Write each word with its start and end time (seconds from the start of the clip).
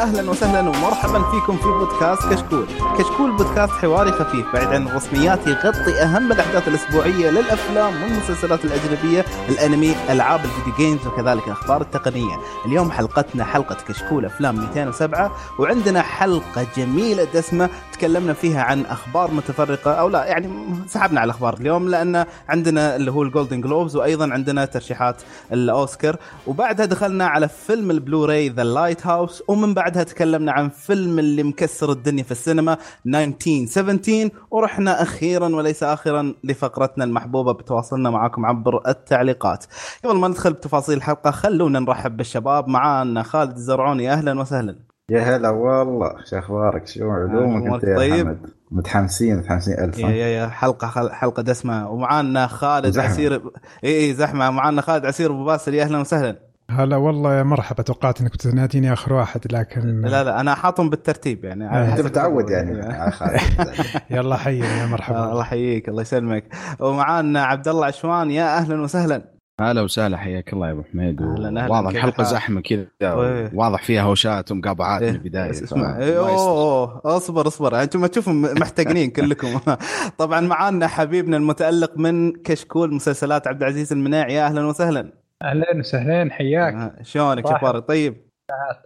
أهلا 0.00 0.30
وسهلا 0.30 0.60
ومرحبا 0.60 1.22
فيكم 1.30 1.56
في 1.56 1.64
بودكاست 1.64 2.22
كشكول. 2.32 2.66
كشكول 2.98 3.36
بودكاست 3.36 3.72
حواري 3.72 4.12
خفيف 4.12 4.52
بعيد 4.52 4.68
عن 4.68 4.86
الرسميات 4.88 5.46
يغطي 5.46 6.02
أهم 6.02 6.32
الأحداث 6.32 6.68
الأسبوعية 6.68 7.30
للأفلام 7.30 8.02
والمسلسلات 8.02 8.64
الأجنبية، 8.64 9.24
الأنمي، 9.48 9.94
ألعاب 10.10 10.40
ال 10.44 10.49
video 10.49 10.74
games 10.76 11.06
وكذلك 11.06 11.46
الأخبار 11.46 11.80
التقنية. 11.80 12.36
اليوم 12.66 12.90
حلقتنا 12.90 13.44
حلقة 13.44 13.76
كشكول 13.88 14.24
أفلام 14.24 14.56
207 14.60 15.36
وعندنا 15.58 16.02
حلقة 16.02 16.66
جميلة 16.76 17.24
دسمة 17.34 17.68
تكلمنا 17.92 18.32
فيها 18.32 18.62
عن 18.62 18.86
أخبار 18.86 19.30
متفرقة 19.30 19.92
أو 19.92 20.08
لا 20.08 20.24
يعني 20.24 20.48
سحبنا 20.88 21.20
على 21.20 21.30
الأخبار 21.30 21.54
اليوم 21.54 21.88
لأن 21.88 22.24
عندنا 22.48 22.96
اللي 22.96 23.12
هو 23.12 23.22
ال 23.22 23.27
Golden 23.27 23.60
Globes 23.60 23.96
وأيضا 23.96 24.32
عندنا 24.32 24.64
ترشيحات 24.64 25.22
الأوسكار 25.52 26.16
وبعدها 26.46 26.86
دخلنا 26.86 27.26
على 27.26 27.48
فيلم 27.48 27.90
ال 27.90 28.48
Blu-ray 28.48 28.64
The 28.64 29.06
Lighthouse 29.06 29.42
ومن 29.48 29.74
بعدها 29.90 30.02
تكلمنا 30.02 30.52
عن 30.52 30.68
فيلم 30.68 31.18
اللي 31.18 31.42
مكسر 31.42 31.92
الدنيا 31.92 32.22
في 32.22 32.30
السينما 32.30 32.76
1917 33.06 34.30
ورحنا 34.50 35.02
أخيرا 35.02 35.48
وليس 35.56 35.82
اخرا 35.82 36.34
لفقرتنا 36.44 37.04
المحبوبة 37.04 37.52
بتواصلنا 37.52 38.10
معاكم 38.10 38.46
عبر 38.46 38.88
التعليقات. 38.88 39.64
قبل 40.04 40.16
ما 40.16 40.28
ندخل 40.28 40.52
بتفاصيل 40.52 40.96
الحلقة 40.96 41.30
خلونا 41.30 41.80
نرحب 41.80 42.16
بالشباب. 42.16 42.68
معانا 42.68 43.22
خالد 43.22 43.56
الزرعوني. 43.56 44.12
أهلا 44.12 44.40
وسهلا. 44.40 44.76
يا 45.10 45.20
هلا 45.20 45.50
والله. 45.50 46.10
شو 46.30 46.38
أخبارك 46.38 46.86
شو 46.86 47.10
علومك 47.10 47.72
أنت 47.72 47.84
يا 47.84 47.96
طيب. 47.96 48.26
حمد. 48.26 48.50
متحمسين 48.70 49.36
متحمسين 49.36 49.74
الف 49.74 49.98
يا 49.98 50.08
يا 50.08 50.26
يا 50.26 50.48
حلقة 50.48 51.08
حلقة 51.12 51.42
دسمة. 51.42 51.90
ومعانا 51.90 52.46
خالد 52.46 52.90
زحمة. 52.90 53.10
عسير 53.10 53.42
اي 53.84 54.00
اي 54.00 54.14
زحمة. 54.14 54.50
معانا 54.50 54.82
خالد 54.82 55.06
عسير 55.06 55.30
أبو 55.30 55.44
باسل. 55.44 55.74
يا 55.74 55.82
أهلا 55.84 55.98
وسهلا. 55.98 56.49
هلا 56.70 56.96
والله 56.96 57.34
يا 57.34 57.42
مرحبا. 57.42 57.82
توقعت 57.82 58.20
إنك 58.20 58.32
بتناديني 58.32 58.92
آخر 58.92 59.12
واحد 59.12 59.52
لكن 59.52 60.00
لا 60.00 60.24
لا 60.24 60.40
أنا 60.40 60.54
حاطهم 60.54 60.90
بالترتيب 60.90 61.44
يعني. 61.44 61.68
آه. 61.68 61.92
أنت 61.92 62.00
متعود 62.00 62.50
يعني. 62.50 62.70
الترتيب. 62.70 63.60
آه،. 63.60 64.02
يلا 64.16 64.36
حيا 64.36 64.64
يا 64.64 64.84
آه، 64.84 64.86
مرحبا 64.86 65.24
الله 65.32 65.40
يحييك 65.40 65.88
الله 65.88 66.02
يسلمك. 66.02 66.44
ومعانا 66.80 67.44
عبد 67.44 67.68
الله 67.68 67.86
عشوان. 67.86 68.30
يا 68.30 68.56
أهلا 68.58 68.82
وسهلا. 68.82 69.22
هلا 69.60 69.82
وسهلا 69.82 70.16
حياك 70.16 70.52
الله 70.52 70.66
يا 70.66 70.72
أبو 70.72 70.82
حميد. 70.92 71.22
أهلاً، 71.22 71.48
أهلاً، 71.48 71.72
واضح 71.72 71.90
الحلقة؟ 71.90 72.22
زحمة 72.22 72.60
كذا 72.60 72.86
طيب. 73.00 73.50
واضح 73.54 73.82
فيها 73.82 74.02
هوشات 74.02 74.52
ومقابعات 74.52 75.02
من 75.02 75.08
إيه، 75.08 75.14
البداية 75.14 75.50
اسمع. 75.50 75.98
إيه،. 75.98 76.18
أوه, 76.18 77.00
أصبر 77.04 77.46
أصبر. 77.46 77.82
أنتم 77.82 78.00
ما 78.00 78.06
تشوفوا 78.06 78.32
محتقنين 78.32 79.10
كلكم. 79.10 79.60
طبعا 80.18 80.40
معانا 80.40 80.86
حبيبنا 80.86 81.36
المتألق 81.36 81.92
من 81.96 82.32
كشكول 82.32 82.94
مسلسلات 82.94 83.46
عبد 83.46 83.62
العزيز 83.62 83.92
المناعي. 83.92 84.34
يا 84.34 84.46
أهلا 84.46 84.66
وسهلا. 84.66 85.12
أهلا 85.44 85.78
وسهلا 85.78 86.30
حياك. 86.32 86.74
آه، 86.74 87.02
شلونك. 87.02 87.46
أخبارك؟ 87.46 87.88
طيب. 87.88 88.30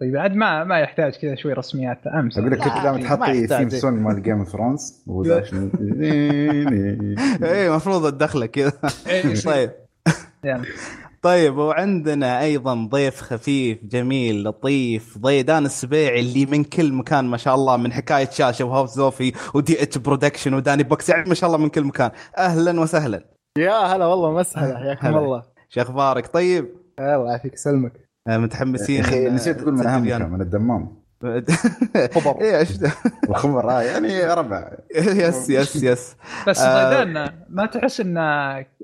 طيب 0.01 0.17
عاد 0.17 0.35
ما 0.35 0.63
ما 0.63 0.79
يحتاج 0.79 1.13
كذا 1.13 1.35
شوي 1.35 1.53
رسميات 1.53 2.07
أمس. 2.07 2.37
أقول 2.37 2.51
لك 2.51 2.57
كنت 2.57 2.73
دائما 2.73 2.91
ما 2.91 3.03
تحطي. 3.03 3.47
theme 3.47 3.69
song 3.69 4.01
مال 4.01 4.23
Game 4.23 4.39
of 4.39 4.49
Thrones 4.49 5.03
إيه 7.43 7.67
المفروض 7.67 8.05
ادخلك 8.05 8.51
كذا. 8.51 8.71
إيه، 9.07 9.35
طيب. 9.45 9.71
يعني. 10.43 10.65
طيب 11.21 11.57
وعندنا 11.57 12.41
أيضا 12.41 12.87
ضيف 12.89 13.21
خفيف 13.21 13.83
جميل 13.83 14.43
لطيف 14.43 15.17
ضيدان 15.17 15.65
السبيعي 15.65 16.19
اللي 16.19 16.45
من 16.45 16.63
كل 16.63 16.93
مكان 16.93 17.25
ما 17.25 17.37
شاء 17.37 17.55
الله 17.55 17.77
من 17.77 17.93
حكاية 17.93 18.29
شاشة 18.29 18.65
وهاوس 18.65 18.95
زوفي 18.95 19.33
ودي 19.53 19.83
إتش 19.83 19.97
production 19.97 20.53
وداني 20.53 20.83
بوكس 20.83 21.09
يعني 21.09 21.29
ما 21.29 21.35
شاء 21.35 21.47
الله 21.47 21.59
من 21.63 21.69
كل 21.69 21.83
مكان. 21.83 22.11
أهلا 22.37 22.81
وسهلا. 22.81 23.25
يا 23.57 23.73
هلا 23.73 24.05
والله 24.05 24.31
مسهلا 24.31 24.77
حياكم 24.77 25.07
هلا. 25.07 25.19
الله. 25.19 25.54
شو 25.69 25.81
أخبارك؟ 25.81 26.27
طيب. 26.27 26.69
الله 26.99 27.29
يعافيك 27.29 27.53
يسلمك 27.53 27.91
آه، 28.27 28.31
يا 28.31 28.37
متحمسين 28.37 29.01
أخي 29.01 29.29
نسيت 29.29 29.59
تقول 29.59 29.73
من 29.73 29.87
أهم. 29.87 30.31
من 30.33 30.41
الدمام. 30.41 31.05
خبر. 32.15 32.41
إيش 32.41 32.69
الخمر 33.29 33.69
آه 33.71 33.81
يعني 33.81 34.23
ربع. 34.33 34.71
يس 34.95 35.49
يس 35.49 35.83
يس. 35.83 36.15
بس 36.47 36.59
آه. 36.61 36.89
ضيدان 36.89 37.31
ما 37.49 37.65
تحس 37.65 37.99
إن 38.01 38.17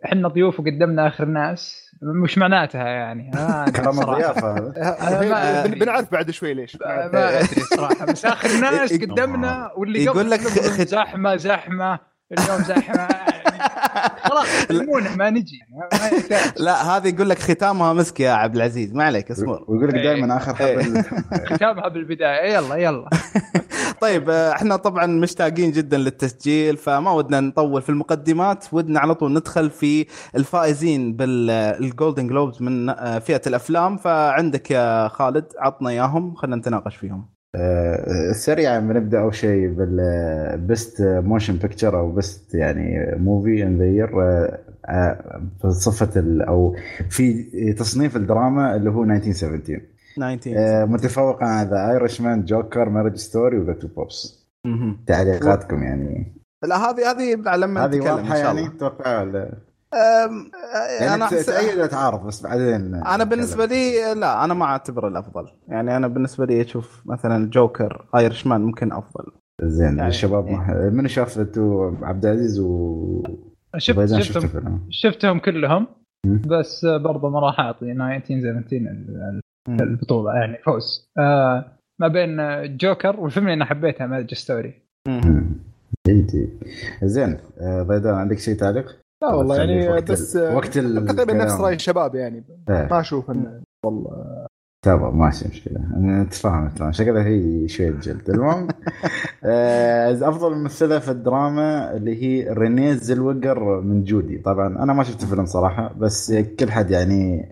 إحنا 0.06 0.28
ضيوف 0.28 0.60
وقدمنا 0.60 1.08
آخر 1.08 1.26
ناس؟ 1.26 1.92
مش 2.24 2.38
معناتها 2.38 2.88
يعني. 2.88 3.32
آه 3.36 3.66
صراحة. 3.92 4.12
الضيافة. 4.12 4.74
هذا. 4.82 5.68
بنعرف 5.68 6.12
بعد 6.12 6.32
شوي 6.32 6.54
ليش. 6.54 6.78
ما 6.82 7.06
أدري 7.40 7.46
صراحة. 7.76 8.06
بس 8.06 8.26
آخر 8.26 8.60
ناس 8.62 8.92
يق- 8.92 9.12
قدمنا 9.12 9.72
واللي 9.78 10.04
يقول 10.04 10.32
لك 10.32 10.40
زحمة 10.88 11.36
زحمة. 11.36 12.00
اليوم 12.32 12.62
زحمة. 12.64 13.08
خلاص 14.24 14.48
علمونا 14.70 15.16
ما 15.16 15.30
نجي. 15.30 15.60
ما 15.70 16.00
ما 16.00 16.18
يحتاج. 16.18 16.52
لا 16.62 16.98
هذه 16.98 17.08
يقول 17.08 17.30
لك 17.30 17.40
ختامها 17.40 17.94
مسك 17.94 18.20
يا 18.20 18.32
عبد 18.32 18.56
العزيز. 18.56 18.94
ما 18.94 19.04
عليك 19.04 19.32
اصبر 19.32 19.64
ويقول 19.68 19.88
لك 19.88 19.96
إيه. 19.96 20.04
دائما 20.04 20.38
آخر 20.38 20.56
حبل 20.56 21.04
ختامها 21.56 21.88
بالبداية. 21.88 22.54
يلا 22.54 22.76
يلا. 22.76 23.10
طيب 24.02 24.30
آه، 24.30 24.52
إحنا 24.52 24.76
طبعا 24.76 25.06
مشتاقين 25.06 25.72
جدا 25.72 25.98
للتسجيل 25.98 26.78
فما 26.78 27.12
ودنا 27.12 27.40
نطول 27.40 27.82
في 27.82 27.90
المقدمات. 27.90 28.66
ودنا 28.72 29.00
على 29.00 29.16
طول 29.16 29.34
ندخل 29.34 29.70
في 29.70 30.06
الفائزين 30.36 31.14
بالجولدن 31.16 32.28
جلوبز 32.28 32.62
من 32.62 32.90
آه، 32.90 33.20
فئة 33.20 33.42
الأفلام. 33.48 33.98
فعندك 33.98 34.72
يا 34.72 35.08
خالد 35.08 35.46
عطنا 35.60 35.90
إياهم. 35.90 36.36
خلينا 36.36 36.56
نتناقش 36.56 36.96
فيهم. 36.96 37.20
آه، 37.20 37.31
سريعا 38.32 38.80
بنبدا 38.80 39.20
أول 39.20 39.36
شيء 39.36 39.68
بال 39.68 40.12
best 40.12 41.02
motion 41.02 41.56
picture 41.56 42.00
أو 42.00 42.12
best 42.12 42.56
يعني 42.56 43.16
movie 43.18 43.64
in 43.64 43.78
the 43.78 43.86
year 43.86 44.10
في 45.62 45.70
صفة 45.70 46.44
أو 46.48 46.76
في 47.10 47.44
تصنيف 47.74 48.16
الدراما 48.16 48.76
اللي 48.76 48.90
هو 48.90 49.04
1917 49.04 49.82
19 50.16 50.58
آه، 50.58 50.86
متفوق 50.86 51.44
على 51.44 51.70
The 51.70 51.92
Irishman 51.92 52.22
Joker 52.22 52.46
Marriage 52.46 52.90
Story 52.90 53.16
و 53.16 53.58
The 53.58 53.74
Two 53.74 53.88
Popes. 53.88 54.48
تعليقاتكم 55.08 55.84
يعني. 55.84 56.42
لا 56.64 56.78
هذه 56.78 57.12
هذه 57.12 57.36
لما 57.58 57.86
هذه 57.86 58.00
واضحة 58.00 58.38
يعني؟ 58.38 58.70
الله. 59.24 59.52
آه، 59.94 60.30
يعني 61.02 61.14
أنا 61.16 61.28
أحس- 61.28 61.46
تأيد 61.46 61.88
تعارض 61.88 62.28
بس 62.28 62.44
بعدين 62.44 62.96
أنا 62.96 63.24
بالنسبة 63.24 63.66
لي 63.66 64.14
لا 64.14 64.44
أنا 64.44 64.54
ما 64.54 64.66
أعتبره 64.66 65.08
الأفضل. 65.08 65.48
يعني 65.68 65.98
أنا 65.98 66.08
بالنسبة 66.08 66.46
لي 66.46 66.62
أشوف 66.62 67.02
مثلا 67.06 67.50
Joker 67.50 68.06
Irishman 68.16 68.62
ممكن 68.62 68.92
أفضل. 68.92 69.32
زين 69.64 69.98
يعني- 69.98 70.08
الشباب 70.10 70.48
ما- 70.48 70.90
من 70.94 71.08
شاف 71.08 71.40
two 71.40 71.94
عبد 72.02 72.26
العزيز 72.26 72.60
و 72.60 73.24
شفت 73.78 74.16
شفتهم 74.22 74.88
شفتهم 74.90 75.40
كلهم. 75.40 75.88
بس 76.26 76.86
برضه 76.86 77.30
ما 77.30 77.40
راح 77.40 77.60
أعطي 77.60 77.92
1917 77.92 78.74
ال- 78.92 79.42
مم. 79.68 79.80
البطولة 79.82 80.34
يعني 80.34 80.58
فوز. 80.58 81.10
آه 81.18 81.66
ما 82.02 82.08
بين 82.08 82.38
جوكر 82.78 83.20
والفيلم 83.20 83.46
اللي 83.46 83.54
أنا 83.56 83.66
حبيته 83.66 84.06
Marriage 84.06 84.34
Story 84.34 84.74
مم. 85.08 85.46
جيد 86.08 86.28
جيد 86.28 86.50
زين 87.04 87.38
آه، 87.62 87.84
ضيدان 87.84 88.14
عندك 88.14 88.40
شيء 88.40 88.56
تعليق؟ 88.56 89.01
لا 89.24 89.34
والله 89.34 89.58
يعني 89.58 90.02
بس 90.02 90.36
وقت 90.36 90.78
تقريبا 90.78 91.34
نفس. 91.34 91.54
رأي 91.62 91.76
الشباب 91.76 92.16
يعني. 92.16 92.44
إيه. 92.70 92.88
ما 92.92 93.00
أشوف 93.00 93.32
إنه 93.32 93.62
والله. 93.86 94.46
تمام 94.86 95.20
ماشي 95.20 95.48
مشكلة. 95.48 95.80
أنا 95.98 96.24
نتفاهم 96.24 96.70
تمام. 96.70 96.92
شكلها 96.92 97.24
في 97.24 97.68
شوية 97.68 97.92
جلد. 97.92 98.30
المهم 98.30 98.68
آه، 99.46 100.12
أفضل 100.30 100.56
ممثلة 100.56 101.00
في 101.00 101.12
الدراما 101.12 101.94
اللي 101.98 102.24
هي 102.24 102.54
رينيه 102.54 102.94
زلوجر 102.94 103.82
من 103.82 104.04
جودي. 104.04 104.38
طبعا 104.38 104.68
أنا 104.84 104.94
ما 104.94 105.04
شفت 105.04 105.24
الفيلم 105.24 105.46
صراحة 105.46 105.94
بس 105.98 106.34
كل 106.60 106.72
حد 106.72 106.92
يعني 106.92 107.52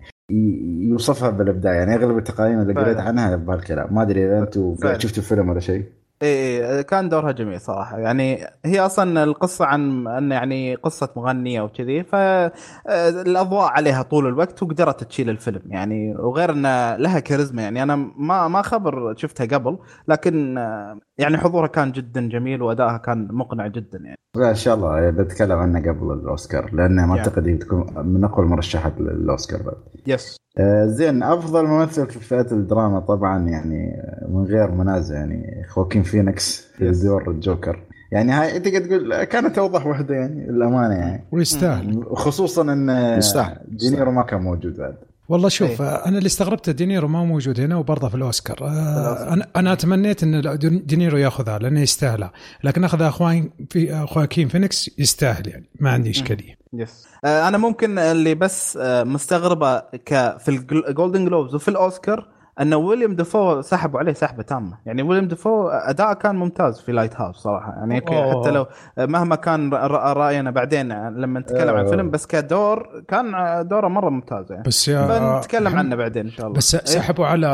يوصفها 0.90 1.30
بالإبداع. 1.30 1.74
يعني 1.74 1.94
أغلب 1.94 2.18
التقييم 2.18 2.60
اللي 2.60 2.74
قريت. 2.74 2.96
عنها 2.96 3.36
بهالكلام. 3.36 3.94
ما 3.94 4.02
أدري 4.02 4.26
إذا 4.26 4.38
أنتم 4.38 4.74
فعلا. 4.74 4.98
شفتوا 4.98 5.22
الفيلم 5.22 5.48
ولا 5.48 5.60
شيء؟ 5.60 5.84
إيه 6.22 6.66
إيه، 6.76 6.82
كان 6.82 7.08
دورها 7.08 7.32
جميل 7.32 7.60
صراحة. 7.60 7.98
يعني 7.98 8.46
هي 8.64 8.80
أصلا 8.80 9.24
القصة 9.24 9.64
عن 9.64 10.06
أن 10.08 10.32
يعني 10.32 10.74
قصة 10.74 11.08
مغنية 11.16 11.60
وكذي 11.62 12.04
فالاضواء 12.04 13.64
عليها 13.72 14.02
طول 14.02 14.26
الوقت 14.26 14.62
وقدرت 14.62 15.04
تشيل 15.04 15.30
الفيلم. 15.30 15.62
يعني 15.66 16.14
وغير 16.16 16.50
إن 16.52 16.62
لها 16.96 17.20
كاريزما. 17.20 17.62
يعني 17.62 17.82
أنا 17.82 17.96
ما 17.96 18.48
ما 18.48 18.62
خبري 18.62 19.14
شفتها 19.16 19.46
قبل 19.58 19.78
لكن 20.08 20.58
آه، 20.58 20.98
يعني 21.20 21.38
حضورها 21.38 21.66
كان 21.66 21.92
جدا 21.92 22.28
جميل 22.28 22.62
وادائها 22.62 22.96
كان 22.96 23.28
مقنع 23.30 23.66
جدا 23.66 23.98
يعني. 23.98 24.16
لا 24.36 24.50
إن 24.50 24.54
شاء 24.54 24.74
الله 24.74 25.10
بتكلم 25.10 25.58
عنه 25.58 25.80
قبل 25.80 26.12
الأوسكار 26.12 26.74
لأنه 26.74 27.06
ما 27.06 27.16
يعني. 27.16 27.28
أعتقد 27.28 27.48
هي 27.48 27.56
تكون 27.56 28.06
من 28.06 28.24
أقوى 28.24 28.44
المرشحات 28.44 29.00
للأوسكار 29.00 29.62
بعد. 29.62 29.76
yes 30.06 30.36
آه، 30.58 30.86
زين 30.86 31.22
أفضل 31.22 31.66
ممثل 31.66 32.06
في 32.06 32.18
فئة 32.18 32.52
الدراما 32.52 33.00
طبعا 33.00 33.48
يعني 33.48 34.02
من 34.28 34.44
غير 34.44 34.70
منازع 34.70 35.14
يعني 35.14 35.66
خواكين 35.68 36.02
فينيكس 36.02 36.72
في. 36.76 36.90
دور 36.90 37.30
الجوكر. 37.30 37.82
يعني 38.12 38.32
هاي 38.32 38.60
تقدر 38.60 38.86
تقول 38.86 39.24
كانت 39.24 39.58
أوضح 39.58 39.86
وحدة 39.86 40.14
يعني 40.14 40.50
الامانه 40.50 40.94
يعني. 40.94 41.24
ويستاهل. 41.32 42.04
خصوصا 42.12 42.72
إن 42.72 42.88
يستاهل. 43.18 43.56
دينيرو 43.76 44.10
ما 44.10 44.22
كان 44.22 44.40
موجود 44.42 44.76
بعد. 44.76 44.96
والله 45.30 45.48
شوف. 45.48 45.82
آه، 45.82 46.06
أنا 46.06 46.18
اللي 46.18 46.26
استغربته 46.26 46.72
دينيرو 46.72 47.08
ما 47.08 47.24
موجود 47.24 47.60
هنا 47.60 47.76
وبرضه 47.76 48.08
في 48.08 48.14
الأوسكار. 48.14 48.58
آه، 48.62 49.32
أنا 49.32 49.46
أنا 49.56 49.74
تمنيت 49.74 50.22
إن 50.22 50.58
دينيرو 50.86 51.18
ياخذها 51.18 51.58
لأنه 51.58 51.80
يستاهلها. 51.80 52.32
لكن 52.64 52.84
اخذ 52.84 53.02
خواكين 53.02 53.50
في 53.70 54.06
خواكين 54.06 54.48
فينيكس 54.48 54.90
يستاهل 54.98 55.48
يعني 55.48 55.70
ما 55.80 55.90
عندي 55.90 56.10
إشكالية. 56.10 56.58
yes 56.72 57.06
آه، 57.24 57.48
أنا 57.48 57.58
ممكن 57.58 57.98
اللي 57.98 58.34
بس 58.34 58.76
آه، 58.76 59.04
مستغربه 59.04 59.78
ك 59.78 60.38
في 60.38 60.48
ال 60.88 60.93
Golden 60.93 61.24
Globes 61.24 61.54
وفي 61.54 61.68
الأوسكار 61.68 62.28
أن 62.60 62.74
ويليام 62.74 63.14
دافو 63.16 63.60
سحبوا 63.60 63.98
عليه 64.00 64.12
سحبة 64.12 64.42
تامة 64.42 64.78
يعني 64.86 65.02
ويليام 65.02 65.28
دافو 65.28 65.68
اداء 65.68 66.12
كان 66.14 66.36
ممتاز 66.36 66.80
في 66.80 66.92
Lighthouse 66.92 67.36
صراحة 67.36 67.72
يعني 67.72 68.02
أوه. 68.08 68.40
حتى 68.42 68.50
لو 68.50 68.66
مهما 68.98 69.36
كان 69.36 69.74
رأينا 69.74 70.50
بعدين 70.50 71.08
لما 71.08 71.40
نتكلم 71.40 71.68
عن 71.74 71.76
آه. 71.76 71.80
الفيلم 71.80 72.10
بس 72.10 72.26
كدور 72.26 73.02
كان 73.08 73.32
دوره 73.68 73.88
مرة 73.88 74.10
ممتاز 74.10 74.52
يعني 74.52 74.62
بس 74.66 74.88
يا 74.88 75.06
فنتكلم 75.06 75.76
عنه 75.76 75.96
بعدين 75.96 76.24
إن 76.24 76.30
شاء 76.30 76.46
الله 76.46 76.56
بس 76.58 76.74
إيه. 76.74 76.84
سحبوا 76.84 77.26
على 77.26 77.48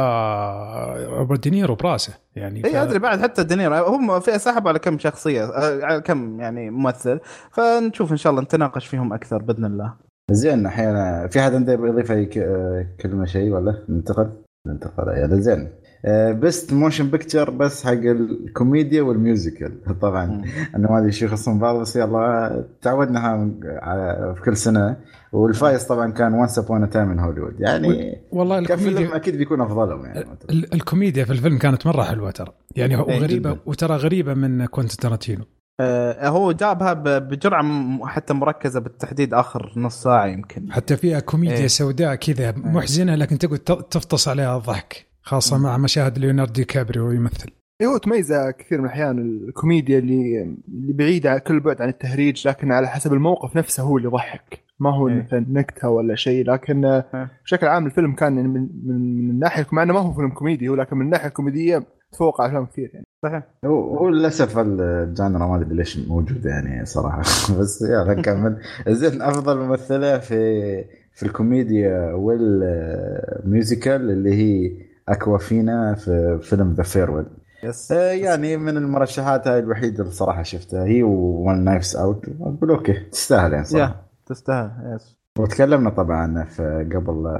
روبرت 1.18 1.40
دينيرو 1.42 1.74
براسه 1.74 2.14
يعني 2.36 2.64
اي 2.64 2.72
ف- 2.72 2.76
أدري 2.76 2.98
بعد 2.98 3.20
حتى 3.22 3.44
دينيرو 3.44 3.74
هم 3.74 4.20
في 4.20 4.38
سحبوا 4.38 4.68
على 4.68 4.78
كم 4.78 4.98
شخصية 4.98 5.44
آه، 5.44 5.84
على 5.84 6.00
كم 6.00 6.40
يعني 6.40 6.70
ممثل 6.70 7.20
فنشوف 7.50 8.12
إن 8.12 8.16
شاء 8.16 8.30
الله 8.30 8.42
نتناقش 8.42 8.86
فيهم 8.86 9.12
أكثر 9.12 9.38
بإذن 9.38 9.64
الله 9.64 9.94
زين 10.30 10.66
أحيانا 10.66 11.26
في 11.28 11.40
حد 11.40 11.54
عنده 11.54 11.72
يضيف 11.72 12.12
أي 12.12 12.26
ك- 12.26 12.38
آه، 12.38 12.86
كلمة 13.00 13.24
شيء 13.24 13.50
ولا 13.52 13.84
ننتقل؟ 13.88 14.30
ننتقل 14.66 15.08
يلا 15.18 15.40
زين. 15.40 15.68
best 16.40 16.72
motion 16.72 17.10
picture 17.10 17.50
بس 17.50 17.84
حق 17.84 17.92
الكوميديا 17.92 19.02
وال 19.02 19.23
musical 19.23 19.98
طبعا 20.00 20.44
أنا 20.76 20.90
ما 20.90 20.98
أدري 20.98 21.12
شو 21.12 21.24
يخصون 21.26 21.58
بعض 21.58 21.80
بس 21.80 21.96
يلا 21.96 22.64
تعودنا 22.82 23.20
على- 23.80 24.36
في 24.36 24.42
كل 24.44 24.56
سنة. 24.56 24.96
والفايز 25.32 25.84
طبعا 25.84 26.12
كان 26.12 26.34
Once 26.34 26.58
Upon 26.58 26.90
a 26.90 26.94
Time 26.94 27.08
in 27.08 27.18
Hollywood 27.18 27.60
يعني 27.60 28.18
والله 28.32 28.60
كفيلم 28.64 28.88
الكوميديا 28.88 29.16
أكيد 29.16 29.36
بيكون 29.36 29.60
أفضلهم 29.60 30.04
يعني. 30.04 30.24
ال- 30.50 30.74
الكوميديا 30.74 31.24
في 31.24 31.30
الفيلم 31.32 31.58
كانت 31.58 31.86
مرة 31.86 32.02
حلوة 32.02 32.30
ترى. 32.30 32.52
يعني 32.76 32.96
هو 32.96 33.08
إيه،. 33.08 33.56
وترى 33.66 33.96
غريبة 33.96 34.34
من 34.34 34.66
كوينتين 34.66 34.96
تارانتينو. 34.96 35.44
آه، 35.80 36.28
هو 36.28 36.52
جابها 36.52 36.92
بجرعة 37.18 37.64
حتى 38.06 38.34
مركزة 38.34 38.80
بالتحديد 38.80 39.34
آخر 39.34 39.72
نص 39.76 40.02
ساعة 40.02 40.26
يمكن 40.26 40.72
حتى 40.72 40.96
فيها 40.96 41.20
كوميديا 41.20 41.56
إيه. 41.56 41.66
سوداء 41.66 42.14
كذا 42.14 42.54
محزنة 42.56 43.14
لكن 43.14 43.38
تقعد 43.38 43.58
تفطس 43.82 44.28
عليها 44.28 44.56
الضحك 44.56 45.06
خاصة 45.22 45.58
مع 45.58 45.76
مشاهد 45.76 46.18
ليوناردو 46.18 46.52
دي 46.52 46.64
كابريو 46.64 47.10
يمثل 47.10 47.50
إيه، 47.80 47.86
هو 47.86 47.96
تميزه 47.96 48.50
كثير 48.50 48.78
من 48.78 48.84
الأحيان 48.84 49.18
الكوميديا 49.48 49.98
اللي 49.98 50.42
اللي 50.68 50.92
بعيده 50.92 51.38
كل 51.38 51.60
بعد 51.60 51.82
عن 51.82 51.88
التهريج 51.88 52.48
لكن 52.48 52.72
على 52.72 52.88
حسب 52.88 53.12
الموقف 53.12 53.56
نفسه 53.56 53.82
هو 53.82 53.96
اللي 53.96 54.08
يضحك 54.08 54.64
ما 54.80 54.94
هو 54.94 55.08
إيه. 55.08 55.22
مثلا 55.22 55.46
نكتة 55.48 55.88
ولا 55.88 56.14
شيء 56.14 56.50
لكن 56.50 56.84
إيه. 56.84 57.30
بشكل 57.44 57.66
عام 57.66 57.86
الفيلم 57.86 58.14
كان 58.14 58.32
من 58.32 58.68
من 58.84 59.24
من 59.24 59.30
الناحية 59.30 59.66
مع 59.72 59.82
انه 59.82 59.92
ما 59.92 60.00
هو 60.00 60.12
فيلم 60.12 60.30
كوميدي 60.30 60.68
هو 60.68 60.74
لكن 60.74 60.96
من 60.96 61.04
الناحية 61.04 61.28
الكوميدية 61.28 61.86
تفوق 62.12 62.40
على 62.40 62.48
أفلام 62.48 62.66
كثير 62.66 62.90
يعني 62.94 63.05
صحيح. 63.28 63.42
هو 63.64 63.96
هو 63.96 64.08
للأسف 64.08 64.58
ال 64.58 64.73
genre 64.73 65.46
ما 65.46 65.56
أدري 65.56 65.76
ليش 65.76 66.08
موجوده 66.08 66.50
يعني 66.50 66.84
صراحة. 66.84 67.20
بس 67.60 67.82
يلا 67.82 68.14
نكمل 68.14 68.56
زين 68.88 69.22
أفضل 69.22 69.58
ممثلة 69.58 70.18
في 70.18 70.36
في 71.14 71.22
الكوميديا 71.22 72.12
وال 72.12 72.56
musical 72.56 74.10
اللي 74.10 74.34
هي 74.34 74.72
أكوافينا 75.08 75.94
في 75.94 76.38
فيلم 76.42 76.72
The 76.72 76.82
Farewell 76.82 77.26
yes. 77.64 77.90
يعني 77.90 78.56
من 78.56 78.76
المرشحات 78.76 79.48
هاي 79.48 79.58
الوحيدة 79.58 80.02
اللي 80.02 80.12
صراحة 80.14 80.42
شفتها. 80.42 80.84
هي 80.84 81.02
و 81.02 81.64
Knives 81.64 81.96
Out 81.96 82.26
أقول 82.40 82.70
okay 82.70 82.92
تستاهل 83.12 83.52
يعني 83.52 83.64
صراحة. 83.64 84.02
تستاهل 84.26 84.94
yes 84.94 85.16
وتكلمنا 85.38 85.90
طبعا 85.90 86.44
في 86.44 86.88
قبل 86.94 87.38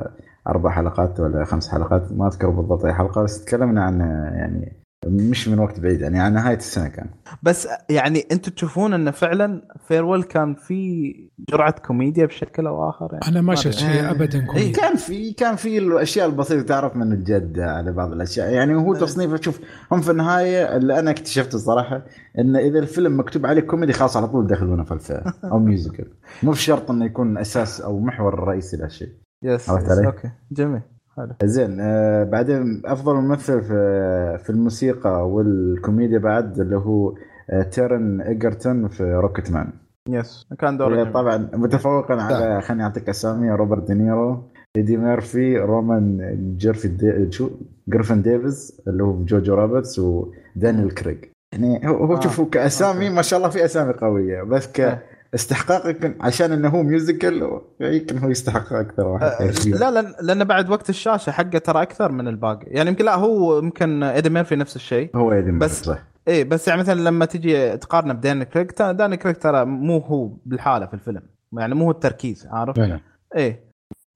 أربع 0.48 0.70
حلقات 0.70 1.20
ولا 1.20 1.44
خمس 1.44 1.68
حلقات 1.68 2.12
ما 2.12 2.26
أذكر 2.26 2.50
بالضبط 2.50 2.84
أي 2.84 2.94
حلقة 2.94 3.22
بس 3.22 3.44
تكلمنا 3.44 3.84
عن 3.84 4.00
يعني 4.34 4.85
مش 5.10 5.48
من 5.48 5.58
وقت 5.58 5.80
بعيد 5.80 6.00
يعني 6.00 6.20
عن 6.20 6.34
نهاية 6.34 6.56
السنة 6.56 6.88
كان. 6.88 7.06
بس 7.42 7.68
يعني 7.90 8.26
أنتم 8.32 8.52
تشوفون 8.52 8.94
انه 8.94 9.10
فعلا 9.10 9.62
Farewell 9.88 10.22
كان 10.22 10.54
في 10.54 11.12
جرعة 11.48 11.74
كوميديا 11.86 12.26
بشكل 12.26 12.66
أو 12.66 12.88
آخر؟ 12.90 13.08
يعني 13.12 13.28
أنا 13.28 13.40
ما. 13.40 13.54
شفت 13.54 13.74
شيء 13.74 14.10
ابدا 14.10 14.40
اي 14.40 14.46
كوميدي. 14.46 14.72
كان 14.72 14.96
في 14.96 15.32
كان 15.32 15.56
في 15.56 15.78
الأشياء 15.78 16.26
البسيطة 16.26 16.62
تعرف 16.62 16.96
من 16.96 17.12
الجد 17.12 17.60
على 17.60 17.92
بعض 17.92 18.12
الأشياء. 18.12 18.50
يعني 18.50 18.74
هو 18.74 18.94
تصنيفه 18.94 19.36
شوف 19.40 19.60
هم 19.92 20.00
في 20.00 20.10
النهاية 20.10 20.76
اللي 20.76 20.98
أنا 20.98 21.10
اكتشفته 21.10 21.58
صراحة 21.58 22.02
إن 22.38 22.56
إذا 22.56 22.78
الفيلم 22.78 23.20
مكتوب 23.20 23.46
عليه 23.46 23.60
كوميدي 23.60 23.92
خلاص 23.92 24.16
على 24.16 24.28
طول 24.28 24.44
يدخلونه 24.44 24.84
في 24.84 24.92
الفئه 24.92 25.34
أو 25.52 25.58
musical. 25.58 26.06
مو 26.42 26.50
بشرط 26.50 26.90
إنه 26.90 27.04
يكون 27.04 27.38
أساس 27.38 27.80
أو 27.80 28.00
محور 28.00 28.34
الرئيسي 28.34 28.76
لهالشيء. 28.76 29.08
yes, 29.44 29.70
عرفت 29.70 29.84
yes 29.84 29.90
علي؟ 29.90 30.06
okay 30.06 30.30
جميل. 30.52 30.82
حلو 31.16 31.32
زين 31.44 31.80
آه 31.80 32.24
بعدين 32.24 32.82
أفضل 32.84 33.14
ممثل 33.14 33.62
في 33.62 34.38
في 34.44 34.50
الموسيقى 34.50 35.28
والكوميديا 35.28 36.18
بعد 36.18 36.60
اللي 36.60 36.76
هو 36.76 37.14
آه 37.50 37.62
تيرن 37.62 38.20
إيجرتون 38.20 38.88
في 38.88 39.04
Rocketman 39.04 39.72
yes 40.08 40.46
كان 40.58 40.76
دوره 40.76 40.94
جميل. 40.96 41.12
طبعا 41.12 41.48
متفوقا 41.54 42.14
على 42.22 42.60
خليني 42.60 42.82
أعطيك 42.82 43.08
أسامي 43.08 43.50
روبرت 43.50 43.86
دينيرو 43.86 44.42
إيدي 44.76 44.96
ميرفي 44.96 45.58
رومان 45.58 46.36
جيرفي 46.58 46.88
دي 46.88 47.32
شو 47.32 47.50
جريفن 47.88 48.22
ديفيس 48.22 48.80
اللي 48.88 49.04
هو 49.04 49.24
Jojo 49.24 49.54
Rabbit 49.54 49.98
ودانيال 49.98 50.94
كريج 50.94 51.18
يعني 51.52 51.88
هو 51.88 52.04
هو 52.04 52.16
آه. 52.16 52.20
شوفوا 52.20 52.46
كأسامي. 52.52 53.10
ما 53.10 53.22
شاء 53.22 53.38
الله 53.38 53.50
في 53.50 53.64
أسامي 53.64 53.92
قوية 53.92 54.42
بس 54.42 54.80
آه. 54.80 55.02
كاستحقاق 55.32 55.86
يمكن 55.86 56.14
عشان 56.20 56.52
إنه 56.52 56.68
هو 56.68 56.82
musical 56.82 57.60
يمكن 57.80 58.18
هو 58.18 58.28
يستحق 58.30 58.72
أكثر 58.72 59.06
واحد. 59.06 59.24
آه، 59.26 59.50
لا 59.66 59.90
لا 59.90 60.16
لأن 60.22 60.44
بعد 60.44 60.70
وقت 60.70 60.90
الشاشة 60.90 61.30
حقه 61.30 61.58
ترى 61.58 61.82
أكثر 61.82 62.12
من 62.12 62.28
الباقي. 62.28 62.66
يعني 62.66 62.88
يمكن 62.90 63.04
لا 63.04 63.14
هو 63.14 63.58
يمكن 63.58 64.02
ايدي 64.02 64.30
ميرفي 64.30 64.56
نفس 64.56 64.76
الشيء. 64.76 65.10
هو 65.16 65.32
ايدي 65.32 65.50
بس- 65.50 65.80
بس 65.80 65.84
صح. 65.84 65.98
إيه 66.28 66.44
بس 66.44 66.68
يعني 66.68 66.80
مثلا 66.80 67.00
لما 67.00 67.24
تجي 67.24 67.76
تقارنه 67.76 68.12
بدانيال 68.14 68.44
كريج 68.44 68.82
دانيال 68.82 69.16
كريج 69.16 69.36
ترى 69.42 69.64
مو 69.64 69.98
هو 69.98 70.30
بالحالة 70.46 70.86
في 70.86 70.94
الفيلم. 70.94 71.22
يعني 71.52 71.74
مو 71.74 71.84
هو 71.84 71.90
التركيز 71.90 72.46
عارف؟ 72.50 72.76
فعلا. 72.76 73.00
إيه. 73.36 73.50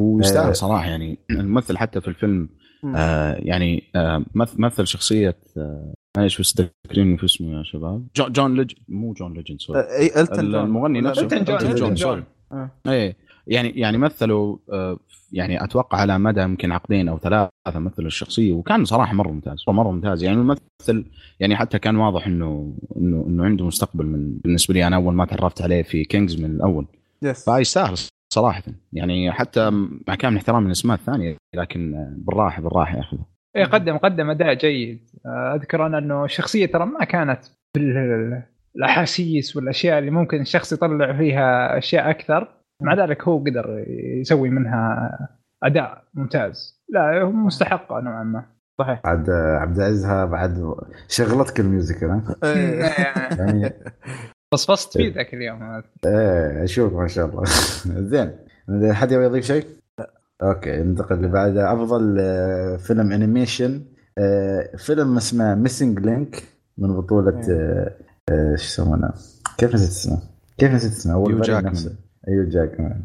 آه. 0.01 0.05
ويستاهل 0.05 0.57
صراحة 0.57 0.85
يعني 0.87 1.19
الممثل 1.31 1.79
حتى 1.79 2.01
في 2.01 2.09
الفيلم. 2.09 2.49
آه 2.85 3.35
يعني 3.39 3.83
آه 3.97 4.25
مث- 4.35 4.59
مثل 4.61 4.87
شخصية 4.87 5.37
آه 5.57 5.95
معليش 6.17 6.41
بس 6.41 6.55
تذكرين 6.55 7.17
في 7.17 7.25
اسمه 7.25 7.59
يا 7.59 7.63
شباب؟ 7.63 8.07
جون, 8.17 8.33
جون 8.33 8.55
ليج 8.57 8.73
مو 8.89 9.13
جون 9.13 9.33
ليجند 9.35 9.61
sorry 9.61 9.81
آه، 9.81 9.83
إيه 9.99 10.21
التون 10.21 10.51
جون 10.51 10.65
المغني 10.65 11.01
نفسه. 11.01 11.23
إلتون 11.23 11.45
جون، 11.45 11.57
إلتون 11.57 11.71
إلتون 11.71 11.97
sorry 11.97 12.21
جون. 12.21 12.25
آه. 12.53 12.71
إيه 12.87 13.17
يعني 13.47 13.69
يعني 13.69 13.99
مثلوا 13.99 14.57
آه، 14.73 14.99
يعني 15.33 15.65
أتوقع 15.65 15.99
على 15.99 16.19
مدى 16.19 16.41
يمكن 16.41 16.73
عقدين 16.73 17.09
أو 17.09 17.19
ثلاثة 17.19 17.51
مثل 17.79 18.07
الشخصية 18.07 18.53
وكان 18.53 18.85
صراحة 18.85 19.15
مرة 19.15 19.31
ممتاز 19.31 19.65
مرة 19.69 19.91
ممتاز. 19.91 20.23
يعني 20.25 20.37
الممثل 20.37 21.05
يعني 21.41 21.57
حتى 21.57 21.79
كان 21.79 21.97
واضح 21.97 22.27
إنه 22.27 22.75
إنه 22.97 23.25
إنه 23.29 23.45
عنده 23.45 23.67
مستقبل 23.67 24.07
من 24.07 24.39
بالنسبة 24.45 24.75
لي 24.75 24.87
أنا 24.87 24.97
أول 24.97 25.15
ما 25.15 25.25
تعرفت 25.25 25.63
عليه 25.63 25.83
في 25.83 26.05
Kingsman 26.05 26.51
الأول 26.51 26.87
yes 27.23 27.51
فيستاهل 27.51 27.95
صراحة. 28.33 28.63
يعني 28.93 29.33
حتى 29.33 29.71
مع 30.09 30.15
كامل 30.15 30.37
احترام 30.37 30.67
الاسماء 30.67 30.97
الثانية 30.97 31.37
لكن 31.55 32.07
بالراحة 32.19 32.63
بالراحة 32.63 32.97
يا 32.97 33.01
أخي. 33.01 33.19
إيه 33.57 33.65
قدم 33.65 33.97
قدم 33.97 34.31
أداء 34.31 34.55
جيد. 34.55 35.11
آه، 35.27 35.55
أذكر 35.55 35.87
أنا 35.87 35.99
إنه 35.99 36.25
الشخصية 36.25 36.67
ترى 36.67 36.87
ما 36.87 37.05
كانت 37.05 37.41
بالأحاسيس 37.77 39.57
والأشياء 39.57 39.99
اللي 39.99 40.11
ممكن 40.11 40.41
الشخص 40.41 40.73
يطلع 40.73 41.17
فيها 41.17 41.79
أشياء 41.79 42.11
أكثر. 42.11 42.49
مع 42.83 42.95
ذلك 42.95 43.29
هو 43.29 43.39
قدر 43.39 43.85
يسوي 44.21 44.51
منها 44.51 45.11
أداء 45.65 46.05
ممتاز. 46.15 46.81
لا 46.89 47.23
هو 47.23 47.33
مستحق 47.33 47.93
نوعا 47.93 48.25
ما. 48.25 48.45
صحيح. 48.81 49.01
عبد 49.05 49.31
عبد 49.31 49.77
العزيز 49.77 50.07
بعد 50.07 50.75
شغلتك 51.09 51.61
ال 51.61 51.67
musical 51.67 52.11
ها؟ 52.11 52.37
إيه. 52.45 52.81
يعني 53.39 53.73
فصفصت 54.53 54.97
فيه 54.97 55.15
ذاك 55.15 55.35
اليوم 55.35 55.63
إيه 56.07 56.65
أشوف 56.65 56.93
ما 56.93 57.09
شاء 57.09 57.27
الله 57.27 57.45
زين 58.11 58.33
حد 58.93 59.13
يبغى 59.13 59.25
يضيف 59.25 59.45
شيء؟ 59.45 59.67
okay 60.43 60.77
ننتقل 60.77 61.17
اللي 61.17 61.29
بعده 61.29 61.73
أفضل 61.73 62.17
آه، 62.21 62.77
فيلم 62.77 63.13
animation 63.13 63.83
آه، 64.19 64.77
فيلم 64.77 65.17
اسمه 65.17 65.55
Missing 65.55 65.99
Link 66.01 66.43
من 66.79 66.97
بطولة 66.97 67.41
آه، 67.51 67.97
آه، 68.31 68.57
شو 68.57 68.65
يسمونه؟ 68.65 69.13
كيف 69.59 69.75
نسيت 69.75 69.89
اسمه؟ 69.89 70.19
كيف 70.59 70.73
نسيت 70.73 70.93
اسمه؟ 70.93 71.15
أول. 71.15 71.41
نفسه. 71.41 71.97
أيوه 72.29 72.45
جاكمان. 72.49 73.03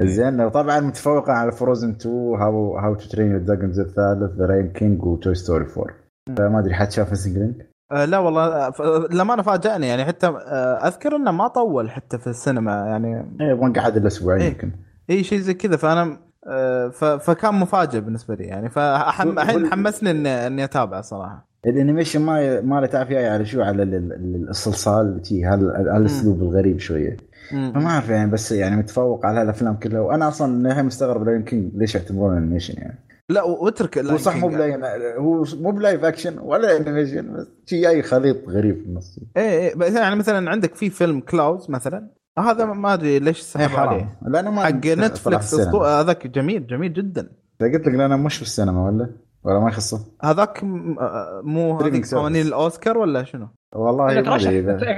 زين 0.00 0.48
طبعا 0.48 0.80
متفوقة 0.80 1.32
على 1.32 1.52
Frozen 1.52 1.90
2 1.90 2.14
How 2.14 2.78
How 2.78 2.94
to 2.94 3.08
Train 3.08 3.30
Your 3.30 3.40
Dragon 3.40 3.80
الثالث 3.80 4.36
The 4.38 4.46
Lion 4.46 4.68
King 4.68 5.04
و 5.04 5.12
Toy 5.12 5.34
Story 5.34 5.66
4 5.78 5.94
فما 6.36 6.58
أدري 6.58 6.74
حد 6.74 6.90
شاف 6.90 7.10
Missing 7.10 7.38
Link؟ 7.38 7.71
آه، 7.92 8.04
لا 8.04 8.18
والله 8.18 8.44
آه، 8.44 8.70
ف- 8.70 8.82
لما 9.14 9.34
أنا 9.34 9.42
فاجأني. 9.42 9.86
يعني 9.88 10.04
حتى 10.04 10.26
آه، 10.26 10.86
أذكر 10.88 11.16
إنه 11.16 11.30
ما 11.30 11.48
طول 11.48 11.90
حتى 11.90 12.18
في 12.18 12.26
السينما 12.26 12.72
يعني 12.72 13.36
إيه 13.40 13.54
ما 13.54 13.72
قعد 13.80 13.96
إلا 13.96 14.06
أسبوعين 14.06 14.40
إيه. 14.42 14.48
يمكن. 14.48 14.70
اي 15.10 15.24
شيء 15.24 15.38
زي 15.38 15.54
كذا. 15.54 15.76
فأنا 15.76 16.18
آه، 16.48 16.88
ف- 16.88 17.04
فكان 17.04 17.54
مفاجئ 17.54 18.00
بالنسبة 18.00 18.34
لي 18.34 18.44
يعني. 18.44 18.62
وال- 18.62 18.70
فالحين 18.72 19.66
حمسني 19.66 20.10
إني 20.10 20.46
إني 20.46 20.64
اتابعه 20.64 21.00
صراحة. 21.00 21.52
ال 21.66 21.71
animation 21.71 22.20
ما 22.20 22.60
ما 22.60 22.80
له 22.80 22.86
تعرف 22.86 23.10
على 23.12 23.44
شو 23.44 23.62
على 23.62 23.82
ال- 23.82 23.94
ال- 23.94 24.48
الصلصال 24.48 25.20
هال- 25.32 25.88
هالاسلوب 25.88 26.42
الغريب 26.42 26.78
شوية. 26.78 27.16
فما 27.50 27.86
أعرف 27.90 28.08
يعني 28.08 28.30
بس 28.30 28.52
يعني 28.52 28.76
متفوق 28.76 29.26
على 29.26 29.40
هالافلام 29.40 29.74
كلها. 29.76 30.00
وأنا 30.00 30.28
أصلا 30.28 30.68
للحين 30.68 30.84
مستغرب 30.84 31.24
King 31.44 31.72
ليش 31.76 31.94
يعتبرونه 31.94 32.38
animation 32.38 32.74
يعني. 32.78 32.98
لا 33.32 33.42
واترك 33.42 33.98
هو 33.98 34.16
صح 34.16 34.36
مو 34.36 34.48
ب 34.48 34.55
live 34.55 34.84
هو 35.18 35.44
مو 35.60 35.70
ب 35.70 35.77
live 35.77 36.04
action 36.04 36.38
ولا 36.38 36.76
animation 36.76 37.32
بس 37.36 37.46
شي 37.66 37.88
اي 37.88 38.02
خليط 38.02 38.48
غريب 38.48 38.76
في 38.80 38.86
النص 38.86 39.18
إيه 39.36 39.42
إيه 39.42 39.74
بس 39.74 39.92
يعني 39.92 40.16
مثلا 40.16 40.50
عندك 40.50 40.74
في 40.74 40.90
فيلم 40.90 41.20
كلاوز 41.20 41.70
مثلا 41.70 42.10
هذا 42.38 42.64
ما 42.64 42.94
أدري 42.94 43.18
ليش 43.18 43.56
عليه 43.56 43.66
إيه، 43.66 43.72
حرام. 43.76 44.08
لأنه 44.28 44.50
ما 44.50 44.62
حق 44.64 44.70
Netflix 44.86 45.54
هذاك 45.54 46.26
جميل 46.26 46.66
جميل 46.66 46.92
جدا. 46.92 47.22
قلت 47.60 47.86
لك 47.88 47.94
لأنه 47.94 48.16
مش 48.16 48.36
في 48.36 48.42
السينما 48.42 48.86
ولا؟ 48.86 49.10
ولا 49.44 49.58
ما 49.60 49.68
يخصه؟ 49.68 50.06
هذاك 50.22 50.64
آه، 50.64 51.40
مو 51.44 51.80
هذيك. 51.80 52.14
قوانين 52.14 52.46
الأوسكار 52.46 52.98
ولا 52.98 53.24
شنو؟ 53.24 53.48
والله 53.74 54.20
ترشح 54.20 54.50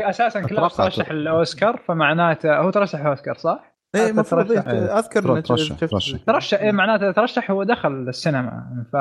أساسا 0.09 0.41
كلاوس 0.41 0.73
أتوقع- 0.73 0.77
ترشح 0.77 1.11
الأوسكار 1.11 1.83
فمعناته 1.89 2.57
هو 2.57 2.71
ترشح 2.71 3.01
الأوسكار 3.01 3.35
صح؟ 3.39 3.74
اي 3.95 4.11
المفروض 4.11 4.47
ترشح. 4.49 4.69
إيه، 4.69 4.99
أذكر 4.99 5.41
ترشح- 5.41 6.25
ترشح. 6.27 6.61
إيه 6.61 6.73
معناته 6.73 7.13
ترشح 7.13 7.51
هو 7.51 7.63
دخل 7.63 8.09
السينما 8.09 8.65
ف 8.93 8.95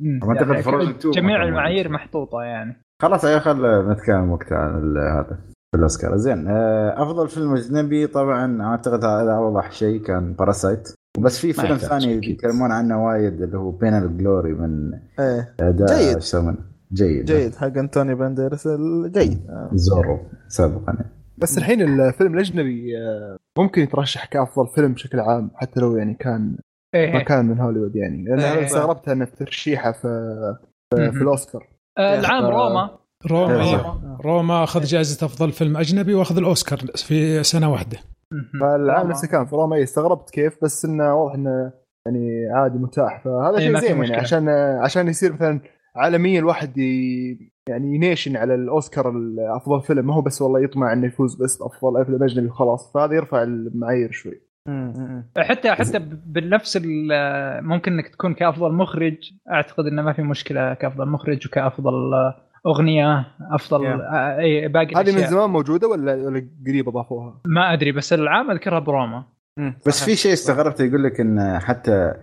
يعني 0.00 0.62
Frozen 0.62 0.88
2 0.88 1.10
جميع. 1.14 1.42
المعايير 1.44 1.88
محطوطة 1.88 2.42
يعني 2.42 2.82
خلاص 3.02 3.24
يا 3.24 3.38
خل 3.38 3.90
نتكلم 3.90 4.30
وقتها 4.30 4.58
عن 4.58 4.96
هذا 4.96 5.38
في 5.50 5.76
الأوسكار 5.78 6.16
زين 6.16 6.48
آه، 6.48 7.02
أفضل 7.02 7.28
فيلم 7.28 7.54
أجنبي 7.54 8.06
طبعا 8.06 8.62
أعتقد 8.62 9.04
هذا 9.04 9.32
أوضح 9.32 9.72
شيء 9.72 10.02
كان 10.02 10.32
Parasite 10.32 10.88
وبس 11.18 11.38
في 11.38 11.52
فيلم 11.52 11.76
ثاني. 11.76 12.14
يتكلمون 12.30 12.72
عنه 12.72 13.06
وايد 13.06 13.42
اللي 13.42 13.58
هو 13.58 13.70
Pain 13.70 13.97
and 13.97 14.18
Glory 14.18 14.52
من 14.52 14.92
إيه 15.20 15.54
اداء 15.60 15.88
جيد. 15.88 16.18
جيد 16.92 17.24
جيد 17.24 17.54
حق 17.54 17.66
أنتونيو 17.78 18.14
بانديراس 18.14 18.68
جيد. 19.06 19.40
زورو 19.72 20.18
سابقا. 20.48 20.96
بس 21.38 21.58
الحين 21.58 21.82
الفيلم 21.82 22.34
الأجنبي 22.34 22.98
آه، 22.98 23.36
ممكن 23.58 23.82
يترشح 23.82 24.24
كأفضل 24.24 24.68
فيلم 24.74 24.92
بشكل 24.92 25.20
عام 25.20 25.50
حتى 25.54 25.80
لو 25.80 25.96
يعني 25.96 26.14
كان 26.14 26.58
ما 26.94 27.00
إيه 27.00 27.24
كان 27.24 27.46
من 27.46 27.60
هوليوود 27.60 27.96
يعني 27.96 28.24
لأن 28.24 28.40
إيه. 28.40 28.52
أنا 28.52 28.66
استغربت 28.66 29.08
أن 29.08 29.32
ترشيحه 29.32 29.92
في 29.92 30.56
في, 30.94 31.12
في 31.12 31.22
الأوسكار 31.22 31.68
آه، 31.98 32.18
العام 32.18 32.44
آه، 32.44 32.50
روما 32.50 32.98
روما 33.30 33.62
إيه. 33.62 33.76
روما. 33.76 34.18
روما 34.24 34.64
أخذ 34.64 34.84
جائزة 34.84 35.26
أفضل 35.26 35.52
فيلم 35.52 35.76
أجنبي 35.76 36.14
وأخذ 36.14 36.36
الأوسكار 36.36 36.78
في 36.78 37.42
سنة 37.42 37.72
واحدة. 37.72 37.98
فالعام 38.60 39.00
روما. 39.00 39.10
نفسه 39.10 39.28
كان 39.28 39.46
في 39.46 39.56
روما 39.56 39.76
إيه، 39.76 39.82
استغربت 39.82 40.30
كيف 40.30 40.58
بس 40.62 40.84
إنه 40.84 41.14
واضح 41.14 41.34
إنه 41.34 41.72
يعني 42.06 42.50
عادي 42.54 42.78
متاح 42.78 43.24
فهذا 43.24 43.58
إيه، 43.58 43.64
شيء 43.64 43.72
ما 43.72 43.80
زين 43.80 44.04
يعني. 44.04 44.16
عشان 44.16 44.48
عشان 44.84 45.08
يصير 45.08 45.32
مثلا 45.32 45.60
عالميا 45.96 46.40
الواحد 46.40 46.78
ي... 46.78 47.52
يعني 47.68 47.94
ينيشن 47.94 48.36
على 48.36 48.54
الأوسكار 48.54 49.12
افضل 49.38 49.80
فيلم 49.82 50.06
ما 50.06 50.14
هو 50.14 50.22
بس 50.22 50.42
والله 50.42 50.60
يطمع 50.60 50.92
إنه 50.92 51.06
يفوز 51.06 51.42
بس 51.42 51.56
بافضل 51.62 52.04
فيلم 52.04 52.22
أجنبي 52.22 52.46
وخلاص 52.48 52.92
فهذا 52.92 53.14
يرفع 53.14 53.42
المعايير 53.42 54.10
شوي. 54.12 54.40
حتى 55.38 55.70
حتى 55.74 55.98
بنفس 56.26 56.76
ال- 56.84 57.64
ممكن 57.64 57.92
إنك 57.92 58.08
تكون 58.08 58.34
كأفضل 58.34 58.72
مخرج 58.72 59.16
أعتقد 59.52 59.86
إنه 59.86 60.02
ما 60.02 60.12
في 60.12 60.22
مشكلة 60.22 60.74
كأفضل 60.74 61.08
مخرج 61.08 61.46
وكأفضل 61.46 61.92
أغنية 62.66 63.26
أفضل 63.52 63.80
Yeah. 63.86 64.00
أي 64.14 64.68
باقي 64.68 64.94
هذه 64.96 65.12
من. 65.14 65.26
زمان 65.26 65.50
موجودة 65.50 65.88
ولا 65.88 66.14
ولا 66.14 66.48
قريب 66.66 66.88
اضافوها؟ 66.88 67.40
ما 67.46 67.72
أدري 67.72 67.92
بس 67.92 68.12
العام 68.12 68.50
اذكرها 68.50 68.78
بروما. 68.78 69.24
بس. 69.86 70.04
في 70.04 70.16
شيء 70.16 70.32
استغربت 70.32 70.80
يقول 70.80 71.04
لك 71.04 71.20
إن 71.20 71.58
حتى 71.58 72.14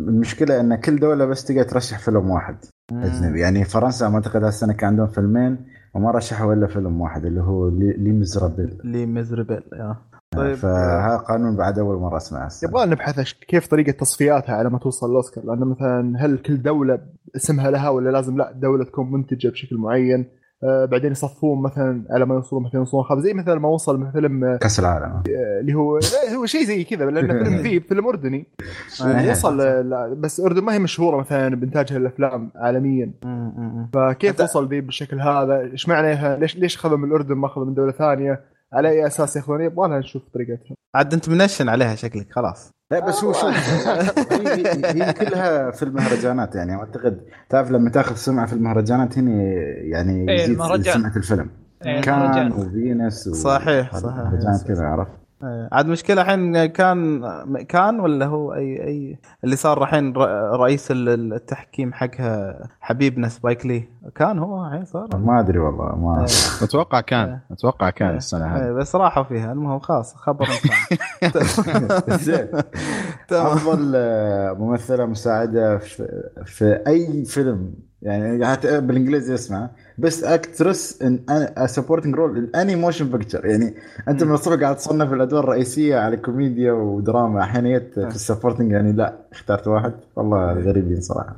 المشكلة 0.00 0.60
إن 0.60 0.74
كل 0.74 0.98
دولة 0.98 1.24
بس 1.24 1.44
تقدر 1.44 1.62
ترشح 1.62 1.98
فيلم 1.98 2.30
واحد. 2.30 2.56
أجنبي. 2.92 3.40
يعني 3.40 3.64
فرنسا 3.64 4.06
أعتقد 4.06 4.44
هالسنه 4.44 4.72
كان 4.72 4.88
عندهم 4.88 5.06
فيلمين 5.06 5.66
وما 5.94 6.10
رشحوا 6.10 6.54
إلا 6.54 6.66
فيلم 6.66 7.00
واحد 7.00 7.24
اللي 7.24 7.40
هو 7.40 7.68
لي 7.78 8.12
مزرابل 8.12 8.78
لي 8.84 9.06
ميزربل 9.06 9.62
يا. 9.72 9.96
طيب 10.36 10.54
فهذا 10.54 11.16
قانون 11.16 11.56
بعد 11.56 11.78
أول 11.78 11.96
مرة 11.96 12.16
أسمعه. 12.16 12.50
يبغى 12.62 12.86
نبحث 12.86 13.32
كيف 13.32 13.66
طريقة 13.66 13.92
تصفياتها 13.92 14.54
على 14.54 14.70
ما 14.70 14.78
توصل 14.78 15.10
الأوسكار؟ 15.10 15.44
لأن 15.44 15.58
مثلا 15.58 16.24
هل 16.24 16.38
كل 16.38 16.62
دولة 16.62 16.98
اسمها 17.36 17.70
لها 17.70 17.88
ولا 17.88 18.10
لازم 18.10 18.36
لا 18.36 18.52
دولة 18.52 18.84
تكون 18.84 19.12
منتجة 19.12 19.48
بشكل 19.48 19.76
معين؟ 19.76 20.37
بعدين 20.62 21.12
يصفون 21.12 21.62
مثلا 21.62 22.04
على 22.10 22.26
ما 22.26 22.34
يوصلون 22.34 22.62
مثلا 22.62 22.80
يوصلون 22.80 23.04
خمسه 23.04 23.22
زي 23.22 23.34
مثلا 23.34 23.58
ما 23.58 23.68
وصل 23.68 24.00
من 24.00 24.10
فيلم 24.10 24.44
آه، 24.44 24.56
كأس 24.56 24.80
العالم 24.80 25.22
اللي 25.60 25.74
هو 25.74 25.98
هو 26.36 26.46
شيء 26.46 26.64
زي 26.64 26.84
كذا 26.84 27.10
لأن 27.10 27.26
فيلم 27.44 27.56
ذيب 27.56 27.82
فيلم 27.82 28.06
أردني 28.06 28.46
آه. 29.02 29.30
وصل 29.30 29.60
آه، 29.60 30.16
بس 30.18 30.40
الاردن 30.40 30.62
ما 30.62 30.74
هي 30.74 30.78
مشهورة 30.78 31.16
مثلا 31.16 31.56
بانتاجها 31.56 31.96
الافلام 31.96 32.50
عالميا. 32.56 33.12
فكيف 33.92 34.40
وصل 34.40 34.68
ذيب 34.68 34.86
بالشكل 34.86 35.20
هذا؟ 35.20 35.60
إيش 35.60 35.88
معنى 35.88 36.38
ليش 36.38 36.56
ليش 36.56 36.76
اخذوا 36.76 36.96
من 36.96 37.08
الأردن 37.08 37.34
ما 37.34 37.46
اخذوا 37.46 37.66
من 37.66 37.74
دولة 37.74 37.92
ثانية؟ 37.92 38.57
على 38.72 38.88
أي 38.88 39.06
أساس 39.06 39.36
ياخذون 39.36 39.60
يبغى 39.60 39.88
لها 39.88 39.98
نشوف 39.98 40.22
طريقتها 40.34 40.76
عاد 40.94 41.14
أنت 41.14 41.28
منشن 41.28 41.68
عليها 41.68 41.94
شكلك 41.94 42.32
خلاص 42.32 42.70
لا 42.92 43.00
بس 43.00 43.24
هو 43.24 43.32
شوف 43.32 43.50
هي, 44.32 45.12
كلها 45.12 45.70
في 45.70 45.82
المهرجانات 45.82 46.54
يعني 46.54 46.74
أعتقد 46.74 47.20
تعرف 47.48 47.70
لما 47.70 47.90
تاخذ 47.90 48.14
سمعة 48.14 48.46
في 48.46 48.52
المهرجانات 48.52 49.18
هنا 49.18 49.32
يعني 49.82 50.30
إيه، 50.30 50.44
يزيد. 50.44 50.56
سمعة 50.90 51.16
الفيلم 51.16 51.50
إيه، 51.86 52.00
كان. 52.00 52.52
وفينس. 52.52 53.28
صحيح، 53.28 53.96
صحيح. 53.96 54.62
كذا 54.68 54.84
عرفت 54.84 55.27
عاد 55.72 55.86
مشكلة 55.86 56.22
الحين 56.22 56.66
كان 56.66 57.22
كان 57.62 58.00
ولا 58.00 58.26
هو 58.26 58.54
أي 58.54 58.86
أي 58.86 59.18
اللي 59.44 59.56
صار 59.56 59.82
الحين 59.82 60.12
ر- 60.16 60.60
رئيس 60.60 60.90
ال- 60.90 61.32
التحكيم 61.32 61.92
حقها 61.92 62.68
حبيبنا 62.80 63.28
سبايك 63.28 63.66
لي. 63.66 63.88
كان 64.14 64.38
هو 64.38 64.66
الحين 64.66 64.84
صار؟ 64.84 65.16
ما 65.16 65.40
أدري 65.40 65.58
والله 65.58 65.96
ما 65.96 66.26
أتوقع 66.62 67.00
كان 67.00 67.38
أتوقع 67.50 67.90
كان 67.90 68.08
إيه. 68.08 68.16
السنة 68.16 68.56
إيه، 68.56 68.68
هذه 68.68 68.72
بس 68.72 68.96
راحوا 68.96 69.22
فيها. 69.24 69.52
المهم 69.52 69.78
خلاص 69.78 70.14
خبر. 70.14 70.46
زين. 72.20 72.48
أفضل 73.32 73.92
آه، 73.96 74.52
ممثلة 74.52 75.06
مساعدة 75.06 75.78
في, 75.78 76.22
في 76.44 76.82
أي 76.86 77.24
فيلم. 77.24 77.74
يعني 78.02 78.46
حتى 78.46 78.80
بالإنجليزي 78.80 79.34
اسمع. 79.34 79.70
بس 79.98 80.24
actress 80.24 81.02
in 81.02 81.18
supporting 81.66 82.14
role 82.14 82.38
in 82.38 82.53
any 82.53 82.76
motion 82.76 83.08
picture 83.08 83.46
يعني 83.46 83.74
أنت 84.08 84.24
من 84.24 84.34
الصبح 84.34 84.60
قاعد 84.60 84.76
تصنف 84.76 85.12
الأدوار 85.12 85.44
الرئيسية 85.44 85.96
على 85.96 86.16
كوميديا 86.16 86.72
ودراما 86.72 87.40
أحيانا 87.40 87.78
في 87.78 87.98
ال 88.14 88.19
supporting 88.19 88.72
يعني 88.72 88.92
لا 88.92 89.14
اخترت 89.32 89.68
واحد. 89.68 89.92
والله 90.16 90.52
غريبين 90.52 91.00
صراحة. 91.00 91.36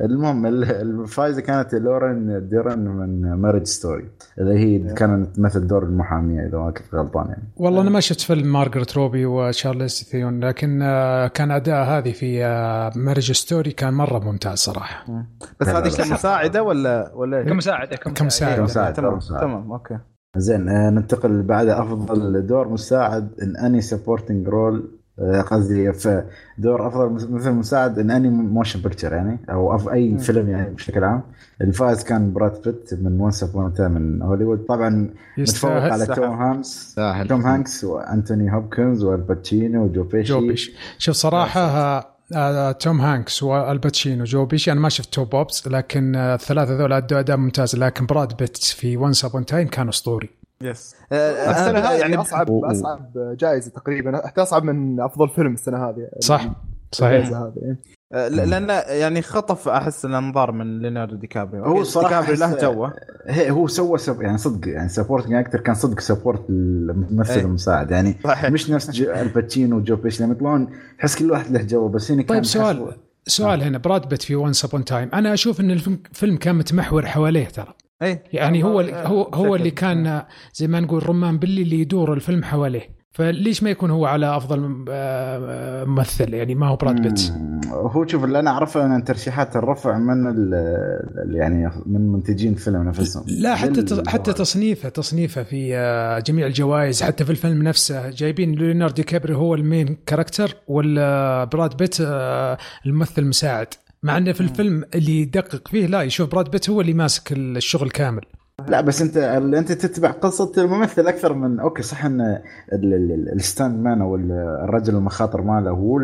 المهم 0.00 0.46
ال- 0.46 0.64
الفايزه 0.64 1.40
كانت 1.40 1.74
لورا 1.74 2.48
ديرن 2.48 2.78
من 2.78 3.34
Marriage 3.34 3.62
Story 3.66 4.10
اللي 4.38 4.58
هي 4.58 4.94
كانت 4.94 5.36
تمثل 5.36 5.66
دور 5.66 5.82
المحامية 5.82 6.46
إذا 6.46 6.58
ما 6.58 6.70
كنت 6.70 6.94
غلطان 6.94 7.26
يعني 7.28 7.42
والله 7.56 7.82
أنا 7.82 7.90
ما 7.90 8.00
شفت 8.00 8.20
فيلم 8.20 8.52
مارغريت 8.52 8.96
روبي 8.96 9.26
وشارليز 9.26 9.92
ثيرون 10.10 10.40
لكن 10.44 10.82
آه، 10.82 11.26
كان 11.26 11.50
أداء 11.50 11.84
هذه 11.84 12.12
في 12.12 12.40
Marriage 12.96 13.32
Story 13.32 13.70
كان 13.70 13.94
مرة 13.94 14.18
ممتاز 14.18 14.58
صراحة 14.58 15.24
بس 15.60 15.68
هذه 15.68 15.88
لا. 15.88 16.04
كمساعدة 16.04 16.62
ولا 16.62 17.12
ولا؟ 17.14 17.42
كمساعدة 17.42 17.96
كمساعدة. 17.96 18.56
كمساعد، 18.56 18.92
تمام. 18.92 19.18
تمام 19.18 19.72
okay 19.72 19.98
زين 20.36 20.68
آه، 20.68 20.90
ننتقل 20.90 21.42
بعد 21.42 21.68
أفضل 21.68 22.46
دور 22.46 22.68
مساعد 22.68 23.30
in 23.42 23.56
any 23.56 23.80
supporting 23.80 24.48
role 24.48 24.99
قصدي 25.50 25.92
في 25.92 26.24
دور 26.58 26.86
أفضل 26.88 27.28
مثل 27.30 27.50
مساعد 27.50 27.98
in 27.98 28.10
any 28.10 28.28
motion 28.28 28.80
picture 28.80 29.12
يعني 29.12 29.38
أو 29.50 29.74
of 29.74 29.88
أي 29.88 30.18
فيلم 30.18 30.48
يعني 30.48 30.74
بشكل 30.74 31.04
عام. 31.04 31.22
الفائز 31.60 32.04
كان 32.04 32.32
براد 32.32 32.62
بيت 32.64 32.94
من 33.02 33.20
Once 33.20 33.42
Upon 33.42 33.74
من 33.78 34.22
هوليوود 34.22 34.64
طبعا 34.68 35.10
متفوق 35.38 35.70
على. 35.70 36.06
توم 36.06 36.24
هانكس. 36.24 36.94
توم 37.28 37.40
هانكس 37.40 37.84
وأنتوني 37.84 38.54
هوبكنز 38.54 39.04
وآل 39.04 39.28
باتشينو 39.28 39.84
وجو 39.84 40.02
بيشي. 40.02 40.32
جو 40.32 40.40
بيش 40.40 40.72
شوف 40.98 41.16
صراحة 41.16 41.60
آه، 41.60 42.06
آه، 42.34 42.72
توم 42.72 43.00
هانكس 43.00 43.42
وآل 43.42 43.67
باتشينو 43.67 44.24
جو 44.24 44.44
بيشي 44.44 44.72
أنا 44.72 44.80
ما 44.80 44.88
شفت 44.88 45.14
Two 45.14 45.24
Popes 45.24 45.68
لكن 45.68 46.16
آه، 46.16 46.34
الثلاثة 46.34 46.78
ذول 46.78 46.92
ادوا 46.92 47.18
أداء 47.18 47.36
ممتاز. 47.36 47.76
لكن 47.76 48.06
براد 48.06 48.36
بيت 48.36 48.56
في 48.56 48.96
Once 48.96 49.24
Upon 49.24 49.46
Time 49.46 49.68
كان 49.68 49.88
أسطوري. 49.88 50.39
yes 50.62 50.94
السنة 51.12 51.78
هذه 51.78 52.00
يعني 52.00 52.16
اصعب 52.16 52.50
و- 52.50 52.66
أصعب 52.66 53.12
جائزة 53.38 53.70
تقريبا 53.70 54.26
حتى 54.26 54.42
أصعب 54.42 54.64
من 54.64 55.00
أفضل 55.00 55.28
فيلم 55.28 55.52
السنة 55.54 55.88
هذه. 55.88 56.08
صح. 56.20 56.50
صحيح. 56.92 57.26
هذه. 57.28 57.76
آه، 58.12 58.28
لأن 58.28 58.68
يعني 58.88 59.22
خطف 59.22 59.68
أحس 59.68 60.04
الانظار 60.04 60.52
من 60.52 60.78
ليوناردو 60.82 61.16
دي 61.16 61.26
كابريو. 61.26 61.64
هو 61.64 61.68
okay، 61.70 61.80
الصراحة 61.80 62.26
دي 62.26 62.32
له 62.40 62.56
جوة. 62.60 62.92
هي 63.26 63.50
هو 63.50 63.66
سوى 63.66 63.98
سب 63.98 64.22
يعني 64.22 64.38
صدق 64.38 64.68
يعني 64.68 64.88
supporting 64.88 65.32
actor 65.34 65.60
كان 65.60 65.74
صدق 65.74 66.00
support 66.00 66.50
الممثل 66.50 67.32
إيه. 67.38 67.44
المساعد. 67.44 67.90
يعني 67.90 68.16
صحيح. 68.24 68.50
مش 68.50 68.70
نفس 68.70 68.90
جو- 68.90 69.12
آل 69.12 69.26
باتشينو 69.26 69.76
وجو 69.76 69.96
بيشي 69.96 70.22
لما 70.24 70.32
يطلعون 70.32 70.68
تحس 70.98 71.16
كل 71.18 71.30
واحد 71.30 71.50
له 71.50 71.62
جو 71.62 71.88
بس 71.88 72.10
هنا 72.10 72.22
كان 72.22 72.36
طيب 72.36 72.44
سؤال 72.44 72.92
سؤال 73.26 73.62
هنا. 73.62 73.78
براد 73.78 74.08
بيت 74.08 74.22
في 74.22 74.34
Once 74.36 74.64
Upon 74.64 74.84
Time 74.84 75.08
أنا 75.14 75.32
أشوف 75.34 75.60
إن 75.60 75.70
الفيلم 75.70 75.98
فيلم 76.12 76.36
كان 76.36 76.54
متمحور 76.54 77.06
حواليه 77.06 77.46
ترى. 77.48 77.74
اي 78.02 78.22
يعني 78.32 78.64
هو 78.64 78.80
آه، 78.80 79.06
هو 79.06 79.22
هو 79.22 79.42
بشكل. 79.42 79.56
اللي 79.56 79.70
كان 79.70 80.22
زي 80.54 80.66
ما 80.66 80.80
نقول 80.80 81.08
رمان 81.08 81.38
بلي 81.38 81.62
اللي 81.62 81.80
يدور 81.80 82.12
الفيلم 82.12 82.44
حواليه. 82.44 83.00
فليش 83.12 83.62
ما 83.62 83.70
يكون 83.70 83.90
هو 83.90 84.06
على 84.06 84.36
أفضل 84.36 84.84
آه، 84.88 85.84
ممثل؟ 85.84 86.34
يعني 86.34 86.54
ما 86.54 86.68
هو 86.68 86.76
براد 86.76 87.02
بيت. 87.02 87.32
هو 87.70 88.06
شوف 88.06 88.24
اللي 88.24 88.38
أنا 88.38 88.50
أعرفه 88.50 88.86
أن 88.86 89.04
ترشيحات 89.04 89.56
الرفع 89.56 89.98
من 89.98 90.34
يعني 91.34 91.70
من 91.86 92.12
منتجين 92.12 92.52
الفيلم 92.52 92.88
نفسهم. 92.88 93.24
لا 93.28 93.54
حتى 93.54 94.02
حتى 94.06 94.32
تصنيفه 94.32 94.88
تصنيفه 94.88 95.42
في 95.42 95.76
آه، 95.76 96.18
جميع 96.18 96.46
الجوائز 96.46 97.02
حتى 97.02 97.24
في 97.24 97.30
الفيلم 97.30 97.62
نفسه. 97.62 98.10
جايبين 98.10 98.52
ليوناردو 98.52 98.94
دي 98.94 99.02
كابريو 99.02 99.34
هو 99.34 99.54
ال 99.54 99.62
main 99.62 99.96
character 100.06 100.56
ولا 100.68 101.44
براد 101.44 101.76
بيت 101.76 101.96
آه، 102.00 102.58
الممثل 102.86 103.22
المساعد. 103.22 103.68
مع 104.02 104.16
إنه 104.18 104.32
في 104.32 104.40
الفيلم 104.40 104.84
اللي 104.94 105.20
يدقق 105.20 105.68
فيه 105.68 105.86
لا 105.86 106.02
يشوف 106.02 106.30
براد 106.30 106.50
بيت 106.50 106.70
هو 106.70 106.80
اللي 106.80 106.92
ماسك 106.94 107.32
الشغل 107.32 107.90
كامل. 107.90 108.22
لا 108.68 108.80
بس 108.80 109.02
أنت 109.02 109.16
أنت 109.56 109.72
تتبع 109.72 110.10
قصة 110.10 110.52
الممثل 110.58 111.06
أكثر 111.08 111.34
من 111.34 111.60
okay 111.60 111.82
صح 111.82 112.04
إن 112.04 112.20
ال- 112.20 112.38
ال- 112.72 113.12
ال- 113.12 113.32
ال 113.32 113.41
stunt 113.41 113.84
man 113.84 114.00
أو 114.00 114.16
ال- 114.16 114.32
الرجل 114.64 114.94
المخاطر 114.96 115.42
ماله 115.42 115.70
هو 115.70 115.98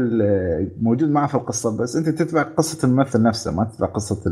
موجود 0.81 1.11
معه 1.11 1.27
في 1.27 1.35
القصة 1.35 1.77
بس 1.77 1.97
أنت 1.97 2.09
تتبع 2.09 2.43
قصة 2.43 2.87
الممثل 2.89 3.23
نفسه 3.23 3.53
ما 3.53 3.65
تتبع 3.65 3.87
قصة 3.87 4.23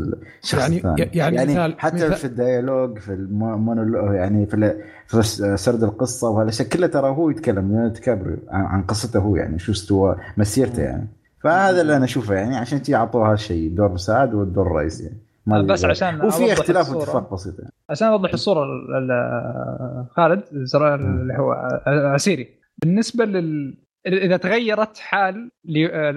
الشخص 0.43 0.61
يعني- 0.61 0.77
الثاني. 0.77 1.09
يعني 1.13 1.35
يعني 1.37 1.51
مثال- 1.51 1.79
حتى 1.79 1.95
مثال- 1.95 2.13
في 2.15 2.25
ال 2.25 2.33
dialogue 2.33 2.97
في 2.97 3.13
المونولوج 3.13 4.15
يعني 4.15 4.45
في 4.45 4.75
في 5.07 5.21
سرد 5.57 5.83
القصة 5.83 6.29
وهالأشياء 6.29 6.67
كلها 6.69 6.87
ترى 6.87 7.09
هو 7.09 7.29
يتكلم 7.29 7.67
ليوناردو 7.71 7.99
كابريو 8.01 8.37
عن 8.49 8.65
عن 8.65 8.81
قصته 8.81 9.19
هو 9.19 9.35
يعني 9.35 9.59
شو 9.59 9.71
استوى 9.71 10.15
مسيرته 10.37 10.83
يعني. 10.83 11.07
فهذا 11.45 11.81
اللي 11.81 11.95
أنا 11.97 12.05
أشوفه 12.05 12.35
يعني 12.35 12.57
عشان 12.57 12.81
تي 12.81 12.95
أعطوه 12.95 13.31
هالشيء 13.31 13.69
دور 13.69 13.91
مساعد 13.91 14.33
والدور 14.33 14.67
الرئيسي 14.67 15.03
يعني 15.03 15.17
ما 15.45 15.61
بس. 15.61 15.85
عشان 15.85 16.21
وفي 16.21 16.53
اختلاف. 16.53 16.89
واتفاق 16.89 17.33
بسيط 17.33 17.59
يعني. 17.59 17.71
عشان 17.89 18.07
أوضح 18.07 18.33
الصورة 18.33 18.65
خالد 20.09 20.43
اللي 20.51 21.33
هو 21.37 21.51
عسيري 21.87 22.49
بالنسبة 22.81 23.25
لل 23.25 23.77
إذا 24.07 24.37
تغيرت 24.37 24.97
حال 24.97 25.49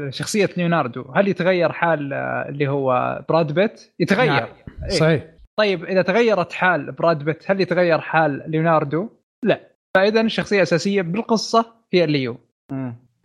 شخصية 0.09 0.51
ليوناردو 0.57 1.03
هل 1.03 1.29
يتغير 1.29 1.73
حال 1.73 2.13
اللي 2.49 2.69
هو 2.69 3.19
براد 3.29 3.53
بيت؟ 3.53 3.95
يتغير 4.01 4.31
نعم. 4.31 4.49
إيه. 4.85 4.89
صحيح 4.89 5.25
طيب 5.59 5.85
إذا 5.85 6.03
تغيرت 6.03 6.53
حال 6.53 6.93
براد 6.93 7.25
بيت 7.25 7.51
هل 7.51 7.61
يتغير 7.61 8.01
حال 8.01 8.43
ليوناردو؟ 8.47 9.09
لا 9.45 9.61
فإذا 9.97 10.21
الشخصية 10.21 10.57
الأساسية 10.57 11.03
بالقصة 11.03 11.67
هي 11.93 12.07
ليو 12.07 12.37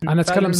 أنا 0.08 0.20
أتكلم 0.20 0.52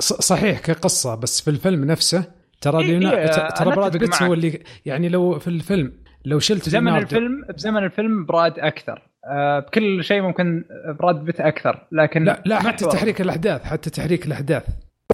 صحيح 0.00 0.58
كقصة 0.60 1.14
بس 1.14 1.40
في 1.40 1.50
الفيلم 1.50 1.84
نفسه 1.84 2.24
ترى 2.60 2.78
إيه، 2.78 2.86
ليونا... 2.86 3.18
إيه، 3.18 3.48
ترى 3.48 3.76
براد 3.76 3.96
أتفق 3.96 4.00
بيت 4.00 4.10
معك. 4.10 4.22
هو 4.22 4.34
اللي 4.34 4.62
يعني 4.86 5.08
لو 5.08 5.38
في 5.38 5.48
الفيلم 5.48 5.92
لو 6.24 6.38
شلت 6.38 6.66
بزمن 6.66 6.96
الفيلم 6.96 7.44
بزمن 7.54 7.84
الفيلم 7.84 8.26
براد 8.26 8.58
أكثر. 8.58 9.02
آه، 9.24 9.58
بكل 9.58 10.04
شيء 10.04 10.22
ممكن 10.22 10.64
براد 11.00 11.24
بيت 11.24 11.40
أكثر 11.40 11.86
لكن 11.92 12.24
لا 12.24 12.42
لا 12.46 12.60
حتى. 12.60 12.86
تحريك 12.86 13.20
الأحداث 13.20 13.62
حتى 13.62 13.90
تحريك 13.90 14.26
الأحداث. 14.26 14.64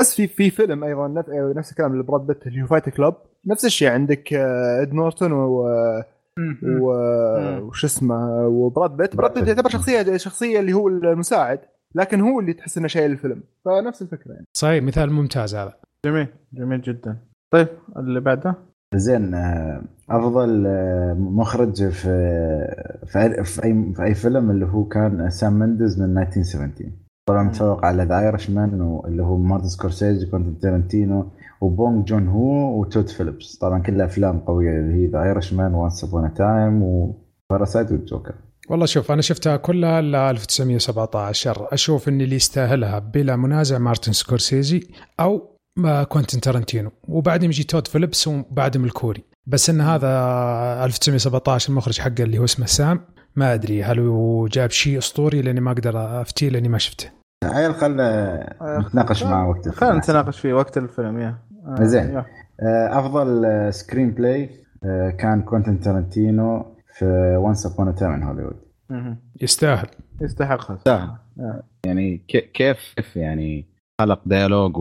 بس 0.00 0.14
في 0.14 0.26
في 0.26 0.50
فيلم 0.50 0.84
أيضا 0.84 1.08
نفس, 1.08 1.28
نفس 1.56 1.70
الكلام 1.70 2.00
لبراد 2.00 2.20
بيت 2.26 2.46
اللي 2.46 2.62
هو 2.62 2.66
Fight 2.66 2.88
Club 2.88 3.14
نفس 3.46 3.64
الشيء 3.64 3.88
عندك 3.88 4.32
آه، 4.34 4.82
إد 4.82 4.94
نورتون 4.94 5.32
و. 5.32 5.68
و 6.62 6.92
وش 7.60 7.84
اسمه 7.84 8.46
وبراد 8.46 8.96
بيت. 8.96 9.16
براد 9.16 9.34
بيت 9.34 9.48
يعتبر 9.48 9.70
شخصيه 9.70 10.16
شخصية 10.16 10.60
اللي 10.60 10.72
هو 10.72 10.88
المساعد. 10.88 11.60
لكن 11.94 12.20
هو 12.20 12.40
اللي 12.40 12.52
تحس 12.52 12.78
إنه 12.78 12.86
شايل 12.88 13.10
الفيلم. 13.10 13.42
فنفس 13.64 14.02
الفكرة 14.02 14.32
يعني. 14.32 14.46
صحيح 14.56 14.84
مثال 14.84 15.12
ممتاز 15.12 15.54
هذا. 15.54 15.74
جميل 16.06 16.26
جميل 16.52 16.80
جدا. 16.82 17.16
طيب 17.52 17.68
اللي 17.96 18.20
بعده؟ 18.20 18.54
زين 18.94 19.34
آه، 19.34 19.82
أفضل 20.10 20.64
آه، 20.66 21.14
مخرج 21.14 21.88
في 21.88 22.08
في 23.06 23.18
أي 23.18 23.44
في 23.44 23.64
أي, 23.64 23.94
في 23.94 24.14
فيلم 24.14 24.50
اللي 24.50 24.66
هو 24.66 24.84
كان 24.84 25.30
سام 25.30 25.52
مندز 25.52 26.00
من 26.00 26.18
1970 26.18 26.92
طبعا 27.28 27.42
متفوق 27.42 27.84
على 27.84 28.02
The 28.04 28.18
Irishman 28.18 29.00
اللي 29.06 29.22
هو 29.22 29.36
مارتن 29.36 29.68
سكورسيزي 29.68 30.26
كوينتين 30.26 30.58
تارنتينو 30.58 31.30
وبونج 31.60 32.04
جون 32.04 32.28
هو 32.28 32.80
وتود 32.80 33.08
فيليبس. 33.08 33.58
طبعا 33.58 33.78
كلها 33.78 34.06
أفلام 34.06 34.38
قوية 34.38 34.78
اللي 34.78 34.94
هي 34.94 35.06
The 35.06 35.22
Irishman 35.22 35.52
Once 35.52 35.74
Upon 35.74 36.04
Time 36.04 36.34
و 36.34 36.82
Parasite 36.82 37.92
والجوكر 37.92 38.34
والله 38.68 38.86
شوف 38.86 39.12
أنا 39.12 39.22
شفتها 39.22 39.56
كلها 39.56 40.00
إلا 40.00 40.30
1917 40.30 41.68
أشوف 41.72 42.08
ان 42.08 42.20
اللي 42.20 42.36
يستاهلها 42.36 42.98
بلا 42.98 43.36
منازع 43.36 43.78
مارتن 43.78 44.12
سكورسيزي 44.12 44.88
أو 45.20 45.56
ما 45.78 46.02
كوينتين 46.02 46.40
تارنتينو 46.40 46.90
وبعدهم 47.08 47.50
يجي 47.50 47.64
تود 47.64 47.86
فيليبس 47.86 48.28
وبعدهم 48.28 48.84
الكوري 48.84 49.24
بس 49.46 49.70
إن 49.70 49.80
هذا 49.80 50.08
1917 50.84 51.70
المخرج 51.70 52.00
حقه 52.00 52.22
اللي 52.22 52.38
هو 52.38 52.44
اسمه 52.44 52.66
سام 52.66 53.00
ما 53.36 53.54
أدري 53.54 53.82
هل 53.82 53.98
هو 53.98 54.46
جاب 54.46 54.70
شيء 54.70 54.98
أسطوري 54.98 55.42
لأني 55.42 55.60
ما 55.60 55.70
أقدر 55.70 56.20
أفتيه 56.20 56.48
لأني 56.48 56.68
ما 56.68 56.78
شفته 56.78 57.10
عيل 57.44 57.74
خلنا 57.74 58.56
نتناقش 58.62 59.22
معاه 59.24 59.48
وقت 59.48 59.58
الفيلم. 59.58 59.74
خلينا 59.74 59.98
نتناقش 59.98 60.40
في 60.40 60.52
وقت 60.52 60.78
الفيلم 60.78 61.18
يا 61.18 61.38
آه، 61.66 61.84
زين. 61.84 62.16
آه، 62.16 62.24
أفضل 62.98 63.44
آه، 63.44 63.70
screenplay 63.70 64.50
آه، 64.84 65.10
كان 65.10 65.42
كوينتين 65.42 65.80
تارنتينو 65.80 66.76
في 66.98 67.04
وانس 67.36 67.66
ابون 67.66 67.94
تايم 67.94 68.12
ان 68.12 68.22
هوليوود. 68.22 68.63
يستاهل. 69.42 69.86
يستحقها 70.22 70.78
سهل. 70.86 71.16
يعني 71.86 72.20
كي- 72.28 72.40
كيف 72.54 72.92
كيف 72.96 73.16
يعني 73.16 73.64
خلق 74.00 74.20
dialogue 74.26 74.76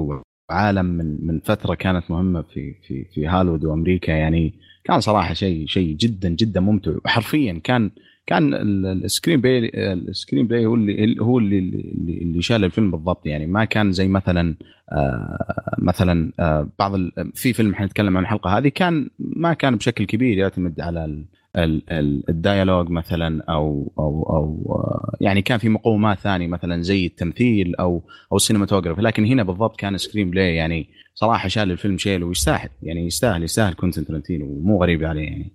وعالم 0.51 0.85
من 0.85 1.27
من 1.27 1.39
فترة 1.39 1.75
كانت 1.75 2.11
مهمة 2.11 2.41
في 2.41 2.73
في 2.87 3.05
في 3.05 3.29
هوليوود 3.29 3.65
وأمريكا؟ 3.65 4.11
يعني 4.11 4.53
كان 4.83 4.99
صراحة 4.99 5.33
شيء 5.33 5.67
شيء 5.67 5.95
جدا 5.95 6.29
جدا 6.29 6.59
ممتع. 6.59 6.91
وحرفيا 7.05 7.61
كان 7.63 7.91
كان 8.25 8.53
ال- 8.53 8.85
ال- 8.85 9.03
ال 9.05 9.41
screenplay 9.41 9.71
ال 9.93 10.47
screenplay 10.47 10.65
هو 10.65 10.75
اللي 10.75 11.21
هو 11.21 11.39
اللي 11.39 11.59
اللي 11.59 12.17
اللي 12.21 12.41
شال 12.41 12.63
الفيلم 12.63 12.91
بالضبط. 12.91 13.25
يعني 13.25 13.45
ما 13.47 13.65
كان 13.65 13.91
زي 13.91 14.07
مثلا 14.07 14.55
آه 14.91 15.75
مثلا 15.77 16.31
آه 16.39 16.69
بعض 16.79 16.91
في 17.33 17.53
فيلم 17.53 17.75
حنتكلم 17.75 18.17
عن 18.17 18.23
الحلقة 18.23 18.57
هذه 18.57 18.67
كان 18.67 19.09
ما 19.19 19.53
كان 19.53 19.75
بشكل 19.75 20.05
كبير 20.05 20.37
يعتمد 20.37 20.81
على 20.81 21.23
ال 21.55 21.70
dialogue 21.70 22.89
مثلا 22.89 23.43
أو 23.49 23.93
أو 23.99 24.23
أو 24.23 24.75
آه، 24.75 25.17
يعني 25.21 25.41
كان 25.41 25.57
في 25.57 25.69
مقومات 25.69 26.19
ثانية 26.19 26.47
مثلا 26.47 26.81
زي 26.81 27.05
التمثيل 27.05 27.75
أو 27.75 28.01
أو 28.31 28.37
ال 28.37 28.41
cinematography 28.41 29.01
لكن 29.01 29.25
هنا 29.25 29.43
بالضبط 29.43 29.79
كان 29.79 29.97
screenplay 29.97 30.55
يعني 30.55 30.89
صراحة 31.15 31.47
شال 31.47 31.71
الفيلم 31.71 31.97
شيل 31.97 32.23
ويستاهل 32.23 32.69
يعني 32.81 33.05
يستاهل 33.05 33.43
يستاهل 33.43 33.73
كوينتين 33.73 34.05
تارنتينو. 34.05 34.45
ومو 34.45 34.81
غريب 34.81 35.03
عليه 35.03 35.23
يعني. 35.23 35.51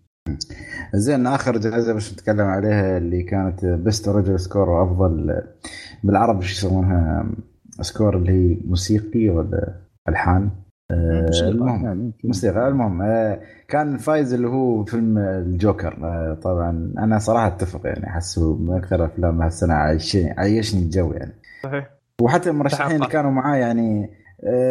زين 0.94 1.26
آخر 1.26 1.58
جائزة 1.58 1.92
باش 1.92 2.12
نتكلم 2.12 2.40
عليها 2.40 2.98
اللي 2.98 3.22
كانت 3.22 3.64
best 3.64 4.08
original 4.08 4.40
score 4.40 4.70
وأفضل 4.70 5.42
بالعربي 6.04 6.44
شو 6.46 6.52
يسمونها؟ 6.52 7.26
score 7.80 8.16
اللي 8.16 8.32
هي 8.32 8.56
موسيقي 8.64 9.28
ولا 9.28 9.74
ألحان؟ 10.08 10.50
المهم 10.92 11.84
يعني 11.84 12.12
موسيقى 12.24 12.68
المهم 12.68 13.02
آه، 13.02 13.40
كان 13.68 13.96
فايز 13.96 14.34
اللي 14.34 14.48
هو 14.48 14.84
فيلم 14.84 15.18
الجوكر. 15.18 15.98
آه، 16.04 16.34
طبعا 16.42 16.92
أنا 16.98 17.18
صراحة 17.18 17.46
أتفق 17.46 17.86
يعني 17.86 18.06
احسه 18.06 18.56
من 18.56 18.76
أكثر 18.76 19.04
أفلام 19.04 19.42
هالسنه 19.42 19.74
عايشني 19.74 20.30
عايشني 20.30 20.82
الجو 20.82 21.12
يعني. 21.12 21.32
صحيح. 21.62 21.90
وحتى 22.22 22.50
المرشحين 22.50 22.96
اللي. 22.96 23.06
كانوا 23.06 23.30
معاه 23.30 23.56
يعني 23.56 24.10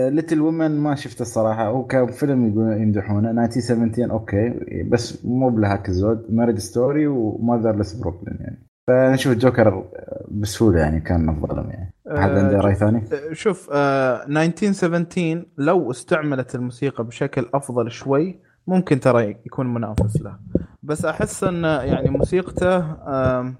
Little 0.10 0.41
Women 0.41 0.71
ما 0.80 0.95
شفته 0.95 1.21
الصراحة. 1.21 1.67
هو 1.67 1.86
كان 1.86 2.08
فيلم 2.08 2.45
يمدحونه 2.82 3.32
1917 3.32 4.12
okay 4.12 4.49
بس 4.84 5.25
مو 5.25 5.49
بلهاك 5.49 5.89
الزود. 5.89 6.25
Marriage 6.29 6.57
Story 6.57 7.07
و 7.07 7.15
Motherless 7.15 7.93
Brooklyn 7.93 8.38
يعني. 8.39 8.67
فنشوف 8.88 9.34
الجوكر 9.34 9.84
بسهولة 10.32 10.80
يعني 10.80 10.99
كان 10.99 11.30
أفضلهم 11.30 11.69
يعني. 11.69 11.93
آه، 12.11 12.19
عنده 12.19 12.57
رأي 12.57 12.75
ثاني؟ 12.75 13.03
آه، 13.13 13.33
شوف 13.33 13.69
آه 13.73 14.25
1917 14.25 15.45
لو 15.57 15.91
استعملت 15.91 16.55
الموسيقى 16.55 17.03
بشكل 17.03 17.49
أفضل 17.53 17.91
شوي 17.91 18.39
ممكن 18.67 18.99
ترى 18.99 19.35
يكون 19.45 19.73
منافس 19.73 20.21
له. 20.21 20.37
بس 20.83 21.05
أحس 21.05 21.43
إن 21.43 21.63
يعني 21.63 22.09
موسيقته 22.09 22.77
آه 22.77 23.53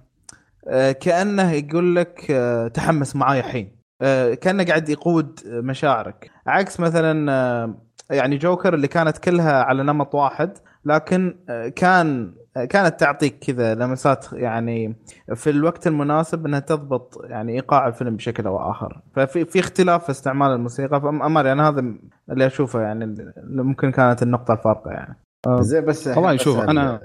آه 0.68 0.92
كأنه 0.92 1.52
يقول 1.52 1.96
لك 1.96 2.32
آه 2.32 2.68
تحمس 2.68 3.16
معاي 3.16 3.40
الحين. 3.40 3.78
آه 4.02 4.34
كأنه 4.34 4.64
قاعد 4.64 4.90
يقود 4.90 5.40
مشاعرك. 5.46 6.32
عكس 6.48 6.80
مثلا 6.80 7.32
آه 7.32 7.76
يعني 8.10 8.38
جوكر 8.38 8.74
اللي 8.74 8.88
كانت 8.88 9.18
كلها 9.18 9.64
على 9.64 9.84
نمط 9.84 10.16
واحد 10.16 10.58
لكن 10.86 11.38
آه 11.50 11.68
كان 11.68 12.34
آه 12.40 12.47
كانت 12.66 13.00
تعطيك 13.00 13.40
كذا 13.40 13.76
لمسات 13.76 14.26
يعني 14.34 14.96
في 15.36 15.50
الوقت 15.50 15.88
المناسب 15.88 16.46
إنها 16.46 16.60
تضبط 16.60 17.22
يعني 17.24 17.54
إيقاع 17.54 17.88
الفيلم 17.88 18.16
بشكل 18.16 18.48
أو 18.48 18.72
آخر. 18.72 19.02
ففي 19.16 19.46
في 19.46 19.60
اختلاف 19.60 20.04
في 20.04 20.12
استعمال 20.12 20.52
الموسيقى. 20.52 21.02
فامر 21.02 21.46
يعني 21.46 21.62
هذا 21.62 21.94
اللي 22.32 22.46
أشوفه 22.46 22.82
يعني 22.82 23.04
اللي 23.04 23.64
ممكن 23.64 23.92
كانت 23.92 24.24
النقطة 24.24 24.54
الفارقة 24.54 24.92
يعني. 24.92 25.16
زين 25.60 25.86
بس 25.86 26.08
والله 26.08 26.38
شوف 26.38 26.60
أنا 26.60 27.02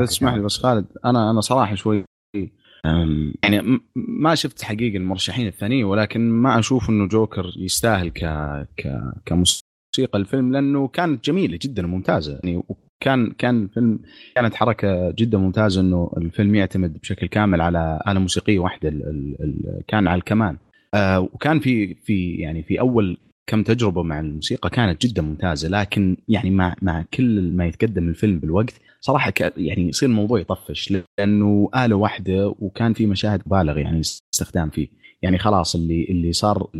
بس 0.00 0.08
اسمح 0.08 0.34
لي 0.34 0.40
بس 0.40 0.58
خالد 0.58 0.86
أنا 1.04 1.30
أنا 1.30 1.40
صراحة 1.40 1.74
شوي 1.74 2.04
يعني 3.42 3.80
ما 3.96 4.34
شفت 4.34 4.62
حقيقة 4.62 4.96
المرشحين 4.96 5.46
الثانيين 5.46 5.84
ولكن 5.84 6.30
ما 6.30 6.58
أشوف 6.58 6.90
إنه 6.90 7.08
جوكر 7.08 7.52
يستاهل 7.56 8.08
ك 8.08 8.24
ك 8.76 9.00
كموسيقى 9.26 9.64
الفيلم 10.14 10.52
لأنه 10.52 10.88
كانت 10.88 11.24
جميلة 11.24 11.58
جدا 11.62 11.86
وممتازة. 11.86 12.40
يعني 12.44 12.62
وكان 13.00 13.30
كان 13.30 13.68
فيلم 13.68 13.98
كانت 14.34 14.54
حركة 14.54 15.10
جدا 15.10 15.38
ممتازة 15.38 15.80
إنه 15.80 16.10
الفيلم 16.16 16.54
يعتمد 16.54 16.98
بشكل 16.98 17.26
كامل 17.26 17.60
على 17.60 18.00
آلة 18.08 18.20
موسيقية 18.20 18.58
واحدة 18.58 18.88
ال 18.88 19.02
ال 19.02 19.36
ال 19.40 19.82
كان 19.88 20.08
على 20.08 20.18
الكمان. 20.18 20.56
آه 20.94 21.20
وكان 21.20 21.60
في 21.60 21.94
في 21.94 22.34
يعني 22.34 22.62
في 22.62 22.80
أول 22.80 23.16
كم 23.46 23.62
تجربة 23.62 24.02
مع 24.02 24.20
الموسيقى 24.20 24.70
كانت 24.70 25.06
جدا 25.06 25.22
ممتازة 25.22 25.68
لكن 25.68 26.16
يعني 26.28 26.50
مع 26.50 26.74
مع 26.82 27.04
كل 27.14 27.52
ما 27.52 27.66
يتقدم 27.66 28.08
الفيلم 28.08 28.38
بالوقت 28.38 28.80
صراحة 29.00 29.32
يعني 29.56 29.88
يصير 29.88 30.08
الموضوع 30.08 30.40
يطفش 30.40 30.94
لأنه 31.18 31.70
آلة 31.76 31.96
واحدة 31.96 32.54
وكان 32.58 32.92
في 32.92 33.06
مشاهد 33.06 33.42
مبالغ 33.46 33.78
يعني 33.78 34.00
استخدام 34.00 34.70
فيه. 34.70 34.88
يعني 35.22 35.38
خلاص 35.38 35.74
اللي 35.74 36.06
اللي 36.10 36.32
صار 36.32 36.70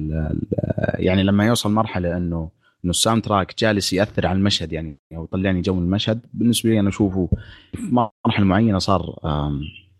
يعني 0.94 1.22
لما 1.22 1.46
يوصل 1.46 1.72
مرحلة 1.72 2.16
إنه 2.16 2.50
إنه 2.84 2.90
ال 2.90 3.22
soundtrack 3.24 3.58
جالس 3.58 3.92
يأثر 3.92 4.26
على 4.26 4.38
المشهد 4.38 4.72
يعني 4.72 4.98
أو 5.16 5.24
يطلعني 5.24 5.60
جو 5.60 5.78
المشهد. 5.78 6.20
بالنسبة 6.34 6.70
لي 6.70 6.80
أنا 6.80 6.88
أشوفه 6.88 7.28
في 7.74 7.94
مرحله 8.26 8.44
معينة 8.46 8.78
صار 8.78 9.18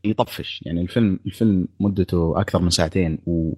يطفش. 0.04 0.62
يعني 0.66 0.80
الفيلم 0.82 1.20
الفيلم 1.26 1.68
مدته 1.80 2.40
أكثر 2.40 2.62
من 2.62 2.70
ساعتين 2.70 3.18
و- 3.26 3.52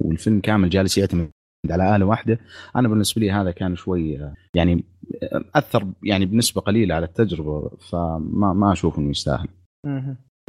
والفيلم 0.00 0.40
كامل 0.40 0.68
جالس 0.70 0.98
يعتمد 0.98 1.30
على 1.70 1.96
آلة 1.96 2.06
واحدة. 2.06 2.38
أنا 2.76 2.88
بالنسبة 2.88 3.20
لي 3.20 3.30
هذا 3.32 3.50
كان 3.50 3.76
شوي 3.76 4.20
آه، 4.22 4.34
يعني 4.54 4.84
آه، 5.22 5.44
أثر 5.54 5.86
يعني 6.02 6.26
بنسبة 6.26 6.60
قليلة 6.60 6.94
على 6.94 7.06
التجربة. 7.06 7.70
فما 7.90 8.52
ما 8.52 8.72
أشوف 8.72 8.98
إنه 8.98 9.10
يستاهل. 9.10 9.48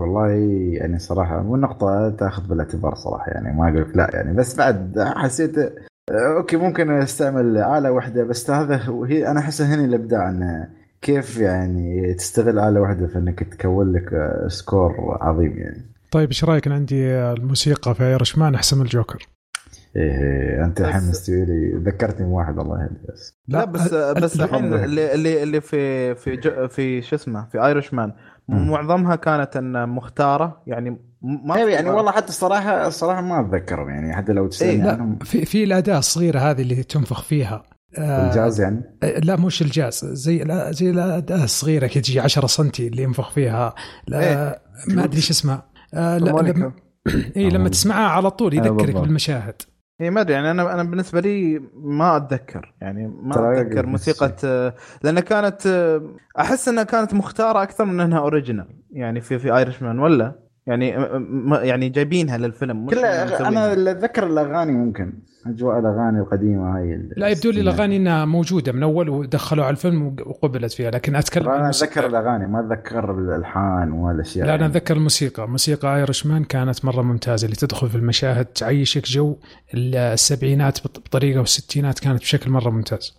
والله 0.01 0.27
يعني 0.73 0.99
صراحة 0.99 1.47
والنقطة 1.47 2.09
تاخذ 2.09 2.47
بالاعتبار 2.47 2.95
صراحة 2.95 3.31
يعني 3.31 3.57
ما 3.57 3.69
أقول 3.69 3.81
لك 3.81 3.97
لا 3.97 4.09
يعني. 4.13 4.37
بس 4.37 4.57
بعد 4.57 4.99
حسيت 5.15 5.55
أوكي 6.11 6.57
ممكن 6.57 6.91
أستعمل 6.91 7.57
آلة 7.57 7.91
واحدة 7.91 8.23
بس 8.23 8.49
هذا 8.49 8.77
هو- 8.77 9.03
هي 9.05 9.27
أنا 9.27 9.39
أحس 9.39 9.61
هنا 9.61 9.85
الإبداع 9.85 10.29
انه 10.29 10.67
كيف 11.01 11.37
يعني 11.37 12.13
تستغل 12.13 12.59
آلة 12.59 12.81
واحدة 12.81 13.07
في 13.07 13.17
إنك 13.17 13.43
تكون 13.43 13.93
لك 13.93 14.09
score 14.47 15.17
عظيم 15.21 15.57
يعني. 15.57 15.85
طيب 16.11 16.27
إيش 16.29 16.43
رأيك؟ 16.43 16.67
إن 16.67 16.73
عندي 16.73 17.15
الموسيقى 17.15 17.95
في 17.95 18.03
Irishman 18.03 18.55
أحسن 18.55 18.77
من 18.77 18.83
الجوكر. 18.83 19.27
إيه 19.95 20.65
أنت 20.65 20.81
الحين 20.81 21.01
بس- 21.01 21.09
مستوي 21.09 21.45
لي. 21.45 21.73
ذكرتني 21.85 22.27
بواحد 22.27 22.59
الله 22.59 22.83
يهدي 22.83 22.99
بس. 23.13 23.33
لا, 23.47 23.65
بس 23.65 23.93
بس 23.93 24.39
الحين 24.39 24.73
اللي 24.73 25.13
اللي 25.13 25.43
اللي 25.43 25.61
في 25.61 26.15
في 26.15 26.35
جو 26.35 26.67
في 26.67 27.01
شو 27.01 27.15
اسمه 27.15 27.45
في 27.51 27.65
Irishman. 27.65 28.13
معظمها 28.47 29.15
كانت 29.15 29.57
إن 29.57 29.89
مختارة 29.89 30.61
يعني 30.67 30.97
ما 31.25 31.55
أيوه 31.55 31.69
يعني 31.69 31.89
والله 31.89 32.11
حتى 32.11 32.29
الصراحة 32.29 32.87
الصراحة 32.87 33.21
ما 33.21 33.39
اتذكرهم 33.39 33.89
يعني 33.89 34.15
حتى 34.15 34.33
لو 34.33 34.47
تسألني 34.47 34.73
إيه، 34.73 34.83
لا 34.83 34.91
عنهم. 34.91 35.17
في 35.19 35.45
في 35.45 35.63
الأداة 35.63 35.97
الصغيرة 35.97 36.39
هذه 36.39 36.61
اللي 36.61 36.83
تنفخ 36.83 37.21
فيها 37.21 37.63
آه، 37.97 38.29
الجاز 38.29 38.61
يعني؟ 38.61 38.81
لا 39.23 39.35
مش 39.35 39.61
الجاز 39.61 40.05
زي 40.05 40.37
لا 40.37 40.71
زي 40.71 40.89
الأداة 40.89 41.43
الصغيرة 41.43 41.87
كذا 41.87 42.01
تجي 42.01 42.19
10 42.19 42.47
سم 42.47 42.71
اللي 42.79 43.03
ينفخ 43.03 43.31
فيها 43.31 43.75
لا 44.07 44.19
إيه. 44.19 44.61
ما 44.87 45.03
أدري 45.03 45.17
إيش 45.17 45.29
اسمها. 45.29 45.65
آه 45.93 46.17
لا. 46.17 46.29
لما 46.29 46.71
اي 47.37 47.49
لما 47.49 47.69
تسمعها 47.69 48.09
على 48.09 48.31
طول 48.31 48.51
أيوة 48.51 48.65
يذكرك. 48.65 48.95
بالمشاهد. 48.95 49.61
هي 50.01 50.09
ما 50.09 50.21
أدري 50.21 50.33
يعني 50.33 50.51
أنا 50.51 50.73
أنا 50.73 50.83
بالنسبة 50.83 51.19
لي 51.19 51.61
ما 51.73 52.17
أتذكر 52.17 52.73
يعني 52.81 53.07
ما 53.07 53.61
أتذكر 53.61 53.85
موسيقى 53.85 54.35
آه، 54.43 54.73
لأن 55.03 55.19
كانت 55.19 55.67
آه، 55.67 56.01
أحس 56.39 56.67
إنها 56.67 56.83
كانت 56.83 57.13
مختارة 57.13 57.63
أكثر 57.63 57.85
من 57.85 57.99
إنها 57.99 58.19
original 58.19 58.67
يعني 58.91 59.21
في 59.21 59.39
في 59.39 59.57
Irishman 59.57 59.99
ولا؟ 59.99 60.44
يعني 60.67 60.87
يعني 61.67 61.89
جايبينها 61.89 62.37
للفيلم 62.37 62.85
مش 62.85 62.93
كلها. 62.93 63.47
أنا 63.47 63.73
اللي 63.73 63.91
أتذكر 63.91 64.27
الأغاني 64.27 64.71
ممكن 64.71 65.13
أجواء 65.47 65.79
الأغاني 65.79 66.19
القديمة 66.19 66.77
هاي 66.77 66.95
ال- 66.95 67.13
لا 67.17 67.27
يبدو 67.27 67.51
لي 67.51 67.61
الأغاني 67.61 67.97
إنها 67.97 68.25
موجودة 68.25 68.71
من 68.71 68.83
أول 68.83 69.09
ودخلوا 69.09 69.65
على 69.65 69.71
الفيلم 69.71 70.07
وقبلت 70.25 70.71
فيها 70.73 70.91
لكن 70.91 71.15
أتكلم 71.15 71.49
أنا. 71.49 71.69
أتذكر 71.69 72.05
الأغاني 72.05 72.47
ما 72.47 72.59
أتذكر 72.59 73.19
الألحان 73.19 73.91
والأشياء 73.91 74.47
لا 74.47 74.55
أنا 74.55 74.61
يعني. 74.61 74.71
أتذكر 74.77 74.95
الموسيقى 74.95 75.47
موسيقى 75.49 75.95
Irishman 75.97 76.43
كانت 76.43 76.85
مرة 76.85 77.01
ممتازة 77.01 77.45
اللي 77.45 77.55
تدخل 77.55 77.89
في 77.89 77.95
المشاهد 77.95 78.45
تعيشك 78.45 79.05
جو 79.05 79.37
السبعينات 79.73 80.79
بط- 80.83 80.99
بطريقة 80.99 81.39
والستينات 81.39 81.99
كانت 81.99 82.19
بشكل 82.19 82.51
مرة 82.51 82.69
ممتاز. 82.69 83.17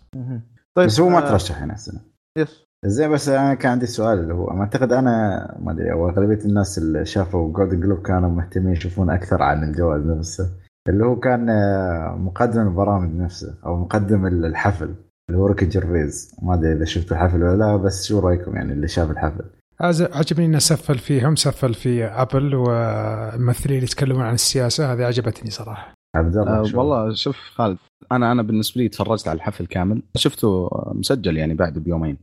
طيب 0.75 0.85
بس 0.87 0.99
هو 0.99 1.09
ما 1.09 1.17
آه، 1.27 1.29
ترشح 1.29 1.61
هنا 1.61 1.73
السنة 1.73 2.01
yes 2.37 2.66
زين 2.85 3.11
بس 3.11 3.29
أنا 3.29 3.53
كان 3.53 3.71
عندي 3.71 3.85
سؤال 3.85 4.19
اللي 4.19 4.33
هو 4.33 4.51
أعتقد 4.51 4.91
أنا 4.91 5.11
ما 5.59 5.71
أدري 5.71 5.91
أو 5.91 6.09
أغلبية 6.09 6.45
الناس 6.45 6.77
اللي 6.77 7.05
شافوا 7.05 7.53
Golden 7.53 7.79
Globe 7.79 8.01
كانوا 8.01 8.29
مهتمين 8.29 8.73
يشوفون 8.73 9.09
أكثر 9.09 9.43
عن 9.43 9.63
الجوائز 9.63 10.05
نفسه. 10.05 10.49
اللي 10.89 11.05
هو 11.05 11.19
كان 11.19 11.49
آه، 11.49 12.15
مقدم 12.19 12.67
البرامج 12.67 13.15
نفسه 13.15 13.55
أو 13.65 13.77
مقدم 13.77 14.27
الحفل 14.27 14.95
اللي 15.29 15.41
هو 15.41 15.47
ريكي 15.47 15.65
جيرفيز. 15.65 16.35
ما 16.41 16.53
أدري 16.53 16.73
إذا 16.73 16.85
شفتوا 16.85 17.17
الحفل 17.17 17.43
ولا 17.43 17.57
لا 17.57 17.75
بس 17.75 18.07
شو 18.07 18.19
رأيكم 18.19 18.55
يعني 18.55 18.73
اللي 18.73 18.87
شاف 18.87 19.11
الحفل؟ 19.11 19.45
عجبني 19.81 20.45
إنه 20.45 20.59
سفل 20.59 20.97
فيهم 20.97 21.35
سفل 21.35 21.73
في 21.73 22.05
Apple 22.05 22.55
والممثلين 22.55 23.75
اللي 23.75 23.83
يتكلمون 23.83 24.21
عن 24.21 24.33
السياسة 24.33 24.93
هذه 24.93 25.03
عجبتني 25.03 25.49
صراحة. 25.49 25.93
عبد 26.15 26.37
الله 26.37 26.59
أه؟ 26.59 26.77
والله 26.77 27.13
شوف 27.13 27.37
خالد 27.37 27.77
أنا 28.11 28.31
أنا 28.31 28.43
بالنسبة 28.43 28.81
لي 28.81 28.89
تفرجت 28.89 29.27
على 29.27 29.35
الحفل 29.35 29.65
كامل. 29.65 30.03
شفته 30.15 30.69
مسجل 30.93 31.37
يعني 31.37 31.53
بعد 31.53 31.79
بيومين. 31.79 32.17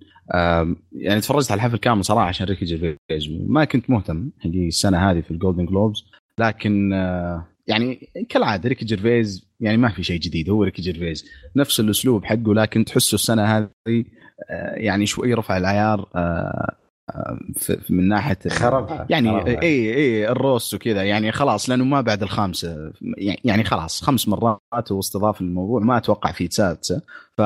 يعني 0.93 1.21
تفرجت 1.21 1.51
على 1.51 1.59
الحفل 1.59 1.77
كامل 1.79 2.05
صراحة 2.05 2.27
عشان 2.27 2.47
ريكي 2.47 2.65
جيرفيز. 2.65 3.29
ما 3.47 3.65
كنت 3.65 3.91
مهتم 3.91 4.31
اللي 4.45 4.69
السنة 4.69 5.11
هذه 5.11 5.21
في 5.21 5.31
ال 5.31 5.36
Golden 5.36 5.67
Globes 5.67 6.05
لكن 6.41 6.93
آه، 6.93 7.47
يعني 7.67 8.09
كالعادة 8.29 8.69
ريكي 8.69 8.85
جيرفيز 8.85 9.49
يعني 9.61 9.77
ما 9.77 9.89
في 9.89 10.03
شيء 10.03 10.21
جديد 10.21 10.51
هو 10.51 10.63
ريكي 10.63 10.83
جيرفيز. 10.83 11.25
نفس 11.57 11.81
الأسلوب 11.81 12.25
حقه 12.25 12.55
لكن 12.55 12.85
تحسه 12.85 13.15
السنة 13.15 13.45
هذه 13.45 13.69
آه، 14.51 14.75
يعني 14.75 15.07
شوي 15.07 15.35
رفع 15.35 15.57
العيار 15.57 16.09
آه، 16.17 16.77
من 17.91 18.09
ناحية 18.09 18.39
خربها 18.49 19.07
يعني. 19.11 19.47
اي 19.63 19.95
اي 19.95 20.29
ال 20.29 20.37
roast 20.37 20.75
وكذا 20.75 21.03
يعني 21.03 21.33
خلاص 21.33 21.71
لأنه 21.71 21.85
ما 21.85 22.01
بعد 22.01 22.23
الخامسه 22.23 22.93
يعني 23.45 23.65
خلاص 23.65 24.03
خمس 24.03 24.29
مرات 24.29 24.91
واستضاف 24.91 25.41
الموضوع 25.41 25.81
ما 25.81 25.97
أتوقع 25.97 26.33
في 26.33 26.49
سادسه 26.51 27.03
ف 27.39 27.43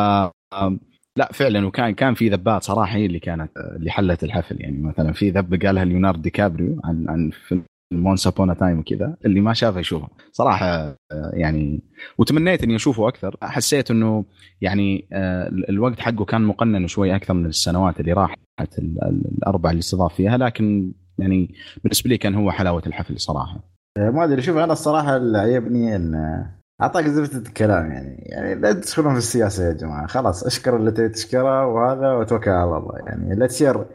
لا 1.19 1.29
فعلا. 1.33 1.67
وكان 1.67 1.95
كان 1.95 2.15
في 2.15 2.29
ذبات 2.29 2.63
صراحة 2.63 2.97
هي 2.97 3.07
اللي 3.07 3.19
كانت 3.19 3.51
اللي 3.77 3.91
حلت 3.91 4.25
الحفل. 4.25 4.61
يعني 4.61 4.79
مثلا 4.83 5.13
في 5.13 5.31
ذبة 5.31 5.59
قالها 5.67 5.85
ليوناردو 5.85 6.21
دي 6.21 6.31
كابريو 6.31 6.81
عن 6.85 7.09
عن 7.09 7.31
فيلم 7.49 7.63
Once 7.93 8.27
Upon 8.27 8.55
a 8.55 8.60
Time 8.60 8.79
وكذا 8.79 9.17
اللي 9.25 9.41
ما 9.41 9.53
شافه 9.55 9.81
يشوفه. 9.81 10.09
صراحة 10.33 10.67
آه، 10.67 10.97
يعني 11.33 11.81
وتمنيت 12.19 12.63
إني 12.65 12.77
أشوفه 12.77 13.09
أكثر. 13.09 13.37
حسيت 13.43 13.91
إنه 13.91 14.25
يعني 14.61 15.05
آه، 15.13 15.49
الوقت 15.49 16.01
حقه 16.01 16.25
كان 16.25 16.43
مقنن 16.43 16.87
شوي 16.87 17.17
أكثر 17.17 17.35
من 17.35 17.47
السنوات 17.47 18.01
اللي 18.01 18.13
راحت 18.13 18.39
ال- 18.79 19.05
ال- 19.05 19.23
الأربع 19.39 19.71
اللي 19.71 19.81
استضاف 19.81 20.15
فيها. 20.15 20.37
لكن 20.37 20.93
يعني 21.19 21.55
بالنسبة 21.85 22.11
لي 22.11 22.19
كان 22.19 22.35
هو 22.35 22.51
حلاوة 22.51 22.83
الحفل 22.87 23.21
صراحة. 23.21 23.61
آه، 23.99 24.11
ما 24.11 24.25
أدري. 24.25 24.43
شوف 24.43 24.57
أنا 24.57 24.73
الصراحة 24.73 25.17
اللي 25.17 25.39
عجبني 25.39 25.97
إن 25.97 26.15
آه، 26.15 26.58
أعطاك 26.83 27.07
زبدة 27.07 27.39
الكلام 27.49 27.93
يعني. 27.93 28.23
يعني 28.27 28.55
لا 28.55 28.73
تدخلون 28.73 29.13
في 29.13 29.19
السياسة 29.19 29.65
يا 29.65 29.73
جماعة. 29.73 30.07
خلاص 30.07 30.45
اشكر 30.45 30.77
اللي 30.77 30.91
تبي 30.91 31.09
تشكره 31.09 31.67
وهذا 31.67 32.13
وتوكل 32.13 32.51
على 32.51 32.77
الله. 32.77 32.99
يعني 33.07 33.35
لا 33.35 33.47
تصير 33.47 33.87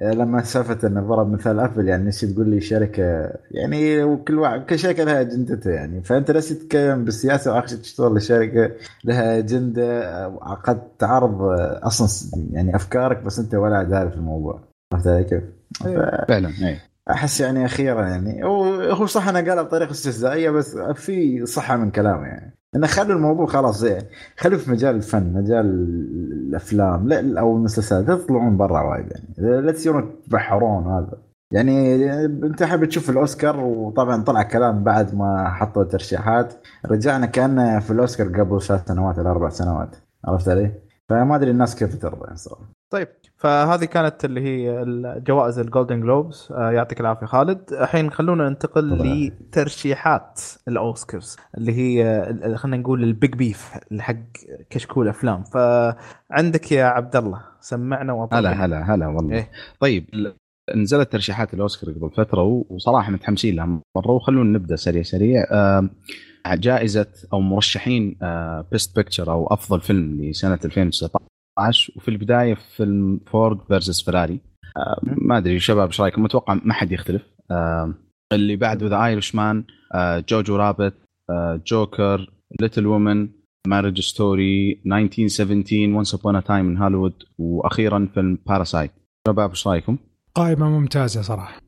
آه، 0.00 0.12
لما 0.12 0.42
سالفة 0.42 0.88
انه 0.88 1.00
ضرب 1.00 1.32
مثال 1.32 1.60
أبل 1.60 1.88
يعني 1.88 2.08
نسي 2.08 2.26
تقول 2.32 2.48
لي 2.48 2.60
شركة 2.60 3.32
يعني 3.50 4.02
وكل 4.04 4.38
واحد 4.38 4.64
كل 4.64 4.78
شركة 4.78 5.04
لها 5.04 5.20
أجندتها 5.20 5.72
يعني. 5.72 6.02
فأنت 6.02 6.30
لا 6.30 6.40
تتكلم 6.40 7.04
بالسياسة 7.04 7.54
واخر 7.54 7.66
شيء 7.66 7.78
تشتغل 7.78 8.14
لشركة 8.14 8.70
لها 9.04 9.38
أجندة 9.38 10.02
آه، 10.24 10.60
قد 10.64 10.96
تعارض 10.98 11.42
آه، 11.42 11.80
أصلا 11.82 12.08
يعني 12.52 12.76
أفكارك 12.76 13.22
بس 13.22 13.38
أنت 13.38 13.54
ولا 13.54 13.82
داري 13.82 14.10
في 14.10 14.16
الموضوع. 14.16 14.60
عرفت 14.92 15.06
علي 15.06 15.24
كيف؟ 15.24 15.42
فعلا 16.28 16.48
اي 16.48 16.91
أحس 17.10 17.40
يعني 17.40 17.64
أخيرا 17.64 18.06
يعني. 18.06 18.44
هو 18.44 19.06
صح 19.06 19.28
انه 19.28 19.40
قالها 19.48 19.62
بطريقة 19.62 19.90
استهزائية 19.90 20.50
بس 20.50 20.76
في 20.76 21.46
صحة 21.46 21.76
من 21.76 21.90
كلامه 21.90 22.26
يعني. 22.26 22.58
إنه 22.76 22.86
خلوا 22.86 23.16
الموضوع 23.16 23.46
خلاص 23.46 23.78
زي 23.78 23.98
خلوا 24.36 24.58
في 24.58 24.70
مجال 24.70 24.96
الفن 24.96 25.32
مجال 25.32 25.66
الأفلام 26.48 27.08
لا 27.08 27.40
أو 27.40 27.56
المسلسلات. 27.56 28.08
لا 28.08 28.16
تطلعون 28.16 28.56
برا 28.56 28.82
وايد 28.82 29.06
يعني. 29.10 29.60
لا 29.60 29.72
تصيرون 29.72 30.14
تبحرون 30.26 30.86
هذا. 30.86 31.18
يعني 31.52 31.96
أنت 32.22 32.62
حابب 32.62 32.84
تشوف 32.84 33.10
الأوسكار 33.10 33.60
وطبعا 33.60 34.22
طلع 34.22 34.42
كلام 34.42 34.84
بعد 34.84 35.14
ما 35.14 35.48
حطوا 35.48 35.84
ترشيحات 35.84 36.54
رجعنا 36.86 37.26
كأنه 37.26 37.78
في 37.78 37.90
الأوسكار 37.90 38.28
قبل 38.40 38.62
ثلاث 38.62 38.88
سنوات 38.88 39.18
ولا 39.18 39.30
أربع 39.30 39.48
سنوات. 39.48 39.96
عرفت 40.24 40.48
علي؟ 40.48 40.72
فما 41.08 41.36
أدري 41.36 41.50
الناس 41.50 41.76
كيف 41.76 42.02
ترضى 42.02 42.24
يعني 42.24 42.36
صراحة. 42.36 42.81
طيب 42.92 43.08
فهذه 43.36 43.84
كانت 43.84 44.24
اللي 44.24 44.40
هي 44.40 44.82
الجوائز 44.82 45.58
ال 45.58 45.64
Golden 45.64 46.00
Globes 46.00 46.48
آه 46.50 46.70
يعطيك 46.70 47.00
العافية 47.00 47.26
خالد. 47.26 47.72
الحين 47.72 48.10
خلونا 48.10 48.48
ننتقل 48.48 48.88
لترشيحات 48.88 50.40
الأوسكارز 50.68 51.36
اللي 51.58 51.72
هي 51.72 52.24
خلينا 52.56 52.76
نقول 52.76 53.04
ال 53.04 53.12
big 53.12 53.34
beef 53.34 53.70
حق 53.98 54.16
كشكول 54.70 55.08
أفلام. 55.08 55.44
فعندك 55.44 56.72
يا 56.72 56.84
عبد 56.84 57.16
الله 57.16 57.40
سمعنا 57.60 58.12
وأطلع. 58.12 58.38
هلا 58.38 58.64
هلا 58.64 58.94
هلا 58.94 59.06
والله. 59.06 59.34
إيه. 59.36 59.50
طيب 59.80 60.32
نزلت 60.76 61.12
ترشيحات 61.12 61.54
الأوسكار 61.54 61.90
قبل 61.90 62.10
فترة 62.10 62.64
وصراحة 62.70 63.12
متحمسين 63.12 63.56
لها 63.56 63.66
مرة. 63.96 64.10
وخلونا 64.10 64.58
نبدأ 64.58 64.76
سريع 64.76 65.02
سريع. 65.02 65.44
جائزة 66.46 67.06
أو 67.32 67.40
مرشحين 67.40 68.18
best 68.72 68.96
picture 68.96 69.32
أو 69.32 69.46
أفضل 69.46 69.80
فيلم 69.80 70.22
لسنة 70.22 70.58
2019 70.64 71.31
وفي 71.96 72.08
البداية 72.08 72.54
فيلم 72.76 73.20
Ford 73.26 73.58
versus 73.68 74.04
Ferrari 74.04 74.40
ما 75.04 75.38
أدري 75.38 75.58
شباب 75.60 75.86
إيش 75.86 76.00
رأيكم 76.00 76.24
أتوقع 76.24 76.54
ما 76.54 76.72
حد 76.74 76.92
يختلف 76.92 77.22
آم، 77.50 77.94
اللي 78.32 78.56
بعده 78.56 78.86
The 78.86 79.04
Irishman 79.04 79.64
Jojo 80.28 80.56
Rabbit 80.56 80.94
Joker 81.66 82.30
Little 82.60 82.86
Women 82.86 83.28
Marriage 83.66 84.00
Story 84.00 84.82
1917 84.86 85.96
Once 85.96 86.14
Upon 86.14 86.36
a 86.36 86.40
Time 86.40 86.68
in 86.68 86.76
Hollywood 86.78 87.14
وأخيرا 87.38 88.08
فيلم 88.14 88.38
Parasite 88.46 88.90
شباب 89.28 89.50
إيش 89.50 89.68
رأيكم؟ 89.68 89.96
قائمة 90.34 90.68
ممتازة 90.70 91.22
صراحة 91.22 91.60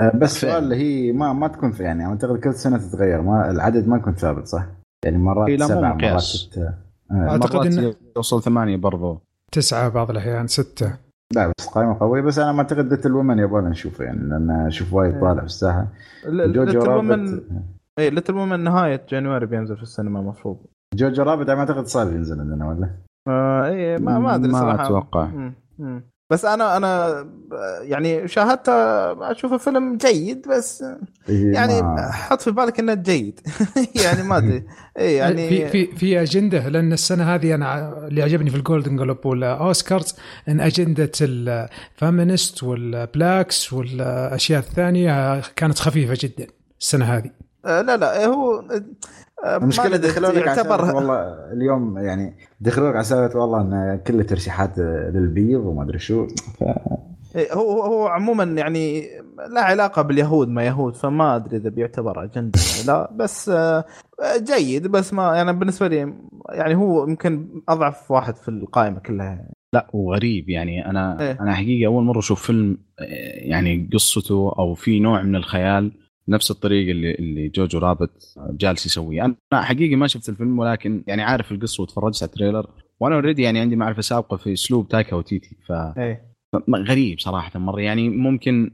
آه، 0.00 0.12
بس 0.16 0.38
فعلا. 0.38 0.52
سؤال 0.52 0.64
اللي 0.64 0.76
هي 0.76 1.12
ما 1.12 1.32
ما 1.32 1.48
تكون 1.48 1.72
في 1.72 1.82
يعني 1.82 2.06
أعتقد 2.06 2.40
كل 2.40 2.54
سنة 2.54 2.78
تتغير 2.78 3.22
ما 3.22 3.50
العدد 3.50 3.88
ما 3.88 3.96
يكون 3.96 4.14
ثابت 4.14 4.46
صح؟ 4.46 4.66
يعني 5.04 5.18
مرات 5.18 5.48
إيه، 5.48 5.56
سبعه 5.58 5.94
مقياس. 5.94 6.50
مرات 6.58 6.74
أعتقد 7.12 7.66
إنه 7.66 7.94
يوصل 8.16 8.42
ثمانية 8.42 8.76
برضو. 8.76 9.20
تسعة 9.52 9.88
بعض 9.88 10.10
الأحيان 10.10 10.46
ستة. 10.46 10.96
لا 11.34 11.52
بس 11.58 11.66
قائمة 11.66 11.98
قوية. 12.00 12.22
بس 12.22 12.38
أنا 12.38 12.52
ما 12.52 12.58
أعتقد 12.58 12.90
Little 12.90 13.12
Women 13.12 13.38
يبغى 13.38 13.62
نشوفه 13.62 14.04
يعني 14.04 14.28
لأن 14.28 14.50
أشوف 14.50 14.94
وايد 14.94 15.14
إيه. 15.14 15.20
طالع 15.20 15.40
في 15.40 15.46
الساحة. 15.46 15.86
Jojo 16.26 16.82
Rabbit 16.82 17.42
اي 17.98 18.10
Little 18.10 18.34
Women 18.34 18.60
نهاية 18.60 19.06
January 19.08 19.46
بينزل 19.46 19.76
في 19.76 19.82
السينما 19.82 20.20
المفروض. 20.20 20.56
Jojo 20.94 21.22
Rabbit 21.22 21.48
أنا 21.48 21.54
ما 21.54 21.60
أعتقد 21.60 21.86
صعب 21.86 22.12
ينزل 22.12 22.40
عندنا 22.40 22.68
ولا؟ 22.68 22.90
آه 23.28 23.66
اي 23.66 23.98
ما 23.98 24.18
ما 24.18 24.34
أدري 24.34 24.52
ما 24.52 24.60
صراحة. 24.60 24.86
أتوقع. 24.86 25.26
مم. 25.78 26.02
بس 26.30 26.44
أنا 26.44 26.76
أنا 26.76 27.26
يعني 27.82 28.28
شاهدته 28.28 28.72
اشوفه 29.30 29.56
فيلم 29.56 29.96
جيد 29.96 30.48
بس 30.48 30.84
إيه، 31.28 31.52
يعني 31.52 31.82
حط 32.12 32.42
في 32.42 32.50
بالك 32.50 32.78
إنه 32.78 32.94
جيد. 32.94 33.40
يعني 34.04 34.22
ما 34.22 34.36
أدري. 34.36 34.64
اي 34.98 35.14
يعني 35.20 35.48
في 35.48 35.68
في 35.68 35.96
في 35.96 36.22
أجندة 36.22 36.68
لأن 36.68 36.92
السنة 36.92 37.34
هذه 37.34 37.54
أنا 37.54 37.98
اللي 38.06 38.22
عجبني 38.22 38.50
في 38.50 38.56
ال 38.56 38.62
Golden 38.62 38.96
Globe 38.96 39.26
وال 39.26 39.48
Oscars 39.48 40.14
إن 40.48 40.60
أجندة 40.60 41.12
ال 41.20 41.36
feminist 41.36 42.62
وال 42.62 42.89
blacks 42.89 43.72
والأشياء 43.72 44.60
الثانية 44.60 45.40
كانت 45.40 45.78
خفيفة 45.78 46.18
جدا 46.20 46.46
السنة 46.80 47.04
هذه. 47.04 47.30
آه، 47.64 47.80
لا 47.80 47.96
لا 47.96 48.26
هو 48.26 48.64
المشكلة 49.44 49.94
أدري، 49.94 50.08
دخلوا 50.08 50.30
لك 50.30 50.46
يعتبر 50.46 50.94
والله 50.94 51.22
اليوم 51.52 51.98
يعني 51.98 52.36
دخلوا 52.60 52.88
لك 52.88 52.94
على 52.94 53.04
سالفة 53.04 53.38
والله 53.38 53.60
إن 53.60 54.00
كل 54.06 54.24
ترشيحات 54.24 54.78
للبيض 54.78 55.60
وما 55.60 55.82
أدري 55.82 55.98
شو. 55.98 56.26
إيه، 57.36 57.52
هو 57.52 57.82
هو 57.82 58.06
عموما 58.06 58.44
يعني 58.44 59.06
لا 59.54 59.60
علاقة 59.60 60.02
باليهود 60.02 60.48
ما 60.48 60.64
يهود 60.64 60.94
فما 60.94 61.36
أدري 61.36 61.56
إذا 61.56 61.70
بيعتبر 61.70 62.24
أجندة 62.24 62.60
ولا 62.82 62.92
لا. 62.92 63.10
بس 63.16 63.48
آه، 63.48 63.84
جيد 64.36 64.86
بس 64.86 65.14
ما 65.14 65.36
يعني 65.36 65.52
بالنسبة 65.52 65.88
لي 65.88 66.14
يعني 66.50 66.74
هو 66.74 67.08
يمكن 67.08 67.62
أضعف 67.68 68.10
واحد 68.10 68.36
في 68.36 68.48
القائمة 68.48 68.98
كلها. 68.98 69.50
لا 69.72 69.86
وغريب 69.92 70.48
يعني. 70.48 70.86
أنا 70.86 71.20
إيه. 71.20 71.38
أنا 71.40 71.54
حقيقة 71.54 71.86
أول 71.86 72.04
مرة 72.04 72.18
أشوف 72.18 72.46
فيلم 72.46 72.78
آه، 72.98 73.04
يعني 73.36 73.90
قصته 73.92 74.54
أو 74.58 74.74
في 74.74 75.00
نوع 75.00 75.22
من 75.22 75.36
الخيال 75.36 75.92
نفس 76.30 76.50
الطريقة 76.50 76.90
اللي 76.90 77.14
اللي 77.14 77.48
جوجو 77.48 77.78
رابط 77.78 78.10
جالس 78.50 78.86
يسويه. 78.86 79.24
أنا 79.24 79.36
حقيقه 79.62 79.96
ما 79.96 80.06
شفت 80.06 80.28
الفيلم 80.28 80.58
ولكن 80.58 81.04
يعني 81.06 81.22
عارف 81.22 81.52
القصة 81.52 81.82
وتفرجت 81.82 82.22
على 82.22 82.28
ال 82.30 82.34
trailer. 82.34 82.66
وأنا 83.00 83.14
already 83.14 83.42
يعني 83.42 83.58
عندي 83.60 83.76
معرفة 83.76 84.02
سابقة 84.02 84.36
في 84.36 84.52
أسلوب 84.52 84.88
تايكا 84.88 85.16
وتيتي 85.16 85.56
ف 85.68 85.72
م- 86.68 86.74
غريب 86.76 87.18
صراحة 87.20 87.58
مرة. 87.60 87.80
يعني 87.80 88.08
ممكن 88.08 88.70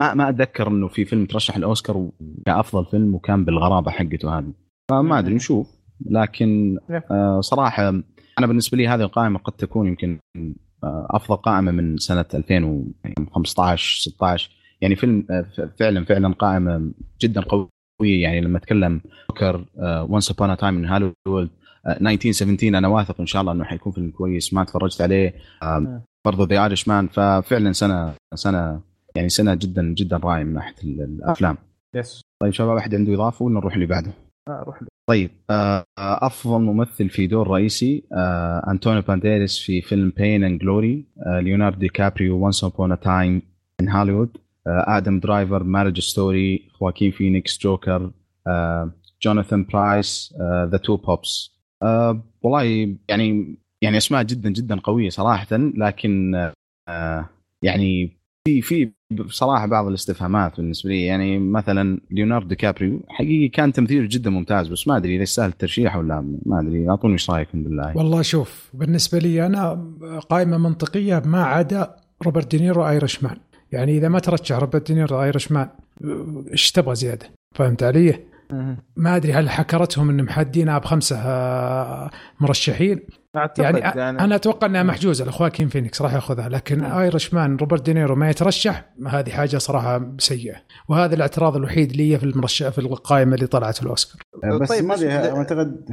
ما 0.00 0.14
ما 0.14 0.28
أتذكر 0.28 0.68
إنه 0.68 0.88
في 0.88 1.04
فيلم 1.04 1.26
ترشح 1.26 1.56
الأوسكار 1.56 2.10
كأفضل 2.46 2.86
فيلم 2.86 3.14
وكان 3.14 3.44
بالغرابة 3.44 3.90
حقته 3.90 4.38
هذه. 4.38 4.52
فما 4.90 5.18
أدري 5.18 5.34
نشوف. 5.34 5.68
لكن 6.10 6.78
آه 7.10 7.40
صراحة 7.40 7.88
أنا 8.38 8.46
بالنسبة 8.46 8.78
لي 8.78 8.88
هذه 8.88 9.00
القائمة 9.00 9.38
قد 9.38 9.52
تكون 9.52 9.86
يمكن 9.86 10.18
آه 10.84 11.06
أفضل 11.10 11.36
قائمة 11.36 11.72
من 11.72 11.96
سنة 11.96 12.24
2015 12.34 14.00
16 14.10 14.50
يعني 14.80 14.96
فيلم 14.96 15.26
آه 15.30 15.46
فعلا 15.78 16.04
فعلا 16.04 16.34
قائمه 16.34 16.90
جدا 17.20 17.40
قويه 17.40 18.22
يعني 18.22 18.40
لما 18.40 18.58
أتكلم 18.58 19.00
جوكر 19.28 19.64
Once 19.82 20.30
Upon 20.30 20.56
a 20.56 20.60
Time 20.60 20.74
in 20.74 20.88
Hollywood 20.88 21.50
1917 21.88 22.68
أنا 22.78 22.88
واثق 22.88 23.20
إن 23.20 23.26
شاء 23.26 23.40
الله 23.42 23.52
إنه 23.52 23.64
حيكون 23.64 23.92
فيلم 23.92 24.10
كويس 24.10 24.54
ما 24.54 24.64
تفرجت 24.64 25.00
عليه 25.00 25.34
آه 25.62 26.02
برضو 26.26 26.44
The 26.44 26.62
Irishman 26.64 27.08
ففعلا 27.08 27.72
سنة 27.72 28.14
سنة 28.34 28.80
يعني 29.16 29.28
سنة 29.28 29.54
جدا 29.54 29.82
جدا 29.82 30.16
رائعة 30.16 30.42
من 30.44 30.54
ناحية 30.54 30.74
ال- 30.84 31.00
الأفلام 31.00 31.56
yes 31.96 32.20
طيب 32.42 32.52
شباب 32.52 32.76
أحد 32.76 32.94
عنده 32.94 33.14
إضافة 33.14 33.44
ولا 33.44 33.54
نروح 33.54 33.74
اللي 33.74 33.86
بعده؟ 33.86 34.12
آه، 34.48 34.62
روح 34.66 34.82
له. 34.82 34.88
طيب 35.08 35.30
آه، 35.50 35.84
آه، 35.98 36.26
أفضل 36.26 36.60
ممثل 36.62 37.08
في 37.08 37.26
دور 37.26 37.48
رئيسي 37.48 38.04
آه، 38.12 38.70
انطونيو 38.70 39.02
بانديريس 39.02 39.58
في 39.58 39.80
فيلم 39.82 40.12
Pain 40.16 40.44
and 40.44 40.60
Glory 40.60 41.04
ليوناردو 41.26 41.78
دي 41.78 41.88
كابريو 41.88 42.38
Once 42.44 42.64
Upon 42.64 43.00
a 43.00 43.08
Time 43.08 43.42
in 43.80 43.88
Hollywood 43.88 44.36
آدم 44.68 45.20
درايفر 45.20 45.64
Marriage 45.64 46.00
Story 46.00 46.68
خواكين 46.72 47.10
فينيكس 47.10 47.58
جوكر 47.58 48.10
جوناثان 49.22 49.64
برايس 49.64 50.34
The 50.70 50.76
Two 50.76 50.96
Popes 50.96 51.58
والله 52.42 52.96
يعني 53.08 53.58
يعني 53.82 53.96
أسماء 53.96 54.22
جدا 54.22 54.50
جدا 54.50 54.80
قوية 54.80 55.08
صراحة 55.10 55.46
لكن 55.52 56.34
آه، 56.88 57.28
يعني 57.62 58.18
في 58.48 58.62
في 58.62 58.92
بصراحه 59.10 59.66
بعض 59.66 59.86
الاستفهامات 59.86 60.56
بالنسبة 60.56 60.90
لي. 60.90 61.04
يعني 61.04 61.38
مثلا 61.38 62.00
ليوناردو 62.10 62.44
دي 62.44 62.54
كابريو 62.54 63.00
حقيقي 63.08 63.48
كان 63.48 63.72
تمثيله 63.72 64.08
جدا 64.10 64.30
ممتاز 64.30 64.68
بس 64.68 64.88
ما 64.88 64.96
أدري 64.96 65.14
إذا 65.14 65.22
يستاهل 65.22 65.48
الترشيح 65.48 65.96
ولا 65.96 66.38
ما 66.46 66.60
أدري. 66.60 66.90
أعطوني 66.90 67.12
إيش 67.12 67.30
رايكم 67.30 67.62
بالله 67.62 67.96
والله 67.96 68.22
شوف 68.22 68.70
بالنسبة 68.74 69.18
لي 69.18 69.46
أنا 69.46 69.92
قائمة 70.30 70.58
منطقية 70.58 71.22
ما 71.26 71.44
عدا 71.44 71.96
روبرت 72.22 72.50
دينيرو 72.56 72.88
Irishman. 72.88 73.36
يعني 73.72 73.98
إذا 73.98 74.08
ما 74.08 74.18
ترشح 74.18 74.56
روبرت 74.56 74.86
دينيرو 74.86 75.22
Irishman 75.22 75.68
إيش 76.52 76.72
تبغى 76.72 76.94
زيادة؟ 76.94 77.26
فهمت 77.54 77.82
علي؟ 77.82 78.28
ما 78.96 79.16
أدري 79.16 79.32
هل 79.32 79.50
حكرتهم 79.50 80.10
إن 80.10 80.22
محددينها 80.22 80.78
بخمسه 80.78 81.16
آه، 81.16 82.10
مرشحين؟ 82.40 83.00
أعتقد 83.36 83.64
يعني, 83.64 83.78
يعني, 83.78 84.20
أنا 84.20 84.34
أتوقع 84.34 84.66
إنها 84.66 84.82
محجوزة 84.82 85.24
لخواكين 85.24 85.68
فينيكس 85.68 86.02
راح 86.02 86.14
يأخذها 86.14 86.48
لكن 86.48 86.84
Irishman 86.84 87.56
روبرت 87.56 87.82
دينيرو 87.82 88.14
ما 88.14 88.30
يترشح 88.30 88.84
هذه 89.06 89.30
حاجة 89.30 89.58
صراحة 89.58 90.12
سيئة. 90.18 90.56
وهذا 90.88 91.14
الاعتراض 91.14 91.56
الوحيد 91.56 91.96
لي 91.96 92.18
في 92.18 92.24
المرشح 92.24 92.68
في 92.68 92.78
القائمة 92.78 93.34
اللي 93.34 93.46
طلعت 93.46 93.76
في 93.76 93.82
الاوسكار 93.82 94.22
بس 94.60 94.68
طيب، 94.68 94.84
ما 94.84 94.94
أدري 94.94 95.12
اعتقد 95.12 95.84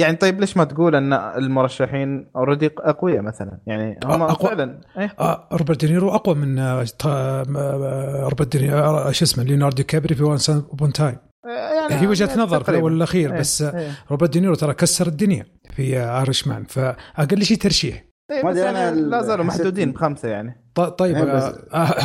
يعني 0.00 0.16
طيب 0.16 0.40
ليش 0.40 0.56
ما 0.56 0.64
تقول 0.64 0.94
أن 0.96 1.12
المرشحين 1.12 2.30
already 2.36 2.70
أقوياء 2.78 3.22
مثلا 3.22 3.58
يعني 3.66 4.00
هم 4.04 4.22
أقوى. 4.22 4.48
فعلا 4.50 4.80
إيه؟ 4.98 5.14
آه 5.20 5.48
روبرت 5.52 5.84
دينيرو 5.84 6.10
أقوى 6.14 6.34
من 6.34 6.58
آه 6.58 6.84
آه، 7.06 8.26
روبرت 8.28 8.56
دينيرو 8.56 9.12
شو 9.12 9.24
اسمه 9.24 9.44
ليوناردو 9.44 9.82
كابري 9.84 10.14
في 10.14 10.22
Once 10.22 10.50
Upon 10.50 10.92
a 10.92 10.97
Time 10.97 11.16
يعني 11.46 12.02
هي 12.02 12.06
وجهة 12.06 12.38
نظر 12.38 12.64
في. 12.64 12.68
الأول 12.70 12.92
والأخير 12.92 13.32
إيه، 13.34 13.40
بس 13.40 13.62
إيه. 13.62 13.90
روبرت 14.10 14.30
دينيرو 14.30 14.54
ترى 14.54 14.74
كسر 14.74 15.06
الدنيا 15.06 15.46
في 15.70 16.00
Irishman 16.18 16.64
فأقل 16.64 17.42
شيء 17.44 17.56
ترشيح 17.56 18.04
ما 18.44 18.50
بس 18.50 18.56
يعني 18.56 19.00
لا 19.00 19.22
زالوا 19.22 19.44
محدودين 19.44 19.92
بخمسة 19.92 20.28
يعني 20.28 20.64
ط- 20.74 20.80
طيب 20.80 21.16
إيه، 21.16 21.52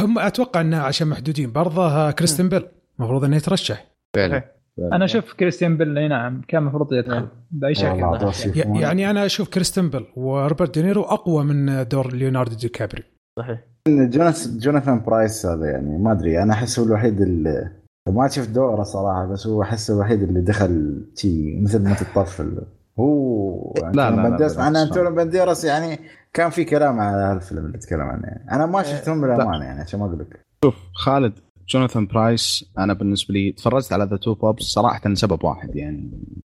هم 0.04 0.20
أتوقع 0.20 0.62
إنه 0.62 0.78
عشان 0.82 1.08
محدودين 1.08 1.52
برضه 1.52 2.12
كريستيان 2.12 2.50
بيل 2.50 2.66
المفروض 3.00 3.24
إنه 3.24 3.36
يترشح 3.36 3.86
فعلا. 4.16 4.55
أنا 4.80 5.06
أشوف 5.06 5.34
كريستيان 5.34 5.78
بيل 5.78 6.10
نعم 6.10 6.42
كان 6.48 6.62
المفروض 6.62 6.94
يدخل 6.94 7.28
بأي 7.52 7.74
والله 7.92 8.32
شكل. 8.32 8.60
يعني 8.60 9.10
أنا 9.10 9.26
أشوف 9.26 9.50
كريستيان 9.50 9.90
بيل 9.90 10.06
وروبرت 10.16 10.80
دينيرو 10.80 11.02
أقوى 11.02 11.44
من 11.44 11.88
دور 11.88 12.14
ليوناردو 12.14 12.56
دي 12.56 12.70
كابري. 12.70 13.04
صحيح. 13.40 13.60
جوناس 13.88 14.58
جوناثان 14.58 15.04
برايس 15.04 15.46
هذا 15.46 15.66
يعني 15.66 15.98
ما 15.98 16.12
أدري 16.12 16.44
أنا 16.44 16.54
احس 16.54 16.80
هو 16.80 16.86
الوحيد 16.86 17.22
اللي 17.22 17.72
ما 18.10 18.28
شفت 18.28 18.50
دوره 18.50 18.84
صراحة 18.84 19.26
بس 19.26 19.48
هو 19.48 19.62
احس 19.62 19.92
الوحيد 19.92 20.22
اللي 20.22 20.42
دخل 20.42 21.04
شي 21.16 21.60
مثل 21.60 21.84
ما 21.84 21.94
تطفل 21.94 22.62
هو 23.00 23.74
لا، 23.78 23.92
لا، 23.92 24.12
لا، 24.12 24.28
ان 24.28 24.36
بالعكس. 24.38 24.58
انتونيو 24.58 25.16
بانديرس 25.16 25.64
يعني 25.64 26.00
كان 26.34 26.50
في 26.50 26.64
كلام 26.64 27.00
على 27.00 27.18
هذا 27.24 27.34
الفيلم 27.34 27.66
اللي 27.66 27.78
تكلم 27.78 28.02
عنه. 28.02 28.24
يعني. 28.24 28.52
أنا 28.52 28.66
ما 28.66 28.84
شفتهم 28.84 29.22
بالامانه 29.22 29.66
يعني 29.66 29.82
عشان 29.82 30.00
ما 30.00 30.06
أقول 30.06 30.20
لك. 30.20 30.46
خالد 30.94 31.34
جوناثان 31.70 32.06
برايس 32.06 32.72
أنا 32.78 32.94
بالنسبة 32.94 33.34
لي 33.34 33.52
تفرجت 33.52 33.94
على 33.94 34.04
The 34.04 34.18
Two 34.18 34.34
Popes 34.34 34.64
صراحة 34.64 35.10
لسبب 35.10 35.44
واحد 35.44 35.76
يعني 35.76 36.12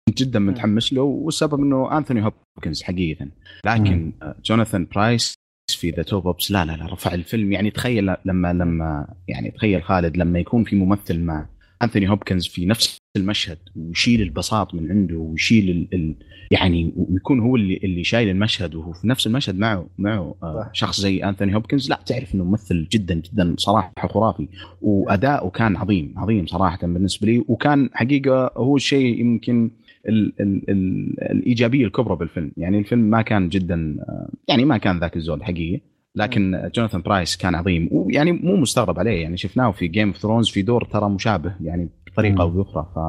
جدا 0.09 0.39
متحمس 0.39 0.93
له 0.93 1.01
والسبب 1.01 1.59
إنه 1.59 1.97
أنثوني 1.97 2.23
هوبكنز 2.25 2.83
حقيقة. 2.83 3.27
لكن 3.65 4.13
آه، 4.21 4.35
جوناثان 4.45 4.87
برايس 4.91 5.33
في 5.71 5.89
The 5.89 6.03
Two 6.03 6.21
Popes 6.21 6.51
لا 6.51 6.65
لا 6.65 6.71
لا 6.71 6.93
رفع 6.93 7.13
الفيلم. 7.13 7.51
يعني 7.51 7.71
تخيل 7.71 8.15
لما 8.25 8.53
لما 8.53 9.15
يعني 9.27 9.51
تخيل 9.51 9.83
خالد 9.83 10.17
لما 10.17 10.39
يكون 10.39 10.63
في 10.63 10.75
ممثل 10.75 11.19
مع 11.19 11.49
أنثوني 11.83 12.09
هوبكنز 12.09 12.47
في 12.47 12.65
نفس 12.65 12.97
المشهد 13.17 13.57
ويشيل 13.75 14.21
البساط 14.21 14.73
من 14.73 14.91
عنده 14.91 15.17
ويشيل 15.17 15.69
ال 15.69 15.87
ال 15.93 16.15
يعني 16.51 16.93
ويكون 16.95 17.39
هو 17.39 17.55
اللي 17.55 17.79
اللي 17.83 18.03
شايل 18.03 18.29
المشهد 18.29 18.75
وهو 18.75 18.91
في 18.91 19.07
نفس 19.07 19.27
المشهد 19.27 19.59
معه 19.59 19.87
معه 19.97 20.35
آه. 20.43 20.69
شخص 20.73 21.01
زي 21.01 21.23
أنثوني 21.23 21.55
هوبكنز 21.55 21.89
لا 21.89 21.99
تعرف 22.05 22.35
إنه 22.35 22.43
ممثل 22.43 22.87
جدا 22.91 23.13
جدا 23.13 23.55
صراحة 23.57 23.93
خرافي. 23.99 24.47
واداؤه 24.81 25.49
كان 25.49 25.77
عظيم 25.77 26.13
عظيم 26.17 26.45
صراحة 26.45 26.77
بالنسبة 26.81 27.27
لي. 27.27 27.43
وكان 27.47 27.89
حقيقة 27.93 28.51
هو 28.57 28.75
الشيء 28.75 29.19
يمكن 29.19 29.71
ال 30.09 30.33
ال 30.41 30.69
ال 30.69 31.15
الإيجابية 31.31 31.85
الكبرى 31.85 32.15
بالفيلم. 32.15 32.51
يعني 32.57 32.79
الفيلم 32.79 33.01
ما 33.01 33.21
كان 33.21 33.49
جدا 33.49 33.97
آه، 33.99 34.29
يعني 34.47 34.65
ما 34.65 34.77
كان 34.77 34.99
ذاك 34.99 35.15
الزود 35.15 35.41
حقيقي. 35.41 35.81
لكن 36.15 36.69
جوناثان 36.75 37.01
برايس 37.01 37.37
كان 37.37 37.55
عظيم. 37.55 37.89
ويعني 37.91 38.31
مو 38.31 38.55
مستغرب 38.55 38.99
عليه. 38.99 39.21
يعني 39.21 39.37
شفناه 39.37 39.71
في 39.71 39.87
Game 39.87 40.07
of 40.07 40.17
Thrones 40.17 40.49
في 40.49 40.61
دور 40.61 40.83
ترى 40.83 41.09
مشابه 41.09 41.55
يعني 41.61 41.89
بطريقة 42.07 42.41
أو 42.41 42.49
بأخرى. 42.49 42.85
ف 42.95 42.99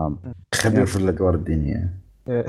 خبير 0.54 0.86
في 0.86 0.96
الادوار 0.96 1.34
الدينيه. 1.34 1.99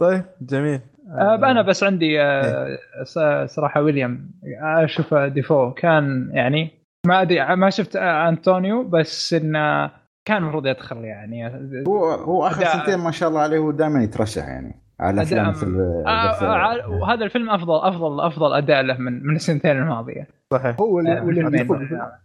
طيب 0.00 0.24
جميل. 0.40 0.80
آه، 1.10 1.34
أنا 1.34 1.62
بس 1.62 1.84
عندي 1.84 2.22
آه، 2.22 2.78
ص- 3.02 3.54
صراحة 3.54 3.82
ويليام 3.82 4.30
أشوف 4.62 5.14
ديفو. 5.14 5.70
كان 5.70 6.30
يعني 6.32 6.70
ما 7.06 7.22
أدري 7.22 7.56
ما 7.56 7.70
شفت 7.70 7.96
آه، 7.96 8.28
أنطونيو 8.28 8.84
بس 8.84 9.34
إنه 9.34 9.90
كان 10.24 10.36
المفروض 10.36 10.66
يدخل 10.66 10.96
يعني. 10.96 11.48
هو 11.88 12.10
هو 12.10 12.46
آخر 12.46 12.64
سنتين 12.64 12.98
ما 12.98 13.10
شاء 13.10 13.28
الله 13.28 13.40
عليه 13.40 13.58
هو 13.58 13.70
دائما 13.70 14.02
يترشح 14.02 14.48
يعني 14.48 14.84
على 15.00 15.22
أفلام 15.22 15.48
مثل 15.48 15.80
آه، 16.06 16.08
آه، 16.08 16.88
وهذا 16.90 17.24
الفيلم 17.24 17.50
أفضل 17.50 17.88
أفضل 17.88 18.20
أفضل 18.20 18.54
أداء 18.54 18.82
له 18.82 18.96
من 18.98 19.26
من 19.26 19.36
السنتين 19.36 19.70
الماضية. 19.70 20.28
صحيح. 20.52 20.80
هو 20.80 21.00
آه،. 21.00 22.18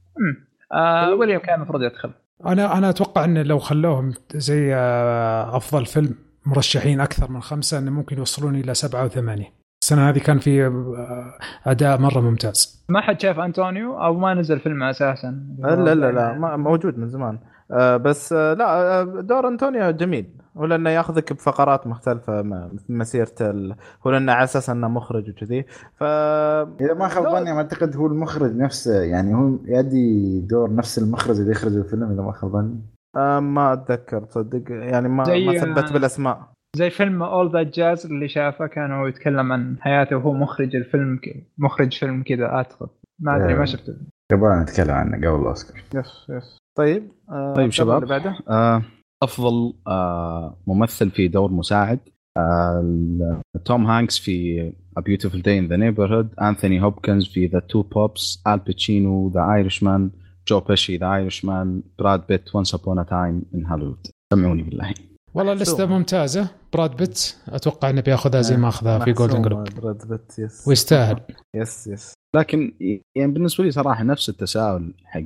آه 0.74 1.14
ويليام 1.16 1.40
كان 1.40 1.56
المفروض 1.56 1.84
يدخل. 1.84 2.12
أنا 2.46 2.78
أنا 2.78 2.90
أتوقع 2.90 3.26
إن 3.26 3.38
لو 3.38 3.60
خلوهم 3.60 4.14
زي 4.36 4.76
آه، 4.76 5.58
أفضل 5.58 5.86
فيلم 5.86 6.16
مرشحين 6.46 7.02
أكثر 7.02 7.32
من 7.32 7.42
خمسة 7.42 7.78
انه 7.78 7.92
ممكن 7.92 8.18
يوصلون 8.18 8.56
إلى 8.56 8.74
سبعة 8.74 9.06
وثمانيه. 9.06 9.54
السنة 9.84 10.10
هذه 10.10 10.20
كان 10.20 10.40
في 10.40 10.66
آه، 10.66 11.34
أداء 11.66 11.98
مرة 12.02 12.20
ممتاز. 12.20 12.86
ما 12.90 13.02
حد 13.02 13.22
شاف 13.22 13.40
أنطونيو 13.40 13.98
أو 13.98 14.14
ما 14.14 14.34
نزل 14.34 14.60
فيلم 14.60 14.84
أساسا 14.84 15.56
لا 15.60 15.96
لا 15.96 16.12
لا 16.12 16.58
موجود 16.58 16.98
من 16.98 17.08
زمان 17.08 17.40
آه 17.72 17.98
بس 17.98 18.34
لا 18.34 19.04
دور 19.04 19.48
أنطونيو 19.48 19.92
جميل 19.92 20.26
ولأنه 20.60 20.90
ياخذك 20.90 21.34
بفقرات 21.34 21.88
مختلفة 21.88 22.42
م- 22.42 22.78
في 22.78 22.94
مسيرة 22.94 23.32
ال... 23.42 23.76
ولأنه 24.06 24.32
على 24.34 24.44
أساس 24.44 24.70
إنه 24.70 24.88
مخرج 24.88 25.30
وكذي. 25.30 25.64
ف 25.98 26.04
إذا 26.04 26.94
ما 26.94 27.08
خاب 27.08 27.24
ظني 27.24 27.52
أعتقد 27.52 27.96
هو 27.96 28.08
المخرج 28.08 28.56
نفسه 28.56 29.02
يعني 29.02 29.36
هو 29.36 29.58
يؤدي 29.66 30.40
دور 30.42 30.76
نفس 30.76 30.98
المخرج 31.00 31.40
اللي 31.40 31.52
يخرج 31.52 31.76
الفيلم 31.76 32.12
إذا 32.12 32.22
ما 32.22 32.32
خاب 32.32 32.52
ظني. 32.52 32.80
آه 33.18 33.40
ما 33.40 33.74
أتذكر 33.74 34.20
تصدق 34.24 34.64
يعني 34.72 35.10
ما 35.10 35.24
زي- 35.24 35.46
ما 35.46 35.58
ثبت 35.60 35.94
بالأسماء. 35.94 36.50
زي 36.76 36.90
فيلم 36.90 37.24
All 37.24 37.52
That 37.54 37.68
Jazz 37.68 38.06
اللي 38.06 38.28
شافه 38.28 38.68
كان 38.68 38.92
هو 38.92 39.08
يتكلم 39.08 39.52
عن 39.52 39.78
حياته 39.82 40.16
وهو 40.16 40.34
مخرج 40.34 40.76
الفيلم 40.76 41.18
ك... 41.18 41.48
مخرج 41.58 42.00
فيلم 42.00 42.24
كذا 42.24 42.46
أعتقد. 42.46 42.90
ما 43.22 43.36
أدري 43.36 43.54
ما 43.54 43.62
آه. 43.62 43.66
شفته. 43.66 43.94
يبغى 44.32 44.56
نتكلم 44.56 44.92
عنه 44.92 45.18
قبل 45.18 45.42
الأوسكار. 45.42 45.84
yes 45.96 46.26
yes. 46.30 46.58
طيب 46.78 47.12
آه 47.32 47.54
طيب 47.54 47.72
شباب. 47.72 48.04
اللي 48.04 48.20
بعده. 48.20 48.36
آه، 48.50 48.82
أفضل 49.24 49.74
آه، 49.88 50.58
ممثل 50.68 51.12
في 51.12 51.28
دور 51.28 51.52
مساعد. 51.52 52.00
آه، 52.38 53.42
توم 53.66 53.86
هانكس 53.86 54.18
في 54.18 54.70
A 55.00 55.02
Beautiful 55.02 55.38
Day 55.40 55.60
in 55.62 55.70
the 55.72 55.78
Neighborhood. 55.78 56.42
أنثوني 56.44 56.84
هوبكنز 56.84 57.26
في 57.28 57.50
The 57.50 57.62
Two 57.62 57.84
Popes. 57.84 58.48
آل 58.48 58.60
باتشينو 58.60 59.32
The 59.32 59.36
Irishman. 59.66 60.02
جو 60.48 60.60
بيشي 60.60 61.00
The 61.00 61.02
Irishman. 61.02 61.68
براد 62.00 62.28
بيت 62.28 62.50
Once 62.50 62.72
Upon 62.78 62.98
a 63.04 63.10
Time 63.10 63.58
in 63.60 63.66
Hollywood. 63.72 64.12
سمعوني 64.34 64.64
بالله. 64.64 64.94
والله 65.34 65.54
ال 65.54 65.59
list 65.59 65.80
ة 65.80 65.86
ممتازة. 65.86 66.50
براد 66.74 66.96
بيت 66.98 67.36
أتوقع 67.48 67.90
انه 67.90 68.02
بيأخذها 68.02 68.42
زي 68.42 68.58
ما 68.58 68.68
أخذها 68.68 69.00
في 69.00 69.12
Golden 69.14 69.42
Globe 69.42 69.64
براد 69.82 70.08
بيت 70.08 70.40
yes 70.40 70.68
ويستاهل. 70.68 71.20
yes 71.56 71.88
yes 71.88 72.14
لكن 72.36 72.74
يعني 73.16 73.32
بالنسبة 73.32 73.64
لي 73.64 73.72
صراحة 73.72 74.04
نفس 74.04 74.30
التساؤل 74.30 74.94
حق 75.06 75.22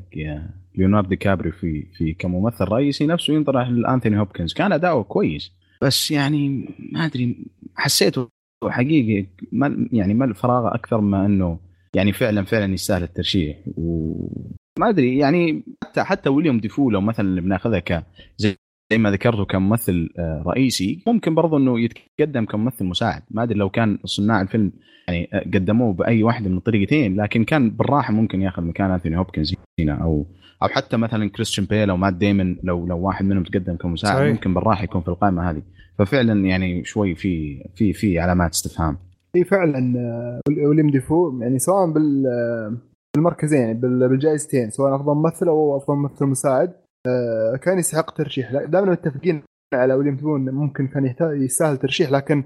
ليوناردو 0.76 1.10
دي 1.10 1.16
كابريو 1.16 1.52
في 1.52 1.86
في 1.98 2.14
كممثل 2.14 2.66
رئيسي 2.66 3.06
نفسه 3.06 3.34
ينطرح 3.34 3.70
لأنثوني 3.70 4.20
هوبكنز. 4.20 4.54
كان 4.54 4.72
أداؤه 4.72 5.04
كويس. 5.04 5.52
بس 5.82 6.12
يعني 6.12 6.70
ما 6.92 7.06
أدري 7.06 7.46
حسيته 7.76 8.30
حقيقي 8.70 9.28
ما 9.52 9.88
يعني 9.92 10.14
ملى 10.14 10.26
الفراغ 10.26 10.76
أكثر 10.76 11.02
ما 11.02 11.26
إنه 11.26 11.60
يعني 11.96 12.14
فعلا 12.14 12.44
فعلا 12.44 12.74
يستاهل 12.74 13.04
الترشيح. 13.04 13.58
وما 13.78 14.90
أدري 14.90 15.18
يعني 15.18 15.64
حتى 15.84 16.04
حتى 16.04 16.30
ويليام 16.30 16.60
ديفو 16.60 16.90
لو 16.90 17.02
مثلا 17.02 17.30
اللي 17.30 17.42
بناخذها 17.42 17.80
ك 17.80 18.04
زي 18.38 18.56
ما 18.94 19.12
ذكرته 19.12 19.46
كممثل 19.46 20.10
آه، 20.20 20.44
رئيسي 20.48 21.04
ممكن 21.08 21.36
برضه 21.36 21.58
إنه 21.58 21.80
يتقدم 21.80 22.46
كممثل 22.46 22.86
مساعد. 22.86 23.22
ما 23.32 23.44
أدري 23.44 23.60
لو 23.60 23.70
كان 23.70 24.00
صناع 24.06 24.42
الفيلم 24.42 24.72
يعني 25.08 25.30
قدموه 25.54 25.94
بأي 25.94 26.24
واحدة 26.24 26.50
من 26.50 26.58
الطريقتين 26.58 27.22
لكن 27.22 27.44
كان 27.44 27.70
بالراحة 27.70 28.14
ممكن 28.14 28.42
ياخذ 28.42 28.64
مكان 28.64 28.92
أنثوني 28.92 29.18
هوبكنز 29.18 29.56
هنا 29.80 30.04
أو 30.04 30.26
أو 30.64 30.68
حتى 30.70 30.98
مثلا 30.98 31.30
كريستيان 31.30 31.68
بيل 31.68 31.90
أو 31.90 31.98
مات 31.98 32.14
ديمن 32.14 32.56
لو 32.64 32.86
لو 32.88 32.98
واحد 33.00 33.26
منهم 33.26 33.44
تقدم 33.44 33.76
كمساعد 33.76 34.16
صحيح. 34.18 34.32
ممكن 34.32 34.54
بالراحة 34.54 34.84
يكون 34.84 35.02
في 35.02 35.08
القائمة 35.08 35.50
هذه. 35.50 35.62
ففعلا 36.00 36.46
يعني 36.46 36.84
شوي 36.84 37.16
في 37.16 37.64
في 37.76 37.94
في 37.94 38.20
علامات 38.20 38.52
استفهام. 38.54 38.98
إي 39.36 39.44
فعلا 39.44 39.94
آه، 40.00 40.40
ويليام 40.68 40.90
دافو 40.90 41.40
يعني 41.42 41.60
سواء 41.60 41.92
بال 41.92 42.28
آه، 42.28 42.78
بالمركزين 43.16 43.62
يعني 43.62 43.74
بال- 43.74 44.10
بالجائزتين 44.10 44.70
سواء 44.70 44.96
أفضل 44.96 45.14
ممثل 45.16 45.48
أو 45.48 45.78
أفضل 45.78 45.96
ممثل 45.98 46.26
مساعد 46.26 46.74
آه، 47.08 47.56
كان 47.62 47.80
يستحق 47.80 48.12
ترشيح. 48.12 48.52
دائما 48.66 48.92
متفقين 48.92 49.44
على 49.74 49.94
ويليام 49.94 50.16
دافو 50.16 50.38
ممكن 50.38 50.88
كان 50.88 51.14
يستاهل 51.22 51.78
ترشيح 51.78 52.12
لكن 52.12 52.44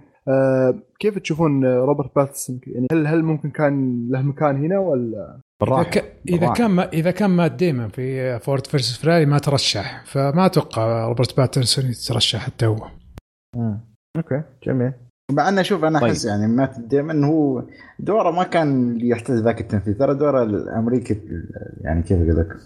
كيف 1.00 1.18
تشوفون 1.18 1.66
آه، 1.66 1.78
روبرت 1.78 2.16
باتسون 2.16 2.60
يعني 2.68 2.88
هل 2.92 3.08
هل 3.08 3.24
ممكن 3.24 3.50
كان 3.50 4.08
له 4.12 4.22
مكان 4.22 4.66
هنا 4.66 4.80
ولا 4.80 5.18
إذا, 5.18 5.42
بالراحه 5.62 5.84
ك... 5.84 5.98
إذا 5.98 6.38
بالراحة. 6.38 6.54
كان 6.54 6.72
ما... 6.72 6.90
إذا 6.90 7.12
كان 7.12 7.30
مات 7.30 7.52
ديمن 7.52 7.88
في 7.88 8.40
Ford 8.40 8.68
versus 8.68 8.98
Ferrari 8.98 9.26
ما 9.26 9.38
ترشح 9.38 10.04
فما 10.06 10.46
أتوقع 10.46 11.08
روبرت 11.08 11.38
باتسون 11.38 11.86
يترشح 11.86 12.40
حتى 12.40 12.66
هو 12.66 12.88
مم. 13.56 13.80
okay 14.18 14.44
جميل 14.64 14.94
مع 15.32 15.50
إنه 15.50 15.62
شوف 15.62 15.84
أنا 15.84 16.00
طيب. 16.00 16.10
احس 16.10 16.26
يعني 16.26 16.48
مات 16.48 16.80
ديمن 16.80 17.24
هو 17.24 17.64
دوره 18.00 18.32
ما 18.32 18.44
كان 18.44 18.98
يحتاج 19.02 19.38
ذاك 19.38 19.62
التمثيل 19.62 19.94
ترى 19.94 20.16
دوره 20.16 20.44
الأمريكي 20.44 21.22
يعني 21.82 22.04
كيف 22.04 22.18
أقول 22.22 22.38
لك 22.38 22.58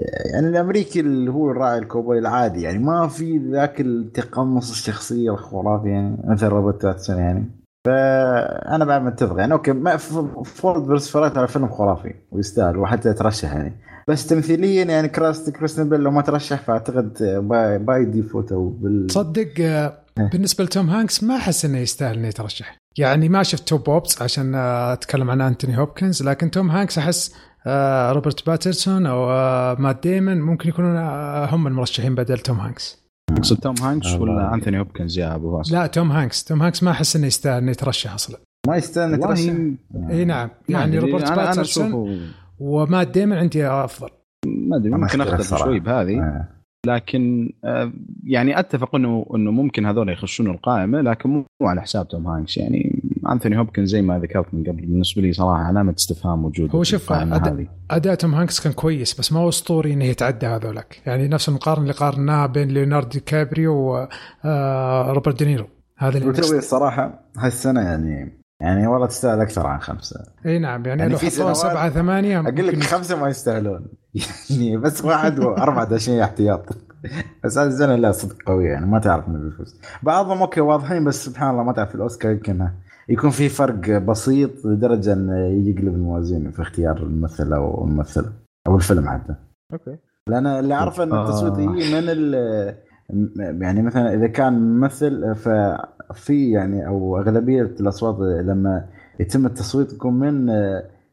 يعني 0.00 0.48
الأمريكي 0.48 1.00
اللي 1.00 1.30
هو 1.30 1.50
الراعي 1.50 1.78
الكوبوي 1.78 2.18
العادي 2.18 2.62
يعني 2.62 2.78
ما 2.78 3.08
في 3.08 3.38
ذاك 3.38 3.80
التقمص 3.80 4.70
الشخصية 4.70 5.30
الخرافي 5.30 5.88
يعني 5.88 6.16
مثل 6.24 6.46
روبرت 6.46 6.86
باتسون 6.86 7.18
يعني. 7.18 7.50
فأنا 7.86 8.84
بعد 8.84 9.02
متفق 9.02 9.38
يعني 9.38 9.52
okay 9.52 9.72
ما 9.72 9.96
Ford 10.44 10.84
versus 10.86 11.16
على 11.16 11.48
فيلم 11.48 11.68
خرافي 11.68 12.14
ويستاهل 12.32 12.78
وحتى 12.78 13.08
يترشح 13.08 13.54
يعني. 13.54 13.72
بس 14.08 14.26
تمثيليا 14.26 14.84
يعني 14.84 15.08
كراست 15.08 15.50
كريستيان 15.50 15.88
بيل 15.88 16.00
لو 16.00 16.10
ما 16.10 16.22
ترشح 16.22 16.62
فأعتقد 16.62 17.22
باي, 17.48 17.78
باي 17.78 18.04
ديفوت 18.04 18.52
أو 18.52 18.68
بال 18.68 19.06
تصدق 19.06 19.52
آه، 19.60 19.98
بالنسبة 20.32 20.64
لتوم 20.64 20.90
هانكس 20.90 21.24
ما 21.24 21.36
أحس 21.36 21.64
إنه 21.64 21.78
يستاهل 21.78 22.18
إنه 22.18 22.28
يترشح. 22.28 22.76
يعني 22.98 23.28
ما 23.28 23.42
شفت 23.42 23.68
توب 23.68 23.84
بوبس 23.84 24.22
عشان 24.22 24.54
آه، 24.54 24.92
أتكلم 24.92 25.30
عن 25.30 25.40
أنتوني 25.40 25.78
هوبكنز 25.78 26.22
لكن 26.22 26.50
توم 26.50 26.70
هانكس 26.70 26.98
أحس 26.98 27.34
روبرت 28.12 28.46
باترسون 28.46 29.06
أو 29.06 29.30
آه، 29.30 29.76
مات 29.78 30.02
ديمن 30.02 30.40
ممكن 30.40 30.68
يكونون 30.68 30.96
آه، 30.96 31.46
هم 31.46 31.66
المرشحين 31.66 32.14
بدل 32.14 32.38
توم 32.38 32.60
هانكس 32.60 33.04
تقصد 33.36 33.56
توم 33.56 33.74
هانكس. 33.82 34.14
ولا 34.14 34.54
أنثوني 34.54 34.80
هوبكنز 34.80 35.18
يا 35.18 35.34
أبو 35.34 35.56
باسل؟ 35.56 35.74
لا 35.74 35.86
توم 35.86 36.12
هانكس 36.12 36.44
توم 36.44 36.62
هانكس 36.62 36.82
ما 36.82 36.90
أحس 36.90 37.16
إنه 37.16 37.26
يستاهل 37.26 37.62
إنه 37.62 37.70
يترشح 37.70 38.14
أصلا 38.14 38.38
ما 38.66 38.76
يستاهل 38.76 39.14
يترشح 39.14 39.48
والله 39.48 39.76
إي 40.10 40.24
نعم 40.24 40.50
يعني. 40.68 40.98
روبرت 40.98 41.32
باترسون 41.32 42.20
ومات 42.58 43.08
ديمن 43.08 43.36
عندي 43.36 43.66
أفضل 43.66 44.08
ما 44.46 44.76
أدري 44.76 44.90
ممكن 44.90 45.20
أختلف. 45.20 45.54
شوي 45.54 45.80
بهذه 45.80 46.20
آه. 46.20 46.48
لكن 46.86 47.52
آه، 47.64 47.92
يعني 48.24 48.58
أتفق 48.58 48.94
انه 48.94 49.26
إنه 49.34 49.50
ممكن 49.50 49.86
هذول 49.86 50.08
يخشون 50.08 50.50
القائمة 50.50 51.00
لكن 51.00 51.30
مو 51.30 51.44
مو 51.62 51.68
على 51.68 51.82
حساب 51.82 52.08
توم 52.08 52.26
هانكس 52.26 52.56
يعني 52.56 53.02
انثوني 53.32 53.58
هوبكنز 53.58 53.90
زي 53.90 54.02
ما 54.02 54.18
ذكرت 54.18 54.54
من 54.54 54.62
قبل 54.62 54.80
بالنسبة 54.86 55.22
لي 55.22 55.32
صراحة 55.32 55.62
علامة 55.62 55.94
استفهام 55.98 56.44
وجوده 56.44 56.72
هو 56.72 56.82
شوف، 56.82 57.12
أد- 57.12 57.66
أداء 57.90 58.14
توم 58.14 58.34
هانكس 58.34 58.60
كان 58.60 58.72
كويس 58.72 59.20
بس 59.20 59.32
ما 59.32 59.40
هو 59.40 59.48
أسطوري 59.48 59.92
إنه 59.92 60.04
يتعدى 60.04 60.46
هذولك. 60.46 61.02
يعني 61.06 61.28
نفس 61.28 61.48
المقارنة 61.48 61.82
اللي 61.82 61.92
قارناها 61.94 62.46
بين 62.46 62.68
ليوناردو 62.68 63.08
دي 63.08 63.20
كابريو 63.20 64.06
وروبرت 64.44 65.38
دينيرو. 65.38 65.66
هذا 65.98 66.18
اللي 66.18 66.28
وتوي 66.28 66.58
الصراحه 66.58 67.20
هالسنة 67.38 67.80
يعني 67.80 68.40
يعني 68.60 68.86
والله 68.86 69.06
تستاهل 69.06 69.40
أكثر 69.40 69.66
عن 69.66 69.80
خمسة. 69.80 70.20
إي 70.46 70.58
نعم 70.58 70.86
يعني, 70.86 71.00
يعني 71.00 71.12
لو 71.12 71.18
في 71.18 71.26
حطوها 71.26 71.52
سنوات 71.54 71.56
سبعة 71.72 71.90
ثمانية 71.90 72.40
أقول 72.40 72.66
لك 72.68 72.82
خمسة 72.82 73.20
ما 73.20 73.28
يستاهلون. 73.28 73.86
يعني 74.50 74.76
بس 74.76 75.04
واحد 75.04 75.38
واربعه 75.38 75.84
داشين 75.88 76.20
احتياط. 76.20 76.76
بس 77.44 77.58
هذه 77.58 77.66
السنة 77.68 77.94
لا 77.96 78.12
صدق 78.12 78.36
قويه 78.46 78.68
يعني 78.68 78.86
ما 78.86 78.98
تعرف 78.98 79.28
من 79.28 79.50
بيفوز. 79.50 79.80
بعضهم 80.02 80.38
okay 80.40 80.60
واضحين 80.60 81.04
بس 81.04 81.24
سبحان 81.24 81.50
الله 81.50 81.62
ما 81.62 81.72
تعرف 81.72 81.88
في 81.88 81.94
الأوسكار 81.94 82.32
يمكن 82.32 82.68
يكون 83.08 83.30
في 83.30 83.48
فرق 83.48 83.98
بسيط 83.98 84.64
لدرجة 84.66 85.12
انه 85.12 85.36
يقلب 85.38 85.94
الموازين 85.94 86.50
في 86.50 86.62
اختيار 86.62 87.02
الممثل 87.02 87.52
أو 87.52 87.84
الممثلة 87.84 88.32
أو 88.66 88.76
الفيلم 88.76 89.08
حتى. 89.08 89.34
Okay. 89.72 89.96
لأن 90.28 90.46
اللي 90.46 90.74
أعرفه 90.74 91.02
إن 91.02 91.12
التصويت 91.12 91.52
آه. 91.52 91.60
يجي 91.60 91.94
من 91.94 92.08
ال 92.08 92.34
يعني 93.62 93.82
مثلا 93.82 94.14
إذا 94.14 94.26
كان 94.26 94.52
ممثل 94.52 95.34
ففي 95.34 96.50
يعني 96.50 96.86
أو 96.86 97.18
أغلبية 97.18 97.62
الأصوات 97.62 98.18
لما 98.44 98.84
يتم 99.20 99.46
التصويت 99.46 99.90
تكون 99.90 100.14
من 100.14 100.50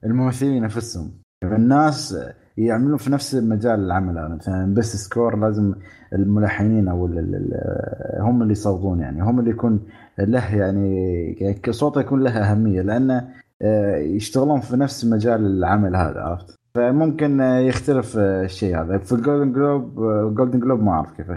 الممثلين 0.06 0.64
نفسهم. 0.64 1.12
الناس 1.44 2.18
يعملون 2.58 2.98
في 2.98 3.12
نفس 3.12 3.36
مجال 3.36 3.80
العمل. 3.80 4.18
هذا 4.18 4.28
مثلا 4.28 4.74
best 4.74 4.95
score 4.95 5.38
لازم 5.39 5.74
الملحنين 6.14 6.88
أو 6.88 7.06
ال- 7.06 7.18
ال- 7.20 7.36
ال- 7.36 8.22
هم 8.22 8.42
اللي 8.42 8.52
يصوتون 8.52 9.00
يعني. 9.00 9.24
هم 9.24 9.39
اللي 9.39 9.50
يكون 9.52 9.80
له 10.26 10.55
يعني 10.55 11.55
صوته 11.69 12.01
يكون 12.01 12.24
له 12.24 12.51
أهمية 12.51 12.82
لأنه 12.82 13.28
آه، 13.61 13.97
يشتغلون 13.97 14.59
في 14.59 14.78
نفس 14.78 15.05
مجال 15.05 15.45
العمل 15.45 15.95
هذا 15.95 16.22
عرفت؟ 16.22 16.55
فممكن 16.76 17.41
آه، 17.41 17.59
يختلف 17.59 18.17
آه، 18.17 18.43
الشيء 18.43 18.82
هذا. 18.82 18.97
في 18.97 19.11
ال 19.12 19.18
Golden 19.18 19.54
Globe 19.54 19.95
Golden 20.36 20.60
Globe 20.60 20.84
ما 20.84 20.91
أعرف 20.91 21.11
كيف 21.11 21.28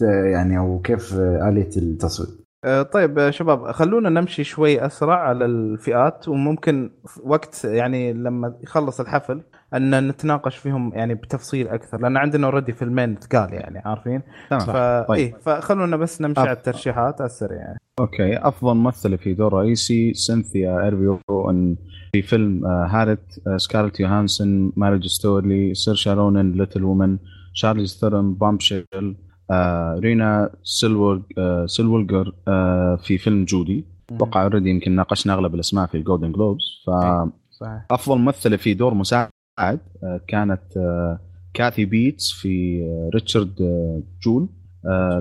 يعني 0.00 0.58
أو 0.58 0.78
كيف 0.78 1.14
آلية 1.20 1.70
التصويت. 1.76 2.45
طيب 2.92 3.18
آه، 3.18 3.30
شباب 3.30 3.70
خلونا 3.72 4.08
نمشي 4.08 4.44
شوي 4.44 4.86
أسرع 4.86 5.28
على 5.28 5.44
الفئات 5.44 6.28
وممكن 6.28 6.90
وقت 7.24 7.64
يعني 7.64 8.12
لما 8.12 8.54
يخلص 8.62 9.00
الحفل 9.00 9.42
أن 9.74 10.08
نتناقش 10.08 10.56
فيهم 10.56 10.92
يعني 10.94 11.14
بتفصيل 11.14 11.68
أكثر 11.68 12.00
لأن 12.00 12.16
عندنا 12.16 12.46
already 12.46 12.72
فيلمين 12.72 13.16
ثقال 13.16 13.52
يعني 13.52 13.78
عارفين 13.78 14.22
تمام 14.50 14.60
ف... 14.60 15.06
طيب. 15.08 15.18
إيه 15.18 15.34
فخلونا 15.44 15.96
بس 15.96 16.20
نمشي 16.20 16.40
أف- 16.40 16.44
على 16.44 16.52
الترشيحات 16.52 17.20
على 17.20 17.30
السريع 17.30 17.58
يعني. 17.58 17.78
Okay 18.00 18.36
أفضل 18.36 18.74
ممثلة 18.74 19.16
في 19.16 19.34
دور 19.34 19.52
رئيسي 19.52 20.14
سينثيا 20.14 20.84
إيريفو 20.84 21.20
in 21.50 21.76
في 22.12 22.22
فيلم 22.22 22.66
آه، 22.66 22.86
Harriet 22.90 23.40
آه، 23.46 23.56
سكارلت 23.56 24.00
يوهانسون 24.00 24.72
Marriage 24.76 25.06
Story 25.06 25.74
سيرشا 25.74 26.14
رونن 26.14 26.52
Little 26.52 26.84
Women 26.84 27.18
شارليز 27.52 27.98
ثيرون 28.00 28.34
Bombshell 28.34 28.86
آه، 29.50 29.94
رينيه 29.98 30.50
زيلويجر 30.62 31.22
آه، 31.38 31.66
زيلويجر 31.66 32.32
آه، 32.48 32.96
في 32.96 33.18
فيلم 33.18 33.44
جودي. 33.44 33.84
أتوقع 34.12 34.42
already 34.42 34.70
يمكن 34.70 34.92
ناقشنا 34.92 35.34
أغلب 35.34 35.54
الأسماء 35.54 35.86
في 35.86 35.96
ال 35.96 36.01
Golden 36.01 36.32
Globes 36.32 36.62
فافضل 36.86 37.32
صحيح. 37.90 38.18
ممثلة 38.18 38.56
في 38.56 38.74
دور 38.74 38.94
مساعد 38.94 39.30
آه، 39.58 40.20
كانت 40.28 40.76
آه، 40.76 41.18
كاثي 41.54 41.84
بيتس 41.84 42.32
في 42.32 42.82
آه، 42.82 43.10
Richard 43.14 43.62
آه، 43.62 44.02
Jewell 44.22 44.48
آه، 44.86 45.18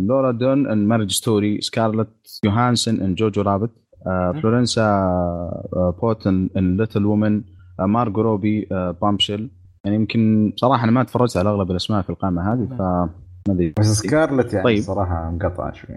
لورا 0.00 0.30
ديرن 0.32 0.66
in 0.70 0.86
Marriage 0.86 1.10
Story 1.10 1.60
سكارلت 1.60 2.40
يوهانسن 2.44 3.00
in 3.00 3.14
Jojo 3.14 3.42
Rabbit 3.42 3.70
آه، 4.06 4.32
فلورنس 4.32 4.82
آه، 4.82 5.94
بيو 6.02 6.50
in 6.56 6.76
Little 6.76 7.06
Women 7.06 7.42
آه، 7.80 7.86
مارجو 7.86 8.20
روبي 8.20 8.68
آه، 8.72 8.90
Bombshell 9.02 9.50
يعني 9.84 9.96
يمكن 9.96 10.52
صراحة 10.56 10.84
أنا 10.84 10.92
ما 10.92 11.02
تفرجت 11.04 11.36
على 11.36 11.50
أغلب 11.50 11.70
الأسماء 11.70 12.02
في 12.02 12.10
القائمة 12.10 12.52
هذه 12.52 12.66
ف 12.78 13.08
ما 13.48 13.54
أدري 13.54 13.74
بس 13.80 13.86
سكارلت 13.86 14.52
يعني 14.52 14.64
طيب. 14.64 14.78
صراحة 14.82 15.30
مقطعه 15.30 15.72
شوي 15.72 15.96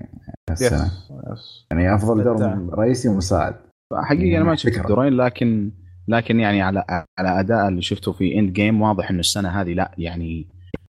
yes 0.52 0.62
السنة. 0.62 0.92
يس 1.34 1.68
يعني 1.72 1.96
أفضل. 1.96 2.24
دور 2.24 2.70
رئيسي 2.80 3.10
ومساعد 3.10 3.56
حقيقه 3.94 4.38
أنا 4.38 4.46
ما 4.46 4.56
شفت 4.56 4.74
فكرة. 4.74 4.82
الدورين 4.82 5.14
لكن 5.14 5.72
لكن 6.08 6.40
يعني 6.40 6.62
على 6.62 6.84
على 7.20 7.40
أداء 7.40 7.68
اللي 7.68 7.82
شفته 7.82 8.12
في 8.12 8.40
Endgame 8.40 8.82
واضح 8.82 9.10
إنه 9.10 9.20
السنة 9.20 9.50
هذه 9.50 9.74
لا 9.74 9.92
يعني 9.98 10.48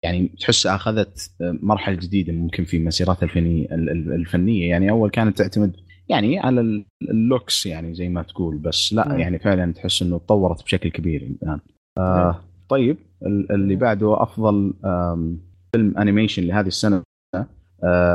يعني 0.03 0.27
تحس 0.39 0.67
أخذت 0.67 1.31
مرحلة 1.41 1.95
جديدة 1.95 2.33
ممكن 2.33 2.63
في 2.63 2.79
مسيرتها 2.79 3.23
الفنيه 3.25 3.67
الفنية 4.15 4.69
يعني 4.69 4.89
أول 4.89 5.09
كانت 5.09 5.37
تعتمد 5.37 5.75
يعني 6.09 6.39
على 6.39 6.61
ال- 6.61 6.85
ال 7.09 7.19
looks 7.19 7.65
يعني 7.65 7.93
زي 7.93 8.09
ما 8.09 8.21
تقول 8.23 8.57
بس 8.57 8.93
لا 8.93 9.07
مم. 9.13 9.19
يعني 9.19 9.39
فعلا 9.39 9.73
تحس 9.73 10.01
إنه 10.01 10.17
تطورت 10.17 10.63
بشكل 10.63 10.89
كبير 10.89 11.21
الآن 11.23 11.59
آه 11.97 12.39
طيب 12.69 12.97
ال- 13.25 13.51
اللي 13.51 13.75
بعده 13.75 14.23
أفضل 14.23 14.73
فيلم 15.71 15.97
animation 15.97 16.43
لهذه 16.43 16.67
السنة 16.67 17.03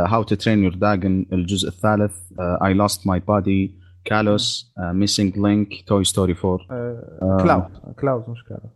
How 0.09 0.23
to 0.23 0.35
Train 0.35 0.65
Your 0.65 0.75
Dragon 0.75 1.27
الجزء 1.33 1.69
الثالث 1.69 2.15
I 2.41 2.75
Lost 2.75 3.07
My 3.07 3.21
Body 3.21 3.83
Klaus 4.05 4.75
Missing 4.79 5.39
Link 5.39 5.69
Toy 5.87 6.05
Story 6.05 6.37
4 6.45 6.59
آه، 6.71 7.39
كلاوز 7.43 7.95
كلاوز 8.01 8.23
مش 8.29 8.45
كلاوز 8.45 8.73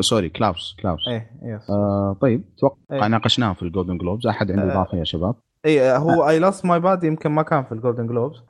سوري 0.00 0.28
كلاوس 0.28 0.76
كلاوس 0.82 1.08
إيه 1.08 1.30
yes 1.42 1.70
آه 1.70 2.16
طيب 2.20 2.44
أتوقع 2.58 2.76
إيه. 2.92 3.06
ناقشناه 3.06 3.52
في 3.52 3.62
ال 3.62 3.67
Golden 3.67 3.98
Globes 3.98 4.26
أحد 4.26 4.50
عنده 4.50 4.62
آه. 4.62 4.72
إضافة 4.72 4.98
يا 4.98 5.04
شباب؟ 5.04 5.34
اي 5.66 5.96
هو 5.96 6.28
I 6.28 6.38
Lost 6.38 6.66
My 6.66 6.80
Body 6.80 7.06
يمكن 7.06 7.30
ما 7.30 7.42
كان 7.42 7.64
في 7.64 7.72
ال 7.72 7.77
Golden 7.77 8.06
Globes 8.06 8.42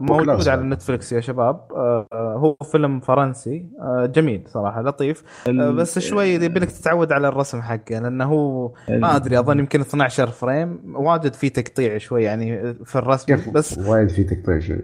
موجود 0.00 0.24
كلاوس. 0.24 0.48
على 0.48 0.62
نتفلكس 0.62 1.12
يا 1.12 1.20
شباب. 1.20 1.60
آه 1.72 2.06
هو 2.12 2.56
فيلم 2.72 3.00
فرنسي. 3.00 3.66
آه 3.80 4.06
جميل 4.06 4.44
صراحة 4.48 4.82
لطيف. 4.82 5.22
آه 5.48 5.70
بس 5.70 5.98
شوي 5.98 6.28
يبي 6.28 6.60
لك 6.60 6.70
تتعود 6.70 7.12
على 7.12 7.28
الرسم 7.28 7.62
حقه 7.62 7.98
لأنه 7.98 8.24
هو 8.24 8.72
ما 8.88 9.16
أدري 9.16 9.38
أظن 9.38 9.58
يمكن 9.58 9.80
12 9.80 10.26
frame. 10.30 10.80
واجد 10.96 11.32
في 11.32 11.50
تقطيع 11.50 11.98
شوي 11.98 12.22
يعني 12.24 12.74
في 12.84 12.96
الرسم 12.96 13.52
بس 13.52 13.78
وايد 13.78 14.08
في 14.10 14.24
تقطيع 14.24 14.58
شوي. 14.58 14.80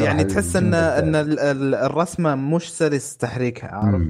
يعني 0.00 0.24
تحس 0.24 0.56
ان 0.56 0.74
إن 0.74 1.14
ال- 1.14 1.38
ال- 1.40 1.74
الرسمة 1.74 2.34
مش 2.34 2.72
سلس 2.76 3.16
تحريكها 3.16 3.68
عارف. 3.70 4.02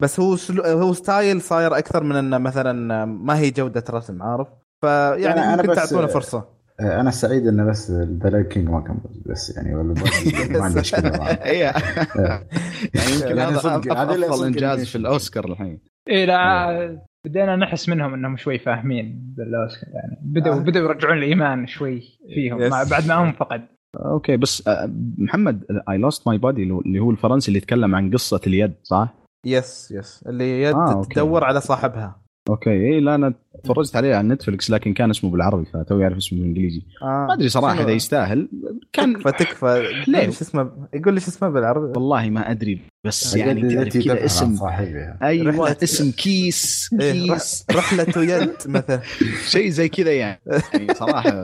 بس 0.00 0.20
هو 0.20 0.36
slow 0.36 0.62
هو 0.62 0.92
style 0.92 1.40
صاير 1.40 1.78
أكثر 1.78 2.02
من 2.04 2.16
إنه 2.16 2.38
مثلا 2.38 3.04
ما 3.04 3.38
هي 3.38 3.50
جودة 3.50 3.84
رسم 3.90 4.22
عارف؟ 4.22 4.48
فيعني 4.82 5.56
ممكن 5.56 5.74
تعطونا 5.74 6.06
فرصة. 6.06 6.38
آه، 6.38 6.48
أنا 6.80 7.10
سعيد 7.10 7.46
إنه 7.46 7.64
بس 7.64 7.90
The 7.90 8.42
Lion 8.42 8.55
King 8.55 8.68
ما 8.68 8.80
كان 8.80 8.98
بس 9.26 9.56
يعني 9.56 9.74
ولا 9.74 9.94
ما 10.50 10.64
عندي 10.64 10.80
مشكلة 10.80 11.18
معه 11.18 11.28
إيه 11.44 11.60
يعني 11.60 13.12
يمكن 13.14 13.36
يعني 13.36 13.40
هذا 13.40 13.76
أفضل 13.76 14.46
إنجاز 14.46 14.86
في 14.86 14.96
الأوسكار 14.96 15.44
الحين. 15.44 15.80
اي 16.10 16.26
لا 16.26 17.00
بدينا 17.26 17.56
نحس 17.56 17.88
منهم 17.88 18.14
إنهم 18.14 18.36
شوي 18.36 18.58
فاهمين 18.58 19.34
بالأوسكار 19.36 19.90
يعني 19.94 20.18
بدأوا 20.22 20.56
آه. 20.56 20.58
بدأوا 20.58 20.88
يرجعون 20.88 21.18
الإيمان 21.18 21.66
شوي 21.66 22.02
فيهم 22.34 22.62
yes. 22.62 22.90
بعد 22.90 23.08
ما 23.08 23.14
هم 23.14 23.32
فقد. 23.32 23.62
Okay 23.96 24.36
بس 24.36 24.68
آه، 24.68 24.90
محمد 25.18 25.64
I 25.88 25.98
Lost 25.98 26.28
My 26.28 26.38
Body 26.38 26.62
اللي 26.62 26.98
هو 26.98 27.10
الفرنسي 27.10 27.48
اللي 27.48 27.58
يتكلم 27.58 27.94
عن 27.94 28.10
قصة 28.10 28.40
اليد 28.46 28.74
صح؟ 28.82 29.14
Yes 29.46 29.90
yes 29.90 30.24
اللي 30.26 30.62
يد 30.62 30.74
آه،. 30.74 31.02
تدور 31.10 31.44
على 31.44 31.60
صاحبها. 31.60 32.22
Okay. 32.50 32.70
اي 32.70 33.00
لا 33.00 33.14
أنا 33.14 33.34
تفرجت 33.64 33.96
عليه 33.96 34.14
على 34.14 34.28
نتفلكس 34.28 34.70
لكن 34.70 34.92
كان 34.92 35.10
اسمه 35.10 35.30
بالعربي 35.30 35.64
فتوي 35.64 36.02
اعرف 36.04 36.16
اسمه 36.16 36.38
بالإنجليزي. 36.38 36.82
آه. 37.02 37.06
ما 37.28 37.34
أدري 37.34 37.48
صراحة؟ 37.48 37.82
إذا 37.82 37.90
يستاهل. 37.90 38.48
كان 38.92 39.12
تكفى 39.14 39.32
تكفى. 39.44 39.82
ليه؟ 40.08 40.18
يقول 40.18 40.26
لي 40.26 40.32
شو 40.32 40.44
اسمه 40.44 40.70
يقول 40.94 41.14
لي 41.14 41.20
شو 41.20 41.28
اسمه 41.28 41.48
بالعربي. 41.48 41.86
والله 41.86 42.30
ما 42.30 42.50
أدري 42.50 42.80
بس 43.04 43.36
يعني 43.36 43.74
تعرف 43.74 43.98
كذا 44.04 44.24
اسم. 44.24 44.56
صاحبها 44.56 45.18
أيوه 45.22 45.52
رحلة- 45.74 45.82
اسم 45.82 46.10
case 46.10 46.90
إيه، 47.00 47.12
case. 47.34 47.66
رح- 47.70 47.76
رحلة 47.94 48.22
يد 48.24 48.52
مثلا. 48.66 49.00
شيء 49.48 49.68
زي 49.68 49.88
كذا 49.88 50.12
يعني. 50.12 50.40
يعني 50.74 50.94
صراحة 50.94 51.42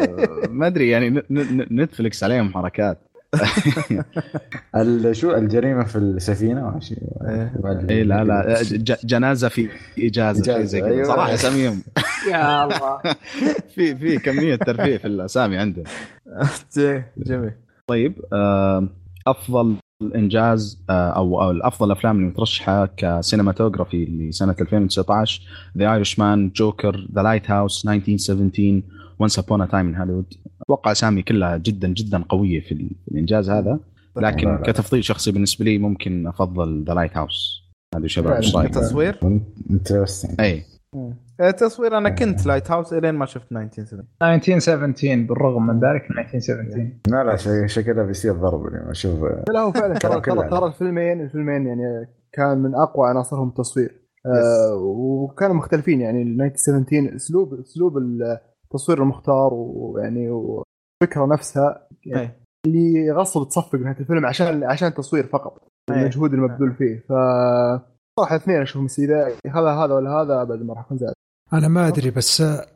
ما 0.50 0.66
أدري 0.66 0.88
يعني 0.88 1.11
ن- 1.11 1.22
ن- 1.30 1.80
نتفلكس 1.82 2.24
عليهم 2.24 2.52
حركات. 2.54 2.98
شو 5.12 5.34
الجريمة 5.34 5.84
في 5.84 5.97
السفينة 5.99 6.66
ولا 6.68 6.80
شيء 6.80 6.99
إيه. 7.28 7.53
اي 7.91 8.03
لا 8.03 8.24
لا 8.24 8.62
ج- 8.62 9.07
جنازة 9.07 9.49
في 9.49 9.68
إجازة 9.99 10.43
شيء 10.55 10.62
زي 10.64 10.80
كذا. 10.80 10.89
أيوة. 10.91 11.05
صراحة 11.05 11.34
أساميهم. 11.34 11.82
يا 12.32 12.64
الله. 12.64 12.99
في 13.74 13.97
في 13.97 14.18
كمية 14.18 14.57
ترفيه 14.57 14.97
في 14.97 15.07
الأسامي 15.07 15.57
عندهم 15.57 15.84
جي- 16.76 17.03
جميل. 17.18 17.53
طيب 17.87 18.14
أفضل 19.26 19.74
إنجاز 20.14 20.82
آه، 20.91 21.11
أو 21.11 21.43
أو 21.43 21.51
الأفضل 21.51 21.87
الافلام 21.87 22.16
اللي 22.16 22.28
مترشحة 22.28 22.87
ك 22.97 23.04
cinematography 23.04 24.05
لسنة 24.05 24.55
2019 24.61 25.43
The 25.78 25.92
Irishman 25.94 26.51
Joker 26.57 27.07
The 27.14 27.22
Lighthouse 27.22 27.86
1917 27.89 28.82
Once 29.18 29.38
Upon 29.38 29.62
a 29.62 29.66
Time 29.66 29.88
in 29.88 29.94
Hollywood 29.97 30.34
أتوقع 30.62 30.92
أسامي 30.92 31.22
كلها 31.22 31.56
جدا 31.56 31.88
جدا 31.88 32.22
قوية 32.28 32.60
في 32.60 32.72
ال- 32.72 32.90
في 33.04 33.10
الإنجاز 33.10 33.50
هذا. 33.50 33.78
لكن 34.16 34.48
لا، 34.48 34.52
لا. 34.56 34.62
كتفضيل 34.72 35.04
شخصي 35.04 35.32
بالنسبة 35.32 35.64
لي 35.64 35.78
ممكن 35.78 36.26
أفضل 36.26 36.84
The 36.84 36.94
Lighthouse 36.94 37.62
هذه 37.96 38.06
شباب. 38.06 38.32
إيش 38.32 38.56
رايك؟ 38.56 38.74
تصوير 38.74 39.18
interesting 39.70 40.40
أي. 40.40 40.62
آه، 41.40 41.50
تصوير 41.50 41.98
أنا 41.98 42.08
كنت 42.10 42.46
Lighthouse 42.47 42.92
إلين 42.92 43.14
ما 43.14 43.26
شفت 43.26 43.52
1917 43.53 44.07
1917 44.22 45.22
بالرغم 45.26 45.66
من 45.66 45.74
ذلك 45.74 46.10
1917 46.10 46.90
لا 47.08 47.24
لا 47.24 47.36
شك- 47.36 47.66
شكلها 47.66 48.04
بيصير 48.04 48.32
ضرب 48.32 48.66
اليوم 48.66 48.88
أشوف. 48.88 49.20
لا 49.52 49.60
هو 49.60 49.72
فعلا 49.72 49.94
ترى 49.94 50.20
ترى 50.50 50.66
الفيلمين 50.66 51.20
الفيلمين 51.20 51.66
يعني 51.66 52.08
كان 52.32 52.58
من 52.58 52.74
أقوى 52.74 53.08
عناصرهم 53.08 53.48
التصوير. 53.48 54.00
آه 54.26 54.74
وكانوا 54.76 55.56
مختلفين 55.56 56.00
يعني 56.00 56.22
ال 56.22 56.42
1917 56.42 57.16
اسلوب 57.16 57.54
أسلوب 57.60 57.98
التصوير 58.77 59.03
المختار 59.03 59.55
ويعني 59.55 60.31
والفكرة 60.31 61.27
نفسها 61.27 61.89
يعني. 62.07 62.43
اللي 62.66 63.12
غصب 63.12 63.49
تصفق 63.49 63.74
نهاية 63.74 64.01
الفيلم 64.01 64.27
عشان 64.27 64.64
عشان 64.64 64.89
التصوير 64.89 65.27
فقط 65.27 65.68
أي. 65.91 66.01
المجهود 66.01 66.35
المبذول 66.35 66.74
فيه. 66.74 67.05
ف 67.09 67.12
صراحة 68.20 68.37
اثنين 68.37 68.62
أشوفهم 68.62 68.87
اذا 68.99 69.27
هذا 69.47 69.70
هذا 69.70 69.95
ولا 69.95 70.11
هذا 70.11 70.43
أبد 70.43 70.62
ما 70.62 70.74
راح 70.74 70.85
اكون 70.85 70.99
زعلان 70.99 71.14
أنا 71.53 71.68
ما 71.68 71.89
أدري 71.89 72.11
بس 72.11 72.41
آه، 72.41 72.66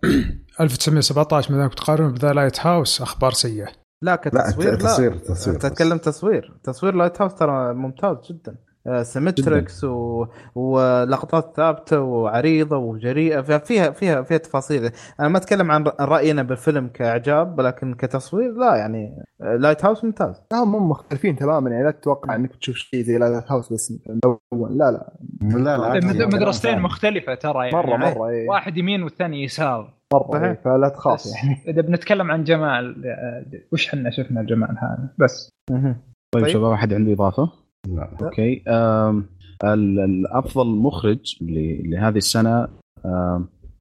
1917 0.61 1.53
ما 1.53 1.59
دامك 1.59 1.75
تقارن 1.75 2.13
ب 2.13 2.33
The 2.33 2.67
Lighthouse 2.67 3.03
أخبار 3.03 3.33
سيئة. 3.33 3.69
لا 4.05 4.17
كتصوير 4.17 4.71
لا 4.71 4.77
تصوير 4.77 5.19
تصوير 5.19 5.59
تتكلم 5.59 5.99
تصوير. 5.99 6.61
تصوير 6.63 6.95
Lighthouse 6.95 7.35
ترى 7.35 7.75
ممتاز 7.75 8.17
جدا. 8.31 8.57
آه، 8.87 9.03
symmetrics 9.03 9.85
و... 9.85 10.27
ولقطات 10.55 11.57
ثابتة 11.57 12.01
وعريضة 12.01 12.77
وجريئة 12.77 13.41
فيها 13.41 13.59
فيها 13.59 13.91
فيها, 13.91 14.23
فيها 14.23 14.39
تفاصيل 14.39 14.91
أنا 15.21 15.29
ما 15.29 15.39
أتكلم 15.39 15.71
عن 15.71 15.85
رأينا 16.01 16.43
بالفيلم 16.43 16.89
كإعجاب 16.89 17.59
ولكن 17.59 17.95
كتصوير 17.95 18.53
لا 18.53 18.77
يعني 18.77 19.25
آه، 19.43 19.57
Lighthouse 19.57 20.05
ممتاز 20.05 20.43
لا 20.53 20.59
هم 20.59 20.89
مختلفين 20.89 21.37
تماما 21.37 21.71
يعني 21.71 21.85
لا 21.85 21.91
تتوقع 21.91 22.35
إنك 22.35 22.57
تشوف 22.57 22.77
شيء 22.77 23.03
زي 23.03 23.19
Lighthouse 23.19 23.73
بس 23.73 23.93
مثلا 23.93 24.21
اول 24.53 24.79
لا 24.79 24.91
لا 24.91 25.13
لا 25.43 25.77
لا 25.77 25.87
عادي. 25.87 26.27
مدرستين 26.27 26.79
مختلفة 26.79 27.35
ترى 27.35 27.65
يعني 27.65 27.77
مرة 27.77 27.91
يعني 27.91 28.15
مرة 28.15 28.29
إيه. 28.29 28.49
واحد 28.49 28.77
يمين 28.77 29.03
والثاني 29.03 29.45
يسار 29.45 29.95
مرة. 30.13 30.47
إيه. 30.47 30.61
فلا 30.65 30.89
تخاف 30.89 31.23
يعني 31.27 31.63
إذا 31.73 31.83
بنتكلم 31.83 32.31
عن 32.31 32.45
جمال 32.45 33.07
آه، 33.07 33.45
وش 33.73 33.89
حنا 33.89 34.11
شفنا 34.11 34.41
الجمال 34.41 34.79
هذا 34.79 35.15
بس 35.19 35.51
طيب, 35.71 35.97
طيب. 36.35 36.47
شباب 36.47 36.73
أحد 36.73 36.93
عنده 36.93 37.13
إضافة؟ 37.13 37.53
لا. 37.89 38.17
okay 38.23 38.63
أم 38.69 39.27
ال- 39.65 40.01
الأفضل 40.01 40.67
مخرج 40.67 41.37
ل- 41.41 41.91
لهذه 41.91 42.17
السنة 42.17 42.69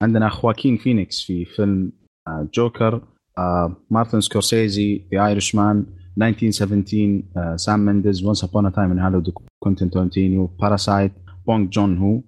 عندنا 0.01 0.29
خواكين 0.29 0.77
فينيكس 0.77 1.23
في 1.23 1.45
فيلم 1.45 1.91
آه، 2.27 2.47
جوكر 2.53 3.01
آه 3.37 3.75
مارتن 3.91 4.21
سكورسيزي 4.21 5.01
The 5.13 5.27
Irishman 5.27 5.85
1917 6.21 7.23
آه 7.37 7.55
سام 7.55 7.79
مندز 7.79 8.23
Once 8.25 8.43
Upon 8.43 8.65
a 8.65 8.69
Time 8.69 8.91
in 8.91 8.99
Hollywood 8.99 9.33
كوينتين 9.63 9.89
تارانتينو 9.89 10.45
Parasite 10.45 11.11
بونج 11.47 11.69
جون 11.69 11.97
هو 11.97 12.21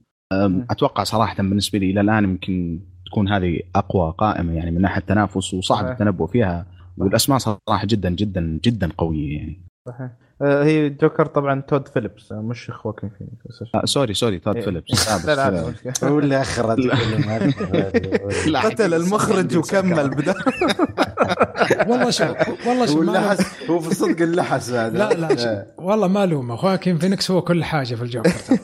أتوقع 0.69 1.03
صراحة 1.03 1.35
بالنسبة 1.43 1.79
لي 1.79 1.91
إلى 1.91 2.01
الآن 2.01 2.23
يمكن 2.23 2.79
تكون 3.05 3.29
هذه 3.29 3.59
أقوى 3.75 4.13
قائمة 4.17 4.53
يعني 4.53 4.71
من 4.71 4.81
ناحية 4.81 5.01
التنافس 5.01 5.53
وصعب. 5.53 5.85
التنبؤ 5.91 6.25
فيها 6.27 6.65
والأسماء 6.97 7.37
صراحة 7.37 7.85
جدا 7.85 8.09
جدا 8.09 8.59
جدا 8.63 8.89
قوية 8.97 9.37
يعني. 9.37 9.61
صحيح. 9.87 10.11
هي 10.41 10.89
جوكر 10.89 11.25
طبعا 11.25 11.61
تود 11.61 11.87
فيليبس 11.87 12.31
آه، 12.31 12.35
مش 12.35 12.71
خواكين 12.71 13.09
فينيكس 13.09 13.75
آه 13.75 13.85
sorry 13.85 14.13
sorry 14.13 14.39
تود 14.39 14.55
إيه. 14.55 14.63
فيليبس. 14.63 15.09
آه، 15.09 15.17
بس، 15.21 15.25
لا 15.25 15.35
لا 15.35 15.59
آه،. 15.59 15.73
هو 16.07 16.19
اللي 16.19 16.41
أخرج 16.41 16.89
قتل 18.55 18.93
المخرج 19.01 19.57
وكمل. 19.57 20.09
بدا 20.09 20.33
والله 21.89 22.09
شوف 22.09 22.67
والله 22.67 22.85
شوف 22.85 23.01
اللحس 23.01 23.69
هو 23.69 23.79
في 23.79 23.87
الصدق 23.87 24.21
اللحس 24.21 24.71
بعد 24.71 24.95
لا 24.95 25.13
لا 25.13 25.35
شوف. 25.35 25.85
والله 25.85 26.07
ما 26.07 26.25
لومه. 26.25 26.55
خواكين 26.55 26.97
فينيكس 26.97 27.31
هو 27.31 27.41
كل 27.41 27.63
حاجة 27.63 27.95
في 27.95 28.01
الجوكر. 28.01 28.29
ترى. 28.29 28.57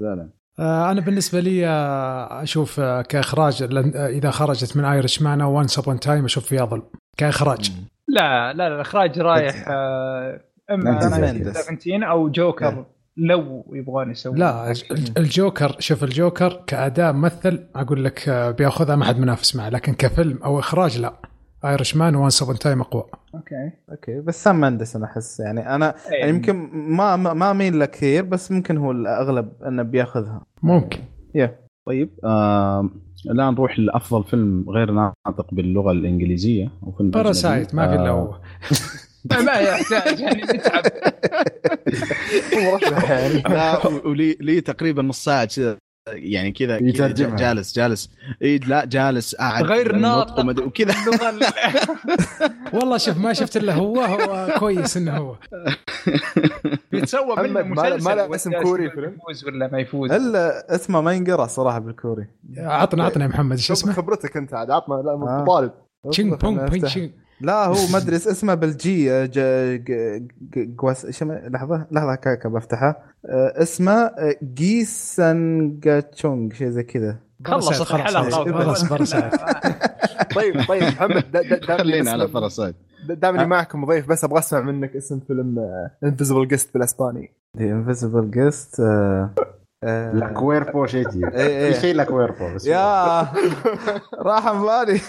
لا 0.00 0.14
لا. 0.14 0.28
آه، 0.58 0.90
أنا 0.90 1.00
بالنسبة 1.00 1.40
لي 1.40 1.66
آه، 1.66 2.42
أشوف 2.42 2.80
آه، 2.80 3.02
كإخراج 3.02 3.62
آه، 3.62 4.06
إذا 4.06 4.30
خرجت 4.30 4.76
من 4.76 4.84
Irishman 4.84 5.40
أو 5.40 5.52
Once 5.58 5.78
Upon 5.78 6.00
Time 6.00 6.24
أشوف 6.24 6.44
فيها 6.44 6.64
ظلم. 6.64 6.82
كإخراج. 7.16 7.72
لا 8.08 8.52
لا 8.52 8.68
لا 8.68 8.74
الإخراج 8.74 9.18
رايح 9.18 9.64
آه، 9.68 10.40
اما. 10.70 11.00
17 11.00 12.10
أو 12.10 12.28
جوكر 12.28 12.86
لو 13.16 13.64
يبغون 13.72 14.10
يسوون 14.10 14.38
لا 14.38 14.74
الجوكر 15.16 15.76
شوف 15.78 16.04
الجوكر 16.04 16.62
كاداء 16.66 17.12
ممثل 17.12 17.66
أقول 17.74 18.04
لك 18.04 18.28
آه، 18.28 18.50
بيأخذها 18.50 18.96
ما 18.96 19.04
حد 19.04 19.18
منافس 19.18 19.56
معه 19.56 19.68
لكن 19.68 19.94
كفيلم 19.94 20.38
أو 20.44 20.58
إخراج 20.58 20.98
لا. 20.98 21.12
Irishman 21.64 22.14
Once 22.14 22.42
Upon 22.42 22.58
Time 22.58 22.80
أقوى. 22.80 23.04
okay. 23.34 23.70
okay 23.90 24.20
بس 24.20 24.44
سام 24.44 24.60
مندس 24.60 24.96
أنا 24.96 25.04
أحس 25.04 25.40
يعني. 25.40 25.74
أنا 25.74 25.94
إيه. 26.12 26.18
يعني 26.18 26.30
يمكن 26.30 26.54
ما 26.72 27.16
ما 27.16 27.34
ما 27.34 27.50
اميل 27.50 27.78
له 27.78 27.86
كثير 27.86 28.24
بس 28.24 28.52
ممكن 28.52 28.76
هو 28.76 28.90
الأغلب 28.90 29.52
إنه 29.66 29.82
بيأخذها. 29.82 30.42
ممكن. 30.62 30.98
يا 31.34 31.58
طيب 31.86 32.10
آه 32.24 32.90
الآن 33.30 33.54
نروح 33.54 33.78
لأفضل 33.78 34.24
فيلم 34.24 34.64
غير 34.68 34.90
ناطق 34.90 35.54
باللغة 35.54 35.92
الإنجليزية 35.92 36.70
أو 36.82 36.92
فيلم. 36.92 37.10
Parasite 37.10 37.74
ما 37.74 37.88
في 37.88 37.94
إلا 37.94 38.08
آه، 38.08 38.12
هو 38.12 38.34
ما 39.32 39.52
يحتاج 39.52 40.20
يعني 40.20 40.40
يعني 40.42 40.60
و- 43.84 44.08
ولي 44.10 44.36
لي 44.40 44.60
تقريبا 44.60 45.02
نص 45.02 45.24
ساعة 45.24 45.44
كذا 45.46 45.76
يعني 46.08 46.52
كذا. 46.52 46.78
جالس 47.36 47.74
جالس 47.76 48.10
إيه 48.42 48.58
لا 48.60 48.84
جالس 48.84 49.34
قاعد 49.34 49.64
غير 49.64 49.90
النطق 49.94 50.28
ناطق. 50.30 50.38
ومد- 50.40 50.60
وكذا 50.60 50.94
والله 52.74 52.98
شوف 52.98 53.16
ما 53.18 53.32
شفت 53.32 53.56
إلا 53.56 53.74
هو 53.74 54.00
هو 54.00 54.54
كويس 54.58 54.96
إنه 54.96 55.16
هو 55.16 55.36
بيتسوى 56.92 57.36
منه 57.36 57.62
محمد، 57.62 57.66
ما 57.66 57.82
له- 57.82 57.96
مسلسل 57.96 58.04
ما 58.10 58.14
له 58.14 58.34
اسم 58.34 58.62
كوري 58.62 58.90
فيلم؟ 58.90 59.14
يفوز 59.14 59.44
ولا 59.44 59.68
ما 59.72 59.78
يفوز 59.78 60.12
إلا 60.12 60.74
اسمه 60.74 61.00
ما 61.00 61.12
ينقرأ 61.12 61.46
صراحة 61.46 61.78
بالكوري 61.78 62.26
عطنا 62.58 63.04
عطنا 63.04 63.24
يا 63.24 63.28
محمد 63.28 63.56
إيش 63.56 63.66
شوف 63.66 63.76
اسمه؟ 63.76 63.92
خبرتك 63.92 64.36
أنت 64.36 64.54
عاد 64.54 64.70
عطنا 64.70 64.94
لا 64.94 65.10
آه. 65.12 65.44
طالب 65.44 65.72
تشينج 66.10 66.32
اصبر 66.32 66.48
بونج 66.50 66.70
لا 67.40 67.66
هو 67.66 67.74
ما 67.92 67.98
أدري 67.98 68.16
اسمه 68.16 68.54
بالجي 68.54 69.12
آه، 69.12 69.24
ج... 69.26 69.38
ج... 69.76 69.92
ج... 70.52 70.58
جواس 70.76 71.04
إيش 71.04 71.16
اسمه؟ 71.16 71.48
لحظة 71.48 71.86
لحظه 71.90 72.14
كاكا 72.14 72.48
بفتحها. 72.48 72.96
آه، 73.26 73.62
اسمه 73.62 73.92
آه، 73.92 74.36
جيسانجاتشونج 74.54 76.52
شيء 76.52 76.68
زي 76.68 76.82
كذا. 76.82 77.16
خلص 77.44 77.66
خلاص، 77.68 77.80
الحلقة 77.92 78.30
خلاص، 78.52 78.84
باراسايت. 78.84 79.34
طيب 80.34 80.62
طيب 80.68 80.82
محمد 80.82 81.24
دا- 81.32 81.42
دا- 81.42 81.76
خلينا 81.78 82.10
على 82.10 82.24
اسم- 82.24 82.32
باراسايت 82.32 82.74
دامني 83.08 83.46
معكم 83.46 83.84
ضيف 83.84 84.08
بس 84.08 84.24
أبغى 84.24 84.38
أسمع 84.38 84.60
منك 84.60 84.96
اسم 84.96 85.20
فيلم 85.20 85.58
انفيزبل 86.04 86.48
جيست 86.48 86.74
بالأسباني. 86.74 87.32
ذا 87.58 87.64
انفيزبل 87.64 88.30
جيست 88.30 88.80
لا 90.12 90.32
كويربو 90.36 90.86
شيء 90.86 91.08
جي 91.10 91.26
إيه. 91.34 91.72
في 91.72 91.80
شيء 91.80 91.94
لا 91.94 92.04
كويربو 92.04 92.54
بس 92.54 92.66
يا 92.66 93.20
راح 94.18 94.46
عن 94.46 94.62
بالي 94.62 95.00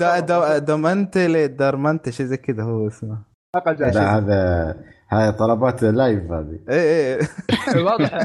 دا 0.00 0.20
دا 0.20 0.58
دومانتي 0.58 1.26
لي 1.26 1.46
دارمانتي 1.48 2.12
شيء 2.12 2.26
زي 2.26 2.36
كذا 2.36 2.62
هو 2.62 2.86
اسمه 2.88 3.18
أقل 3.54 3.76
لا 3.78 4.16
هذا 4.18 4.76
هاي 5.10 5.32
طلبات 5.32 5.82
live 5.82 6.32
هذه 6.32 6.58
اي 6.70 7.14
اي 7.14 7.82
واضح 7.82 8.22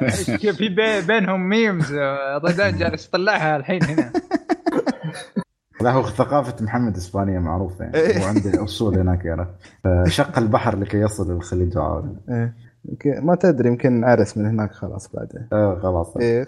في 0.51 0.69
بي- 0.69 1.01
بينهم 1.07 1.49
memes 1.49 1.93
ضدان 2.37 2.77
جالس 2.77 3.07
يطلعها 3.07 3.55
الحين 3.57 3.83
هنا 3.83 4.11
لا 5.81 5.91
هو 5.91 6.03
ثقافة 6.03 6.65
محمد 6.65 6.95
اسبانية 6.97 7.39
معروفة 7.39 7.83
يعني 7.85 7.95
إيه. 7.97 8.23
هو 8.23 8.27
عنده 8.27 8.63
اصول 8.63 8.97
هناك 8.99 9.25
يعرف 9.25 9.47
شق 10.07 10.37
البحر 10.37 10.79
لكي 10.79 10.97
يصل 10.97 11.31
الخليج 11.31 11.77
العربي 11.77 12.15
ما 13.05 13.35
تدري 13.35 13.69
يمكن 13.69 14.03
عرس 14.03 14.37
من 14.37 14.45
هناك 14.45 14.71
خلاص 14.71 15.09
بعدين. 15.13 15.47
آه 15.53 15.79
خلاص. 15.83 16.17
إيه 16.17 16.47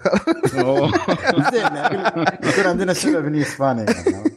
زين 1.51 1.75
يعني 1.75 2.21
يكون 2.43 2.65
عندنا 2.65 2.93
سبب 2.93 3.25
إني 3.25 3.41
إسباني 3.41 3.81
يعني. 3.81 4.31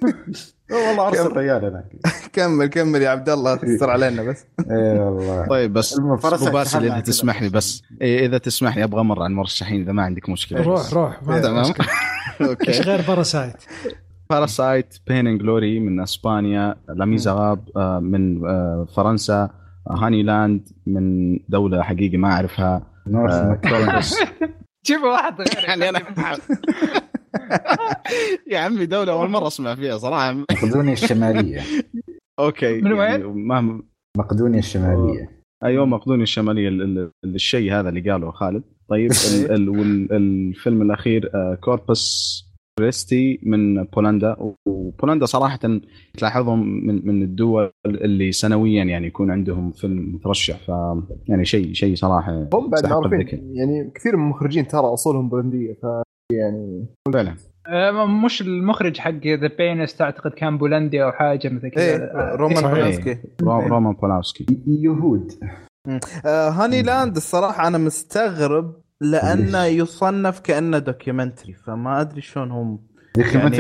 والله 0.71 1.09
أرسل 1.09 1.37
ريال 1.37 1.65
هناك. 1.65 1.85
كمل 2.33 2.67
كمل 2.67 3.03
يا 3.03 3.09
عبد 3.09 3.29
الله 3.29 3.57
تستر 3.57 3.91
علينا 3.91 4.23
بس. 4.23 4.45
اي 4.71 4.99
والله. 4.99 5.47
طيب 5.47 5.73
بس 5.73 5.99
أبو 5.99 6.17
باسل 6.51 6.85
إذا. 6.85 7.01
تسمح 7.01 7.43
لي 7.43 7.49
بس. 7.49 7.83
إيه 8.01 8.27
إذا 8.27 8.39
تسمح 8.39 8.77
لي 8.77 8.85
أبغى 8.85 9.01
أمر 9.01 9.23
عن 9.23 9.31
المرشحين 9.31 9.83
إذا 9.83 9.93
ما 9.93 10.03
عندك 10.03 10.29
مشكلة. 10.29 10.63
روح 10.63 10.93
روح 10.93 11.21
تمام؟ 11.21 11.61
مشكلة. 11.61 11.87
إيش 12.41 12.49
okay 12.49 12.71
غير 12.71 13.01
Parasite؟ 13.09 13.57
Parasite 14.31 14.95
Pain 15.07 15.27
and 15.27 15.41
Glory 15.41 15.81
من 15.81 16.01
أسبانيا. 16.01 16.77
Les 16.89 17.33
Misérables 17.33 17.69
آه، 17.77 17.99
من 18.01 18.47
آه، 18.47 18.87
فرنسا. 18.97 19.51
Honeyland 19.91 20.69
من 20.87 21.39
دولة 21.49 21.83
حقيقه 21.83 22.17
ما 22.19 22.29
أعرفها. 22.33 22.87
North 23.07 23.33
آه، 23.33 24.01
شوف 24.87 25.03
واحد 25.03 25.41
غير 25.41 25.65
يعني 25.69 25.89
أنا 25.89 25.99
يا 28.53 28.59
عمي 28.59 28.87
دولة 28.87 29.13
أول 29.13 29.29
مرة 29.31 29.47
أسمع 29.47 29.75
فيها 29.75 29.99
صراحة. 29.99 30.33
مقدونيا 30.33 30.93
الشمالية. 30.93 31.61
okay. 32.39 32.81
من 32.81 32.97
يعني 32.97 33.25
ما 33.25 33.83
مقدونيا 34.19 34.59
الشمالية. 34.59 35.31
أيوه 35.65 35.87
مقدونيا 35.87 36.23
الشمالية 36.23 36.69
ال- 36.69 36.83
ال- 36.83 37.11
ال- 37.25 37.35
الشيء 37.35 37.73
هذا 37.73 37.89
اللي 37.89 38.11
قاله 38.11 38.31
خالد. 38.31 38.63
طيب 38.89 39.11
وال- 39.51 40.13
الفيلم 40.13 40.83
الأخير 40.83 41.31
آه، 41.35 41.55
Corpus 41.55 42.45
Christi 42.79 43.41
من 43.43 43.85
بولندا 43.85 44.37
وبولندا 44.67 45.27
صراحة 45.27 45.59
تلاحظهم 46.19 46.87
من 46.87 47.07
من 47.07 47.23
الدول 47.23 47.71
اللي 47.87 48.33
سنويا 48.33 48.85
يعني 48.85 49.07
يكون 49.07 49.31
عندهم 49.31 49.73
فيلم 49.73 50.15
مترشح 50.15 50.57
ف 50.57 50.69
يعني 51.29 51.45
شيء 51.45 51.73
شيء 51.73 51.95
صراحة 51.95 52.33
هم 52.55 52.71
بعد 52.71 52.87
معروفين 52.87 53.53
يعني 53.55 53.91
كثير 53.95 54.17
من 54.17 54.23
المخرجين 54.25 54.67
ترى 54.67 54.81
أصولهم 54.87 55.29
بولندية 55.29 55.73
ف 55.83 55.87
يعني 56.33 56.87
فعلا. 57.13 57.35
مش 58.25 58.43
المخرج 58.43 58.99
حق 58.99 59.27
The 59.27 59.51
Pianist 59.59 60.01
أعتقد 60.03 60.31
كان 60.31 60.59
بولندي 60.59 61.05
أو 61.05 61.13
حاجة 61.13 61.49
مثل 61.49 61.65
إيه 61.65 61.97
كذا 61.97 62.35
رومان 62.37 62.57
صحيح. 62.57 62.71
بولانسكي. 62.75 63.19
رو- 63.43 63.67
رومان 63.67 63.93
بولانسكي. 63.95 64.47
يهود. 64.67 65.33
آه 66.27 66.51
Honeyland 66.51 67.17
الصراحة 67.17 67.67
أنا 67.69 67.79
مستغرب 67.79 68.75
لأنه 69.03 69.65
يصنف 69.65 70.41
كأنه 70.41 70.79
documentary 70.79 71.53
فما 71.53 72.01
أدري 72.01 72.21
شلون 72.21 72.51
هم 72.51 72.79
يعني- 73.17 73.57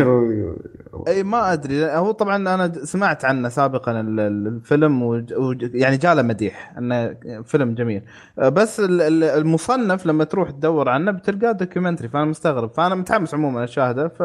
إي 1.08 1.22
ما 1.22 1.52
أدري. 1.52 1.84
هو 1.86 2.10
طبعا 2.10 2.36
أنا 2.36 2.72
سمعت 2.72 3.24
عنه 3.24 3.48
سابقا 3.48 4.00
ال- 4.00 4.20
ال- 4.20 4.46
الفيلم 4.46 5.02
وج- 5.02 5.32
وج- 5.34 5.74
يعني 5.74 5.96
جاله 5.96 6.22
مديح 6.22 6.74
إنه 6.78 7.16
فيلم 7.44 7.74
جميل. 7.74 8.02
بس 8.38 8.80
ال- 8.80 9.00
ال- 9.00 9.24
المصنف 9.24 10.06
لما 10.06 10.24
تروح 10.24 10.50
تدور 10.50 10.88
عنه 10.88 11.10
بتلقاه 11.10 11.52
documentary 11.52 12.08
فأنا 12.08 12.24
مستغرب. 12.24 12.70
فأنا 12.70 12.94
متحمس 12.94 13.34
عموما 13.34 13.64
اشاهده 13.64 14.08
ف 14.08 14.22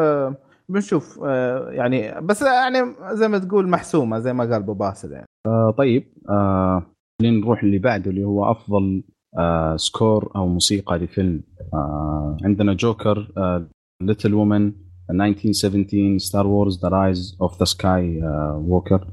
بنشوف 0.70 1.20
آه، 1.26 1.70
يعني 1.72 2.22
بس 2.22 2.42
يعني 2.42 2.78
زي 3.12 3.28
ما 3.28 3.38
تقول 3.38 3.70
محسومة 3.70 4.20
زي 4.20 4.34
ما 4.34 4.44
قال 4.44 4.54
أبو 4.54 4.74
باسل 4.74 5.12
يعني. 5.12 5.26
آه 5.48 5.72
طيب 5.78 6.14
آه 6.30 6.84
خلينا 7.22 7.40
نروح 7.42 7.64
اللي 7.64 7.78
بعده 7.80 8.12
اللي 8.12 8.24
هو 8.24 8.52
أفضل 8.52 9.04
آه 9.38 9.76
score 9.78 10.32
أو 10.36 10.48
موسيقى 10.48 10.98
لفيلم 10.98 11.42
آه 11.74 12.38
عندنا 12.44 12.74
جوكر 12.74 13.32
آه 13.38 13.68
Little 14.04 14.34
Women 14.34 14.72
1917 15.12 16.18
Star 16.18 16.48
Wars 16.48 16.80
The 16.82 16.88
Rise 16.88 17.38
of 17.42 17.60
the 17.60 17.66
Sky 17.66 18.22
Walker 18.56 19.08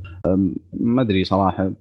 ما 0.72 1.02
أدري 1.02 1.24
صراحة. 1.24 1.72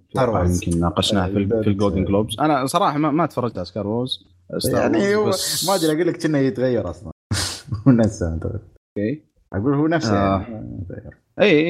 يمكن 0.66 0.80
ناقشناها 0.80 1.28
في, 1.28 1.48
في 1.64 1.70
ال 1.70 1.75
Golden 1.75 2.06
Globes 2.06 2.40
أنا 2.40 2.66
صراحة 2.66 2.98
ما, 2.98 3.12
ما 3.12 3.26
تفرجت 3.26 3.58
على 3.58 3.66
Star 3.66 3.88
Wars 3.88 4.20
يعني 4.74 5.16
هو 5.16 5.32
ما 5.68 5.76
أدري 5.76 5.92
أقول 5.96 6.08
لك 6.08 6.18
كأنه 6.18 6.38
يتغير 6.38 6.90
أصلا 6.90 7.12
هو 7.88 7.92
نفسه. 7.92 8.34
okay 8.34 9.24
أقول 9.54 9.74
هو 9.74 9.88
نفسه 9.88 10.14
آه. 10.18 10.42
يعني 10.42 10.80
يتغير. 10.82 11.14
اي 11.42 11.70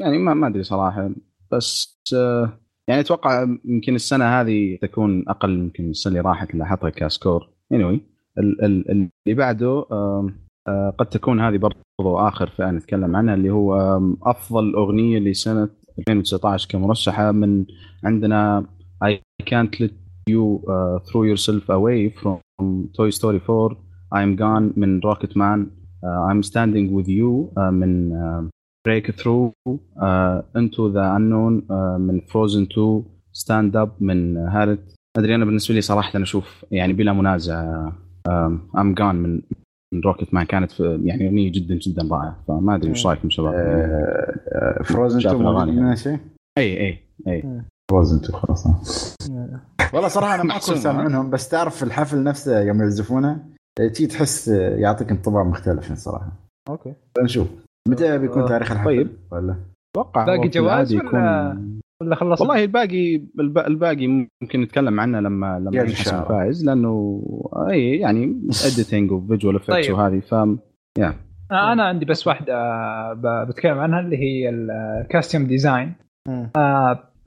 يعني 0.00 0.18
ما 0.18 0.34
ما 0.34 0.46
أدري 0.46 0.62
صراحة 0.62 1.10
بس 1.52 1.98
آه، 2.14 2.58
يعني 2.88 3.00
أتوقع 3.00 3.46
يمكن 3.64 3.94
السنة 3.94 4.24
هذه 4.24 4.78
تكون 4.82 5.24
أقل 5.28 5.58
يمكن 5.58 5.90
السنة 5.90 6.10
اللي 6.10 6.28
راحت 6.28 6.50
اللي 6.50 6.66
حطها 6.66 6.90
ك 6.90 6.98
score. 6.98 7.48
Anyway 7.74 7.98
ال- 8.38 8.64
ال- 8.64 8.90
اللي 8.90 9.34
بعده 9.36 9.84
آه، 9.92 10.90
قد 10.98 11.06
تكون 11.06 11.40
هذه 11.40 11.56
برضو 11.56 11.78
آخر 12.18 12.46
فئة 12.50 12.70
نتكلم 12.70 13.16
عنها 13.16 13.34
اللي 13.34 13.50
هو 13.50 14.00
أفضل 14.22 14.74
أغنية 14.74 15.18
لسنة 15.18 15.68
2019 15.98 16.68
كمرشحة 16.68 17.32
من 17.32 17.64
عندنا 18.04 18.64
I 19.04 19.18
can't 19.44 19.80
let 19.80 19.90
you 20.30 20.60
uh, 20.66 20.98
throw 21.08 21.22
yourself 21.24 21.64
away 21.68 22.10
from 22.20 22.38
Toy 22.96 23.10
Story 23.10 23.40
4 23.50 23.76
I'm 24.14 24.36
gone 24.36 24.72
من 24.78 25.00
Rocket 25.00 25.36
Man 25.36 25.60
uh, 26.04 26.30
I'm 26.30 26.42
standing 26.42 26.90
with 26.96 27.08
you 27.08 27.52
uh, 27.56 27.70
من 27.70 28.12
Breakthrough 28.86 29.50
uh, 29.68 30.42
Into 30.60 30.82
the 30.96 31.04
Unknown 31.18 31.54
uh, 31.70 31.98
من 31.98 32.20
Frozen 32.20 32.66
2 32.72 33.04
Stand 33.32 33.74
Up 33.76 33.88
من 34.00 34.36
هارت 34.36 34.94
أدري 35.18 35.34
أنا 35.34 35.44
بالنسبة 35.44 35.74
لي 35.74 35.80
صراحة 35.80 36.22
أشوف 36.22 36.64
يعني 36.70 36.92
بلا 36.92 37.12
منازع 37.12 37.90
ام 38.78 38.94
جان 38.94 39.16
من 39.16 39.42
من 39.94 40.00
Rocketman 40.00 40.46
كانت 40.46 40.70
في 40.72 41.00
يعني 41.04 41.26
أغنية 41.26 41.52
جدا 41.52 41.74
جدا 41.74 42.08
رائعة 42.10 42.44
فما 42.48 42.74
أدري 42.74 42.90
وش 42.90 43.06
رأيكم 43.06 43.30
شباب؟ 43.30 43.54
Frozen 44.84 45.20
شاف 45.20 45.32
2 45.32 45.48
الأغاني. 45.48 45.70
موجود 45.70 45.82
منها 45.82 45.94
شيء؟ 45.94 46.18
اي 46.58 46.80
اي 46.80 46.98
اي 47.28 47.62
Frozen 47.90 48.16
2 48.16 48.34
خلاص. 48.38 48.66
والله 49.94 50.08
صراحة 50.08 50.34
أنا 50.34 50.42
ما 50.42 50.54
كنت 50.54 50.62
سامع؟ 50.62 51.04
منهم 51.04 51.30
بس 51.30 51.48
تعرف 51.48 51.82
الحفل 51.82 52.22
نفسه 52.22 52.60
يوم 52.60 52.80
يعزفونه 52.80 53.44
آه، 53.80 53.88
تي 53.88 54.06
تحس 54.06 54.48
يعطيك 54.48 55.10
انطباع 55.10 55.44
مختلف 55.44 55.92
الصراحه 55.92 56.32
أوكي. 56.68 56.94
نشوف. 57.22 57.48
متى 57.88 58.18
بيكون 58.18 58.42
آه، 58.42 58.46
تاريخ 58.48 58.72
الحفل؟ 58.72 58.86
طيب. 58.86 59.08
ولا 59.32 59.56
أتوقع 59.96 60.24
باقي 60.24 60.48
جوائز 60.48 60.94
ولا- 60.96 61.62
ولا 62.02 62.14
خلصنا؟ 62.14 62.48
والله 62.48 62.64
الباقي 62.64 63.16
الب- 63.40 63.58
الباقي 63.58 64.06
ممكن 64.42 64.60
نتكلم 64.60 65.00
عنه 65.00 65.20
لما 65.20 65.58
لما 65.58 65.68
الله. 65.82 65.82
الفائز 66.22 66.64
لأنه 66.66 67.22
أي 67.70 67.96
يعني 67.98 68.24
editing 68.74 69.10
و 69.12 69.18
visual 69.18 69.56
effects 69.56 69.86
طيب. 69.86 69.94
وهذه 69.94 70.20
ف 70.20 70.32
يا 70.98 71.14
آه، 71.52 71.72
أنا 71.72 71.84
عندي 71.84 72.04
بس 72.04 72.26
واحدة 72.26 72.54
ب- 73.12 73.46
بتكلم 73.48 73.78
عنها 73.78 74.00
اللي 74.00 74.16
هي 74.16 74.48
ال 74.48 74.60
costume 74.60 75.46
design. 75.46 75.92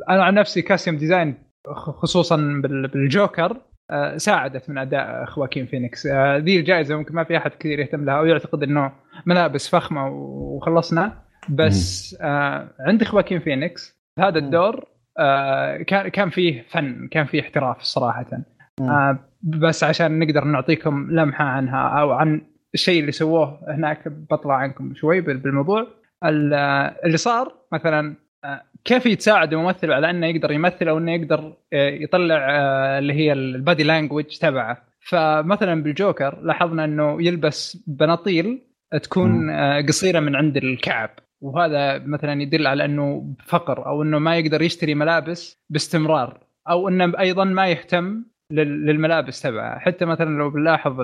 أنا 0.10 0.24
عن 0.24 0.34
نفسي 0.34 0.62
costume 0.62 0.98
design 0.98 1.36
خ- 1.68 1.90
خصوصا 1.90 2.36
بال- 2.36 2.88
بالجوكر 2.88 3.58
آه، 3.92 4.18
ساعدت 4.18 4.70
من 4.70 4.78
أداء 4.78 5.26
خواكين 5.26 5.66
فينيكس 5.66 6.06
آه، 6.08 6.38
ذي 6.38 6.60
الجائزة 6.60 6.96
ممكن 6.96 7.16
ما 7.16 7.24
في 7.24 7.38
أحد 7.38 7.52
كثير 7.52 7.80
يهتم 7.80 8.06
لها 8.06 8.14
أو 8.20 8.26
يعتقد 8.26 8.64
إنه 8.64 8.92
ملابس 9.26 9.70
فخمة 9.70 10.08
وخلصنا. 10.08 11.22
بس 11.50 12.18
آه، 12.22 12.70
عند 12.80 13.04
خواكين 13.04 13.40
فينيكس 13.40 14.00
هذا 14.20 14.38
الدور 14.40 14.86
آه، 15.20 15.78
كان 15.78 16.08
كان 16.08 16.30
فيه 16.30 16.66
فن 16.70 17.08
كان 17.12 17.26
فيه 17.26 17.42
احتراف 17.42 17.82
صراحة. 17.82 18.26
آه، 18.82 19.20
بس 19.42 19.84
عشان 19.84 20.20
نقدر 20.20 20.44
نعطيكم 20.44 21.08
لمحة 21.12 21.46
عنها 21.46 22.00
أو 22.02 22.12
عن 22.12 22.42
الشيء 22.74 23.00
اللي 23.02 23.12
سووه 23.12 23.60
هناك 23.68 24.08
بطلع 24.08 24.56
عنكم 24.56 24.94
شوي 24.96 25.22
بال- 25.22 25.38
بالموضوع. 25.38 25.88
ال- 26.26 26.54
آه، 26.54 26.96
اللي 27.06 27.18
صار 27.18 27.54
مثلا 27.74 28.16
آه، 28.44 28.62
كيف 28.86 29.06
يتساعد 29.06 29.54
الممثل 29.54 29.92
على 29.92 30.10
إنه 30.10 30.28
يقدر 30.28 30.52
يمثل 30.52 30.88
أو 30.88 30.98
إنه 30.98 31.12
يقدر 31.12 31.54
آه، 31.74 31.90
يطلع 31.90 32.38
اللي 32.98 33.14
هي 33.14 33.34
البادي 33.34 33.84
لانجوج 33.84 34.24
تبعه. 34.38 34.78
فمثلا 35.10 35.84
بالجوكر 35.84 36.40
لاحظنا 36.42 36.86
إنه 36.86 37.22
يلبس 37.24 37.84
بناطيل 37.88 38.62
تكون 39.04 39.50
آه، 39.50 39.82
قصيرة 39.82 40.20
من 40.20 40.36
عند 40.36 40.58
الكعب. 40.58 41.10
وهذا 41.42 41.98
مثلا 41.98 42.42
يدل 42.42 42.68
على 42.68 42.86
أنه 42.86 43.36
فقر 43.46 43.86
أو 43.86 44.04
أنه 44.04 44.20
ما 44.20 44.38
يقدر 44.38 44.62
يشتري 44.62 44.96
ملابس 44.96 45.58
باستمرار 45.70 46.38
أو 46.70 46.90
أنه 46.90 47.20
أيضا 47.20 47.44
ما 47.44 47.68
يهتم 47.68 48.24
لل- 48.52 48.86
للملابس 48.86 49.42
تبعه. 49.42 49.80
حتى 49.80 50.06
مثلا 50.06 50.38
لو 50.38 50.50
بنلاحظ 50.50 51.00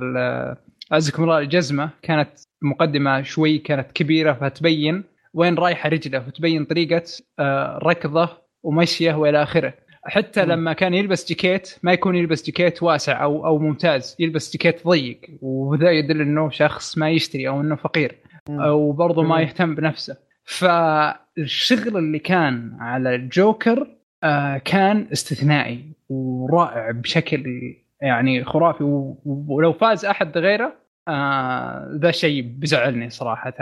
اعزكم 0.94 1.24
الله 1.24 1.40
الجزمة 1.40 1.90
كانت 2.02 2.30
مقدمة 2.62 3.22
شوي 3.22 3.58
كانت 3.58 3.92
كبيرة 3.92 4.34
فتبين 4.34 5.04
وين 5.34 5.56
رايحة 5.56 5.90
رجله 5.90 6.24
وتبين 6.28 6.66
طريقة 6.66 7.04
آه، 7.40 7.78
ركضه 7.84 8.30
ومشيه 8.64 9.14
وإلى 9.14 9.44
آخره. 9.44 9.74
حتى 10.06 10.46
لما 10.46 10.74
كان 10.74 10.94
يلبس 10.94 11.30
جاكيت 11.30 11.76
ما 11.84 11.94
يكون 11.94 12.16
يلبس 12.16 12.46
جاكيت 12.46 12.84
واسع 12.84 13.24
أو 13.24 13.46
أو 13.46 13.60
ممتاز. 13.60 14.16
يلبس 14.20 14.54
جاكيت 14.58 14.88
ضيق 14.88 15.20
وذا 15.42 15.92
يدل 15.92 16.22
إنه 16.22 16.50
شخص 16.50 16.98
ما 16.98 17.10
يشتري 17.10 17.48
أو 17.48 17.62
إنه 17.62 17.76
فقير 17.76 18.16
وبرضه 18.50 19.24
ما 19.24 19.36
مم. 19.36 19.42
يهتم 19.42 19.76
بنفسه. 19.76 20.18
فالشغل 20.44 21.98
اللي 21.98 22.20
كان 22.20 22.78
على 22.80 23.16
الجوكر 23.16 23.88
آه، 24.24 24.58
كان 24.58 25.08
استثنائي 25.14 25.86
ورائع 26.10 26.92
بشكل 26.92 27.44
يعني 28.02 28.44
خرافي. 28.44 28.84
ولو 29.26 29.74
فاز 29.74 30.06
أحد 30.06 30.38
غيره 30.38 30.74
آه، 31.08 31.90
ذا 31.96 32.12
شيء 32.12 32.56
بزعلني 32.60 33.10
صراحة. 33.10 33.54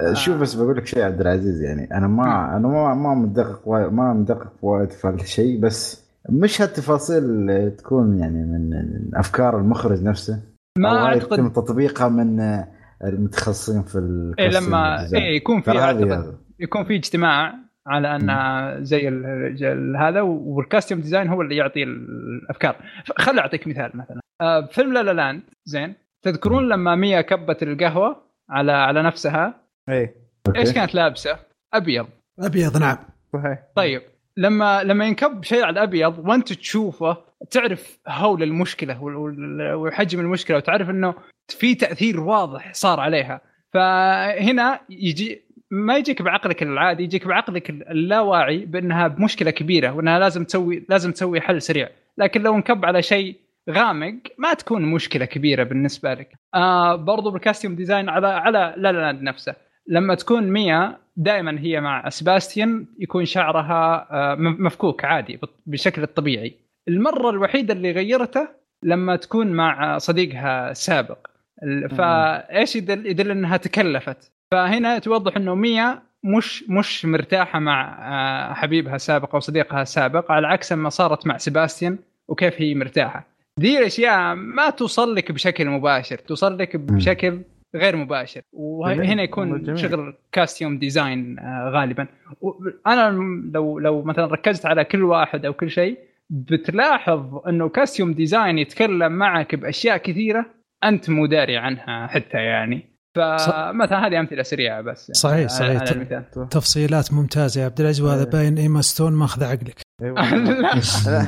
آه، 0.00 0.12
شوف 0.12 0.40
بس 0.40 0.54
بقول 0.54 0.76
لك 0.76 0.86
شيء 0.86 1.02
عبد 1.02 1.20
العزيز 1.20 1.62
يعني 1.62 1.88
أنا 1.96 2.08
ما 2.08 2.56
أنا 2.56 2.68
ما 2.68 2.94
ما 2.94 3.14
مدقق 3.14 3.68
ما 3.68 4.12
مدقق 4.12 4.52
وايد 4.62 4.90
في 4.90 5.08
هالشيء 5.08 5.60
بس 5.60 6.08
مش 6.30 6.62
هالتفاصيل 6.62 7.70
تكون 7.78 8.18
يعني 8.18 8.44
من 8.44 8.70
افكار 9.14 9.58
المخرج 9.58 10.02
نفسه؟ 10.02 10.42
ما 10.78 11.06
أعتقد 11.06 11.32
يتم 11.32 11.48
تطبيقها 11.48 12.08
من 12.08 12.40
آه، 12.40 12.68
المتخصصين 13.04 13.82
في 13.82 13.98
إيه 14.38 14.48
لما. 14.48 15.06
إيه 15.14 15.36
يكون 15.36 15.60
في 15.60 15.78
اعتقد. 15.78 16.34
يكون 16.60 16.84
في 16.84 16.96
اجتماع 16.96 17.54
على 17.86 18.16
أن 18.16 18.84
زي 18.84 19.08
ال- 19.08 19.26
ال- 19.64 19.96
هذا 19.96 20.20
وال 20.20 20.38
costume 20.38 21.00
design 21.00 21.28
هو 21.28 21.42
اللي 21.42 21.56
يعطي 21.56 21.82
الأفكار. 21.82 22.76
خل 23.18 23.38
أعطيك 23.38 23.66
مثال 23.68 23.90
مثلا. 23.94 24.20
آه، 24.40 24.66
فيلم 24.66 24.92
La 24.92 25.02
La 25.02 25.12
Land 25.12 25.42
زين؟ 25.64 25.94
تذكرون 26.22 26.68
لما 26.68 26.94
ميا 26.94 27.20
كبت 27.20 27.62
القهوة 27.62 28.22
على 28.50 28.72
على 28.72 29.02
نفسها؟ 29.02 29.54
إيه. 29.88 30.14
أوكي. 30.46 30.58
إيش 30.58 30.72
كانت 30.72 30.94
لابسة؟ 30.94 31.38
أبيض. 31.74 32.06
أبيض 32.40 32.76
نعم. 32.76 32.98
صحيح. 33.32 33.58
طيب 33.76 34.02
لما 34.36 34.82
لما 34.84 35.04
ينكب 35.04 35.44
شيء 35.44 35.62
على 35.64 35.72
الأبيض 35.72 36.18
وأنت 36.28 36.52
تشوفه 36.52 37.16
تعرف 37.50 37.98
هول 38.08 38.42
المشكلة 38.42 39.02
وال- 39.02 39.16
وال- 39.16 39.74
وحجم 39.74 40.20
المشكلة 40.20 40.56
وتعرف 40.56 40.90
إنه 40.90 41.14
في 41.48 41.74
تأثير 41.74 42.20
واضح 42.20 42.74
صار 42.74 43.00
عليها. 43.00 43.40
فهنا 43.74 44.80
يجي 44.90 45.42
ما 45.70 45.96
يجيك 45.96 46.22
بعقلك 46.22 46.62
العادي 46.62 47.02
يجيك 47.02 47.26
بعقلك 47.26 47.70
اللاواعي 47.70 48.58
بأنها 48.58 49.08
بمشكلة 49.08 49.50
كبيرة 49.50 49.90
وأنها 49.92 50.18
لازم 50.18 50.44
تسوي 50.44 50.86
لازم 50.88 51.12
تسوي 51.12 51.40
حل 51.40 51.62
سريع. 51.62 51.88
لكن 52.18 52.42
لو 52.42 52.54
انكب 52.54 52.84
على 52.84 53.02
شيء 53.02 53.36
غامق 53.70 54.14
ما 54.38 54.54
تكون 54.54 54.82
مشكلة 54.82 55.24
كبيرة 55.24 55.62
بالنسبة 55.62 56.14
لك. 56.14 56.32
آه 56.54 56.96
برضو 56.96 57.30
بال 57.30 57.40
costume 57.40 57.74
design 57.76 58.08
على 58.08 58.26
على 58.26 58.74
La 58.76 58.92
La 58.92 59.12
نفسه. 59.12 59.54
لما 59.88 60.14
تكون 60.14 60.42
ميا 60.50 60.96
دائما 61.16 61.60
هي 61.60 61.80
مع 61.80 62.08
سباستيان 62.08 62.86
يكون 62.98 63.24
شعرها 63.24 64.08
آه، 64.10 64.34
مفكوك 64.38 65.04
عادي 65.04 65.40
بالشكل 65.66 66.02
الطبيعي 66.02 66.54
المرة 66.88 67.30
الوحيدة 67.30 67.74
اللي 67.74 67.92
غيرته 67.92 68.48
لما 68.82 69.16
تكون 69.16 69.46
مع 69.52 69.98
صديقها 69.98 70.70
السابق 70.70 71.18
ال- 71.62 71.90
فايش 71.90 72.76
يدل 72.76 73.06
يدل 73.06 73.30
إنها 73.30 73.56
تكلفت؟ 73.56 74.32
فهنا 74.52 74.98
توضح 74.98 75.36
إنه 75.36 75.54
ميا 75.54 76.02
مش 76.24 76.64
مش 76.70 77.04
مرتاحة 77.04 77.58
مع 77.58 77.98
آه، 78.00 78.54
حبيبها 78.54 78.94
السابق 78.96 79.34
أو 79.34 79.40
صديقها 79.40 79.82
السابق 79.82 80.32
على 80.32 80.46
عكس 80.46 80.72
ما 80.72 80.88
صارت 80.88 81.26
مع 81.26 81.36
سباستيان 81.36 81.98
وكيف 82.28 82.54
هي 82.60 82.74
مرتاحة. 82.74 83.26
دي 83.58 83.78
الأشياء 83.78 84.34
ما 84.34 84.70
توصل 84.70 85.14
لك 85.14 85.32
بشكل 85.32 85.68
مباشر 85.68 86.16
توصل 86.18 86.58
لك 86.58 86.76
بشكل 86.76 87.40
غير 87.76 87.96
مباشر 87.96 88.42
وهنا. 88.52 89.22
يكون 89.22 89.62
جميل. 89.62 89.78
شغل 89.78 90.14
costume 90.32 90.78
design 90.78 91.38
آه، 91.38 91.70
غالبا 91.74 92.06
و- 92.40 92.52
أنا 92.86 93.10
لو 93.54 93.78
لو 93.78 94.02
مثلا 94.02 94.26
ركزت 94.26 94.66
على 94.66 94.84
كل 94.84 95.02
واحد 95.02 95.46
أو 95.46 95.52
كل 95.52 95.70
شيء 95.70 95.98
بتلاحظ 96.30 97.34
إنه 97.48 97.68
costume 97.68 98.12
design 98.14 98.58
يتكلم 98.58 99.12
معك 99.12 99.54
بأشياء 99.54 99.96
كثيرة 99.96 100.46
أنت 100.84 101.10
مو 101.10 101.26
داري 101.26 101.56
عنها 101.56 102.06
حتى 102.06 102.38
يعني 102.38 102.98
فمثلا 103.14 104.06
هذه 104.06 104.20
أمثلة 104.20 104.42
سريعة 104.42 104.80
بس 104.82 105.08
يعني 105.08 105.48
صحيح، 105.48 105.48
على- 105.48 105.88
صحيح. 105.88 106.22
تفصيلات 106.50 107.12
ممتازة 107.12 107.60
يا 107.60 107.66
عبد 107.66 107.80
العزيز 107.80 108.00
وهذا 108.00 108.24
إيه. 108.24 108.30
باين 108.30 108.58
إيما 108.58 108.80
ستون 108.80 109.12
ماخذ 109.12 109.44
عقلك 109.44 109.80
لا 111.06 111.26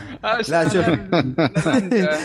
لا، 0.48 0.68
شوف. 0.68 0.88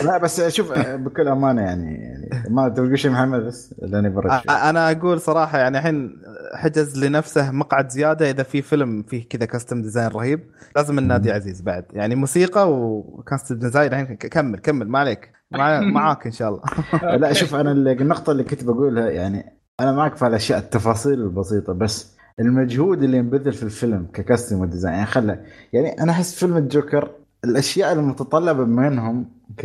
لا 0.04 0.18
بس 0.18 0.48
شوف 0.48 0.72
آه، 0.72 0.96
بكل 0.96 1.28
أمانة 1.28 1.62
يعني 1.62 1.94
يعني 1.94 2.44
ما 2.50 2.68
تقول 2.68 2.98
شيء 2.98 3.10
محمد 3.10 3.40
بس 3.40 3.74
لاني 3.82 4.08
برد 4.08 4.30
شوي. 4.30 4.54
أنا 4.54 4.90
أقول 4.90 5.20
صراحة 5.20 5.58
يعني 5.58 5.78
الحين 5.78 6.22
حجز 6.54 7.04
لنفسه 7.04 7.50
مقعد 7.50 7.90
زيادة 7.90 8.30
إذا 8.30 8.42
في 8.42 8.62
فيلم 8.62 9.02
فيه 9.02 9.28
كذا 9.28 9.44
costume 9.46 9.82
design 9.82 10.08
رهيب 10.08 10.40
لازم 10.76 10.98
ننادي 10.98 11.32
عزيز 11.32 11.60
بعد. 11.60 11.84
يعني 11.92 12.14
موسيقى 12.14 12.72
و 12.72 12.83
costume 12.83 13.58
design 13.58 13.92
الحين 13.92 14.16
كمل 14.16 14.58
كمل 14.58 14.88
ما 14.88 14.98
عليك. 14.98 15.32
مع 15.50 15.80
معاك 15.80 16.26
إن 16.26 16.32
شاء 16.32 16.48
الله. 16.48 17.16
لا 17.16 17.32
شوف 17.32 17.54
أنا 17.54 17.72
النقطة 17.72 18.32
اللي 18.32 18.44
كنت 18.44 18.64
بقولها 18.64 19.10
يعني 19.10 19.58
أنا 19.80 19.92
معك 19.92 20.16
في 20.16 20.26
الاشياء 20.26 20.58
التفاصيل 20.58 21.12
البسيطة 21.12 21.72
بس 21.72 22.15
المجهود 22.40 23.02
اللي 23.02 23.16
ينبذل 23.16 23.52
في 23.52 23.62
الفيلم 23.62 24.06
ك 24.12 24.18
costume 24.18 24.60
و 24.60 24.64
design. 24.64 24.94
يعني 24.94 25.06
خله 25.06 25.40
يعني 25.72 26.02
أنا 26.02 26.12
أحس 26.12 26.34
فيلم 26.34 26.56
الجوكر 26.56 27.10
الأشياء 27.44 27.92
المتطلبة 27.92 28.64
منهم 28.64 29.28
ك 29.58 29.64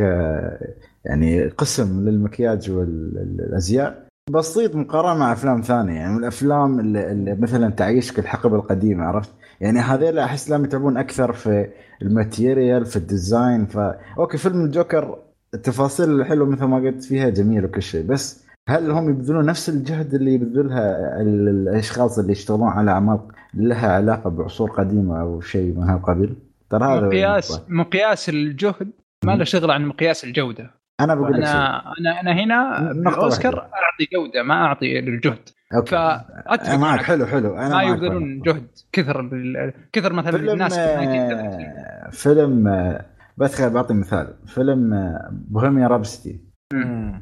يعني 1.06 1.48
قسم 1.48 2.10
للمكياج 2.10 2.72
والأزياء 2.72 4.08
بسيط 4.30 4.76
مقارنة 4.76 5.20
مع 5.20 5.32
أفلام 5.32 5.62
ثانية. 5.62 5.96
يعني 5.96 6.14
من 6.14 6.20
الأفلام 6.20 6.80
اللي, 6.80 7.12
اللي 7.12 7.36
مثلا 7.36 7.70
تعيشك 7.70 8.20
الحقبه 8.20 8.56
القديمة 8.56 9.04
عرفت؟ 9.04 9.30
يعني 9.62 9.80
هذيل 9.80 10.20
أحس 10.20 10.50
لهم 10.50 10.66
يتعبون 10.66 10.98
أكثر 10.98 11.34
في 11.34 11.70
ال 12.02 12.11
material 12.11 12.86
في 12.86 12.96
ال 12.96 13.06
design 13.06 13.66
ف 13.66 13.78
أوكي 14.18 14.38
فيلم 14.38 14.66
الجوكر 14.66 15.20
التفاصيل 15.54 16.10
الحلوه 16.10 16.50
مثل 16.50 16.64
ما 16.64 16.78
قلت 16.78 17.04
فيها 17.04 17.30
جميل 17.30 17.66
وكل 17.66 17.82
شيء 17.82 18.06
بس 18.06 18.44
هل 18.70 18.92
هم 18.92 19.10
يبذلون 19.10 19.46
نفس 19.46 19.70
الجهد 19.70 20.14
اللي 20.14 20.34
يبذلها 20.34 21.22
ال- 21.22 21.48
الأشخاص 21.50 22.20
اللي 22.20 22.32
يشتغلون 22.32 22.68
على 22.68 22.92
أعمال 22.92 23.20
لها 23.54 23.92
علاقة 23.94 24.30
بعصور 24.30 24.72
قديمة 24.72 25.22
أو 25.22 25.42
شيء 25.42 25.74
من 25.78 25.84
هالقبيل؟ 25.90 26.36
ترى 26.70 26.84
هذا 26.98 27.06
مقياس 27.08 27.62
مقياس 27.70 28.30
الجهد؟ 28.30 28.92
ما 29.26 29.36
له 29.36 29.44
شغل 29.44 29.72
عن 29.72 29.86
مقياس 29.86 30.24
الجودة. 30.24 30.72
أنا 31.00 31.16
بقول 31.16 31.32
لك 31.34 31.38
أنا 31.38 31.84
أنا 32.00 32.22
أنا 32.22 32.32
هنا 32.32 32.80
واحدة. 33.10 33.50
أعطي 33.50 34.08
جودة 34.14 34.44
ما 34.44 34.54
أعطي 34.54 35.02
للجهد 35.02 35.50
أوكي. 35.76 35.92
فاتفق 35.92 36.76
معك. 36.76 37.02
حلو 37.02 37.26
حلو. 37.26 37.58
أنا 37.58 37.76
ما 37.76 37.84
يبذلون. 37.84 38.42
جهد 38.42 38.68
كثر 38.92 39.22
بال... 39.22 39.74
كثر 39.94 40.14
مثلا 40.14 40.32
فيلم 40.32 40.50
الناس 40.50 40.74
في 40.74 40.80
1930. 41.00 41.62
آه، 41.66 42.10
فيلم 42.12 42.98
بس 43.38 43.62
بعطي 43.62 43.94
مثال. 43.94 44.34
فيلم 44.46 44.94
آه، 44.94 45.30
Bohemian 45.32 45.88
Rhapsody. 45.88 46.51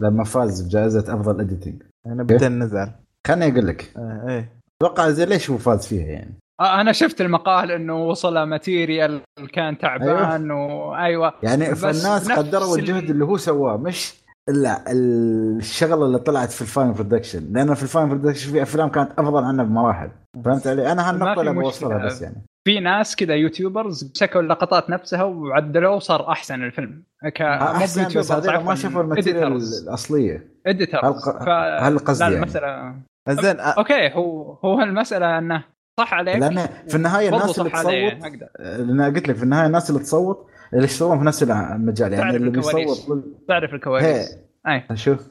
لما 0.01 0.23
فاز 0.23 0.61
بجائزة 0.61 0.99
أفضل 1.13 1.39
editing 1.41 1.83
أنا 2.05 2.23
بدنا 2.23 2.65
نزعل. 2.65 2.91
خليني 3.27 3.51
أقول 3.53 3.67
لك. 3.67 3.91
آه، 3.97 4.25
إيه. 4.29 4.51
أتوقع 4.81 5.09
زي 5.09 5.25
ليش 5.25 5.49
هو 5.49 5.57
فاز 5.57 5.85
فيها 5.87 6.05
يعني؟ 6.07 6.33
آه، 6.61 6.81
أنا 6.81 6.91
شفت 6.91 7.21
المقال 7.21 7.71
إنه 7.71 8.03
وصل 8.05 8.43
material 8.43 9.21
كان 9.53 9.77
تعبان 9.77 10.51
وايوه 10.51 11.33
يعني 11.43 11.75
فالناس 11.75 12.31
قدروا 12.31 12.75
ال- 12.75 12.79
الجهد 12.79 13.09
اللي 13.09 13.25
هو 13.25 13.37
سواه 13.37 13.77
مش 13.77 14.13
لا 14.49 14.83
الشغلة 14.91 16.05
اللي 16.05 16.19
طلعت 16.19 16.51
في 16.51 16.61
ال 16.61 16.67
final 16.67 16.93
production 16.93 17.53
لأنه 17.53 17.73
في 17.73 17.83
ال 17.83 17.88
final 17.88 18.09
production 18.09 18.51
في 18.51 18.61
أفلام 18.61 18.89
كانت 18.89 19.11
أفضل 19.19 19.43
عنه 19.43 19.63
بمراحل. 19.63 20.09
فهمت 20.45 20.67
علي؟ 20.67 20.91
أنا 20.91 21.09
هالنقطة 21.09 21.41
اللي. 21.41 21.53
بوصلها 21.53 22.05
بس 22.05 22.21
يعني. 22.21 22.35
في 22.69 22.79
ناس 22.79 23.15
كذا 23.15 23.35
YouTubers 23.35 24.11
مسكوا 24.15 24.41
اللقطات 24.41 24.89
نفسها 24.89 25.23
وعدلوه 25.23 25.99
صار 25.99 26.31
أحسن 26.31 26.63
الفيلم. 26.63 27.03
ك 27.35 27.41
أحسن 27.41 28.19
بس 28.19 28.31
ما 28.31 28.75
شافوا 28.75 29.01
ال 29.01 29.08
material 29.08 29.59
الأصلية. 29.83 30.47
editors 30.67 31.29
هل- 31.29 31.79
هل 31.83 31.99
قصدي 31.99 32.23
لا 32.23 32.29
يعني؟ 32.29 32.43
المساله 32.43 32.95
زين 33.29 33.59
آه، 33.59 33.63
أوكي 33.63 34.13
هو 34.13 34.53
هو 34.53 34.81
المسألة 34.81 35.37
إنه 35.37 35.63
صح 35.99 36.13
عليك. 36.13 36.35
لأن 36.35 36.67
في 36.87 36.95
النهاية 36.95 37.29
الناس 37.29 37.59
اللي 37.59 37.69
تصوت 37.69 38.13
لأن 38.59 39.01
قلت 39.15 39.27
لك 39.27 39.35
في 39.35 39.43
النهاية 39.43 39.67
الناس 39.67 39.89
اللي 39.89 40.01
تصوت 40.01 40.47
اللي 40.73 40.85
يشتغلون 40.85 41.19
في 41.19 41.25
نفس 41.25 41.43
المجال 41.43 42.13
يعني 42.13 42.23
تعرف 42.23 42.35
اللي 42.35 42.47
الكواليس. 42.59 42.89
بيصوت 42.89 43.23
تعرف 43.47 43.73
الكواليس. 43.73 44.37
أي. 44.67 44.83
شوف. 44.97 45.27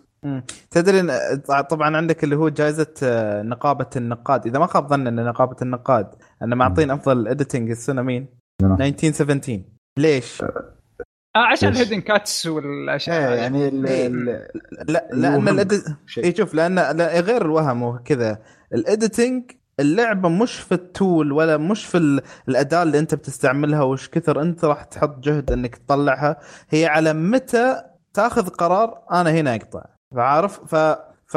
تدري 0.71 1.01
آه، 1.13 1.61
طبعا 1.61 1.97
عندك 1.97 2.25
اللي 2.25 2.37
هو 2.37 2.49
جائزة 2.49 2.95
آه، 3.03 3.43
نقابة 3.43 3.87
النقاد 3.97 4.47
إذا 4.47 4.59
ما 4.59 4.67
خاب 4.67 4.89
ظن 4.89 5.07
إن 5.07 5.25
نقابة 5.25 5.57
النقاد 5.63 6.11
ان 6.43 6.55
معطين 6.55 6.91
أفضل 6.91 7.29
editing 7.29 7.71
السنة 7.71 8.03
مين؟ 8.03 8.27
منو؟ 8.63 8.75
1917 8.75 9.61
ليش؟ 9.99 10.43
آه 11.37 11.39
عشان 11.53 11.69
ليش؟ 11.69 11.81
ال 11.81 11.84
hidden 11.84 12.01
cuts 12.01 12.47
والأشياء 12.47 13.33
إيه. 13.33 13.37
يعني 13.39 13.69
ال- 13.69 13.87
إيه. 13.87 14.07
ال- 14.07 14.47
لا. 14.89 15.09
لأن 15.13 15.49
ال 15.49 15.55
edit. 15.55 15.85
اي 16.25 16.35
شوف 16.37 16.55
لأن 16.55 16.75
لا 16.75 17.21
غير 17.21 17.43
الوهم 17.43 17.83
وكذا 17.83 18.39
ال 18.75 18.84
editing 18.84 19.51
اللعبة 19.81 20.29
مش 20.29 20.55
في 20.61 20.73
ال 20.75 20.86
tool 20.86 21.33
ولا 21.33 21.57
مش 21.57 21.87
في 21.87 21.99
ال- 21.99 22.23
الأداة 22.49 22.83
اللي 22.83 22.99
أنت 22.99 23.15
بتستعملها 23.15 23.83
وش 23.83 24.09
كثر 24.09 24.43
أنت 24.43 24.65
راح 24.65 24.85
تحط 24.85 25.19
جهد 25.19 25.53
إنك 25.53 25.77
تطلعها 25.77 26.37
هي 26.71 26.87
على 26.87 27.13
متى 27.13 27.83
تاخذ 28.15 28.49
قرار 28.49 29.03
أنا 29.13 29.31
هنا 29.31 29.55
أقطع 29.55 29.85
فعارف 30.15 30.75
ف 30.75 30.97
ف 31.27 31.35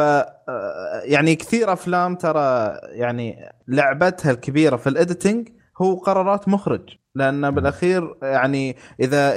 يعني 1.03 1.35
كثير 1.35 1.73
أفلام 1.73 2.15
ترى 2.15 2.77
يعني 2.83 3.49
لعبتها 3.67 4.31
الكبيرة 4.31 4.75
في 4.75 4.87
ال 4.87 4.95
editing 4.95 5.49
هو 5.81 5.95
قرارات 5.95 6.49
مخرج 6.49 6.97
لأن 7.15 7.51
بالأخير 7.51 8.15
يعني 8.21 8.75
إذا 8.99 9.33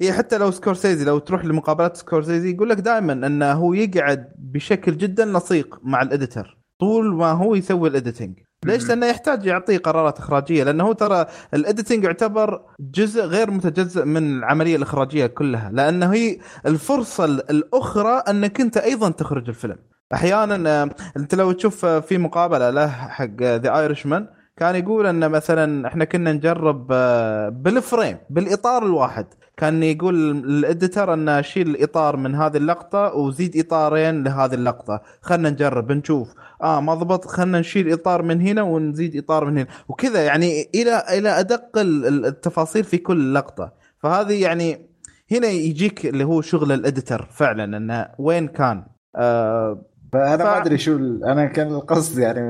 هي 0.00 0.12
حتى 0.12 0.38
لو 0.38 0.50
سكورسيزي 0.50 1.04
لو 1.04 1.18
تروح 1.18 1.44
لمقابلات 1.44 1.96
سكورسيزي 1.96 2.50
يقول 2.50 2.68
لك 2.70 2.76
دائما 2.76 3.12
إنه 3.12 3.52
هو 3.52 3.72
يقعد 3.74 4.32
بشكل 4.38 4.96
جدا 4.96 5.24
لصيق 5.24 5.80
مع 5.82 6.02
ال 6.02 6.10
editor 6.10 6.58
طول 6.80 7.14
ما 7.14 7.30
هو 7.32 7.54
يسوي 7.54 7.88
ال 7.88 7.94
editing. 7.94 8.38
ليش؟ 8.64 8.88
لأنه 8.88 9.06
يحتاج 9.06 9.46
يعطيه 9.46 9.78
قرارات 9.78 10.18
إخراجية 10.18 10.64
لأنه 10.64 10.84
هو 10.84 10.92
ترى 10.92 11.26
ال 11.54 11.60
editing 11.60 12.04
يعتبر 12.04 12.62
جزء 12.80 13.24
غير 13.24 13.50
متجزئ 13.50 14.04
من 14.04 14.38
العملية 14.38 14.76
الإخراجية 14.76 15.26
كلها 15.26 15.70
لأنه 15.72 16.12
هي 16.12 16.38
الفرصة 16.66 17.24
الأخرى 17.24 18.22
أنك 18.28 18.60
أنت 18.60 18.76
أيضا 18.76 19.10
تخرج 19.10 19.48
الفيلم 19.48 19.76
أحيانا 20.14 20.82
آه، 20.82 20.90
أنت 21.16 21.34
لو 21.34 21.52
تشوف 21.52 21.84
آه، 21.84 22.00
في 22.00 22.18
مقابلة 22.18 22.70
له 22.70 22.88
حق 22.88 23.42
The 23.42 23.78
Irishman 23.78 24.26
كان 24.60 24.76
يقول 24.76 25.06
إن 25.06 25.30
مثلا 25.30 25.88
إحنا 25.88 26.04
كنا 26.04 26.32
نجرب 26.32 26.88
آه، 26.92 27.48
بال 27.48 27.67
frame 27.67 28.16
بالإطار 28.30 28.86
الواحد. 28.86 29.26
كان 29.56 29.82
يقول 29.82 30.14
ال 30.30 30.42
editor 30.42 31.14
إن 31.14 31.42
شيل 31.42 31.68
الإطار 31.70 32.16
من 32.16 32.34
هذه 32.34 32.56
اللقطة 32.56 33.14
وزيد 33.14 33.56
إطارين 33.56 34.24
لهذه 34.24 34.54
اللقطة. 34.54 35.02
خلنا 35.22 35.50
نجرب 35.50 35.92
نشوف 35.92 36.34
آه 36.62 36.80
ما 36.80 36.94
ضبط 36.94 37.24
خلنا 37.26 37.60
نشيل 37.60 37.92
إطار 37.92 38.22
من 38.22 38.40
هنا 38.40 38.62
ونزيد 38.62 39.16
إطار 39.16 39.44
من 39.44 39.58
هنا. 39.58 39.66
وكذا 39.88 40.24
يعني 40.24 40.68
إلى 40.74 41.02
إلى 41.18 41.28
أدق 41.28 41.78
ال- 41.78 42.06
ال- 42.06 42.26
التفاصيل 42.26 42.84
في 42.84 42.98
كل 42.98 43.34
لقطة. 43.34 43.72
فهذه 43.98 44.42
يعني 44.42 44.90
هنا 45.32 45.46
يجيك 45.48 46.06
اللي 46.06 46.24
هو 46.24 46.40
شغل 46.40 46.72
ال 46.72 46.80
editor 46.80 47.28
فعلا 47.32 47.76
انه 47.76 48.08
وين 48.18 48.48
كان. 48.48 48.84
آه 49.16 49.82
فانا 50.12 50.36
ف- 50.44 50.46
ما 50.46 50.62
أدري 50.62 50.78
شو 50.78 50.96
ال- 50.96 51.24
أنا 51.24 51.46
كان 51.46 51.66
القصد 51.68 52.18
يعني 52.18 52.40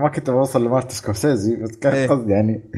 ما 0.00 0.08
كنت 0.14 0.30
بوصل 0.30 0.64
لمارتن 0.64 0.88
سكورسيزي 0.90 1.56
بس 1.56 1.70
كان 1.76 1.92
إيه. 1.92 2.04
القصد 2.04 2.28
يعني 2.30 2.70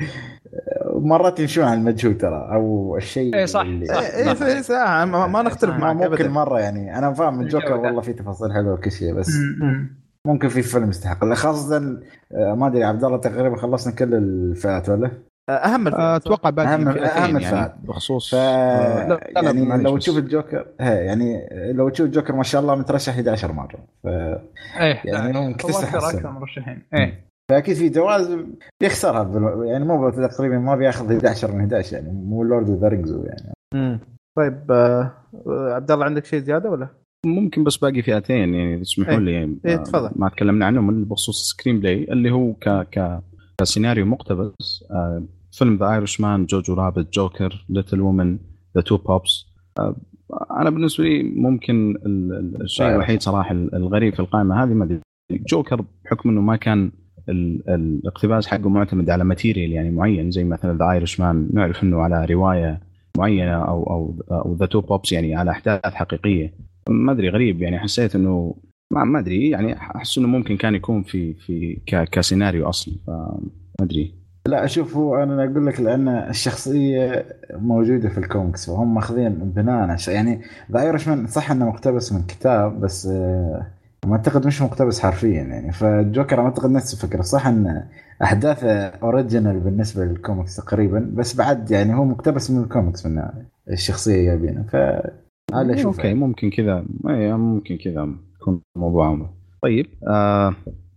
مرات 0.97 1.41
يمشون 1.41 1.65
على 1.65 1.75
المجهول 1.81 2.19
ترى 2.19 2.49
أو 2.55 2.97
الشيء 2.97 3.35
إيه 3.35 3.45
صح، 3.45 3.61
اللي- 3.61 3.87
صح. 3.87 3.95
إيه 4.01 4.47
إيه 4.55 4.61
ساعه 4.63 5.05
ما, 5.05 5.27
ما 5.27 5.43
نختلف 5.43 5.71
معك 5.77 5.97
ممكن 5.97 6.07
ابدا 6.13 6.29
مرة 6.29 6.61
يعني 6.61 6.99
أنا 6.99 7.13
فاهم 7.13 7.41
الجوكر 7.41 7.67
الجودة. 7.67 7.83
والله 7.83 8.01
في 8.01 8.13
تفاصيل 8.13 8.53
حلوة 8.53 8.75
وكل 8.75 8.91
شيء 8.93 9.15
بس. 9.15 9.31
ممكن 10.27 10.49
في 10.49 10.63
فيلم 10.63 10.89
يستحق 10.91 11.25
خاصة 11.33 11.77
آه، 12.35 12.55
ما 12.55 12.67
أدري 12.67 12.85
عبد 12.85 13.05
الله 13.05 13.17
تقريبا 13.19 13.57
خلصنا 13.57 13.95
كل 13.95 14.15
الفئات 14.15 14.89
ولا؟ 14.89 15.11
أهم 15.51 15.87
الفئات، 15.87 16.23
صح؟ 16.23 16.27
أتوقع 16.33 16.51
باقي 16.51 16.69
أهم- 16.79 16.89
فئتين 16.89 17.05
أهم 17.05 17.39
يعني. 17.39 17.73
بخصوص 17.85 18.31
ف 18.31 18.35
آه، 18.35 19.09
لا، 19.09 19.15
لا، 19.15 19.43
يعني 19.43 19.63
معليش 19.67 19.85
لو. 19.87 19.99
تشوف 19.99 20.19
الجوكر 20.19 20.67
يعني 20.81 21.49
لو 21.73 21.89
تشوف 21.89 22.07
الجوكر 22.07 22.35
ما 22.37 22.43
شاء 22.43 22.61
الله 22.63 22.75
مترشح 22.75 23.13
11 23.13 23.53
مرة 23.53 23.79
ف... 24.03 24.07
إيه 24.07 25.01
يعني 25.05 25.33
لا، 25.33 25.41
ممكن 25.41 25.65
هو 25.65 25.71
تستحق 25.71 26.05
أكثر 26.05 26.31
مرشحين 26.31 26.83
إيه 26.95 27.25
فأكيد 27.51 27.77
في 27.77 27.89
جوائز 27.89 28.37
بيخسرها 28.83 29.65
يعني 29.65 29.85
مو 29.85 30.11
تقريبا 30.11 30.59
ما 30.59 30.77
بياخذ 30.77 31.13
11 31.17 31.53
من 31.53 31.61
11 31.61 31.97
يعني 31.97 32.13
مو 32.13 32.45
Lord 32.45 32.71
of 32.71 32.81
the 32.81 32.89
Rings 32.89 33.13
يعني 33.25 33.53
مم. 33.75 34.01
طيب 34.39 34.73
آه 34.73 35.13
آه، 35.47 35.75
عبد 35.75 35.91
الله 35.91 36.05
عندك 36.05 36.25
شيء 36.25 36.41
زيادة 36.41 36.71
ولا؟ 36.71 36.89
ممكن 37.27 37.65
بس 37.65 37.77
باقي 37.77 38.03
فئتين 38.03 38.55
يعني 38.55 38.81
تسمحوا 38.81 39.13
إيه. 39.13 39.19
لي 39.19 39.33
يعني 39.33 39.59
ما- 39.65 39.77
تفضل. 39.77 40.11
ما 40.17 40.29
تكلمنا 40.29 40.67
عنهم 40.67 40.91
اللي 40.91 41.05
بخصوص 41.05 41.41
ال 41.41 41.81
screenplay 41.81 42.05
اللي 42.05 42.31
هو 42.31 42.53
ك 42.53 42.69
ك 42.69 43.21
كسيناريو 43.63 44.07
مقتبس. 44.07 44.85
آه، 44.91 45.23
فيلم 45.53 45.77
The 45.77 45.91
Irishman 45.93 46.47
Jojo 46.47 46.75
Rabbit 46.75 47.13
Joker 47.13 47.65
Little 47.69 48.01
Women 48.01 48.39
The 48.77 48.81
Two 48.83 48.97
Popes 48.97 49.47
أنا 50.51 50.71
بالنسبة 50.71 51.05
لي 51.05 51.23
ممكن 51.23 51.91
ال- 52.07 52.33
ال- 52.33 52.63
الشيء. 52.63 52.87
الوحيد 52.87 53.23
صراحة 53.23 53.53
ال- 53.53 53.75
الغريب 53.75 54.15
في 54.15 54.21
القائمة 54.21 54.63
هذه 54.65 54.69
ما 54.69 54.85
أدري. 54.85 55.01
جوكر 55.33 55.85
بحكم 56.05 56.29
إنه 56.29 56.41
ما 56.41 56.57
كان 56.57 56.93
ال- 57.29 57.69
الاقتباس 57.71 58.47
حقه 58.47 58.69
معتمد 58.69 59.11
على 59.11 59.25
material 59.25 59.73
يعني 59.73 59.91
معين 59.91 60.31
زي 60.31 60.45
مثلا 60.45 60.79
The 60.79 60.91
Irishman 60.91 61.49
نعرف 61.53 61.83
إنه 61.83 62.01
على 62.01 62.25
رواية 62.25 62.81
معينة 63.19 63.53
أو 63.65 63.83
أو 63.83 64.15
أو 64.31 64.55
The 64.55 64.67
Two 64.67 64.81
Popes 64.81 65.13
يعني 65.13 65.35
على 65.35 65.51
أحداث 65.51 65.95
حقيقية. 65.95 66.55
ما 66.89 67.13
أدري 67.13 67.29
غريب 67.29 67.63
يعني 67.63 67.79
حسيت 67.79 68.15
إنه 68.17 68.55
ما 68.93 69.05
ما 69.05 69.19
أدري. 69.19 69.51
يعني 69.51 69.77
أحس 69.77 70.19
إنه 70.19 70.29
ممكن 70.29 70.57
كان 70.57 70.75
يكون 70.75 71.03
في 71.03 71.35
في 71.35 71.79
كسيناريو 72.13 72.69
اصلي 72.69 72.99
فما 73.07 73.41
أدري. 73.81 74.15
لا 74.47 74.65
أشوف 74.65 74.97
هو 74.97 75.23
أنا 75.23 75.45
أقول 75.45 75.67
لك 75.67 75.81
لأن 75.81 76.09
الشخصية 76.09 77.27
موجودة 77.51 78.09
في 78.09 78.19
الكوميكس 78.19 78.69
وهم 78.69 78.95
ماخذين 78.95 79.31
بناء 79.31 79.75
على. 79.75 79.97
يعني 80.09 80.41
The 80.73 80.81
Irishman 80.83 81.27
صح 81.27 81.51
إنه 81.51 81.69
مقتبس 81.69 82.13
من 82.13 82.23
كتاب 82.23 82.81
بس 82.81 83.07
آه، 83.07 83.67
ما 84.07 84.13
أعتقد 84.13 84.47
مش 84.47 84.63
مقتبس 84.63 85.01
حرفيا 85.01 85.43
يعني. 85.43 85.73
فالجوكر 85.73 86.41
ما 86.41 86.47
أعتقد 86.47 86.71
نفس 86.71 86.95
الفكرة. 86.95 87.23
صح 87.23 87.47
إن 87.47 87.83
احداثه 88.23 88.87
original 88.87 89.61
بالنسبة 89.61 90.05
للكوميكس 90.05 90.57
تقريبا 90.57 91.11
بس 91.15 91.37
بعد 91.37 91.71
يعني 91.71 91.95
هو 91.95 92.05
مقتبس 92.05 92.51
من 92.51 92.63
الكوميكس 92.63 93.07
من 93.07 93.23
الشخصية 93.71 94.25
جايبينها 94.25 94.63
ف 94.63 94.77
هذا 95.55 95.85
okay 95.85 96.15
ممكن 96.15 96.51
كذا. 96.51 96.85
إيه، 97.09 97.37
ممكن 97.37 97.77
كذا. 97.77 98.09
يكون 98.43 98.61
موضوع 98.77 99.07
عمره. 99.07 99.35
طيب 99.63 99.87
آه 100.09 100.55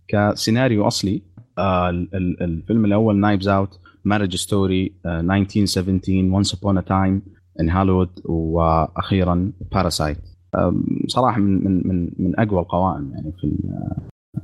كسيناريو 0.08 0.86
أصلي 0.86 1.22
آه 1.58 1.90
ال- 1.90 2.14
ال- 2.14 2.42
الفيلم 2.42 2.84
الأول 2.84 3.16
Knives 3.16 3.48
Out 3.48 3.80
Marriage 4.04 4.36
Story 4.36 4.92
1917 5.06 6.34
Once 6.34 6.54
Upon 6.56 6.78
a 6.78 6.84
Time 6.88 7.22
in 7.60 7.70
Hollywood 7.70 8.10
وأخيرا 8.24 9.52
Parasite 9.72 10.18
آم، 10.54 10.84
صراحة 11.06 11.40
من 11.40 11.64
من 11.64 11.88
من 11.88 12.10
من 12.18 12.40
أقوى 12.40 12.60
القوائم 12.60 13.10
يعني 13.12 13.32
في 13.40 13.56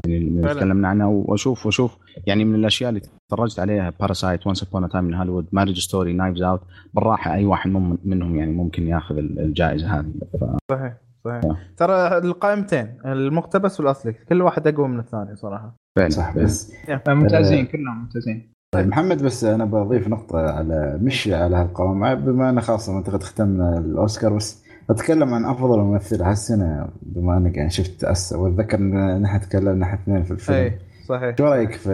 يعني 0.06 0.18
اللي. 0.18 0.54
تكلمنا 0.54 0.88
عنها 0.88 1.06
واشوف 1.06 1.66
وأشوف 1.66 1.98
يعني 2.26 2.44
من 2.44 2.54
الأشياء 2.54 2.88
اللي 2.90 3.00
تفرجت 3.28 3.58
عليها 3.60 3.92
Parasite 4.00 4.46
Once 4.46 4.62
Upon 4.62 4.88
a 4.88 4.91
Time 4.91 5.04
in 5.04 5.14
Hollywood 5.14 5.46
Marriage 5.52 5.78
Story 5.78 6.12
Knives 6.12 6.42
Out 6.42 6.60
بالراحة 6.94 7.34
أي 7.34 7.44
واحد 7.44 7.70
منهم 8.04 8.36
يعني 8.36 8.52
ممكن 8.52 8.88
ياخذ 8.88 9.16
ال- 9.18 9.38
الجائزة 9.38 9.98
هذه 10.00 10.12
ف... 10.40 10.44
صحيح 10.72 10.94
صحيح. 11.24 11.44
آه. 11.44 11.56
ترى 11.76 12.18
القائمتين 12.18 12.98
المقتبس 13.06 13.80
والأصلي 13.80 14.12
كل 14.12 14.42
واحد 14.42 14.66
أقوى 14.66 14.88
من 14.88 14.98
الثاني 14.98 15.36
صراحة. 15.36 15.74
فعلا. 15.96 16.08
صح 16.08 16.36
بس 16.36 16.72
ممتازين 17.08 17.66
كلهم 17.66 18.00
ممتازين. 18.00 18.52
طيب 18.74 18.88
محمد 18.88 19.22
بس 19.22 19.44
أنا 19.44 19.64
بضيف 19.64 20.08
نقطة 20.08 20.50
على 20.50 20.98
مش 21.02 21.28
على 21.28 21.56
هالقوائم 21.56 22.14
بما 22.14 22.50
ان 22.50 22.60
خاصه 22.60 22.92
منطقه 22.92 23.18
ختمنا 23.18 23.78
الأوسكار 23.78 24.36
بس 24.36 24.64
بتكلم 24.90 25.34
عن 25.34 25.44
أفضل 25.44 25.78
ممثله 25.78 26.30
هالسنة 26.30 26.88
بما 27.02 27.36
أنك 27.36 27.56
يعني 27.56 27.70
شفت 27.70 28.04
Us 28.04 28.32
وأتذكر 28.32 28.78
إن 28.78 29.22
نحن 29.22 29.40
تكلمنا 29.40 29.74
نحن 29.74 29.94
اثنين 29.94 30.22
في 30.22 30.30
الفيلم. 30.30 30.58
اي 30.58 30.78
صحيح. 31.08 31.36
شو 31.38 31.44
رأيك 31.44 31.72
في 31.72 31.90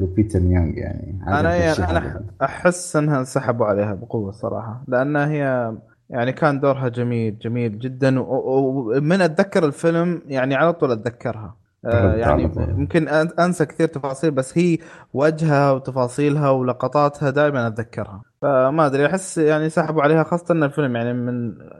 لوبيتا 0.00 0.38
نيونغ 0.38 0.76
يعني؟ 0.76 1.20
أنا 1.26 1.56
يعني 1.56 1.90
أنا؟ 1.90 2.24
أحس 2.42 2.96
إنها 2.96 3.18
انسحبوا 3.18 3.66
عليها 3.66 3.94
بقوة 3.94 4.30
صراحة 4.30 4.84
لأنها 4.88 5.28
هي 5.28 5.72
يعني 6.10 6.32
كان 6.32 6.60
دورها 6.60 6.88
جميل 6.88 7.38
جميل 7.38 7.78
جدا 7.78 8.20
ومن 8.20 9.20
أتذكر 9.20 9.64
الفيلم 9.64 10.22
يعني 10.26 10.54
على 10.54 10.72
طول 10.72 10.92
أتذكرها 10.92 11.56
آه، 11.84 12.14
يعني. 12.14 12.50
ممكن 12.56 13.08
أنسى 13.38 13.66
كثير 13.66 13.88
تفاصيل 13.88 14.30
بس 14.30 14.58
هي 14.58 14.78
وجهها 15.14 15.72
وتفاصيلها 15.72 16.50
ولقطاتها 16.50 17.30
دائما 17.30 17.66
أتذكرها 17.66 18.22
فما 18.42 18.86
أدري 18.86 19.06
أحس 19.06 19.38
يعني 19.38 19.70
سحبوا 19.70 20.02
عليها 20.02 20.22
خاصة 20.22 20.52
إن 20.54 20.62
الفيلم 20.62 20.96
يعني 20.96 21.12
من 21.12 21.28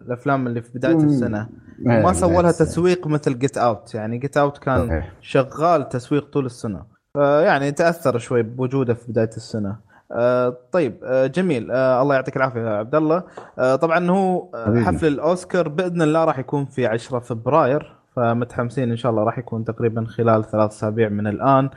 الأفلام 0.07 0.47
اللي 0.47 0.63
في 0.63 0.79
بداية. 0.79 0.97
السنة 0.97 1.49
ما 1.79 2.13
سووا 2.13 2.43
لها. 2.43 2.53
تسويق 2.53 3.07
مثل 3.07 3.39
Get 3.39 3.59
Out 3.59 3.95
يعني 3.95 4.19
Get 4.19 4.37
Out 4.37 4.59
كان. 4.59 5.03
شغال 5.21 5.89
تسويق 5.89 6.31
طول 6.33 6.47
السنة 6.47 6.83
فيعني 7.15 7.73
تأثر 7.73 8.19
شوي 8.19 8.43
بوجوده 8.43 8.95
في 8.95 9.13
بداية 9.13 9.31
السنة 9.37 9.77
آه 10.13 10.57
طيب 10.73 10.97
آه 11.05 11.27
جميل. 11.27 11.71
آه 11.71 12.03
الله 12.03 12.15
يعطيك 12.15 12.37
العافية 12.37 12.61
يا 12.61 12.71
عبد 12.77 12.95
الله. 12.95 13.23
آه 13.59 13.77
طبعا 13.77 14.11
هو 14.11 14.49
آه. 14.55 14.81
حفل 14.81 15.07
الأوسكار 15.07 15.69
بإذن 15.69 16.03
الله 16.03 16.25
راح 16.25 16.39
يكون 16.39 16.65
في 16.67 16.87
10 16.87 17.19
فبراير 17.19 17.93
فمتحمسين 18.17 18.91
إن 18.91 18.97
شاء 18.97 19.13
الله 19.13 19.23
راح 19.23 19.39
يكون 19.39 19.65
تقريبا 19.65 20.05
خلال 20.05 20.45
ثلاث 20.45 20.71
أسابيع 20.71 21.09
من 21.09 21.27
الآن. 21.27 21.71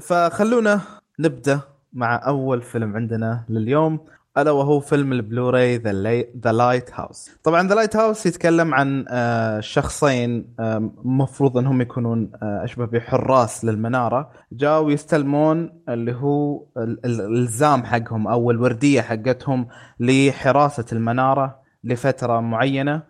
فخلونا 0.00 0.80
نبدأ 1.18 1.60
مع 1.92 2.26
أول 2.26 2.62
فيلم 2.62 2.96
عندنا 2.96 3.44
لليوم. 3.48 4.00
ألا 4.38 4.50
وهو 4.50 4.80
فيلم 4.80 5.12
ال 5.12 5.76
Blu-ray 5.76 6.52
The 6.52 6.90
Lighthouse 6.94 7.30
طبعا 7.44 7.68
The 7.68 7.74
Lighthouse 7.74 8.26
يتكلم 8.26 8.74
عن 8.74 9.04
آه، 9.08 9.60
شخصين 9.60 10.54
المفروض 10.60 11.58
إنهم 11.58 11.80
يكونون 11.80 12.30
آه، 12.42 12.64
أشبه 12.64 12.86
بحراس 12.86 13.64
للمنارة. 13.64 14.30
جاوا 14.52 14.90
يستلمون 14.90 15.82
اللي 15.88 16.14
هو 16.14 16.62
ال- 16.76 17.06
ال- 17.06 17.20
الإلزام 17.20 17.84
حقهم 17.84 18.28
أو 18.28 18.50
الوردية 18.50 19.00
حقتهم 19.00 19.68
لحراسة 20.00 20.84
المنارة 20.92 21.58
لفترة 21.84 22.40
معينة. 22.40 23.02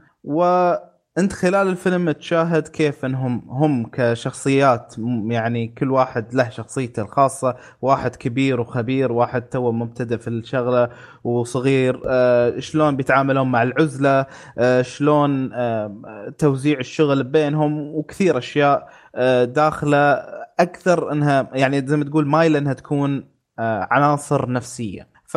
وانت 1.16 1.32
خلال 1.32 1.68
الفيلم 1.68 2.10
تشاهد 2.10 2.68
كيف 2.68 3.04
انهم 3.04 3.42
هم 3.48 3.86
كشخصيات 3.92 4.94
يعني 5.28 5.68
كل 5.68 5.90
واحد 5.90 6.34
له 6.34 6.48
شخصيته 6.48 7.02
الخاصة 7.02 7.56
واحد 7.82 8.16
كبير 8.16 8.60
وخبير 8.60 9.12
واحد 9.12 9.42
تو 9.42 9.72
مبتدئ 9.72 10.18
في 10.18 10.28
الشغلة 10.28 10.88
وصغير 11.24 12.02
آه 12.06 12.58
شلون 12.60 12.96
بيتعاملون 12.96 13.50
مع 13.50 13.62
العزلة 13.62 14.26
آه 14.58 14.82
شلون 14.82 15.52
آه 15.52 16.34
توزيع 16.38 16.78
الشغل 16.78 17.24
بينهم 17.24 17.94
وكثير 17.94 18.38
أشياء 18.38 18.88
آه 19.14 19.44
داخلة 19.44 20.12
أكثر 20.60 21.12
إنها 21.12 21.50
يعني 21.52 21.86
زي 21.86 21.96
ما 21.96 22.04
تقول 22.04 22.26
مايلة 22.26 22.58
إنها 22.58 22.72
تكون 22.72 23.28
آه 23.58 23.88
عناصر 23.90 24.50
نفسية. 24.50 25.08
ف 25.26 25.36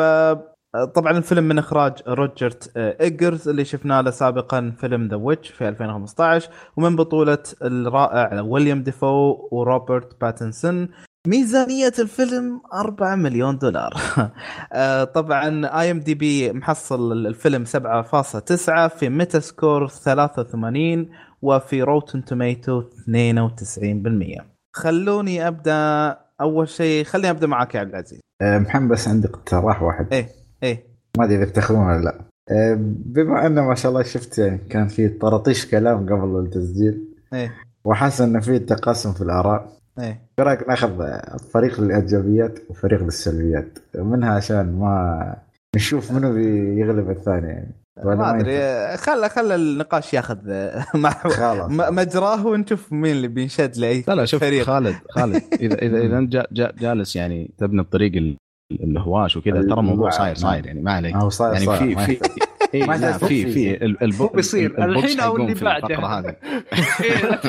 طبعا 0.73 1.17
الفيلم 1.17 1.43
من 1.43 1.57
إخراج 1.57 1.93
روبرت 2.07 2.71
آه، 2.77 2.97
إيجرز 3.01 3.49
اللي 3.49 3.65
شفنا 3.65 4.01
له 4.01 4.11
سابقا 4.11 4.73
فيلم 4.79 5.07
The 5.07 5.15
Witch 5.15 5.49
في 5.49 5.67
2015 5.69 6.49
ومن 6.77 6.95
بطولة 6.95 7.43
الرائع 7.61 8.41
ويليم 8.41 8.83
دافو 8.83 9.47
وروبرت 9.51 10.21
باتنسون. 10.21 10.89
ميزانية 11.27 11.93
الفيلم 11.99 12.61
4 12.73 13.15
مليون 13.15 13.57
دولار. 13.57 13.93
آه، 14.73 15.03
طبعا 15.03 15.79
IMDb 15.81 16.53
محصل 16.53 17.11
الفيلم 17.11 17.65
7.9 17.65 18.87
في 18.87 19.09
Metascore 19.09 19.87
83 19.87 21.09
وفي 21.41 21.83
Rotten 21.83 22.25
Tomatoes 22.25 22.81
92% 22.81 24.41
خلوني 24.75 25.47
أبدأ 25.47 26.17
أول 26.41 26.69
شيء 26.69 27.03
خليني 27.03 27.29
أبدأ 27.29 27.47
معك 27.47 27.75
يا 27.75 27.79
عبد 27.79 27.89
العزيز. 27.89 28.19
آه، 28.41 28.57
محمد 28.57 28.91
بس 28.91 29.07
عندي 29.07 29.27
اقتراح 29.27 29.83
واحد. 29.83 30.13
إيه. 30.13 30.38
إيه. 30.63 30.83
ما 31.17 31.25
أدري 31.25 31.35
إذا 31.35 31.45
بتاخذونه 31.45 31.87
ولا 31.87 32.03
لا. 32.03 32.15
آه، 32.51 32.77
بما 33.05 33.45
انه 33.47 33.61
ما 33.67 33.75
شاء 33.75 33.91
الله 33.91 34.03
شفت 34.03 34.37
يعني 34.37 34.57
كان 34.69 34.87
في 34.87 35.09
طرطيش 35.09 35.65
كلام 35.65 35.97
قبل 36.05 36.39
التسجيل. 36.39 37.03
إيه. 37.33 37.53
وحاسس 37.85 38.21
إنه 38.21 38.39
في 38.39 38.59
تقاسم 38.59 39.13
في 39.13 39.21
الآراء. 39.21 39.77
إيه. 39.99 40.05
إيش 40.07 40.19
رأيك 40.39 40.69
نأخذ 40.69 41.19
فريق 41.53 41.81
للايجابيات 41.81 42.59
وفريق 42.69 43.03
للسلبيات؟ 43.03 43.79
منها 43.95 44.29
عشان 44.33 44.79
ما 44.79 45.35
نشوف 45.75 46.11
منو 46.11 46.33
بيغلب 46.33 47.09
الثاني 47.09 47.47
يعني. 47.47 47.71
ما؟ 48.03 48.35
أدري. 48.39 48.97
خل 48.97 49.29
خل 49.29 49.51
النقاش 49.51 50.13
ياخذ 50.13 50.37
مع 51.03 51.15
مجراه 51.89 52.47
ونشوف 52.47 52.93
مين 52.93 53.11
اللي 53.11 53.27
بينشد 53.27 53.77
لأي 53.77 54.03
لا 54.07 54.15
لا 54.15 54.25
شوف 54.25 54.41
فريق. 54.41 54.63
خالد 54.65 54.95
خالد 55.09 55.41
اذا 55.53 55.75
اذا 55.81 55.97
إذا 55.97 56.17
انت 56.17 56.31
جا 56.33 56.47
جا 56.51 56.71
جالس 56.79 57.15
يعني 57.15 57.51
تبني 57.57 57.81
الطريق 57.81 58.15
ال- 58.15 58.37
الهواش 58.71 59.37
وكذا 59.37 59.61
ترى 59.61 59.79
الموضوع 59.79 60.09
صاير 60.09 60.35
صاير 60.35 60.65
يعني 60.65 60.81
ما 60.81 60.91
عليك. 60.91 61.15
هو 61.15 61.29
صاير 61.29 61.53
يعني 61.53 61.65
صاير. 61.65 61.97
في 61.99 62.15
في. 62.15 62.29
إيه 62.73 62.85
ما 62.85 63.11
في. 63.11 63.27
في 63.27 63.45
بيصير. 64.35 64.85
الحين 64.85 65.19
أو 65.19 65.31
حيقوم 65.33 65.47
اللي 65.51 65.63
بعده. 65.65 65.95
هذه. 66.07 66.29
إيه، 67.03 67.39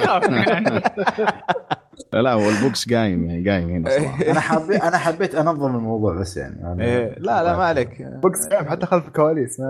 لا 2.13 2.33
هو 2.33 2.49
البوكس 2.51 2.93
قايم 2.93 3.25
يعني 3.31 3.51
قايم 3.51 3.69
هنا 3.71 3.91
صراحة. 3.91 4.25
أنا 4.31 4.41
حبيت 4.41 4.83
أنا 4.83 4.99
حبيت 4.99 5.35
أنظم 5.35 5.77
الموضوع 5.77 6.15
بس 6.15 6.37
يعني. 6.37 6.57
أنا- 6.63 6.81
إيه 6.81 7.15
لا 7.19 7.43
لا 7.45 7.57
ما 7.57 7.65
عليك. 7.65 8.03
بوكس 8.03 8.49
فاهم 8.49 8.69
حتى 8.69 8.87
خلف 8.87 9.07
الكواليس. 9.09 9.61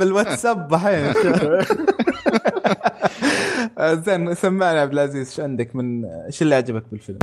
بالواتساب 0.00 0.68
الحين 0.68 1.12
زين 3.80 4.34
سمعنا 4.34 4.76
يا 4.76 4.80
عبد 4.82 4.92
العزيز 4.92 5.28
إيش 5.28 5.40
عندك 5.40 5.76
من 5.76 6.04
إيش 6.04 6.42
اللي 6.42 6.54
عجبك 6.54 6.82
بالفيلم؟ 6.92 7.18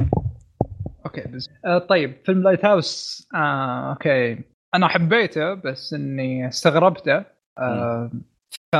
okay 1.05 1.21
بس 1.21 1.49
آه 1.65 1.77
طيب 1.77 2.15
فيلم 2.25 2.43
Lighthouse 2.43 3.27
آه 3.35 3.89
okay. 3.89 4.43
أنا 4.75 4.87
حبيته 4.87 5.53
بس 5.53 5.93
إني 5.93 6.47
استغربته 6.47 7.25
آه 7.59 8.11
ف 8.75 8.77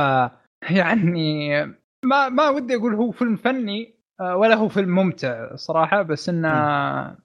يعني 0.70 1.60
ما 2.04 2.28
ما 2.28 2.48
ودي 2.48 2.76
أقول 2.76 2.94
هو 2.94 3.10
فيلم 3.10 3.36
فني 3.36 3.94
آه 4.20 4.36
ولا 4.36 4.54
هو 4.54 4.68
فيلم 4.68 4.94
ممتع 4.94 5.56
صراحة 5.56 6.02
بس 6.02 6.28
إنه 6.28 6.48
آه 6.48 7.16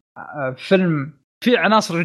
فيلم 0.57 1.13
فيه 1.43 1.59
عناصر 1.59 1.95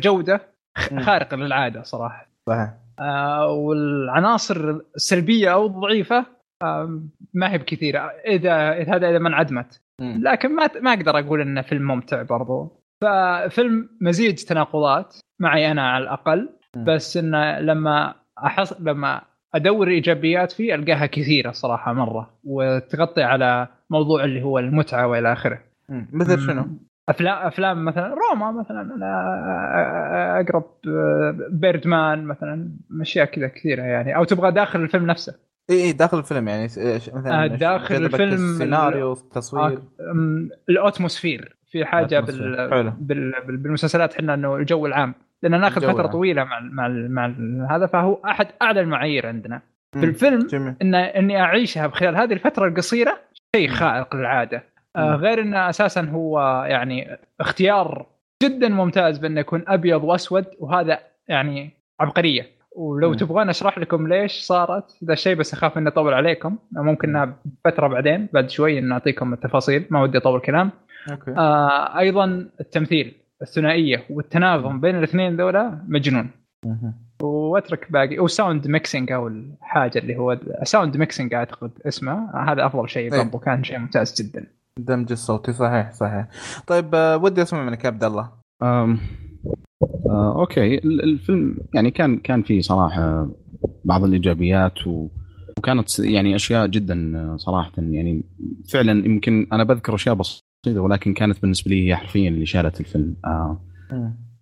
مم. 0.92 1.00
خارقة 1.00 1.36
للعادة 1.36 1.82
صراحة. 1.82 2.28
صحيح. 2.48 2.74
آه 3.00 3.52
والعناصر 3.52 4.80
السلبية 4.96 5.52
أو 5.52 5.66
الضعيفة 5.66 6.26
آه 6.62 7.00
ما 7.34 7.52
هي 7.52 7.58
بكثيرة. 7.58 7.98
إذا 8.26 8.70
هذا 8.70 9.10
إذا 9.10 9.18
ما 9.18 9.28
انعدمت. 9.28 9.82
لكن 10.00 10.54
ما 10.56 10.70
ما 10.80 10.92
أقدر 10.92 11.18
أقول 11.18 11.40
إنه 11.40 11.62
فيلم 11.62 11.82
ممتع 11.82 12.22
برضو. 12.22 12.85
ففيلم 13.00 13.88
مزيج 14.00 14.34
تناقضات 14.44 15.16
معي 15.40 15.70
أنا 15.70 15.90
على 15.90 16.04
الأقل. 16.04 16.48
بس 16.76 17.16
انه 17.16 17.60
لما 17.60 18.14
احص 18.38 18.80
لما 18.80 19.22
أدور 19.54 19.88
إيجابيات 19.88 20.52
فيه 20.52 20.74
ألقاها 20.74 21.06
كثيرة 21.06 21.50
صراحة 21.50 21.92
مرة 21.92 22.30
وتغطي 22.44 23.22
على 23.22 23.68
موضوع 23.90 24.24
اللي 24.24 24.42
هو 24.42 24.58
المتعة 24.58 25.06
وإلى 25.06 25.32
آخره. 25.32 25.58
مثل 25.88 26.40
شنو؟ 26.46 26.66
افلام 27.08 27.46
أفلام 27.46 27.84
مثلا 27.84 28.14
روما 28.14 28.52
مثلا 28.52 28.80
أنا 28.80 30.40
أقرب 30.40 30.64
بيردمان 31.50 32.24
مثلا 32.24 32.68
أشياء 33.00 33.24
كذا 33.26 33.48
كثيرة 33.48 33.82
يعني 33.82 34.16
أو 34.16 34.24
تبغى 34.24 34.50
داخل 34.52 34.80
الفيلم 34.80 35.06
نفسه 35.06 35.34
إي 35.70 35.82
إي 35.84 35.92
داخل 35.92 36.18
الفيلم 36.18 36.48
يعني 36.48 36.64
مثلا 36.64 37.44
آه، 37.44 37.46
داخل 37.46 37.94
الفيلم 37.96 38.32
السيناريو 38.32 39.12
التصوير 39.12 39.78
أم، 40.12 40.50
ال 40.68 40.76
atmosphere 40.76 41.55
في 41.76 41.84
حاجة. 41.84 42.20
بال... 42.20 42.68
بال... 42.68 43.32
بال... 43.46 43.56
بالمسلسلات 43.56 44.14
إحنا 44.14 44.34
إنه 44.34 44.56
الجو 44.56 44.86
العام. 44.86 45.14
لأن 45.42 45.60
ناخذ 45.60 45.80
فترة 45.80 45.92
العام. 45.92 46.06
طويلة 46.06 46.44
مع 46.44 46.58
ال- 46.58 46.74
مع 46.74 46.86
ال... 46.86 47.14
مع 47.14 47.26
ال... 47.26 47.66
هذا 47.70 47.86
فهو 47.86 48.18
أحد 48.24 48.46
أعلى 48.62 48.80
المعايير 48.80 49.26
عندنا. 49.26 49.60
في 49.92 50.04
الفيلم 50.04 50.46
جميل. 50.46 50.74
ان 50.82 50.94
إني 50.94 51.40
أعيشها 51.40 51.86
بخلال 51.86 52.16
هذه 52.16 52.32
الفترة 52.32 52.68
القصيرة 52.68 53.18
شيء 53.56 53.68
خارق 53.68 54.16
للعادة. 54.16 54.62
آه. 54.96 55.14
غير 55.14 55.40
إنه 55.40 55.68
أساسا 55.68 56.00
هو 56.00 56.64
يعني 56.68 57.18
اختيار 57.40 58.06
جدا 58.42 58.68
ممتاز 58.68 59.18
بأنه 59.18 59.40
يكون 59.40 59.64
أبيض 59.68 60.04
وأسود 60.04 60.44
وهذا 60.58 60.98
يعني 61.28 61.70
عبقرية. 62.00 62.56
ولو. 62.76 63.14
تبغون 63.14 63.48
أشرح 63.48 63.78
لكم 63.78 64.08
ليش 64.08 64.40
صارت 64.40 64.98
ذا 65.04 65.12
الشيء 65.12 65.34
بس 65.36 65.52
أخاف 65.52 65.78
إني 65.78 65.88
أطول 65.88 66.14
عليكم. 66.14 66.58
ممكن 66.72 67.32
فتره 67.64 67.86
بعدين 67.86 68.28
بعد 68.32 68.50
شوي 68.50 68.78
ان 68.78 68.92
اعطيكم 68.92 69.32
التفاصيل. 69.32 69.84
ما 69.90 70.02
ودي 70.02 70.18
أطول 70.18 70.40
كلام. 70.40 70.70
آه 71.28 71.98
أيضا 71.98 72.48
التمثيل 72.60 73.14
الثنائية 73.42 74.04
والتناغم 74.10 74.80
بين 74.80 74.96
الاثنين 74.98 75.36
ذولا 75.36 75.84
مجنون. 75.88 76.30
وأترك 77.22 77.92
باقي. 77.92 78.18
و 78.18 78.27
sound 78.27 78.68
mixing 78.68 79.12
أو 79.12 79.28
الحاجة 79.28 79.98
اللي 79.98 80.16
هو 80.16 80.38
sound 80.62 80.96
mixing 80.96 81.34
أعتقد 81.34 81.70
اسمه. 81.86 82.30
هذا 82.52 82.66
أفضل 82.66 82.88
شيء 82.88 83.14
إيه. 83.14 83.22
برضو 83.22 83.38
كان 83.38 83.64
شيء 83.64 83.78
ممتاز 83.78 84.22
جدا. 84.22 84.46
الدمج 84.78 85.12
الصوتي 85.12 85.52
صحيح 85.52 85.92
صحيح. 85.92 86.26
طيب 86.66 86.94
آه، 86.94 87.16
ودي 87.16 87.42
أسمع 87.42 87.64
منك 87.64 87.84
يا 87.84 87.88
عبد 87.90 88.04
الله. 88.04 88.30
أم 88.62 88.98
آه، 90.06 90.40
okay. 90.40 90.74
ال- 90.78 91.02
الفيلم 91.04 91.58
يعني 91.74 91.90
كان 91.90 92.16
كان 92.18 92.42
فيه 92.42 92.60
صراحة 92.60 93.28
بعض 93.84 94.04
الإيجابيات 94.04 94.86
و 94.86 95.08
وكانت 95.58 95.98
يعني 95.98 96.36
أشياء 96.36 96.66
جدا 96.66 97.12
آه، 97.16 97.36
صراحة 97.36 97.72
يعني 97.78 98.22
فعلا 98.72 99.06
يمكن 99.06 99.46
أنا 99.52 99.64
بذكر 99.64 99.94
أشياء 99.94 100.14
بسيطه 100.66 100.80
ولكن 100.80 101.14
كانت 101.14 101.42
بالنسبة 101.42 101.70
لي 101.70 101.88
هي 101.88 101.96
حرفيا 101.96 102.28
اللي 102.28 102.46
شالت 102.46 102.80
الفيلم. 102.80 103.14
آه، 103.24 103.60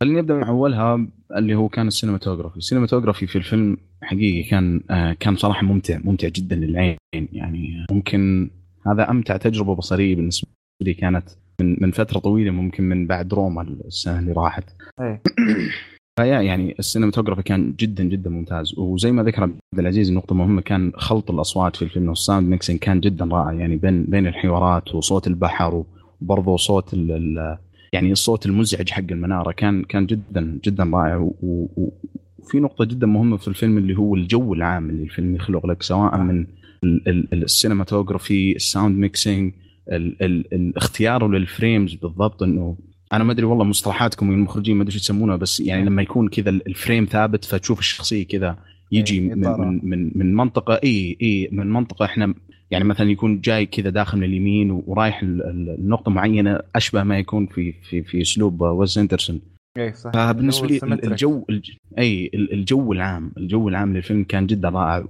خليني 0.01 0.21
أبدأ 0.21 0.35
مع 0.35 0.49
أولها 0.49 1.07
اللي 1.37 1.55
هو 1.55 1.69
كان 1.69 1.87
ال 1.87 1.91
cinematography، 1.91 2.57
ال 2.57 2.61
cinematography 2.61 3.27
في 3.27 3.37
الفيلم 3.37 3.77
حقيقي 4.03 4.43
كان 4.43 4.81
آه 4.91 5.13
كان 5.13 5.37
صراحة 5.37 5.67
ممتع 5.67 5.99
ممتع 6.05 6.29
جدا 6.29 6.57
للعين. 6.57 6.97
يعني 7.13 7.87
ممكن 7.91 8.51
هذا 8.87 9.11
أمتع 9.11 9.37
تجربة 9.37 9.75
بصرية 9.75 10.17
بالنسبة 10.17 10.49
لي 10.83 10.95
كانت 10.95 11.29
من 11.61 11.77
من 11.81 11.91
فترة 11.91 12.19
طويلة 12.19 12.51
ممكن 12.51 12.85
من 12.85 13.07
بعد 13.07 13.35
روما 13.35 13.63
السنة 13.63 14.19
اللي 14.19 14.33
راحت. 14.33 14.65
إيه. 15.01 15.23
فيا 16.21 16.41
يعني 16.41 16.75
ال 16.79 16.83
cinematography 16.83 17.43
كان 17.43 17.75
جدا 17.79 18.05
جدا 18.05 18.31
ممتاز. 18.31 18.79
وزي 18.79 19.13
ما 19.13 19.23
ذكر 19.23 19.43
عبد 19.43 19.59
العزيز 19.79 20.13
نقطة 20.13 20.35
مهمة 20.35 20.61
كان 20.61 20.93
خلط 20.95 21.31
الأصوات 21.31 21.77
في 21.77 21.83
الفيلم. 21.83 22.09
وال 22.09 22.20
sound 22.20 22.49
mixing 22.49 22.79
كان 22.79 23.01
جدا 23.01 23.25
رائع. 23.25 23.53
يعني 23.53 23.77
بين 23.77 24.05
بين 24.05 24.27
الحوارات 24.27 24.95
وصوت 24.95 25.27
البحر 25.27 25.85
وبرضه 26.25 26.57
صوت 26.57 26.95
ال 26.95 27.13
ال 27.13 27.59
يعني 27.93 28.13
الصوت 28.13 28.47
المزعج 28.47 28.91
حق 28.91 29.05
المنارة 29.11 29.53
كان 29.53 29.83
كان 29.83 30.07
جدا 30.07 30.59
جدا 30.65 30.85
رائع 30.85 31.31
وفي 31.43 32.61
نقطة 32.61 32.85
جدا 32.85 33.07
مهمة 33.07 33.37
في 33.37 33.49
الفيلم 33.49 33.79
اللي 33.79 33.99
هو 33.99 34.15
الجو 34.15 34.55
العام 34.55 34.91
اللي 34.91 35.03
الفيلم 35.03 35.35
يخلق 35.35 35.67
لك 35.67 35.83
سواء 35.83 36.19
من 36.19 36.47
ال- 36.85 37.09
ال- 37.09 37.43
ال 37.43 37.50
cinematography 37.50 38.57
ال 38.57 38.64
sound 38.64 38.99
mixing 38.99 39.53
الاختيار 39.93 41.29
لل 41.29 41.45
frames 41.45 41.95
بالضبط 41.95 42.43
إنه 42.43 42.77
أنا 43.13 43.25
ما 43.25 43.33
أدري 43.33 43.47
والله 43.47 43.65
مصطلحاتكم 43.65 44.31
المخرجين 44.31 44.77
ما 44.77 44.83
أدري 44.83 44.93
شو 44.93 44.97
يسمونها 44.99 45.37
بس 45.37 45.61
يعني 45.61 45.85
لما 45.85 46.03
يكون 46.03 46.29
كذا 46.29 46.51
ال 46.51 46.60
frame 46.60 47.05
ثابت 47.05 47.45
فتشوف 47.45 47.79
الشخصية 47.79 48.27
كذا 48.27 48.59
يجي 48.93 49.19
إيه،. 49.19 49.35
من 49.35 49.81
من, 49.83 50.11
من 50.15 50.35
منطقة 50.35 50.75
اي 50.85 51.17
اي 51.23 51.49
من 51.53 51.73
منطقة 51.73 52.05
إحنا 52.05 52.35
يعني 52.75 52.85
مثلا 52.85 53.11
يكون 53.11 53.41
جاي 53.41 53.67
كذا 53.67 53.91
داخل 53.91 54.19
من 54.19 54.25
اليمين 54.25 54.71
ورايح 54.87 55.23
ال- 55.23 55.43
ال- 55.43 55.77
النقطة 55.79 56.11
معينة 56.11 56.61
أشبه 56.77 57.03
ما 57.03 57.19
يكون 57.19 57.47
في 57.47 57.73
في 57.73 58.03
في 58.03 58.23
أسلوب 58.23 58.61
ويس 58.61 58.99
إندرسون. 58.99 59.41
إيه 59.79 59.93
صح. 59.93 60.11
فبالنسبة 60.15 60.67
لي. 60.67 60.81
الجو 60.85 61.45
الج- 61.51 61.71
أي 61.99 62.31
ال- 62.35 62.53
الجو 62.53 62.93
العام 62.93 63.33
الجو 63.37 63.69
العام 63.69 63.97
للفيلم 63.97 64.25
كان 64.25 64.47
جدا 64.47 64.69
رائع. 64.69 65.05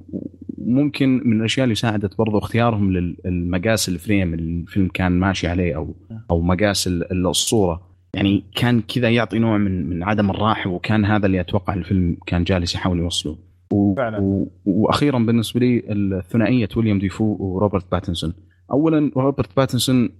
وممكن 0.58 1.22
من 1.24 1.38
الأشياء 1.40 1.64
اللي 1.64 1.74
ساعدت 1.74 2.18
برضو 2.18 2.38
اختيارهم 2.38 2.92
للمقاس 2.92 3.88
ال 3.88 3.96
frame 3.96 4.34
اللي 4.34 4.60
الفيلم 4.60 4.88
كان 4.94 5.12
ماشي 5.12 5.48
عليه 5.48 5.76
أو 5.76 5.94
أو 6.30 6.40
مقاس 6.40 6.86
ال- 6.86 7.26
الصورة. 7.26 7.94
يعني 8.14 8.44
كان 8.56 8.80
كذا 8.80 9.10
يعطي 9.10 9.38
نوع 9.38 9.58
من 9.58 9.86
من 9.90 10.02
عدم 10.02 10.30
الراحة 10.30 10.70
وكان 10.70 11.04
هذا 11.04 11.26
اللي 11.26 11.40
أتوقع 11.40 11.74
الفيلم 11.74 12.16
كان 12.26 12.44
جالس 12.44 12.74
يحاول 12.74 12.98
يوصله. 12.98 13.36
و... 13.74 13.94
و... 14.20 14.46
وأخيرا 14.66 15.18
بالنسبة 15.18 15.60
لي 15.60 15.82
الثنائية 15.88 16.68
ويليام 16.76 16.98
ديفو 16.98 17.36
وروبرت 17.40 17.90
باتنسون. 17.92 18.34
اولا 18.70 19.10
روبرت 19.16 19.56
باتنسون 19.56 20.10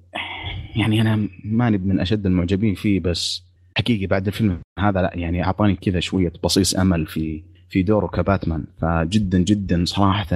يعني 0.77 1.01
أنا 1.01 1.29
ماني 1.45 1.79
من 1.79 2.01
أشد 2.01 2.27
المعجبين 2.27 2.75
فيه 2.75 3.01
بس 3.01 3.43
حقيقي 3.77 4.07
بعد 4.07 4.27
الفيلم 4.27 4.59
هذا 4.79 5.03
لا 5.03 5.11
يعني 5.15 5.45
أعطاني 5.45 5.75
كذا 5.75 6.01
شوية 6.01 6.33
بصيص 6.45 6.77
أمل 6.77 7.07
في 7.07 7.43
في 7.69 7.83
دوره 7.83 8.07
كباتمان. 8.07 8.65
فجدا 8.81 9.39
جدا 9.39 9.85
صراحة 9.85 10.27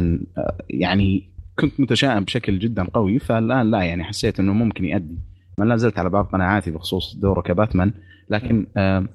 يعني 0.70 1.22
كنت 1.58 1.80
متشائم 1.80 2.24
بشكل 2.24 2.58
جدا 2.58 2.84
قوي 2.84 3.18
فالآن 3.18 3.70
لا 3.70 3.82
يعني 3.82 4.04
حسيت 4.04 4.40
إنه 4.40 4.52
ممكن 4.52 4.84
يؤدي. 4.84 5.18
ما 5.58 5.64
لا 5.64 5.76
زلت 5.76 5.98
على 5.98 6.10
بعض 6.10 6.24
قناعاتي 6.24 6.70
بخصوص 6.70 7.16
دوره 7.16 7.40
كباتمان. 7.40 7.92
لكن 8.30 8.66
آه 8.76 9.08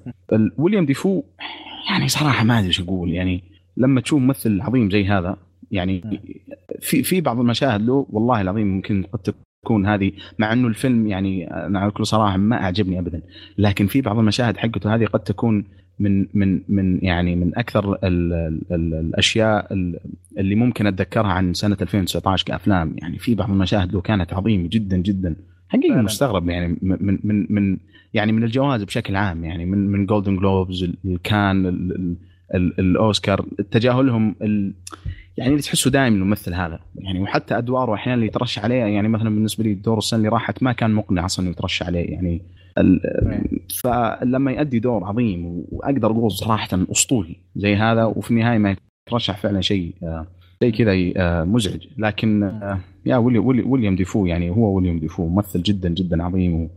ويليام 0.58 0.86
ديفو 0.86 1.22
يعني 1.90 2.08
صراحة 2.08 2.44
ما 2.44 2.58
أدري 2.58 2.68
إيش 2.68 2.80
أقول 2.80 3.10
يعني 3.10 3.53
لما 3.76 4.00
تشوف 4.00 4.20
ممثل 4.22 4.60
عظيم 4.60 4.90
زي 4.90 5.04
هذا 5.06 5.36
يعني 5.70 6.20
في 6.80 7.02
في 7.02 7.20
بعض 7.20 7.40
المشاهد 7.40 7.82
له 7.82 8.06
والله 8.10 8.40
العظيم 8.40 8.66
ممكن 8.66 9.02
قد 9.12 9.34
تكون 9.62 9.86
هذه 9.86 10.12
مع 10.38 10.52
إنه 10.52 10.68
الفيلم 10.68 11.06
يعني 11.06 11.50
أنا 11.66 11.78
على 11.80 11.90
كل 11.90 12.06
صراحة 12.06 12.36
ما 12.36 12.56
أعجبني 12.62 12.98
ابدا 12.98 13.22
لكن 13.58 13.86
في 13.86 14.00
بعض 14.00 14.18
المشاهد 14.18 14.56
حقته 14.56 14.94
هذه 14.94 15.04
قد 15.04 15.20
تكون 15.20 15.64
من 15.98 16.26
من 16.34 16.60
من 16.68 16.98
يعني 17.04 17.36
من 17.36 17.58
أكثر 17.58 17.92
ال 17.94 18.32
ال 18.32 18.60
ال 18.72 18.94
الأشياء 18.94 19.72
ال- 19.72 19.98
اللي 20.38 20.54
ممكن 20.54 20.86
أتذكرها 20.86 21.32
عن 21.32 21.54
سنة 21.54 21.76
2019 21.82 22.44
كأفلام 22.46 22.96
يعني 22.98 23.18
في 23.18 23.34
بعض 23.34 23.50
المشاهد 23.50 23.92
له 23.94 24.00
كانت 24.00 24.32
عظيمة 24.32 24.68
جدا 24.68 24.96
جدا 24.96 25.36
حقيقي 25.68 25.88
فعلاً. 25.88 26.02
مستغرب 26.02 26.48
يعني 26.48 26.78
من 26.82 27.18
من 27.24 27.46
من 27.50 27.78
يعني 28.14 28.32
من 28.32 28.44
الجوائز 28.44 28.82
بشكل 28.84 29.16
عام 29.16 29.44
يعني 29.44 29.66
من 29.66 29.86
من 29.90 30.06
Golden 30.06 30.36
Globes 30.36 30.92
الكان 31.04 31.66
ال- 31.66 32.16
الأوسكار 32.54 33.46
تجاهلهم 33.70 34.36
ال 34.42 34.74
يعني 35.36 35.50
اللي 35.50 35.62
تحسه 35.62 35.90
دائما 35.90 36.16
الممثل 36.16 36.54
هذا. 36.54 36.80
يعني 36.94 37.20
وحتى 37.20 37.58
أدواره 37.58 37.94
أحيانا 37.94 38.14
اللي 38.14 38.26
يترشح 38.26 38.64
عليه 38.64 38.76
يعني 38.76 39.08
مثلا 39.08 39.30
بالنسبة 39.30 39.64
لي 39.64 39.74
دور 39.74 39.98
السنة 39.98 40.18
اللي 40.18 40.28
راحت 40.28 40.62
ما 40.62 40.72
كان 40.72 40.90
مقنع 40.90 41.24
أصلا 41.24 41.44
إنه 41.44 41.52
يترشح 41.52 41.86
عليه. 41.86 42.10
يعني 42.10 42.42
فلما 43.82 44.52
يؤدي 44.52 44.78
دور 44.78 45.04
عظيم 45.04 45.64
وأقدر 45.68 46.10
أقول 46.10 46.32
صراحة 46.32 46.68
أسطوري 46.92 47.36
زي 47.56 47.74
هذا 47.76 48.04
وفي 48.04 48.30
النهاية 48.30 48.58
ما 48.58 48.76
يترشح 49.08 49.36
فعلا 49.36 49.60
شيء 49.60 49.94
شيء 50.62 50.70
كذا 50.70 50.94
مزعج. 51.44 51.86
لكن 51.98 52.60
يا 53.06 53.16
ويلي 53.16 53.38
ويلي 53.38 53.62
ويليام 53.62 53.96
ديفو 53.96 54.26
يعني 54.26 54.50
هو 54.50 54.76
ويليام 54.76 54.98
ديفو 54.98 55.28
ممثل 55.28 55.62
جدا 55.62 55.88
جدا 55.88 56.22
عظيم. 56.22 56.70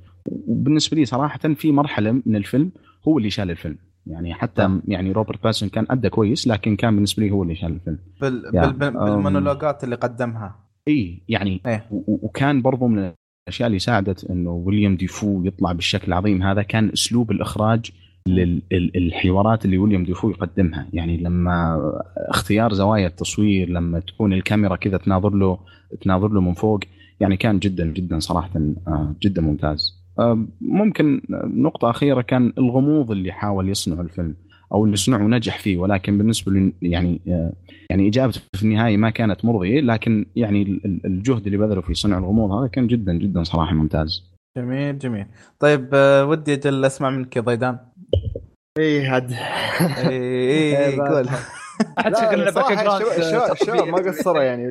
وبالنسبة 0.48 0.98
لي 0.98 1.06
صراحة 1.06 1.54
في 1.54 1.72
مرحلة 1.72 2.22
من 2.26 2.36
الفيلم 2.36 2.72
هو 3.08 3.18
اللي 3.18 3.30
شال 3.30 3.52
الفيلم. 3.52 3.78
يعني 4.10 4.34
حتى 4.34 4.80
يعني 4.88 5.12
روبرت 5.12 5.44
باتنسون 5.44 5.70
كان 5.70 5.86
أدى 5.90 6.10
كويس 6.10 6.48
لكن 6.48 6.76
كان 6.76 6.96
بالنسبة 6.96 7.24
لي 7.24 7.32
هو 7.32 7.44
اللي 7.44 7.56
شال 7.56 7.72
الفيلم. 7.72 8.00
بال... 8.22 8.52
يا. 8.54 8.62
بال... 8.62 8.74
بال... 8.74 8.92
بالمونولوجات 8.92 9.84
اللي 9.84 9.96
قدمها. 9.96 10.56
إي 10.88 11.22
يعني 11.30 11.62
إيه. 11.66 11.86
وكان 12.08 12.62
برضو 12.62 12.88
من 12.88 13.14
الأشياء 13.48 13.68
اللي 13.68 13.80
ساعدت 13.80 14.30
إنه 14.30 14.52
ويليام 14.52 14.96
ديفو 14.96 15.44
يطلع 15.44 15.72
بالشكل 15.72 16.08
العظيم 16.08 16.44
هذا 16.44 16.62
كان 16.62 16.90
أسلوب 16.90 17.32
الإخراج 17.32 17.92
للحوارات 18.72 19.66
اللي 19.66 19.78
ويليام 19.78 20.04
ديفو 20.04 20.30
يقدمها. 20.30 20.88
يعني 20.94 21.18
لما 21.18 21.80
اختيار 22.16 22.74
زوايا 22.74 23.08
التصوير 23.08 23.70
لما 23.70 24.00
تكون 24.00 24.34
الكاميرا 24.34 24.76
كذا 24.76 24.98
تناظر 24.98 25.30
له 25.30 25.60
تناظر 26.02 26.28
له 26.28 26.42
من 26.42 26.54
فوق 26.54 26.80
يعني 27.20 27.38
كان 27.38 27.60
جدا 27.60 27.86
جدا 27.86 28.20
صراحة 28.20 28.50
آه، 28.88 29.16
جدا 29.24 29.42
ممتاز. 29.42 30.07
ممكن 30.62 31.22
نقطة 31.44 31.90
أخيرة 31.90 32.22
كان 32.22 32.54
الغموض 32.58 33.12
اللي 33.12 33.32
حاول 33.32 33.70
يصنعه 33.70 34.02
الفيلم 34.02 34.36
أو 34.74 34.86
اللي 34.86 34.96
صنعه 34.96 35.24
ونجح 35.26 35.60
فيه 35.60 35.78
ولكن 35.78 36.18
بالنسبة 36.18 36.52
لي 36.52 36.74
يعني 36.82 37.22
آه، 37.28 37.54
يعني 37.90 38.08
إجابته 38.08 38.42
في 38.56 38.64
النهاية 38.64 38.98
ما 38.98 39.10
كانت 39.10 39.46
مرضية 39.46 39.82
لكن 39.82 40.26
يعني 40.36 40.62
ال- 40.62 40.86
ال- 40.86 41.06
الجهد 41.06 41.46
اللي 41.46 41.58
بذله 41.58 41.82
في 41.82 41.94
صنع 41.94 42.18
الغموض 42.18 42.52
هذا 42.52 42.68
كان 42.68 42.88
جدا 42.88 43.14
جدا 43.14 43.44
صراحة 43.44 43.74
ممتاز. 43.74 44.24
جميل 44.58 45.00
جميل. 45.00 45.26
طيب 45.60 45.90
آه، 45.94 46.26
ودي 46.26 46.54
أجل 46.54 46.86
أسمع 46.86 47.10
منك 47.10 47.36
يا 47.36 47.42
ضيدان. 47.42 47.78
اي 48.80 49.08
عاد 49.08 49.32
اي 49.32 50.08
اي 50.08 50.88
إيه، 50.88 51.02
قول. 51.02 51.28
back 52.06 52.72
ground 52.84 53.04
الشباب 53.52 53.88
ما 53.88 53.98
قصروا 53.98 54.44
يعني. 54.44 54.68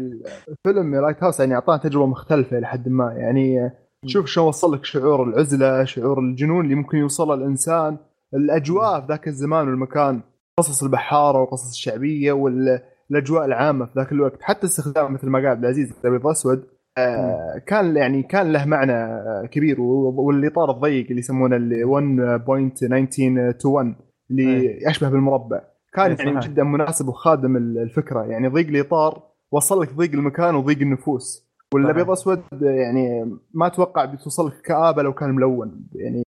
الفيلم 0.49 0.94
لايت 0.94 1.22
هاوس 1.22 1.40
يعني 1.40 1.55
اعطانا 1.55 1.78
تجربة 1.78 2.07
مختلفة 2.07 2.59
لحد 2.61 2.88
ما 2.88 3.12
يعني 3.12 3.70
شوف 4.07 4.27
شلون 4.27 4.47
وصل 4.49 4.75
لك 4.75 4.85
شعور 4.85 5.23
العزلة 5.29 5.85
شعور 5.85 6.19
الجنون 6.19 6.65
اللي 6.65 6.75
ممكن 6.75 6.99
يوصله 6.99 7.35
الإنسان. 7.35 7.97
الأجواء 8.35 9.01
في 9.01 9.07
ذاك 9.07 9.29
الزمان 9.29 9.69
والمكان 9.69 10.21
قصص 10.59 10.83
البحارة 10.83 11.41
والقصص 11.41 11.71
الشعبية 11.71 12.33
والأجواء 12.33 13.45
العامة 13.45 13.87
في 13.87 13.93
ذاك 13.97 14.13
الوقت. 14.13 14.43
حتى 14.43 14.67
استخدام 14.67 15.15
مثل 15.15 15.29
ما 15.29 15.39
قال 15.39 15.47
عبد 15.47 15.65
العزيز 15.65 15.93
الابيض 16.05 16.27
اسود 16.27 16.65
آه، 16.99 17.63
كان 17.67 17.97
يعني 17.97 18.23
كان 18.23 18.53
له 18.53 18.65
معنى 18.65 19.23
كبير 19.49 19.81
والاطار 19.81 20.71
الضيق 20.71 21.07
اللي 21.09 21.19
يسمونه 21.19 21.57
اللي 21.57 21.85
1.1921 21.85 23.95
اللي 24.31 24.79
يشبه 24.89 25.09
بالمربع. 25.09 25.61
كان 25.95 26.11
إيه، 26.13 26.27
يعني. 26.27 26.41
جدا 26.41 26.65
مناسب 26.65 27.09
وخادم 27.09 27.57
ال- 27.57 27.79
الفكرة. 27.79 28.23
يعني 28.25 28.49
ضيق 28.49 28.67
الاطار 28.69 29.23
وصل 29.53 29.83
لك 29.83 29.95
ضيق 29.95 30.13
المكان 30.13 30.55
وضيق 30.55 30.79
النفوس. 30.81 31.45
والابيض 31.75 32.11
اسود 32.11 32.43
يعني 32.62 33.37
ما 33.55 33.67
أتوقع 33.67 34.05
بتوصل 34.05 34.47
لك 34.47 34.61
كآبة 34.61 35.03
لو 35.03 35.12
كان 35.12 35.31
ملون. 35.31 35.87
يعني 35.95 36.23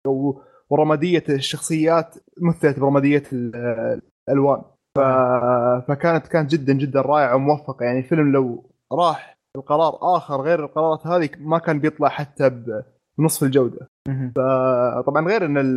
ورمادية 0.70 1.24
الشخصيات 1.28 2.14
مثلت 2.40 2.78
برمادية 2.80 3.22
ال- 3.32 4.00
الألوان. 4.28 4.62
ف... 4.98 5.00
فكانت 5.88 6.26
كانت 6.26 6.50
جدا 6.50 6.72
جدا 6.72 7.00
رائعة 7.00 7.36
وموفقة. 7.36 7.84
يعني 7.84 7.98
الفيلم 7.98 8.32
لو 8.32 8.70
راح 8.92 9.34
القرار 9.56 9.98
آخر 10.16 10.40
غير 10.40 10.64
القرارات 10.64 11.06
هذه 11.06 11.28
ما 11.38 11.58
كان 11.58 11.78
بيطلع 11.80 12.08
حتى 12.08 12.50
بنصف 13.18 13.42
الجودة. 13.42 13.88
فطبعا 14.36 15.26
غير 15.26 15.44
إن 15.46 15.74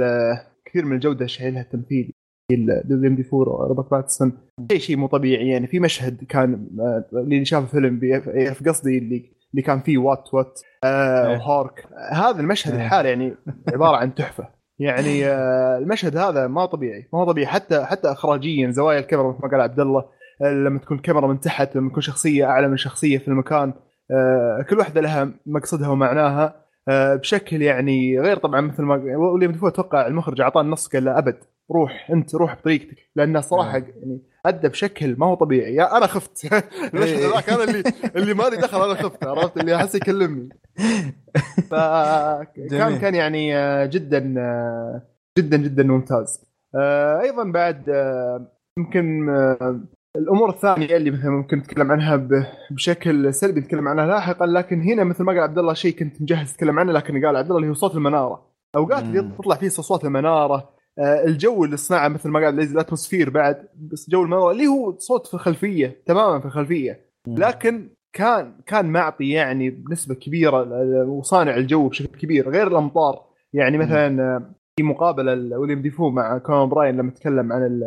كثير 0.65 0.85
من 0.85 0.95
الجودة 0.95 1.25
شايلها 1.25 1.61
التمثيل 1.61 2.13
ويليام 2.51 3.15
ديفور 3.15 3.49
وروبرت 3.49 3.91
باتنسون. 3.91 4.31
شيء 4.71 4.79
شيء 4.79 4.97
مو 4.97 5.07
طبيعي. 5.07 5.47
يعني 5.49 5.67
في 5.67 5.79
مشهد 5.79 6.23
كان 6.23 6.67
آه، 6.79 7.05
اللي 7.13 7.45
شاف 7.45 7.63
الفيلم 7.63 7.99
يعرف 8.03 8.67
قصدي 8.67 8.97
اللي 8.97 9.36
اللي 9.51 9.61
كان 9.61 9.81
فيه 9.81 9.97
what 9.97 10.33
what 10.33 10.61
آه 10.83 11.27
إيه. 11.27 11.37
و 11.37 11.47
hark 11.47 11.87
هذا 12.11 12.39
المشهد 12.39 12.73
إيه. 12.73 12.85
الحالي 12.85 13.09
يعني 13.09 13.35
عبارة 13.73 13.97
عن 13.97 14.15
تحفة 14.15 14.49
يعني 14.79 15.25
آه 15.25 15.77
المشهد 15.77 16.17
هذا 16.17 16.47
ما 16.47 16.65
طبيعي 16.65 17.09
ما 17.13 17.19
هو 17.19 17.31
طبيعي 17.31 17.47
حتى 17.47 17.85
حتى 17.85 18.11
اخراجيا 18.11 18.71
زوايا 18.71 18.99
الكاميرا 18.99 19.29
مثل 19.29 19.39
ما 19.43 19.51
قال 19.51 19.61
عبد 19.61 19.79
الله 19.79 20.05
آه، 20.41 20.53
لما 20.53 20.79
تكون 20.79 20.97
كاميرا 20.99 21.27
من 21.27 21.39
تحت 21.39 21.75
لما 21.75 21.89
تكون 21.89 22.01
شخصية 22.01 22.45
أعلى 22.45 22.67
من 22.67 22.77
شخصية 22.77 23.17
في 23.17 23.27
المكان 23.27 23.73
آه 24.11 24.65
كل 24.69 24.77
واحدة 24.77 25.01
لها 25.01 25.31
مقصدها 25.45 25.89
ومعناها 25.89 26.65
آه 26.89 27.15
بشكل 27.15 27.61
يعني 27.61 28.19
غير 28.19 28.37
طبعا 28.37 28.61
مثل 28.61 28.83
ما 28.83 29.67
أتوقع 29.67 30.07
المخرج 30.07 30.41
أعطاه 30.41 30.61
النص 30.61 30.87
قال 30.87 31.05
له 31.05 31.17
أبد 31.17 31.37
روح 31.71 32.11
انت 32.11 32.35
روح 32.35 32.55
بطريقتك. 32.55 32.97
لأنه 33.15 33.41
صراحة 33.41 33.77
يعني 33.77 34.21
ادى 34.45 34.67
بشكل 34.67 35.15
ما 35.17 35.25
هو 35.25 35.35
طبيعي. 35.35 35.75
يا 35.75 35.97
أنا 35.97 36.07
خفت. 36.07 36.53
المشهد. 36.93 37.19
ذاك 37.33 37.49
أنا 37.49 37.63
اللي 37.63 37.83
اللي 38.15 38.33
مالي 38.33 38.57
دخل 38.57 38.81
أنا 38.89 38.93
خفت 39.03 39.23
عرفت؟ 39.23 39.57
اللي 39.57 39.75
أحس 39.75 39.95
يكلمني. 39.95 40.49
فكان. 41.71 42.97
كان 42.97 43.15
يعني 43.15 43.57
آه، 43.57 43.85
جدا 43.85 44.35
آه، 44.37 45.01
جدا 45.37 45.57
جدا 45.57 45.83
ممتاز. 45.83 46.45
آه، 46.75 47.21
أيضا 47.21 47.43
بعد 47.43 47.89
آه، 47.89 48.51
يمكن 48.77 49.29
آه، 49.29 49.79
الأمور 50.15 50.49
الثانية 50.49 50.97
اللي 50.97 51.11
مثلا 51.11 51.29
ممكن 51.29 51.57
نتكلم 51.57 51.91
عنها 51.91 52.27
بشكل 52.71 53.33
سلبي 53.33 53.59
نتكلم 53.59 53.87
عنها 53.87 54.05
لاحقا 54.05 54.45
لكن 54.45 54.81
هنا 54.81 55.03
مثل 55.03 55.23
ما 55.23 55.31
قال 55.31 55.41
عبد 55.41 55.57
الله 55.57 55.73
شيء 55.73 55.95
كنت 55.99 56.21
مجهز 56.21 56.51
اتكلم 56.51 56.79
عنه 56.79 56.91
لكن 56.91 57.25
قال 57.25 57.35
عبد 57.35 57.47
الله 57.47 57.57
اللي 57.57 57.69
هو 57.69 57.73
صوت 57.73 57.95
المنارة. 57.95 58.47
أوقات 58.75 59.03
اللي. 59.03 59.31
تطلع 59.37 59.55
فيه 59.55 59.67
اصوات 59.67 60.03
المنارة 60.05 60.55
آه، 60.55 60.76
الجو 60.99 61.63
اللي 61.63 61.77
صنعه 61.77 62.07
مثل 62.07 62.29
ما 62.29 62.39
قال 62.39 62.59
ال 62.59 62.66
atmosphere 62.66 63.29
بعد 63.29 63.67
بس 63.75 64.09
جو 64.09 64.23
المناره 64.23 64.51
اللي 64.51 64.67
هو 64.67 64.97
صوت 64.99 65.27
في 65.27 65.33
الخلفية 65.33 66.01
تماما 66.05 66.39
في 66.39 66.45
الخلفية. 66.45 67.05
لكن 67.27 67.89
كان 68.13 68.53
كان 68.65 68.85
معطي 68.85 69.29
يعني 69.29 69.69
بنسبة 69.69 70.15
كبيرة 70.15 70.83
وصانع 71.03 71.55
الجو 71.55 71.87
بشكل 71.87 72.19
كبير 72.19 72.49
غير 72.49 72.67
الأمطار. 72.67 73.23
يعني 73.53 73.77
مثلا 73.77 74.21
آه، 74.21 74.55
في 74.77 74.83
مقابلة 74.83 75.33
لويليام 75.33 75.81
ديفو 75.81 76.09
مع 76.09 76.37
كونان 76.37 76.69
أوبراين 76.69 76.97
لما 76.97 77.11
تكلم 77.11 77.53
عن 77.53 77.81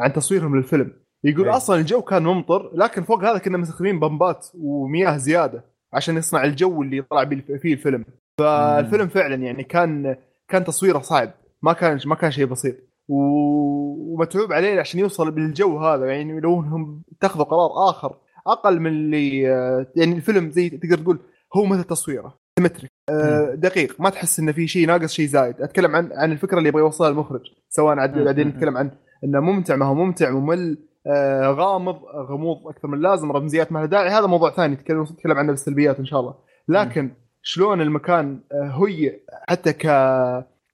عن 0.00 0.12
تصويرهم 0.12 0.56
للفيلم. 0.56 0.92
يقول 1.24 1.48
أي. 1.48 1.56
أصلا 1.56 1.80
الجو 1.80 2.02
كان 2.02 2.22
ممطر 2.22 2.70
لكن 2.74 3.02
فوق 3.02 3.24
هذا 3.24 3.38
كنا 3.38 3.58
مستخدمين 3.58 4.00
بمبات 4.00 4.46
ومياه 4.54 5.16
زيادة 5.16 5.64
عشان 5.92 6.16
يصنع 6.16 6.44
الجو 6.44 6.82
اللي 6.82 7.02
طلع 7.02 7.24
فيه 7.62 7.72
الفيلم. 7.72 8.04
فالفيلم 8.40 9.08
فعلا 9.08 9.34
يعني 9.34 9.64
كان 9.64 10.16
كان 10.48 10.64
تصويره 10.64 10.98
صعب. 10.98 11.30
ما 11.64 11.72
كان 11.72 11.98
ما 12.06 12.14
كان 12.14 12.30
شيء 12.30 12.44
بسيط. 12.44 12.76
ومتعوب 13.08 14.52
عليه 14.52 14.80
عشان 14.80 15.00
يوصل 15.00 15.30
بالجو 15.30 15.78
هذا 15.78 16.06
يعني 16.06 16.40
لو 16.40 16.60
انهم 16.60 17.02
اتخذوا 17.12 17.44
قرار 17.44 17.90
آخر 17.90 18.16
أقل 18.46 18.80
من 18.80 18.90
اللي 18.90 19.52
آه، 19.52 19.86
يعني 19.96 20.16
الفيلم 20.16 20.50
زي 20.50 20.68
تقدر 20.70 20.98
تقول 20.98 21.18
هو 21.56 21.64
مثل 21.64 21.84
تصويره 21.84 22.38
سيمتريك 22.58 22.90
آه، 23.10 23.54
دقيق 23.54 24.00
ما 24.00 24.10
تحس 24.10 24.40
انه 24.40 24.52
في 24.52 24.68
شيء 24.68 24.86
ناقص 24.86 25.12
شيء 25.12 25.26
زايد. 25.26 25.60
أتكلم 25.60 25.96
عن 25.96 26.12
عن 26.12 26.32
الفكرة 26.32 26.58
اللي 26.58 26.68
يبغى 26.68 26.82
يوصلها 26.82 27.08
المخرج 27.08 27.40
سواء 27.68 27.94
مم. 27.94 28.28
نتكلم 28.28 28.76
عن 28.76 28.90
إنه 29.24 29.40
ممتع 29.40 29.76
ما 29.76 29.86
هو 29.86 29.94
ممتع 29.94 30.30
ممل 30.30 30.78
آه، 31.06 31.50
غامض 31.50 31.96
غموض 32.04 32.68
أكثر 32.68 32.88
من 32.88 32.94
اللازم 32.94 33.32
رمزيات 33.32 33.72
ما 33.72 33.78
لها 33.78 33.86
داعي. 33.86 34.08
هذا 34.08 34.26
موضوع 34.26 34.50
ثاني 34.50 34.74
نتكلم 34.74 35.02
نتكلم 35.02 35.38
عنه 35.38 35.50
بالسلبيات 35.50 35.98
إن 35.98 36.06
شاء 36.06 36.20
الله. 36.20 36.34
لكن 36.68 37.10
شلون 37.42 37.80
المكان 37.80 38.40
هي 38.52 39.20
حتى 39.48 39.72
ك 39.72 39.86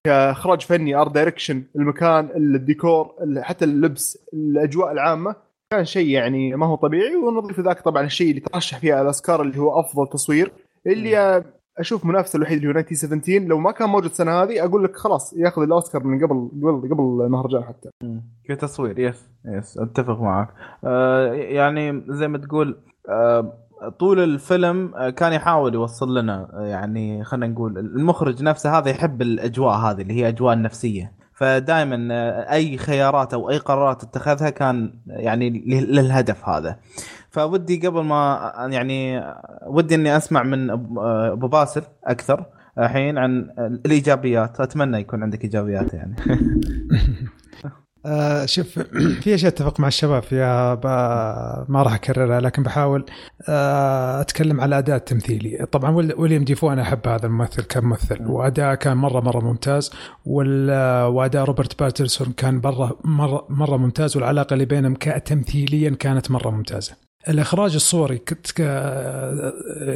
كاخراج 0.07 0.61
فني 0.62 0.94
art 0.94 1.12
direction 1.14 1.62
المكان 1.76 2.28
الديكور 2.36 3.14
ال- 3.22 3.44
حتى 3.44 3.64
اللبس 3.64 4.18
الأجواء 4.34 4.92
العامة 4.92 5.34
كان 5.70 5.84
شيء 5.84 6.09
يعني 6.09 6.57
ما 6.57 6.66
هو 6.66 6.74
طبيعي. 6.74 7.16
ونضيف 7.16 7.61
ذاك 7.61 7.80
طبعا 7.80 8.03
الشيء 8.05 8.30
اللي 8.30 8.40
ترشح 8.40 8.78
فيه 8.78 8.92
على 8.92 9.01
الأوسكار 9.03 9.42
اللي 9.42 9.59
هو 9.59 9.80
أفضل 9.80 10.07
تصوير 10.09 10.53
اللي 10.86 11.44
أشوف 11.78 12.05
منافسة 12.07 12.36
الوحيد 12.36 12.57
اللي 12.59 12.68
هو 12.68 12.78
1917 12.78 13.48
لو 13.48 13.59
ما 13.59 13.70
كان 13.72 13.88
موجود 13.88 14.11
السنة 14.11 14.42
هذه 14.42 14.64
أقول 14.64 14.84
لك 14.84 14.96
خلاص 14.96 15.32
يأخذ 15.32 15.62
الأوسكار 15.62 16.05
من 16.05 16.26
قبل 16.26 16.48
قبل 16.62 16.94
قبل 16.94 17.24
المهرجان 17.24 17.64
حتى. 17.64 17.90
كتصوير 18.44 18.98
yes 18.98 19.28
yes 19.46 19.78
أتفق 19.78 20.20
معك. 20.20 20.48
آه 20.84 21.32
يعني 21.34 22.03
زي 22.09 22.28
ما 22.28 22.38
تقول 22.38 22.78
آه 23.09 23.53
طول 23.98 24.20
الفيلم 24.20 24.94
آه، 24.94 25.10
كان 25.10 25.32
يحاول 25.32 25.74
يوصل 25.74 26.18
لنا 26.18 26.48
آه، 26.54 26.66
يعني 26.66 27.24
خلينا 27.24 27.46
نقول 27.46 27.78
المخرج 27.78 28.42
نفسه 28.42 28.78
هذا 28.78 28.90
يحب 28.90 29.22
الأجواء 29.22 29.76
هذه 29.76 30.02
اللي 30.02 30.14
هي 30.14 30.28
أجواء 30.28 30.54
النفسية. 30.54 31.12
فدائما 31.32 32.08
آه، 32.14 32.52
أي 32.52 32.76
خيارات 32.76 33.34
أو 33.34 33.50
أي 33.50 33.58
قرارات 33.58 34.02
اتخذها 34.02 34.50
كان 34.50 34.92
يعني 35.06 35.50
له- 35.50 35.80
للهدف 36.00 36.48
هذا. 36.48 36.76
فودي 37.30 37.86
قبل 37.86 38.00
ما 38.04 38.52
يعني 38.70 39.22
ودي 39.66 39.94
إني 39.94 40.16
أسمع 40.16 40.42
من 40.42 40.70
أبو 40.70 41.48
باسل 41.48 41.82
أكثر 42.04 42.44
الحين 42.78 43.18
عن 43.18 43.50
الإيجابيات. 43.58 44.60
أتمنى 44.60 44.98
يكون 44.98 45.22
عندك 45.22 45.44
إيجابيات 45.44 45.94
يعني. 45.94 46.16
آه 48.07 48.46
شوف 48.46 48.78
في 49.20 49.34
أشياء 49.34 49.53
أتفق 49.53 49.80
مع 49.80 49.88
الشباب 49.88 50.22
فيها 50.22 50.74
ما 51.68 51.82
راح 51.82 51.94
أكررها 51.94 52.40
لكن 52.40 52.62
بحاول 52.62 53.05
آه 53.48 54.20
أتكلم 54.20 54.61
على 54.61 54.68
الاداء 54.68 54.96
التمثيلي 54.96 55.66
طبعا 55.72 55.90
ويل- 55.90 56.14
ويليام 56.18 56.44
ديفو 56.44 56.72
أنا 56.72 56.82
أحب 56.82 57.09
هذا 57.09 57.26
الممثل 57.26 57.62
كممثل 57.62 58.22
واداء 58.26 58.74
كان 58.74 58.96
مرة 58.96 59.20
مرة 59.20 59.40
ممتاز 59.44 59.90
وأداء 60.24 61.44
روبرت 61.44 61.78
باترسون 61.82 62.32
كان 62.36 62.61
برا 62.61 62.90
مرة 63.05 63.46
مرة 63.48 63.76
ممتاز 63.76 64.16
والعلاقة 64.16 64.55
اللي 64.55 64.64
بينهم 64.64 64.94
كتمثيليا 64.94 65.90
كانت 65.90 66.30
مرة 66.30 66.51
ممتازة. 66.51 66.92
الإخراج 67.28 67.74
الصوري 67.74 68.18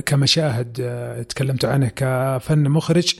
كمشاهد 0.06 0.76
آه، 0.80 1.22
تكلمت 1.22 1.64
عنه 1.64 1.88
كفن 1.88 2.68
مخرج 2.68 3.14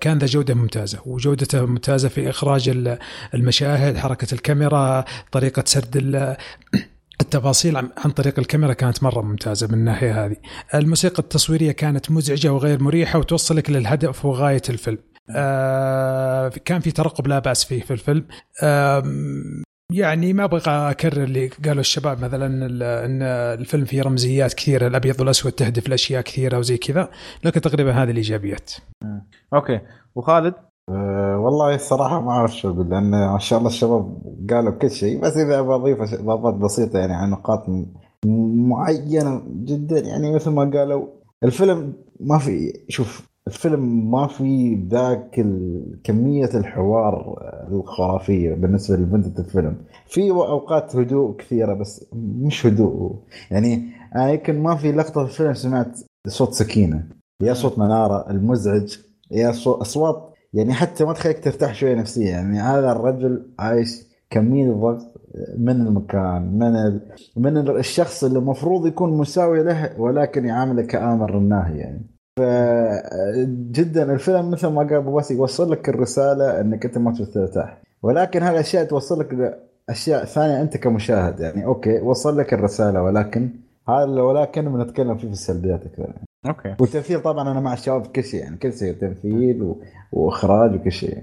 كان 0.00 0.18
ذا 0.18 0.26
جودة 0.26 0.54
ممتازة. 0.54 0.98
وجودته 1.06 1.66
ممتازة 1.66 2.08
في 2.08 2.30
إخراج 2.30 2.68
ال- 2.68 2.98
المشاهد 3.34 3.96
حركة 3.96 4.34
الكاميرا 4.34 5.04
طريقة 5.32 5.62
سرد 5.66 5.96
ال- 5.96 6.36
التفاصيل 7.20 7.76
عن 7.76 8.10
طريق 8.16 8.38
الكاميرا 8.38 8.72
كانت 8.72 9.02
مرة 9.02 9.22
ممتازة 9.22 9.66
من 9.66 9.74
الناحية 9.74 10.24
هذه. 10.26 10.36
الموسيقى 10.74 11.18
التصويرية 11.18 11.72
كانت 11.72 12.10
مزعجة 12.10 12.52
وغير 12.52 12.82
مريحة 12.82 13.18
وتوصلك 13.18 13.70
للهدف 13.70 14.24
وغاية 14.24 14.62
الفيلم. 14.68 14.98
آه 15.36 16.48
كان 16.48 16.80
في 16.80 16.90
ترقب 16.90 17.26
لا 17.26 17.38
بأس 17.38 17.64
فيه 17.64 17.82
في 17.82 17.92
الفيلم. 17.92 18.24
آم، 18.62 19.62
يعني 19.94 20.32
ما 20.32 20.44
أبغى 20.44 20.90
أكرر 20.90 21.22
اللي 21.24 21.48
قالوا 21.64 21.80
الشباب 21.80 22.24
مثلا 22.24 22.66
ال- 22.66 22.82
إن 22.82 23.22
الفيلم 23.60 23.84
فيه 23.84 24.02
رمزيات 24.02 24.54
كثيرة 24.54 24.86
الأبيض 24.86 25.20
والأسود 25.20 25.52
تهدف 25.52 25.88
لأشياء 25.88 26.22
كثيرة 26.22 26.58
وزي 26.58 26.76
كذا 26.76 27.10
لكن 27.44 27.60
تقريبا 27.60 27.92
هذه 27.92 28.10
الإيجابيات. 28.10 28.70
أوكي. 29.54 29.80
وخالد؟ 30.14 30.54
أه 30.88 31.38
والله 31.38 31.74
الصراحة 31.74 32.20
ما 32.20 32.30
أعرف 32.30 32.56
شو 32.56 32.70
أقول 32.70 32.90
لأن 32.90 33.10
ما 33.10 33.38
شاء 33.38 33.58
الله 33.58 33.70
الشباب 33.70 34.18
قالوا 34.50 34.72
كل 34.72 34.90
شيء 34.90 35.20
بس 35.20 35.36
إذا 35.36 35.62
بضيف 35.62 36.00
إضافات 36.14 36.54
بسيطة 36.54 36.98
يعني 36.98 37.12
عن 37.14 37.30
نقاط 37.30 37.68
م- 37.68 37.86
معينة 38.68 39.42
جدا 39.48 39.98
يعني 39.98 40.34
مثل 40.34 40.50
ما 40.50 40.70
قالوا 40.78 41.06
الفيلم 41.44 41.92
ما 42.20 42.38
في 42.38 42.80
شوف 42.88 43.31
الفيلم 43.46 44.10
ما 44.10 44.26
في 44.26 44.74
ذاك 44.90 45.46
كمية 46.04 46.50
الحوار 46.54 47.38
الخرافية 47.72 48.54
بالنسبة 48.54 48.96
لمدة 48.96 49.38
الفيلم. 49.38 49.76
في 50.06 50.30
أوقات 50.30 50.96
هدوء 50.96 51.36
كثيرة 51.36 51.74
بس 51.74 52.06
مش 52.14 52.66
هدوء. 52.66 53.16
يعني 53.50 53.82
أنا 54.16 54.30
يمكن 54.30 54.58
ما 54.62 54.76
في 54.76 54.92
لقطة 54.92 55.24
في 55.24 55.30
الفيلم 55.30 55.54
سمعت 55.54 55.98
صوت 56.26 56.52
سكينة. 56.52 57.04
يا 57.42 57.54
صوت 57.54 57.78
منارة 57.78 58.30
المزعج 58.30 58.96
يا 59.30 59.52
صوت 59.52 59.80
أصوات. 59.80 60.32
يعني 60.54 60.72
حتى 60.72 61.04
ما 61.04 61.12
تخليك 61.12 61.44
ترتاح 61.44 61.74
شوية 61.74 61.94
نفسيا. 61.94 62.30
يعني 62.30 62.60
هذا 62.60 62.92
الرجل 62.92 63.46
عايش 63.58 64.02
كمية 64.30 64.72
ضغط 64.72 65.12
من 65.58 65.86
المكان 65.86 66.58
من 66.58 66.76
ال... 66.76 67.00
من 67.36 67.56
ال- 67.56 67.78
الشخص 67.78 68.24
اللي 68.24 68.38
المفروض 68.38 68.86
يكون 68.86 69.16
مساوي 69.18 69.62
له 69.62 70.00
ولكن 70.00 70.44
يعامله 70.44 70.82
كآمر 70.82 71.38
الناهي 71.38 71.78
يعني. 71.78 72.06
فجدا 72.38 74.12
الفيلم 74.12 74.50
مثل 74.50 74.66
ما 74.68 74.82
قال 74.82 74.94
أبو 74.94 75.14
باسي 75.14 75.34
يوصل 75.34 75.72
لك 75.72 75.88
الرسالة 75.88 76.60
إنك 76.60 76.84
أنت 76.84 76.98
ما 76.98 77.12
ترتاح 77.12 77.82
ولكن 78.02 78.42
هذه 78.42 78.52
الأشياء 78.52 78.84
توصل 78.84 79.20
لك 79.20 79.58
أشياء 79.90 80.24
ثانية 80.24 80.62
أنت 80.62 80.76
كمشاهد 80.76 81.40
يعني. 81.40 81.64
okay 81.64 82.00
وصل 82.00 82.38
لك 82.38 82.54
الرسالة 82.54 83.02
ولكن 83.02 83.50
هذا 83.88 84.04
ولكن 84.22 84.72
بنتكلم 84.72 85.14
فيه 85.16 85.26
في 85.26 85.32
السلبيات 85.32 85.80
أكثر 85.86 86.02
يعني. 86.02 86.26
okay. 86.46 86.74
والتمثيل 86.80 87.20
طبعا 87.20 87.50
أنا 87.52 87.60
مع 87.60 87.72
الشباب 87.72 88.04
في 88.04 88.08
كل 88.10 88.24
شيء 88.24 88.40
يعني 88.40 88.56
كل 88.56 88.72
شيء 88.72 88.92
تمثيل 88.94 89.62
و... 89.62 89.82
وإخراج 90.12 90.74
وكل 90.74 90.92
شيء. 90.92 91.22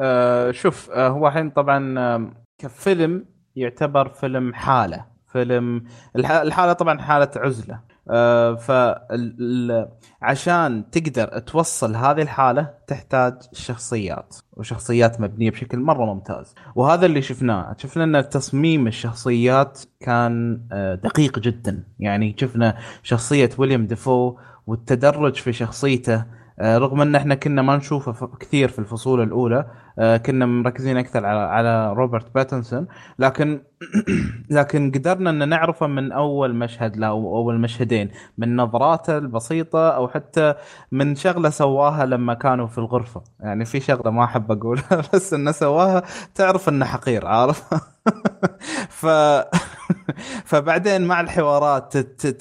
آه 0.00 0.50
شوف 0.50 0.90
آه 0.90 1.08
هو 1.08 1.28
الحين 1.28 1.50
طبعا 1.50 2.32
كفيلم 2.58 3.24
يعتبر 3.56 4.08
فيلم 4.08 4.54
حالة. 4.54 5.04
فيلم 5.32 5.84
الح- 6.16 6.30
الحالة 6.30 6.72
طبعا 6.72 6.98
حالة 6.98 7.30
عزلة. 7.36 7.80
آه، 8.10 8.54
فال- 8.54 9.36
ال- 9.40 9.88
عشان 10.22 10.90
تقدر 10.90 11.38
توصل 11.38 11.96
هذه 11.96 12.22
الحالة 12.22 12.70
تحتاج 12.86 13.34
شخصيات 13.52 14.36
وشخصيات 14.52 15.20
مبنية 15.20 15.50
بشكل 15.50 15.78
مرة 15.78 16.04
ممتاز. 16.14 16.54
وهذا 16.74 17.06
اللي 17.06 17.22
شفناه. 17.22 17.74
شفنا 17.78 18.04
أن 18.20 18.28
تصميم 18.28 18.86
الشخصيات 18.86 19.80
كان 20.00 20.60
آه، 20.72 20.94
دقيق 20.94 21.38
جدا. 21.38 21.84
يعني 21.98 22.36
شفنا 22.40 22.78
شخصية 23.02 23.50
ويليام 23.58 23.86
دافو 23.86 24.36
والتدرج 24.66 25.34
في 25.36 25.52
شخصيته 25.52 26.24
رغم 26.60 27.00
ان 27.00 27.14
إحنا 27.14 27.34
كنا 27.34 27.62
ما 27.62 27.76
نشوفه 27.76 28.26
كثير 28.40 28.68
في 28.68 28.78
الفصول 28.78 29.22
الأولى 29.22 29.66
آه، 29.98 30.16
كنا 30.16 30.46
مركزين 30.46 30.96
أكثر 30.96 31.26
على 31.26 31.38
على 31.40 31.92
روبرت 31.92 32.34
باتنسون. 32.34 32.86
لكن 33.18 33.62
لكن 34.50 34.92
قدرنا 34.94 35.30
إن 35.30 35.48
نعرفه 35.48 35.86
من 35.86 36.12
أول 36.12 36.54
مشهد 36.54 36.96
له 36.96 37.06
أو 37.06 37.36
أول 37.36 37.60
مشهدين 37.60 38.10
من 38.38 38.56
نظراته 38.56 39.18
البسيطة 39.18 39.88
أو 39.90 40.08
حتى 40.08 40.54
من 40.92 41.14
شغلة 41.14 41.50
سواها 41.50 42.06
لما 42.06 42.34
كانوا 42.34 42.66
في 42.66 42.78
الغرفة. 42.78 43.22
يعني 43.40 43.64
في 43.64 43.80
شغلة 43.80 44.10
ما 44.10 44.24
أحب 44.24 44.52
أقولها 44.52 45.02
بس 45.14 45.34
إنه 45.34 45.50
سواها 45.52 46.02
تعرف 46.34 46.68
إنه 46.68 46.84
حقير 46.84 47.26
عارف؟ 47.26 47.64
ف 49.00 49.06
فبعدين 50.44 51.02
مع 51.02 51.20
الحوارات 51.20 51.96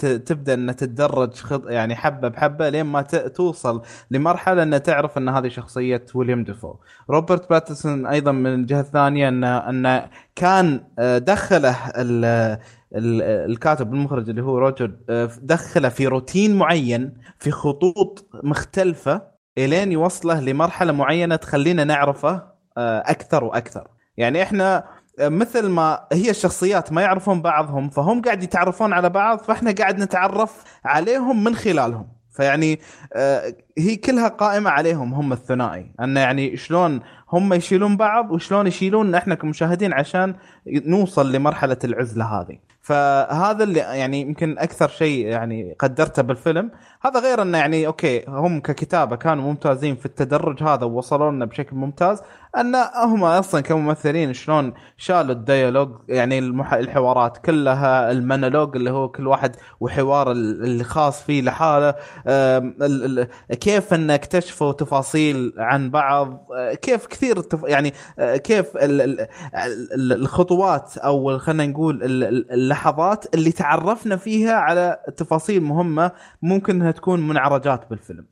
تبدأ 0.06 0.54
ان 0.54 0.76
تتدرج 0.76 1.32
يعني 1.68 1.96
حبة 1.96 2.28
بحبة 2.28 2.70
لين 2.70 2.86
ما 2.86 3.02
توصل 3.02 3.82
لمرحلة 4.12 4.64
ان 4.64 4.84
تعرف 4.84 5.18
إن 5.18 5.30
هذه 5.30 5.48
شخصية 5.48 6.06
ويليام 6.16 6.44
دافو. 6.44 6.76
روبرت 7.10 7.50
باتنسون 7.50 8.06
أيضا 8.06 8.32
من 8.32 8.54
الجهة 8.54 8.80
الثانية 8.80 9.28
ان 9.30 9.44
إن 9.44 10.10
كان 10.36 10.84
آه، 11.00 11.18
دخله 11.18 11.76
ال- 11.90 12.26
ال- 12.96 13.22
الكاتب 13.52 13.94
المخرج 13.94 14.30
اللي 14.30 14.42
هو 14.44 14.58
روبرت 14.58 14.92
آه، 15.10 15.30
دخله 15.42 15.90
في 15.90 16.08
روتين 16.08 16.56
معين 16.58 17.14
في 17.40 17.52
خطوط 17.52 18.30
مختلفة 18.44 19.22
إلين 19.58 19.92
يوصله 19.92 20.40
لمرحلة 20.42 20.92
معينة 20.92 21.36
تخلينا 21.36 21.84
نعرفه 21.84 22.44
آه، 22.78 23.00
أكثر 23.06 23.44
وأكثر. 23.44 23.88
يعني 24.18 24.44
إحنا 24.44 24.84
مثل 25.30 25.70
ما 25.70 26.04
هي 26.14 26.30
الشخصيات 26.30 26.92
ما 26.92 27.02
يعرفون 27.02 27.42
بعضهم 27.42 27.90
فهم 27.90 28.22
قاعد 28.22 28.44
يتعرفون 28.44 28.94
على 28.94 29.10
بعض 29.10 29.40
فاحنا 29.40 29.72
قاعد 29.72 30.00
نتعرف 30.00 30.64
عليهم 30.86 31.44
من 31.44 31.56
خلالهم. 31.56 32.08
فيعني 32.32 32.80
آه، 33.14 33.54
هي 33.78 33.96
كلها 33.96 34.28
قائمة 34.28 34.70
عليهم 34.70 35.14
هم 35.14 35.34
الثنائي. 35.34 35.92
انه 36.00 36.20
يعني 36.20 36.58
شلون 36.58 37.02
هم 37.30 37.54
يشيلون 37.54 37.98
بعض 37.98 38.32
وشلون 38.32 38.68
يشيلون 38.68 39.16
إحنا 39.16 39.36
كمشاهدين 39.36 39.94
عشان 39.94 40.36
نوصل 40.68 41.32
لمرحلة 41.32 41.78
العزلة 41.84 42.26
هذه. 42.26 42.58
فهذا 42.82 43.64
اللي 43.64 43.80
يعني 43.80 44.22
يمكن 44.22 44.60
أكثر 44.60 44.88
شيء 44.88 45.26
يعني 45.26 45.76
قدرته 45.80 46.22
بالفيلم. 46.22 46.72
هذا 47.06 47.20
غير 47.20 47.42
انه 47.42 47.58
يعني 47.58 47.88
أوكي 47.88 48.26
هم 48.28 48.60
ككتابة 48.60 49.16
كانوا 49.16 49.44
ممتازين 49.44 49.96
في 49.96 50.06
التدرج 50.06 50.64
هذا 50.64 50.86
ووصلوا 50.86 51.32
لنا 51.32 51.46
بشكل 51.46 51.76
ممتاز. 51.76 52.22
أن 52.58 52.76
هم 52.96 53.24
أصلا 53.24 53.62
كممثلين 53.62 54.34
شلون 54.34 54.74
شالوا 54.98 55.32
ال 55.36 55.42
dialogue 55.42 55.90
يعني 56.10 56.40
المح... 56.40 56.74
الحوارات 56.74 57.38
كلها 57.38 58.12
المونولوج 58.12 58.76
اللي 58.76 58.92
هو 58.92 59.10
كل 59.10 59.28
واحد 59.28 59.56
وحوار 59.80 60.32
ال- 60.32 60.64
اللي 60.64 60.84
خاص 60.84 61.24
فيه 61.24 61.42
لحاله 61.42 61.96
ال... 62.28 63.28
كيف 63.60 63.94
أن 63.94 64.12
اكتشفوا 64.12 64.72
تفاصيل 64.72 65.54
عن 65.58 65.90
بعض 65.90 66.48
آه، 66.58 66.74
كيف 66.74 67.06
كثير 67.06 67.38
التف... 67.38 67.64
يعني 67.64 67.94
آه، 68.20 68.38
كيف 68.38 68.78
ال... 68.78 69.02
ال... 69.02 69.20
ال- 69.96 70.14
الخطوات 70.14 70.98
أو 70.98 71.38
خلينا 71.40 71.66
نقول 71.66 72.04
ال- 72.04 72.24
ال- 72.24 72.52
اللحظات 72.52 73.36
اللي 73.36 73.52
تعرفنا 73.52 74.16
فيها 74.18 74.54
على 74.54 74.98
تفاصيل 75.18 75.64
مهمة 75.64 76.12
ممكن 76.42 76.76
إنها 76.76 76.92
تكون 76.92 77.28
منعرجات 77.28 77.90
بالفيلم. 77.90 78.26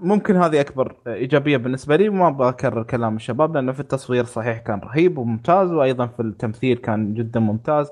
فممكن 0.00 0.36
هذه 0.36 0.60
أكبر 0.60 0.96
إيجابية 1.06 1.56
بالنسبة 1.56 1.96
لي 1.96 2.08
وما 2.08 2.30
بكرر 2.30 2.82
كلام 2.82 3.16
الشباب 3.16 3.54
لأنه 3.54 3.72
في 3.72 3.80
التصوير 3.80 4.24
صحيح 4.24 4.58
كان 4.58 4.78
رهيب 4.80 5.18
وممتاز 5.18 5.72
وأيضا 5.72 6.06
في 6.06 6.22
التمثيل 6.22 6.76
كان 6.78 7.14
جدا 7.14 7.40
ممتاز. 7.40 7.90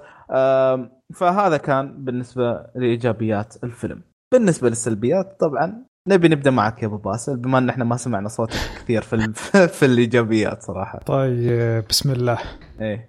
فهذا 1.15 1.57
كان 1.57 2.05
بالنسبة 2.05 2.67
لإيجابيات 2.75 3.55
الفيلم. 3.65 4.03
بالنسبة 4.33 4.69
للسلبيات 4.69 5.37
طبعا 5.41 5.85
نبي 6.09 6.29
نبدأ 6.29 6.51
معك 6.51 6.83
يا 6.83 6.87
أبو 6.89 6.97
باسل 6.97 7.37
بما 7.37 7.59
إن 7.59 7.69
إحنا 7.69 7.85
ما 7.85 7.97
سمعنا 7.97 8.29
صوتك 8.29 8.57
كثير 8.77 9.03
في 9.03 9.13
ال- 9.17 9.35
في 9.79 9.87
الإيجابيات 9.87 10.63
صراحة. 10.63 10.99
طيب 10.99 11.85
بسم 11.89 12.13
الله. 12.13 12.39
إيه. 12.81 13.09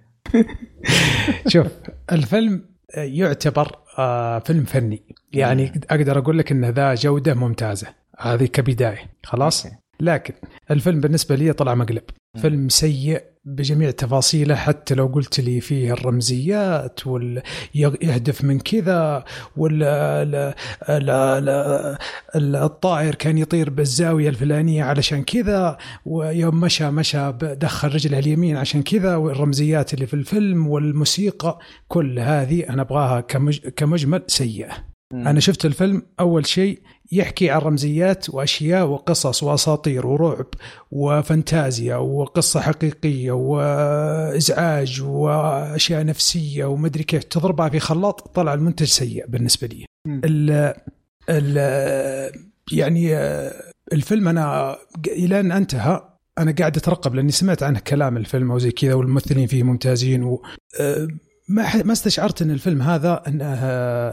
شوف 1.48 1.68
الفيلم 2.12 2.62
يعتبر 2.98 3.72
آه، 4.00 4.40
فيلم 4.40 4.64
فني. 4.64 5.16
يعني 5.34 5.72
أقدر 5.90 6.18
أقول 6.18 6.38
لك 6.38 6.52
إن 6.52 6.66
ذا 6.66 6.94
جودة 6.96 7.34
ممتازة. 7.34 7.88
هذه 8.18 8.46
كبداية 8.46 9.12
خلاص. 9.24 9.68
لكن 10.00 10.34
الفيلم 10.72 11.02
بالنسبة 11.02 11.36
لي 11.36 11.54
طلع 11.54 11.76
مقلب. 11.76 12.04
فيلم 12.42 12.70
سيء 12.70 13.24
بجميع 13.46 13.92
تفاصيله 13.92 14.56
حتى 14.56 14.96
لو 14.96 15.06
قلت 15.08 15.40
لي 15.40 15.62
فيه 15.62 15.94
الرمزيات 15.94 17.08
وال 17.08 17.42
يهدف 17.76 18.44
من 18.44 18.60
كذا 18.60 19.24
ولا 19.58 20.24
ال- 20.24 20.36
ال- 20.90 21.10
ال- 21.10 21.98
ال- 22.36 22.56
الطائر 22.56 23.16
كان 23.16 23.38
يطير 23.38 23.70
بالزاوية 23.70 24.30
الفلانية 24.30 24.84
علشان 24.84 25.24
كذا 25.24 25.78
ويوم 26.06 26.60
مشى 26.60 26.90
مشى 26.92 27.32
دخل 27.42 27.88
رجله 27.94 28.20
اليمين 28.20 28.58
عشان 28.58 28.84
كذا 28.84 29.16
والرمزيات 29.16 29.94
اللي 29.94 30.08
في 30.08 30.14
الفيلم 30.14 30.68
والموسيقى 30.68 31.60
كل 31.88 32.20
هذه 32.20 32.70
أنا 32.70 32.82
أبغاها 32.82 33.22
كمج 33.22 33.60
كمجمل 33.60 34.24
سيئة. 34.28 34.72
أنا 35.14 35.40
شفت 35.40 35.66
الفيلم 35.66 36.02
أول 36.20 36.46
شيء 36.46 36.82
يحكي 37.12 37.50
عن 37.50 37.60
رمزيات 37.62 38.30
وأشياء 38.30 38.88
وقصص 38.88 39.44
وأساطير 39.44 40.08
ورعب 40.08 40.48
وفانتازيا 40.92 41.96
وقصة 41.96 42.60
حقيقية 42.60 43.32
وإزعاج 43.32 45.02
وأشياء 45.02 46.06
نفسية 46.06 46.66
ومدري 46.66 47.04
كيف 47.04 47.24
تضربها 47.24 47.70
في 47.70 47.80
خلاط 47.80 48.36
طلع 48.36 48.54
المنتج 48.54 48.86
سيء 48.86 49.26
بالنسبة 49.28 49.68
لي. 49.68 49.86
ال 50.08 50.74
ال 51.30 51.58
يعني 52.72 53.14
الفيلم 53.94 54.28
أنا 54.28 54.78
إلى 55.08 55.40
أن 55.40 55.52
انتهى 55.52 56.18
أنا 56.38 56.52
قاعد 56.52 56.78
أترقب 56.78 57.16
لأني 57.16 57.32
سمعت 57.32 57.64
عنه 57.64 57.80
كلام 57.80 58.18
الفيلم 58.18 58.52
أو 58.52 58.58
زي 58.58 58.72
كذا 58.72 58.94
والممثلين 58.94 59.48
فيه 59.48 59.64
ممتازين 59.64 60.24
و 60.24 60.42
آه، 60.80 61.08
ما 61.50 61.64
ح- 61.64 61.76
ما 61.86 61.94
استشعرت 61.94 62.42
إن 62.42 62.52
الفيلم 62.52 62.82
هذا 62.82 63.24
انه 63.28 63.46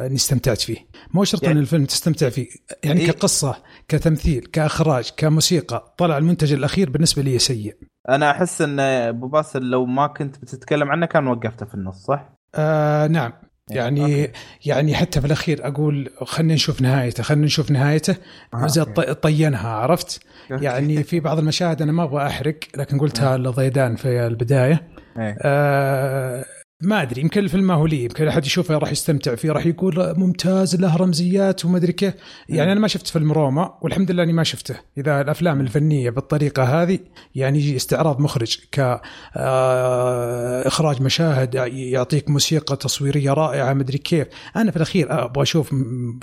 إني 0.07 0.15
استمتعت 0.15 0.61
فيه، 0.61 0.77
مو 1.15 1.25
شرط 1.25 1.43
يعني- 1.43 1.55
ان 1.55 1.61
الفيلم 1.61 1.85
تستمتع 1.85 2.29
فيه، 2.29 2.47
يعني 2.85 3.01
إيه. 3.01 3.11
كقصة 3.11 3.57
كتمثيل 3.89 4.47
كإخراج 4.53 5.11
كموسيقى 5.17 5.95
طلع 5.99 6.19
المنتج 6.19 6.53
الأخير 6.53 6.91
بالنسبة 6.91 7.23
لي 7.23 7.39
سيء. 7.39 7.77
أنا 8.09 8.31
أحس 8.31 8.63
إن 8.63 8.81
أبو 8.81 9.29
باسل 9.29 9.63
لو 9.63 9.87
ما 9.87 10.07
كنت 10.07 10.39
بتتكلم 10.39 10.91
عنه 10.91 11.07
كان 11.07 11.27
وقفته 11.27 11.67
في 11.67 11.75
النص 11.75 11.97
صح؟ 12.07 12.29
آه 12.55 13.07
نعم 13.07 13.33
يعني 13.71 14.21
okay. 14.23 14.33
يعني 14.67 14.95
حتى 14.95 15.21
في 15.21 15.27
الأخير 15.27 15.67
أقول 15.69 16.11
خلينا 16.23 16.55
نشوف 16.55 16.83
نهايته 16.83 17.23
خلينا 17.23 17.45
نشوف 17.47 17.71
نهايته 17.71 18.17
آه، 18.55 19.13
طينها 19.13 19.69
عرفت. 19.69 20.21
يعني 20.51 21.03
في 21.03 21.21
بعض 21.21 21.39
المشاهد 21.39 21.83
أنا 21.83 21.93
ما 21.93 22.03
أبغى 22.05 22.27
أحرق 22.27 22.59
لكن 22.77 22.99
قلتها 22.99 23.37
لضيدان 23.39 23.97
في 23.97 24.27
البداية 24.27 24.89
إيه. 25.19 25.37
آه 25.43 26.45
ما 26.87 27.03
أدري 27.03 27.21
يمكن 27.21 27.41
الفيلم 27.41 27.67
ما 27.67 27.75
هو 27.75 27.87
لي 27.87 28.05
يمكن 28.05 28.29
أحد 28.29 28.47
يشوفه 28.47 28.79
راح 28.79 28.93
يستمتع 28.93 29.35
فيه 29.35 29.53
راح 29.53 29.67
يقول 29.67 30.15
ممتاز 30.19 30.77
له 30.77 30.97
رمزيات 30.97 31.65
وما 31.65 31.77
ادري 31.77 31.93
كيف. 31.93 32.15
يعني 32.49 32.73
أنا 32.73 32.81
ما 32.81 32.89
شفت 32.89 33.07
فيلم 33.07 33.33
روما 33.33 33.79
والحمد 33.83 34.11
لله 34.11 34.23
إني 34.23 34.33
ما 34.33 34.45
شفته. 34.45 34.75
إذا 34.99 35.21
الأفلام 35.21 35.61
الفنية 35.61 36.11
بالطريقة 36.11 36.83
هذه 36.83 36.99
يعني 37.35 37.59
يجي 37.59 37.77
استعراض 37.77 38.21
مخرج 38.21 38.59
ك 38.73 39.01
آه، 39.37 40.67
إخراج 40.67 41.03
مشاهد 41.03 41.55
يعطيك 41.75 42.31
موسيقى 42.31 42.77
تصويرية 42.77 43.33
رائعة 43.33 43.73
ما 43.73 43.83
ادري 43.83 43.99
كيف. 43.99 44.27
أنا 44.57 44.71
في 44.71 44.77
الأخير 44.77 45.25
أبغى 45.25 45.43
أشوف 45.43 45.75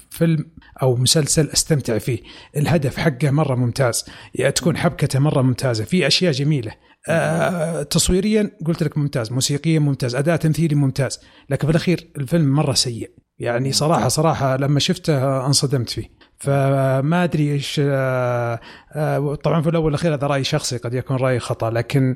فيلم 0.09 0.45
أو 0.81 0.95
مسلسل 0.95 1.49
أستمتع 1.49 1.97
فيه. 1.97 2.19
الهدف 2.57 2.97
حقه 2.97 3.31
مرة 3.31 3.55
ممتاز 3.55 4.05
تكون 4.55 4.77
حبكته 4.77 5.19
مرة 5.19 5.41
ممتازة 5.41 5.83
في 5.83 6.07
أشياء 6.07 6.31
جميلة. 6.31 6.71
آه 7.09 7.83
تصويريا 7.83 8.51
قلت 8.65 8.83
لك 8.83 8.97
ممتاز 8.97 9.31
موسيقيا 9.31 9.79
ممتاز 9.79 10.15
أداء 10.15 10.35
تمثيلي 10.35 10.75
ممتاز 10.75 11.19
لكن 11.49 11.67
في 11.67 11.71
الأخير 11.71 12.11
الفيلم 12.17 12.53
مرة 12.53 12.73
سيء. 12.73 13.11
يعني 13.39 13.71
صراحة 13.71 14.07
صراحة 14.07 14.57
لما 14.57 14.79
شفته 14.79 15.45
انصدمت 15.45 15.89
فيه. 15.89 16.21
فما 16.39 17.23
أدري 17.23 17.51
إيش 17.51 17.81
آه، 17.83 18.59
آه، 18.93 19.35
طبعا 19.35 19.61
في 19.61 19.69
الأول 19.69 19.85
والأخير 19.85 20.13
هذا 20.13 20.27
رأي 20.27 20.43
شخصي 20.43 20.77
قد 20.77 20.93
يكون 20.93 21.17
رأي 21.17 21.39
خطأ 21.39 21.69
لكن 21.69 22.15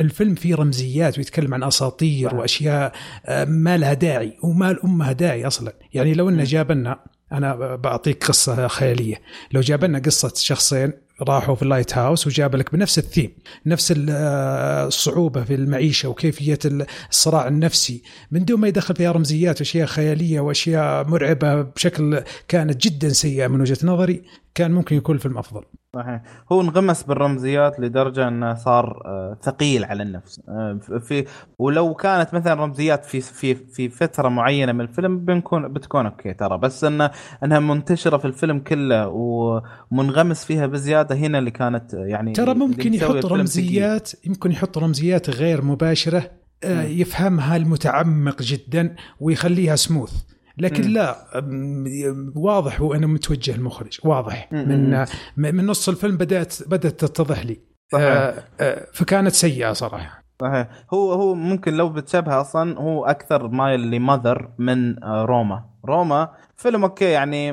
الفيلم 0.00 0.34
فيه 0.34 0.54
رمزيات 0.54 1.18
ويتكلم 1.18 1.54
عن 1.54 1.62
أساطير. 1.62 2.34
وأشياء 2.34 2.92
ما 3.46 3.76
لها 3.76 3.94
داعي 3.94 4.38
وما 4.44 4.72
لامها 4.72 5.12
داعي 5.12 5.46
أصلا. 5.46 5.72
يعني 5.94 6.14
لو 6.14 6.28
انه 6.28 6.44
جاب 6.44 6.72
لنا 6.72 7.04
أنا 7.32 7.76
بعطيك 7.76 8.24
قصة 8.24 8.68
خيالية. 8.68 9.16
لو 9.52 9.60
جاب 9.60 9.84
لنا 9.84 9.98
قصة 9.98 10.32
شخصين 10.36 10.92
راحوا 11.22 11.54
في 11.54 11.62
ال 11.62 11.98
lighthouse 11.98 12.26
وجاب 12.26 12.56
لك 12.56 12.72
بنفس 12.72 12.98
الثيم 12.98 13.30
نفس 13.66 13.92
ال- 13.92 14.06
آه، 14.10 14.88
في 15.44 15.54
المعيشة 15.54 16.08
وكيفية 16.08 16.58
الصراع 17.10 17.48
النفسي. 17.48 18.02
من 18.30 18.44
دون 18.44 18.60
ما 18.60 18.68
يدخل 18.68 18.94
فيها 18.96 19.12
رمزيات 19.12 19.60
وأشياء 19.60 19.86
خيالية 19.86 20.40
وأشياء 20.40 21.08
مرعبة 21.08 21.62
بشكل 21.62 22.22
كانت 22.48 22.86
جدا 22.86 23.08
سيئة 23.08 23.46
من 23.46 23.60
وجهة 23.60 23.78
نظري 23.82 24.22
كان 24.54 24.72
ممكن 24.72 24.96
يكون 24.96 25.14
الفيلم 25.16 25.38
أفضل. 25.38 25.62
صحيح. 25.94 26.22
هو 26.52 26.60
انغمس 26.60 27.02
بالرمزيات 27.02 27.80
لدرجة 27.80 28.28
أنه 28.28 28.54
صار 28.54 29.02
آه، 29.06 29.38
ثقيل 29.42 29.84
على 29.84 30.02
النفس. 30.02 30.40
آه، 30.48 30.80
في 31.00 31.24
ولو 31.58 31.94
كانت 31.94 32.34
مثلا 32.34 32.54
رمزيات 32.54 33.04
في 33.04 33.20
في 33.20 33.54
في 33.54 33.88
فترة 33.88 34.28
معينة 34.28 34.72
من 34.72 34.80
الفيلم 34.80 35.24
بنكون 35.24 35.72
بتكون 35.72 36.06
okay 36.06 36.34
ترى. 36.34 36.58
بس 36.58 36.84
انه 36.84 37.10
إنها 37.44 37.58
منتشرة 37.58 38.16
في 38.16 38.24
الفيلم 38.24 38.58
كله 38.58 39.08
ومنغمس 39.08 40.44
فيها 40.44 40.66
بزيادة 40.66 41.14
هنا 41.14 41.38
اللي 41.38 41.50
كانت 41.50 41.94
يعني 41.94 42.32
ترى 42.32 42.54
ممكن 42.54 42.94
يحط 42.94 43.26
رمزيات 43.26 44.10
يمكن 44.26 44.52
يحط 44.52 44.78
رمزيات 44.78 45.30
غير 45.30 45.64
مباشرة 45.64 46.30
آه،. 46.64 46.82
يفهمها 46.82 47.56
المتعمق 47.56 48.42
جدا 48.42 48.94
ويخليها 49.20 49.76
سموث 49.76 50.12
لكن 50.58 50.84
مم. 50.84 50.90
لا 50.94 51.16
واضح 52.36 52.80
هو 52.80 52.94
انه 52.94 53.06
متوجه 53.06 53.54
المخرج 53.54 53.98
واضح 54.04 54.48
مم. 54.52 54.68
من. 54.68 55.54
من 55.54 55.66
نص 55.66 55.88
الفيلم 55.88 56.16
بدأت 56.16 56.68
بدأت 56.68 57.04
تتضح 57.04 57.46
لي 57.46 57.60
صحيح. 57.92 58.04
آه، 58.04 58.44
آه، 58.60 58.86
فكانت 58.92 59.32
سيئة 59.32 59.72
صراحة 59.72 60.24
صحيح 60.40 60.68
هو 60.94 61.12
هو 61.12 61.34
ممكن 61.34 61.74
لو 61.74 61.88
بتشبه 61.88 62.40
أصلا 62.40 62.78
هو 62.78 63.04
أكثر 63.04 63.48
مايل 63.48 63.90
لماذر 63.90 64.50
من 64.58 65.04
آه، 65.04 65.24
روما 65.24 65.64
روما 65.84 66.28
فيلم 66.56 66.82
okay 66.82 67.04
يعني 67.04 67.52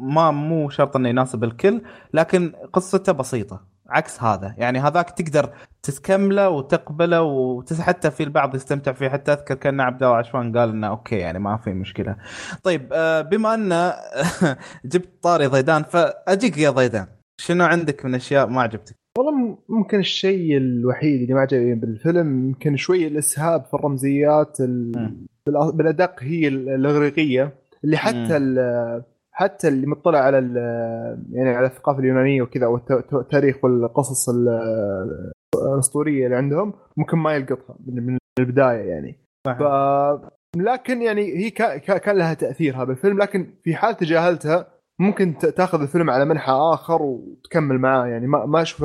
ما 0.00 0.30
مو 0.30 0.68
شرط 0.68 0.96
إنه 0.96 1.08
يناسب 1.08 1.44
الكل 1.44 1.82
لكن 2.14 2.52
قصته 2.72 3.12
بسيطة 3.12 3.73
عكس 3.88 4.22
هذا. 4.22 4.54
يعني 4.58 4.78
هذاك 4.78 5.10
تقدر 5.10 5.50
تكمله 5.82 6.48
وتقبله 6.48 7.22
وحتى 7.22 8.10
في 8.10 8.22
البعض 8.22 8.54
يستمتع 8.54 8.92
فيه. 8.92 9.08
حتى 9.08 9.32
أذكر 9.32 9.54
كان 9.54 9.80
عبد 9.80 10.02
الله 10.02 10.16
عشوان 10.16 10.58
قال 10.58 10.68
إنه 10.68 10.86
okay 10.86 11.16
يعني 11.16 11.38
ما 11.38 11.56
في 11.56 11.70
مشكلة. 11.70 12.16
طيب 12.62 12.88
آه، 12.92 13.20
بما 13.22 13.54
أن 13.54 13.92
جبت 14.92 15.08
طاري 15.22 15.46
ضيدان 15.46 15.82
فأجيك 15.82 16.58
يا 16.58 16.70
ضيدان. 16.70 17.06
شنو 17.40 17.64
عندك 17.64 18.04
من 18.04 18.14
أشياء 18.14 18.46
ما 18.46 18.62
عجبتك؟ 18.62 18.94
والله 19.18 19.58
ممكن 19.68 19.98
الشيء 19.98 20.56
الوحيد 20.56 21.20
اللي 21.22 21.34
ما 21.34 21.40
عجبني 21.40 21.74
بالفيلم 21.74 22.46
يمكن 22.48 22.76
شوي 22.76 23.06
الإسهاب 23.06 23.64
في 23.64 23.74
الرمزيات 23.74 24.58
بالأدق 25.46 26.14
هي 26.22 26.48
ال- 26.48 26.68
الإغريقية 26.68 27.54
اللي. 27.84 27.96
حتى. 27.96 28.36
حتى 29.36 29.68
اللي 29.68 29.86
مطلع 29.86 30.18
على. 30.18 30.36
يعني 31.32 31.50
على 31.50 31.66
الثقافة 31.66 31.98
اليونانية 31.98 32.42
وكذا 32.42 32.66
والتاريخ 32.66 33.64
والقصص 33.64 34.28
ال- 34.28 35.32
الأسطورية 35.72 36.24
اللي 36.24 36.36
عندهم 36.36 36.72
ممكن 36.96 37.18
ما 37.18 37.32
يلقطها 37.32 37.76
من 37.86 38.06
من 38.06 38.18
البداية 38.38 38.90
يعني. 38.90 39.18
ف 39.46 39.62
لكن 40.56 41.02
يعني 41.02 41.22
هي 41.36 41.50
كا... 41.50 41.76
كا... 41.76 41.98
كان 41.98 42.16
لها 42.18 42.34
تأثيرها 42.34 42.84
بالفيلم 42.84 43.18
لكن 43.18 43.54
في 43.62 43.74
حال 43.76 43.96
تجاهلتها 43.96 44.66
ممكن 45.00 45.38
ت- 45.38 45.46
تأخذ 45.46 45.80
الفيلم 45.80 46.10
على 46.10 46.24
منحى 46.24 46.52
آخر 46.52 47.02
وتكمل 47.02 47.78
معاه 47.78 48.06
يعني 48.06 48.26
ما 48.26 48.46
ما 48.46 48.62
أشوف 48.62 48.84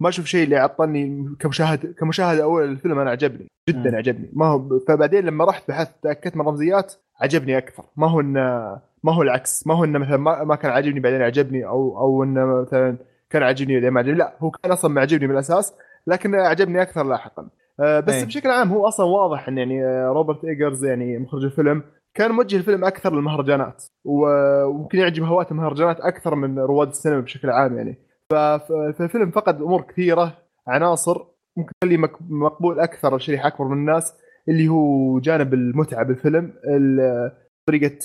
ما 0.00 0.08
أشوف 0.08 0.26
شيء 0.26 0.44
اللي 0.44 0.56
عطلني 0.56 1.34
كمشاهد 1.40 1.94
كمشاهده 1.98 2.42
اولى 2.42 2.66
للفيلم 2.66 2.98
أنا 2.98 3.10
عجبني 3.10 3.46
جدا. 3.68 3.96
عجبني 3.96 4.30
ما 4.32 4.46
هو 4.46 4.78
فبعدين 4.88 5.24
لما 5.24 5.44
رحت 5.44 5.68
بحثت 5.68 5.94
تأكدت 6.02 6.36
من 6.36 6.42
الرمزيات 6.42 6.94
عجبني 7.20 7.58
أكثر 7.58 7.84
ما 7.96 8.10
هو 8.10 8.20
انه 8.20 8.78
ما 9.04 9.12
هو 9.14 9.22
العكس. 9.22 9.66
ما 9.66 9.74
هو 9.74 9.84
إنه 9.84 9.98
مثلا 9.98 10.16
ما, 10.16 10.44
ما 10.44 10.54
كان 10.54 10.70
عاجبني 10.70 11.00
بعدين 11.00 11.22
عجبني 11.22 11.66
أو 11.66 11.98
أو 11.98 12.22
إنه 12.24 12.60
مثلا 12.62 12.96
كان 13.30 13.42
عاجبني 13.42 13.74
بعدين 13.74 13.90
ما 13.90 14.00
عجبني 14.00 14.18
لا 14.18 14.34
هو 14.40 14.50
كان 14.50 14.72
أصلا 14.72 14.90
ما 14.90 15.00
عجبني 15.00 15.26
من 15.26 15.34
الاساس 15.34 15.74
لكن 16.06 16.34
عجبني 16.34 16.82
أكثر 16.82 17.04
لاحقا. 17.04 17.48
آه، 17.80 18.00
بس 18.00 18.14
أي. 18.14 18.24
بشكل 18.24 18.48
عام 18.50 18.68
هو 18.68 18.88
أصلا 18.88 19.06
واضح 19.06 19.48
إن 19.48 19.58
يعني 19.58 19.84
آه، 19.84 20.08
روبرت 20.08 20.44
إيجرز 20.44 20.84
يعني 20.84 21.18
مخرج 21.18 21.44
الفيلم 21.44 21.82
كان 22.14 22.32
موجه 22.32 22.56
الفيلم 22.56 22.84
أكثر 22.84 23.14
للمهرجانات 23.14 23.84
وممكن 24.04 24.98
يعجب 24.98 25.22
هواة 25.22 25.46
المهرجانات 25.50 26.00
أكثر 26.00 26.34
من 26.34 26.58
رواد 26.58 26.88
السينما 26.88 27.20
بشكل 27.20 27.50
عام 27.50 27.76
يعني. 27.76 27.98
فالفيلم 28.30 29.30
فقد 29.30 29.62
امور 29.62 29.82
كثيرة 29.82 30.32
عناصر 30.66 31.24
ممكن 31.56 31.72
تخليه 31.80 31.96
مقبول 32.30 32.80
أكثر 32.80 33.16
لشريحه 33.16 33.46
أكبر 33.48 33.64
من 33.64 33.72
الناس 33.76 34.14
اللي 34.48 34.68
هو 34.68 35.18
جانب 35.18 35.54
المتعة 35.54 36.02
بالفيلم 36.04 36.52
ال- 36.68 37.32
طريقة 37.68 37.98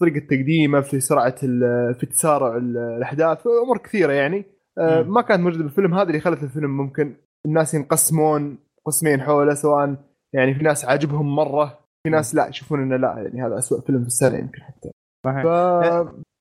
طريقة 0.00 0.26
تقديمه 0.26 0.80
في 0.80 1.00
سرعة 1.00 1.34
ال- 1.42 1.94
في 1.94 2.06
تسارع 2.06 2.56
ال- 2.56 2.76
الأحداث 2.76 3.46
امور 3.64 3.78
كثيرة 3.78 4.12
يعني 4.12 4.44
آه،. 4.78 5.02
ما 5.02 5.22
كانت 5.22 5.40
موجودة 5.40 5.62
بالفيلم 5.62 5.94
هذا 5.94 6.08
اللي 6.08 6.20
خلت 6.20 6.42
الفيلم 6.42 6.76
ممكن 6.76 7.16
الناس 7.46 7.74
ينقسمون 7.74 8.58
قسمين 8.86 9.22
حوله 9.22 9.54
سواء 9.54 9.96
يعني 10.34 10.54
في 10.54 10.64
ناس 10.64 10.84
عاجبهم 10.84 11.36
مرة 11.36 11.78
في 12.04 12.10
ناس 12.10 12.34
لا 12.34 12.48
يشوفون 12.48 12.82
إنه 12.82 12.96
لا 12.96 13.14
يعني 13.18 13.42
هذا 13.42 13.58
أسوأ 13.58 13.80
فيلم 13.80 14.00
في 14.00 14.06
السنة 14.06 14.38
يمكن 14.38 14.62
حتى 14.62 14.90
صحيح 15.26 15.42
ف... 15.42 15.46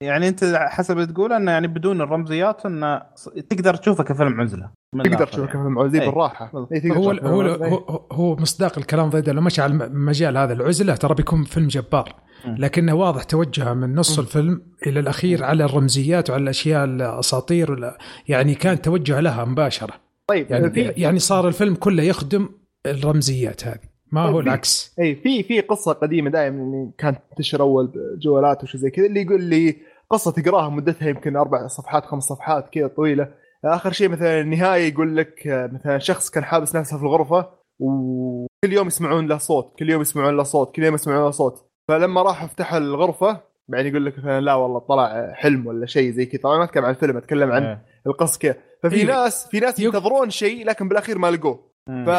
يعني 0.04 0.28
أنت 0.28 0.44
حسب 0.56 0.98
اللي 0.98 1.14
تقول 1.14 1.34
إنه 1.34 1.52
يعني 1.52 1.68
بدون 1.68 2.02
الرمزيات 2.02 2.66
انه 2.66 3.02
تقدر 3.50 3.76
تشوفه 3.76 4.04
كفيلم 4.04 4.42
عزلة 4.42 4.72
تقدر 4.96 5.08
الآخر 5.08 5.26
تشوف 5.26 5.40
يعني. 5.40 5.52
كيف 5.52 5.62
معزي 5.62 6.02
أي. 6.02 6.06
بالراحة 6.06 6.48
تقدر 6.48 6.98
هو 6.98 7.12
هو. 7.12 8.08
هو, 8.12 8.36
مصداق 8.36 8.78
الكلام 8.78 9.10
ذا 9.10 9.32
لو 9.32 9.42
مشى 9.42 9.62
على 9.62 9.86
المجال 9.86 10.38
هذا 10.38 10.54
العزلة 10.54 10.96
ترى 10.96 11.16
بيكون 11.16 11.44
فيلم 11.44 11.68
جبار. 11.68 12.25
لكنه 12.48 12.94
واضح 12.94 13.24
توجهه 13.24 13.74
من 13.74 13.96
نص 13.96 14.20
الفيلم 14.20 14.62
إلى 14.88 15.00
الأخير 15.00 15.44
على 15.44 15.66
الرمزيات 15.66 16.30
وعلى 16.30 16.44
الأشياء 16.44 16.86
الأساطير 16.86 17.94
يعني 18.28 18.56
كان 18.56 18.82
توجه 18.82 19.20
لها 19.20 19.46
مباشرة. 19.46 19.94
طيب 20.28 20.52
يعني 20.52 20.70
في 20.70 20.82
يعني 20.82 21.20
صار 21.20 21.48
الفيلم 21.48 21.76
كله 21.76 22.04
يخدم 22.04 22.50
الرمزيات 22.86 23.68
هذه. 23.68 23.80
ما 24.12 24.26
طيب 24.26 24.34
هو 24.34 24.40
العكس. 24.40 24.96
أي 25.00 25.16
في 25.16 25.44
في 25.44 25.62
قصة 25.62 25.94
قديمة 25.94 26.30
دائما 26.30 26.58
يعني 26.58 26.92
كانت 26.98 27.18
تنتشر 27.30 27.62
أول 27.62 27.92
جوالات 28.22 28.64
وشي 28.64 28.78
زي 28.78 28.90
كذا 28.90 29.06
اللي 29.06 29.22
يقول 29.22 29.44
لي 29.44 29.76
قصة 30.10 30.32
تقراها 30.32 30.70
مدتها 30.70 31.10
يمكن 31.10 31.36
أربع 31.36 31.68
صفحات 31.68 32.06
خمس 32.06 32.24
صفحات 32.24 32.70
كذا 32.70 32.88
طويلة. 32.88 33.30
آخر 33.66 33.92
شيء 33.92 34.10
مثلا 34.10 34.42
النهاية 34.42 34.94
يقول 34.94 35.18
لك 35.18 35.42
مثلا 35.74 35.98
شخص 35.98 36.30
كان 36.30 36.44
حابس 36.44 36.76
نفسه 36.76 36.98
في 36.98 37.04
الغرفة 37.04 37.50
وكل 37.80 38.74
يوم 38.74 38.88
يسمعون 38.88 39.28
له 39.28 39.38
صوت 39.38 39.74
كل 39.80 39.90
يوم 39.90 40.02
يسمعون 40.02 40.38
له 40.38 40.44
صوت 40.44 40.76
كل 40.76 40.84
يوم 40.84 40.96
يسمعون 40.96 41.24
له 41.24 41.32
صوت. 41.32 41.72
فلما 41.88 42.22
راحوا 42.22 42.48
فتحوا 42.48 42.78
الغرفة 42.78 43.42
بعدين 43.68 43.92
يقول 43.92 44.06
لك 44.06 44.18
مثلا 44.18 44.42
لا 44.42 44.54
والله 44.54 44.80
طلع 44.80 45.34
حلم 45.34 45.68
ولا 45.68 45.86
شيء 45.86 46.12
زي 46.12 46.26
كذا 46.26 46.42
طبعا 46.42 46.58
ما 46.58 46.64
أتكلم 46.64 46.86
عن 46.86 46.92
الفيلم 46.92 47.18
أتكلم 47.18 47.52
عن 47.52 47.64
إيه. 47.64 47.86
القصة 48.08 48.40
كذا 48.40 48.56
ففي 48.84 48.96
إيه. 48.96 49.06
ناس 49.06 49.48
في 49.48 49.60
ناس 49.60 49.80
ينتظرون 49.80 50.30
شيء 50.30 50.66
لكن 50.66 50.88
بالأخير 50.88 51.18
ما 51.18 51.32
لقوه. 51.32 51.76
ف... 51.88 52.10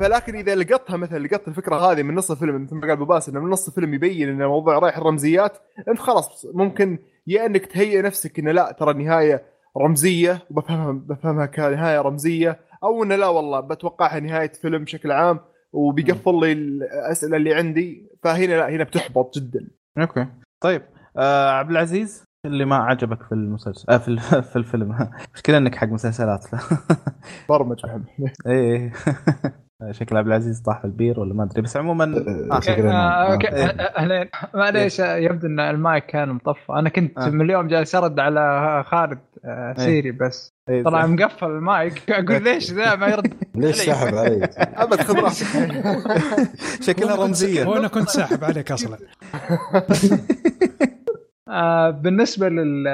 فلكن 0.00 0.36
إذا 0.36 0.54
لقطها 0.54 0.96
مثلا 0.96 1.18
لقطت 1.18 1.48
الفكرة 1.48 1.76
هذه 1.76 2.02
من 2.02 2.14
نص 2.14 2.30
الفيلم 2.30 2.62
مثل 2.62 2.74
ما 2.74 2.88
قال 2.88 2.96
باسل 2.96 3.32
إنه 3.32 3.40
من 3.40 3.50
نص 3.50 3.68
الفيلم 3.68 3.94
يبين 3.94 4.28
إن 4.28 4.42
الموضوع 4.42 4.78
رايح 4.78 4.96
الرمزيات 4.96 5.58
أنت 5.88 5.98
خلاص 5.98 6.46
ممكن 6.54 6.98
يا 7.26 7.46
إنك 7.46 7.66
تهيئ 7.66 8.02
نفسك 8.02 8.38
إنه 8.38 8.52
لا 8.52 8.76
ترى 8.78 8.90
النهاية 8.90 9.42
رمزية 9.76 10.38
وبفهمها 10.50 10.92
بفهمها 10.92 11.46
كنهاية 11.46 12.00
رمزية 12.00 12.60
أو 12.84 13.02
إنه 13.02 13.16
لا 13.16 13.26
والله 13.26 13.60
بتوقعها 13.60 14.20
نهاية 14.20 14.52
فيلم 14.52 14.84
بشكل 14.84 15.12
عام 15.12 15.40
وبيقفل 15.72 16.40
لي 16.40 16.52
الأسئلة 16.52 17.36
اللي 17.36 17.54
عندي. 17.54 18.08
فهنا 18.22 18.54
لا 18.54 18.70
هنا 18.70 18.84
بتحبط 18.84 19.38
جدا. 19.38 19.68
أوكي. 19.98 20.26
طيب 20.60 20.82
آه 21.16 21.50
عبد 21.50 21.70
العزيز 21.70 22.24
اللي 22.46 22.64
ما 22.64 22.76
عجبك 22.76 23.22
في 23.22 23.32
المسلسل 23.32 23.84
آه 23.90 23.98
في, 23.98 24.16
في 24.52 24.56
الفيلم. 24.56 25.10
مشكلة 25.34 25.58
إنك 25.58 25.74
حق 25.74 25.86
مسلسلات. 25.88 26.46
برمج 27.48 27.78
إيه. 28.46 28.92
شكل 29.90 30.16
عبد 30.16 30.26
العزيز 30.26 30.60
طاح 30.60 30.78
في 30.78 30.84
البير 30.84 31.20
ولا 31.20 31.34
ما 31.34 31.44
أدري 31.44 31.62
بس 31.62 31.76
عموما. 31.76 32.24
شكراً. 32.60 32.92
آه، 32.92 33.32
okay 33.32 33.48
إيه. 33.48 33.64
آه، 33.64 33.98
اهلين 33.98 34.28
معليش 34.54 35.00
آه، 35.00 35.16
يبدو 35.16 35.46
إن 35.46 35.60
المايك 35.60 36.06
كان 36.06 36.28
مطفى 36.28 36.72
أنا 36.72 36.88
كنت 36.88 37.18
آه. 37.18 37.28
من 37.28 37.40
اليوم 37.40 37.68
جالس 37.68 37.94
أرد 37.94 38.18
على 38.20 38.84
خالد 38.86 39.18
آه، 39.44 39.74
إيه. 39.78 39.84
sorry 39.84 40.10
بس 40.12 40.52
إيه، 40.68 40.82
طلع 40.84 41.06
مقفل 41.06 41.46
المايك 41.46 42.02
أقول 42.10 42.44
ليش 42.44 42.72
ذا 42.72 42.94
ما 42.96 43.06
يرد 43.08 43.34
ليش 43.54 43.76
ساحب 43.76 44.14
علي؟ 44.18 44.44
أبد 44.58 45.00
خذ 45.02 45.18
راحتك 45.18 45.46
شكلها 46.82 47.16
رمزية 47.16 47.64
هو 47.64 47.76
أنا 47.76 47.88
كنت 47.88 48.08
ساحب 48.08 48.44
عليك 48.44 48.72
أصلا 48.72 48.98
بالنسبة 51.90 52.48
لل 52.48 52.88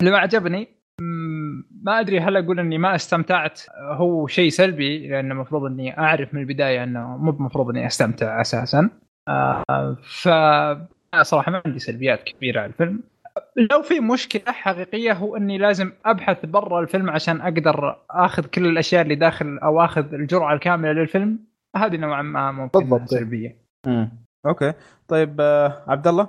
اللي 0.00 0.10
ما 0.12 0.18
عجبني 0.18 0.68
ما 1.00 2.00
أدري 2.00 2.20
هل 2.20 2.36
أقول 2.36 2.60
إني 2.60 2.78
ما 2.78 2.94
استمتعت؟ 2.94 3.60
آه، 3.68 3.94
هو 3.94 4.26
شيء 4.26 4.50
سلبي 4.50 5.08
لأن 5.08 5.32
المفروض 5.32 5.64
إني 5.64 5.98
أعرف 5.98 6.34
من 6.34 6.40
البداية 6.40 6.84
إنه 6.84 7.16
مو 7.16 7.30
المفروض 7.30 7.68
إني 7.68 7.86
أستمتع 7.86 8.40
أساسا. 8.40 8.90
آه، 9.28 9.96
ف 10.02 10.28
صراحة 11.22 11.52
ما 11.52 11.62
عندي 11.66 11.78
سلبيات 11.78 12.22
كبيرة 12.22 12.60
على 12.60 12.68
الفيلم. 12.68 13.00
لو 13.72 13.82
في 13.82 14.00
مشكلة 14.00 14.52
حقيقية 14.52 15.12
هو 15.12 15.36
إني 15.36 15.58
لازم 15.58 15.92
أبحث 16.04 16.46
برا 16.46 16.80
الفيلم 16.80 17.10
عشان 17.10 17.40
أقدر 17.40 17.96
آخذ 18.10 18.46
كل 18.46 18.66
الأشياء 18.66 19.02
اللي 19.02 19.14
داخل 19.14 19.58
أو 19.58 19.84
آخذ 19.84 20.14
الجرعة 20.14 20.54
الكاملة 20.54 20.92
للفيلم. 20.92 21.38
هذه 21.76 21.96
نوعا 21.96 22.22
ما 22.22 22.52
ممكن 22.52 22.78
بالضبط. 22.80 23.08
سلبية. 23.08 23.56
مم. 23.86 24.10
أوكي. 24.46 24.72
طيب 25.08 25.40
آه 25.40 25.84
عبد 25.88 26.06
الله؟ 26.06 26.28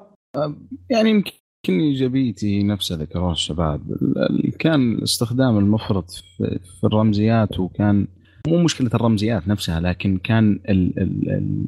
يعني 0.89 1.09
يمكن 1.09 1.31
كل 1.65 1.79
إيجابيتي 1.79 2.63
نفسها 2.63 2.97
ذكروها 2.97 3.31
الشباب. 3.31 3.81
ال- 3.91 4.17
ال- 4.45 4.57
كان 4.57 5.01
استخدام 5.03 5.57
المفرط 5.57 6.11
في, 6.37 6.59
الرمزيات 6.83 7.59
وكان 7.59 8.07
مو 8.47 8.63
مشكلة 8.63 8.89
الرمزيات 8.93 9.47
نفسها 9.47 9.79
لكن 9.79 10.17
كان 10.17 10.59
ال 10.69 10.99
ال 10.99 11.29
ال 11.29 11.65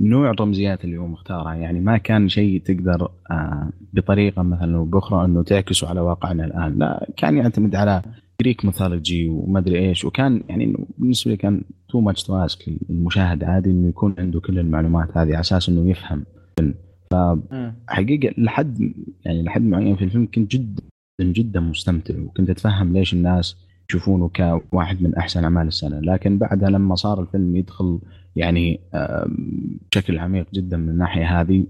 نوع 0.00 0.30
الرمزيات 0.30 0.84
اللي 0.84 0.96
هو 0.98 1.06
مختارها 1.06 1.54
يعني 1.54 1.80
ما 1.80 1.96
كان 1.98 2.28
شيء 2.28 2.60
تقدر 2.62 3.08
آه، 3.30 3.70
بطريقة 3.92 4.42
مثلا 4.42 4.76
أو 4.76 4.84
بأخرى 4.84 5.24
إنه 5.24 5.42
تعكسه 5.42 5.88
على 5.88 6.00
واقعنا 6.00 6.44
الآن. 6.44 6.78
لا 6.78 7.10
كان 7.16 7.36
يعتمد 7.36 7.74
على 7.74 8.02
Greek 8.40 8.64
mythology 8.64 9.28
وما 9.28 9.58
أدري 9.58 9.88
إيش. 9.88 10.04
وكان 10.04 10.42
يعني 10.48 10.86
بالنسبة 10.98 11.30
لي 11.30 11.36
كان 11.36 11.62
too 11.88 12.00
much 12.00 12.22
to 12.22 12.36
ask 12.36 12.68
المشاهد 12.90 13.44
عادي 13.44 13.70
إنه 13.70 13.88
يكون 13.88 14.14
عنده 14.18 14.40
كل 14.40 14.58
المعلومات 14.58 15.08
هذه 15.16 15.28
على 15.28 15.40
أساس 15.40 15.68
إنه 15.68 15.90
يفهم. 15.90 16.24
حقيقه 17.88 18.34
لحد 18.38 18.94
يعني 19.24 19.42
لحد 19.42 19.62
معين 19.62 19.96
في 19.96 20.04
الفيلم 20.04 20.28
كنت 20.34 20.52
جدا 20.52 20.82
جدا 21.20 21.60
مستمتع 21.60 22.14
وكنت 22.18 22.50
أتفهم 22.50 22.92
ليش 22.92 23.14
الناس 23.14 23.56
يشوفونه 23.88 24.28
كواحد 24.28 25.02
من 25.02 25.14
أحسن 25.14 25.44
أعمال 25.44 25.66
السنة. 25.66 26.00
لكن 26.00 26.38
بعدها 26.38 26.70
لما 26.70 26.94
صار 26.94 27.20
الفيلم 27.20 27.56
يدخل 27.56 27.98
يعني 28.36 28.80
بشكل 29.90 30.18
عميق 30.18 30.46
جدا 30.54 30.76
من 30.76 30.88
الناحية 30.88 31.40
هذه 31.40 31.64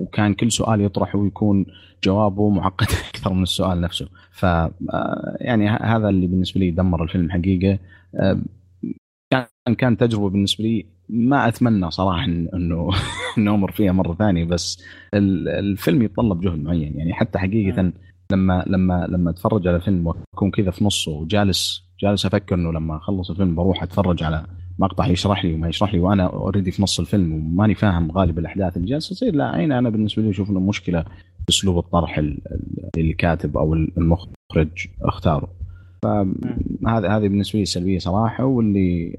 وكان 0.00 0.34
كل 0.34 0.52
سؤال 0.52 0.80
يطرحه 0.80 1.26
يكون 1.26 1.66
جوابه 2.04 2.50
معقد 2.50 2.86
أكثر 3.10 3.32
من 3.32 3.42
السؤال 3.42 3.80
نفسه. 3.80 4.08
ف 4.30 4.44
آه، 4.44 5.36
يعني 5.40 5.68
هذا 5.68 6.08
اللي 6.08 6.26
بالنسبة 6.26 6.60
لي 6.60 6.70
دمر 6.70 7.02
الفيلم 7.02 7.30
حقيقة. 7.30 7.78
كان 9.30 9.74
كان 9.74 9.96
تجربة 9.96 10.30
بالنسبة 10.30 10.64
لي 10.64 10.86
ما 11.08 11.48
أتمنى 11.48 11.90
صراحة 11.90 12.24
إنه 12.54 12.90
أمر 13.38 13.70
فيها 13.72 13.92
مرة 13.92 14.14
ثانية 14.14 14.44
بس 14.44 14.82
ال- 15.14 15.48
الفيلم 15.48 16.02
يتطلب 16.02 16.40
جهد 16.40 16.62
معين. 16.64 16.96
يعني 16.98 17.14
حتى 17.14 17.38
حقيقة 17.38 17.92
لما 18.32 18.64
لما 18.66 19.06
لما 19.10 19.30
أتفرج 19.30 19.68
على 19.68 19.80
فيلم 19.80 20.06
وأكون 20.06 20.50
كذا 20.50 20.70
في 20.70 20.84
نصه 20.84 21.12
وجالس 21.12 21.82
جالس 22.00 22.26
أفكر 22.26 22.54
إنه 22.54 22.72
لما 22.72 22.96
أخلص 22.96 23.30
الفيلم 23.30 23.54
بروح 23.54 23.82
أتفرج 23.82 24.22
على 24.22 24.46
مقطع 24.78 25.06
يشرح 25.06 25.44
لي 25.44 25.54
وما 25.54 25.68
يشرح 25.68 25.94
لي 25.94 26.00
وأنا 26.00 26.24
already 26.26 26.70
في 26.70 26.82
نص 26.82 27.00
الفيلم 27.00 27.32
وماني 27.32 27.74
فاهم 27.74 28.10
غالب 28.12 28.38
الأحداث 28.38 28.76
اللي 28.76 28.88
جالسة 28.88 29.14
تصير. 29.14 29.34
لا 29.34 29.60
هنا 29.64 29.78
أنا 29.78 29.90
بالنسبة 29.90 30.22
لي 30.22 30.30
أشوف 30.30 30.50
إنه 30.50 30.60
مشكلة 30.60 31.02
في 31.02 31.48
اسلوب 31.50 31.78
الطرح 31.78 32.18
ال- 32.18 32.38
ال- 32.52 32.90
اللي 32.96 33.10
الكاتب 33.10 33.56
أو 33.56 33.74
المخرج 33.74 34.86
اختاره. 35.02 35.48
فهذا 36.04 37.08
هذه 37.16 37.28
بالنسبة 37.28 37.58
لي 37.58 37.64
سلبيه 37.64 37.98
صراحة 37.98 38.44
واللي 38.44 39.16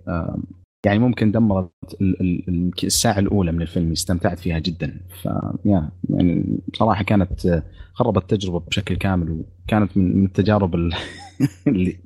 يعني 0.86 1.00
ممكن 1.00 1.32
دمرت 1.32 1.72
ال- 2.02 2.22
ال- 2.22 2.50
ال- 2.50 2.72
الساعة 2.84 3.20
الأولى 3.20 3.52
من 3.52 3.62
الفيلم 3.62 3.92
استمتعت 3.92 4.40
فيها 4.40 4.60
جدا. 4.60 5.00
ف 5.22 5.28
يعني 5.66 6.46
بصراحه 6.74 7.04
كانت 7.04 7.64
خربت 7.94 8.34
التجربه 8.34 8.60
بشكل 8.60 8.96
كامل 8.96 9.44
وكانت 9.66 9.98
من 9.98 10.26
التجارب 10.26 10.76
ال- 10.76 10.94
اللي 11.68 11.98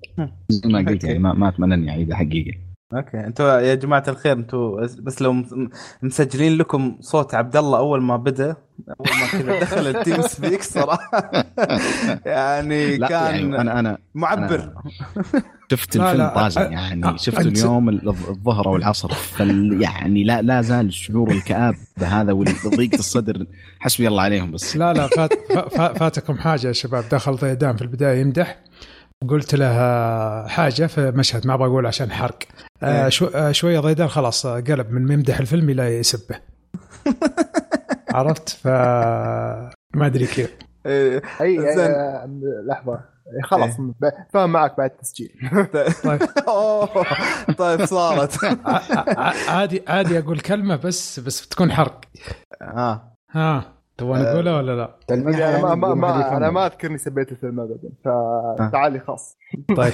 زي 0.49 0.69
ما 0.69 0.79
قلت 0.79 1.03
يعني 1.03 1.19
ما, 1.19 1.33
ما 1.33 1.49
أتمنى 1.49 1.73
إني 1.73 1.89
أعيدها 1.89 2.17
حقيقة. 2.17 2.57
okay. 2.93 3.17
أنتوا 3.19 3.59
يا 3.59 3.76
جماعة 3.76 4.03
الخير 4.07 4.31
أنتوا 4.34 4.81
بس 4.99 5.22
لو 5.22 5.34
مس- 5.34 5.53
مسجلين 6.01 6.57
لكم 6.57 6.97
صوت 6.99 7.35
عبد 7.35 7.57
الله 7.57 7.77
أول 7.77 8.01
ما 8.01 8.18
بدأ 8.18 8.55
أول 8.89 9.19
ما 9.19 9.27
كذا 9.31 9.59
دخل 9.64 9.88
ال 9.88 10.21
TeamSpeak 10.21 10.63
صراحة. 10.64 11.22
يعني 12.26 12.97
لا 12.97 13.07
كان 13.07 13.35
يعني 13.35 13.61
أنا 13.61 13.80
أنا 13.80 13.97
معبر. 14.15 14.55
أنا 14.59 14.73
شفت 15.72 15.97
لا، 15.97 16.11
الفيلم 16.11 16.27
طازج 16.27 16.61
يعني 16.72 17.18
شفت 17.18 17.45
اليوم 17.45 17.89
ال- 17.89 18.07
الظهر 18.09 18.68
والعصر 18.69 19.14
فال 19.14 19.81
يعني 19.81 20.23
لا 20.23 20.41
لا 20.41 20.61
زال 20.61 20.93
شعور 20.93 21.31
الكآبة 21.31 21.77
هذا 22.01 22.31
وضيق 22.34 22.93
الصدر. 22.93 23.45
حسبي 23.80 24.07
الله 24.07 24.22
عليهم 24.23 24.51
بس. 24.51 24.77
لا 24.77 24.93
لا 24.93 25.07
فات 25.07 25.34
فا- 25.51 25.93
فاتكم 25.93 26.38
حاجة 26.38 26.68
يا 26.68 26.73
شباب. 26.73 27.03
دخل 27.11 27.35
ضيدان 27.35 27.76
في 27.76 27.81
البداية 27.81 28.22
يمدح. 28.22 28.57
قلت 29.30 29.56
له 29.56 30.48
حاجة 30.48 30.85
في 30.85 31.11
مشهد 31.11 31.48
ما 31.48 31.53
أبغى 31.53 31.68
أقول 31.68 31.85
عشان 31.85 32.11
حرق. 32.11 32.38
آه 32.84 33.03
إيه. 33.03 33.10
شو 33.10 33.26
آه 33.26 33.52
شوية 33.52 33.80
ضيدان 33.80 34.07
خلاص 34.07 34.45
آه، 34.45 34.60
قلب 34.60 34.91
من 34.91 35.11
يمدح 35.11 35.39
الفيلم 35.39 35.69
إلى 35.69 35.84
يسبه. 35.99 36.35
عرفت؟ 38.14 38.49
ف 38.49 38.68
ما 39.95 40.06
أدري 40.06 40.26
كيف. 40.27 40.56
إيه، 40.85 41.22
أي. 41.41 41.60
آه، 41.80 42.30
لحظة. 42.68 42.94
إيه، 42.94 43.41
خلاص 43.44 43.69
فاهم 44.34 44.52
معك 44.52 44.77
بعد 44.77 44.89
التسجيل 44.91 45.30
طيب. 46.03 46.19
طيب 47.57 47.85
صارت. 47.85 48.38
عادي 49.49 49.84
عادي 49.88 50.19
أقول 50.19 50.39
كلمة 50.39 50.76
بس 50.76 51.19
بس 51.19 51.48
تكون 51.48 51.72
حرق. 51.72 52.02
آه. 52.61 53.18
ها 53.31 53.76
تبغى 53.97 54.21
نقولها 54.21 54.57
ولا 54.57 54.75
لا؟ 54.75 54.99
تلميح 55.07 55.37
أنا 55.37 55.61
ما, 55.61 55.69
يعني 55.69 55.75
ما, 55.75 55.93
ما. 55.93 56.37
أنا 56.37 56.51
ما 56.51 56.65
اذكرني 56.65 56.97
سبيت 56.97 57.31
الفيلم 57.31 57.59
ابدا 57.59 57.89
فتعالي 58.05 58.99
خاص. 58.99 59.37
طيب. 59.77 59.93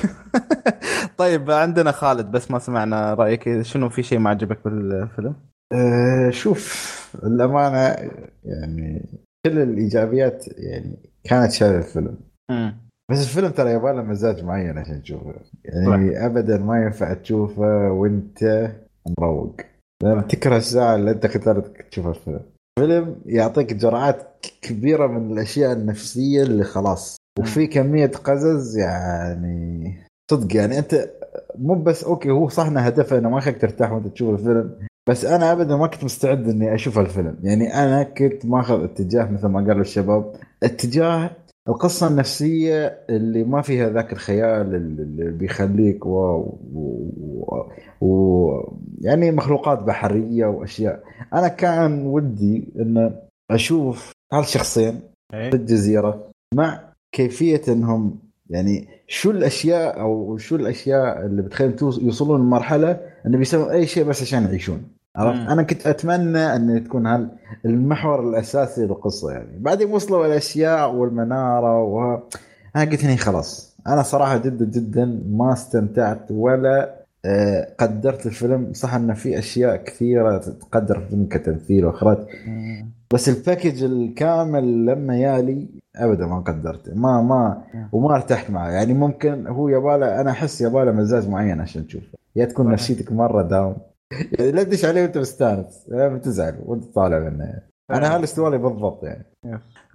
طيب 1.18 1.52
عندنا 1.52 1.92
خالد 1.92 2.32
بس 2.32 2.52
ما 2.52 2.60
سمعنا 2.60 3.14
رأيك. 3.14 3.62
شنو 3.62 3.90
في 3.90 4.04
شيء 4.04 4.20
ما 4.20 4.30
عجبك 4.30 4.64
بالفيلم؟ 4.66 5.36
أه 5.74 6.30
شوف 6.30 6.94
الأمانة 7.24 8.12
يعني 8.44 9.10
كل 9.46 9.60
الإيجابيات 9.60 10.46
يعني 10.58 10.98
كانت 11.24 11.52
شايله 11.52 11.78
الفيلم. 11.78 12.18
بس 13.12 13.24
الفيلم 13.24 13.52
ترى 13.52 13.72
يبغى 13.72 13.94
له 13.94 14.02
مزاج 14.02 14.44
معين 14.44 14.78
عشان 14.78 15.02
تشوفه. 15.02 15.34
يعني 15.64 16.26
ابدا 16.26 16.58
ما 16.58 16.84
ينفع 16.84 17.14
تشوفه 17.14 17.92
وأنت 17.92 18.72
مروق. 19.20 19.56
لأن 20.04 20.28
تكره 20.28 20.58
الساعة 20.58 20.96
اللي 20.96 21.12
أنت 21.12 21.26
اخترت 21.26 21.82
تشوف 21.92 22.08
الفيلم. 22.08 22.53
فيلم 22.80 23.16
يعطيك 23.26 23.74
جرعات 23.74 24.46
كبيرة 24.62 25.08
من 25.08 25.32
الأشياء 25.32 25.72
النفسية 25.74 26.44
اللي 26.44 26.64
خلاص. 26.64 27.18
وفي 27.40 27.68
كمية 27.68 28.12
قزز 28.24 28.78
يعني 28.78 29.98
صدق 30.32 30.56
يعني 30.56 30.80
أنت 30.80 31.10
مو 31.56 31.76
بس 31.76 32.04
أوكي 32.04 32.30
هو 32.30 32.50
صح 32.50 32.66
إنه 32.66 32.80
هدفه 32.80 33.18
إنه 33.18 33.30
ما 33.30 33.38
يخليك 33.38 33.62
ترتاح 33.62 33.92
وأنت 33.92 34.08
تشوف 34.08 34.40
الفيلم 34.40 34.76
بس 35.10 35.26
أنا 35.26 35.52
ابدا 35.52 35.76
ما 35.76 35.88
كنت 35.88 36.04
مستعد 36.04 36.50
إني 36.50 36.74
أشوف 36.76 37.00
الفيلم. 37.00 37.38
يعني 37.44 37.74
أنا 37.74 38.04
كنت 38.04 38.46
ماخذ 38.46 38.84
اتجاه 38.84 39.32
مثل 39.32 39.48
ما 39.48 39.60
قالوا 39.60 39.82
الشباب 39.82 40.36
اتجاه 40.64 41.30
القصة 41.70 42.08
النفسية 42.08 43.06
اللي 43.10 43.44
ما 43.44 43.62
فيها 43.62 43.90
ذاك 43.90 44.14
الخيال 44.14 44.76
اللي 44.76 45.32
بيخليك 45.32 46.06
و... 46.06 46.10
و... 46.74 47.70
و... 48.02 48.74
يعني 49.02 49.32
مخلوقات 49.32 49.80
بحرية 49.80 50.46
وأشياء 50.46 51.04
أنا 51.34 51.48
كان 51.48 52.06
ودي 52.06 52.74
أن 52.80 53.16
أشوف 53.52 54.12
هالشخصين 54.34 55.00
إيه. 55.34 55.50
في 55.50 55.56
الجزيرة 55.56 56.32
مع 56.54 56.94
كيفية 57.12 57.62
أنهم 57.68 58.20
يعني 58.50 58.88
شو 59.08 59.32
الأشياء 59.32 60.02
أو 60.02 60.38
شو 60.38 60.56
الأشياء 60.56 61.26
اللي 61.26 61.42
بتخليهم 61.42 61.76
يوصلون 61.82 62.42
لمرحلة 62.42 63.00
أنه 63.26 63.38
بيسوون 63.38 63.70
أي 63.70 63.88
شيء 63.88 64.04
بس 64.04 64.22
عشان 64.22 64.44
يعيشون 64.44 64.84
عرفت. 65.16 65.50
أنا 65.50 65.64
كنت 65.64 65.88
أتمنى 65.88 66.56
أن 66.56 66.84
تكون 66.84 67.08
هال 67.08 67.30
المحور 67.66 68.30
الأساسي 68.30 68.86
للقصة 68.86 69.32
يعني. 69.32 69.60
بعدين 69.60 69.92
وصلوا 69.92 70.26
الأشياء 70.26 70.94
والمنارة 70.94 71.84
و 71.84 72.20
أنا 72.76 72.86
قلت 72.92 73.06
هني 73.06 73.18
خلاص. 73.18 73.78
أنا 73.88 74.04
صراحة 74.04 74.38
جدا 74.38 74.66
جدا 74.66 75.22
ما 75.30 75.54
استمتعت 75.54 76.32
ولا 76.32 77.04
آه، 77.26 77.68
قدرت 77.78 78.26
الفيلم. 78.26 78.74
صح 78.74 78.94
انه 78.94 79.14
في 79.14 79.40
أشياء 79.40 79.76
كثيرة 79.76 80.38
تقدر 80.38 81.00
في 81.00 81.04
الفيلم 81.06 81.26
كتمثيل 81.26 81.86
وإخراج. 81.86 82.18
بس 83.14 83.30
ال 83.30 83.36
package 83.37 83.84
الكامل 83.84 84.86
لما 84.86 85.18
يالي 85.18 85.68
ابدا 85.96 86.26
ما 86.26 86.40
قدرته 86.40 86.94
ما 86.96 87.22
ما 87.22 87.62
وما 87.92 88.16
ارتحت 88.16 88.50
معه. 88.52 88.70
يعني 88.70 88.94
ممكن 88.94 89.48
هو 89.48 89.70
يباله 89.70 90.22
أنا 90.22 90.32
أحس 90.32 90.62
يباله 90.62 90.92
مزاج 90.92 91.30
معين 91.30 91.62
عشان 91.62 91.88
تشوفه. 91.88 92.18
يا 92.36 92.46
تكون. 92.46 92.72
نفسيتك 92.72 93.12
مرة 93.12 93.42
down 93.42 93.76
يعني 94.40 94.52
لا 94.52 94.64
تدش 94.64 94.86
عليه 94.86 95.02
وانت 95.02 95.18
مستانس. 95.18 95.86
بتزعل 95.90 96.60
وانت 96.66 96.84
طالع 96.84 97.20
منه. 97.20 97.44
يعني. 97.44 97.70
أنا 97.92 98.16
هالاستوالي 98.16 98.58
بالضبط 98.58 99.04
يعني. 99.04 99.26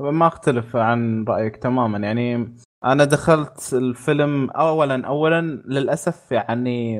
ما 0.00 0.26
أختلف 0.26 0.76
عن 0.76 1.24
رأيك 1.28 1.56
تماما. 1.56 1.98
يعني 1.98 2.56
أنا 2.84 3.04
دخلت 3.04 3.72
الفيلم 3.72 4.50
اولا 4.50 5.06
اولا 5.06 5.40
للأسف 5.66 6.32
يعني 6.32 6.94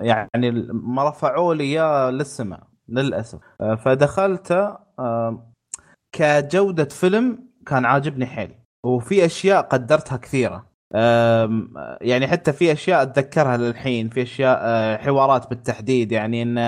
يعني 0.00 0.50
ما 0.72 1.08
رفعوا 1.08 1.54
لي 1.54 1.64
إياه 1.64 2.10
للسماء 2.10 2.60
للأسف. 2.88 3.38
آه، 3.60 3.74
فدخلته 3.74 4.76
آه، 4.98 5.52
كجودة 6.12 6.84
فيلم 6.84 7.48
كان 7.66 7.84
عاجبني 7.84 8.26
حيل. 8.26 8.54
وفي 8.86 9.24
أشياء 9.24 9.62
قدرتها 9.62 10.16
كثيرة. 10.16 10.67
يعني 12.00 12.26
حتى 12.26 12.52
في 12.52 12.72
أشياء 12.72 13.02
أتذكرها 13.02 13.56
للحين 13.56 14.08
في 14.08 14.22
أشياء 14.22 14.58
آه، 14.62 14.96
حوارات 14.96 15.50
بالتحديد 15.50 16.12
يعني 16.12 16.42
إن 16.42 16.58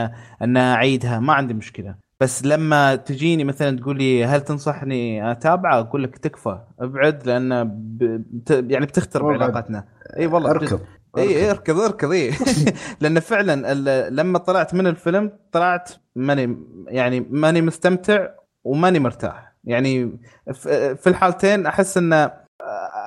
إن 0.42 0.56
أعيدها 0.56 1.20
ما 1.20 1.32
عندي 1.32 1.54
مشكلة 1.54 1.94
بس 2.20 2.44
لما 2.44 2.96
تجيني 2.96 3.44
مثلا 3.44 3.78
تقول 3.78 3.98
لي 3.98 4.24
هل 4.24 4.40
تنصحني 4.40 5.30
أتابعه 5.30 5.80
أقول 5.80 6.02
لك 6.02 6.18
تكفى 6.18 6.60
ابعد 6.80 7.26
لأن. 7.26 7.70
بت... 7.70 8.64
يعني 8.70 8.86
بتخترب. 8.86 9.26
علاقتنا 9.26 9.84
إي 10.16 10.26
والله. 10.26 10.50
اركض 10.50 10.80
إي 11.18 11.50
اركض 11.50 11.80
اركض 11.80 12.12
إي 12.12 12.30
لأن 13.00 13.20
فعلا 13.20 13.74
لما 14.10 14.38
طلعت 14.38 14.74
من 14.74 14.86
الفيلم 14.86 15.32
طلعت 15.52 15.90
ماني 16.16 16.56
يعني 16.86 17.20
ماني 17.30 17.62
مستمتع 17.62 18.28
وماني 18.64 18.98
مرتاح 18.98 19.54
يعني 19.64 20.18
في 20.96 21.06
الحالتين 21.06 21.66
أحس 21.66 21.96
انه 21.96 22.39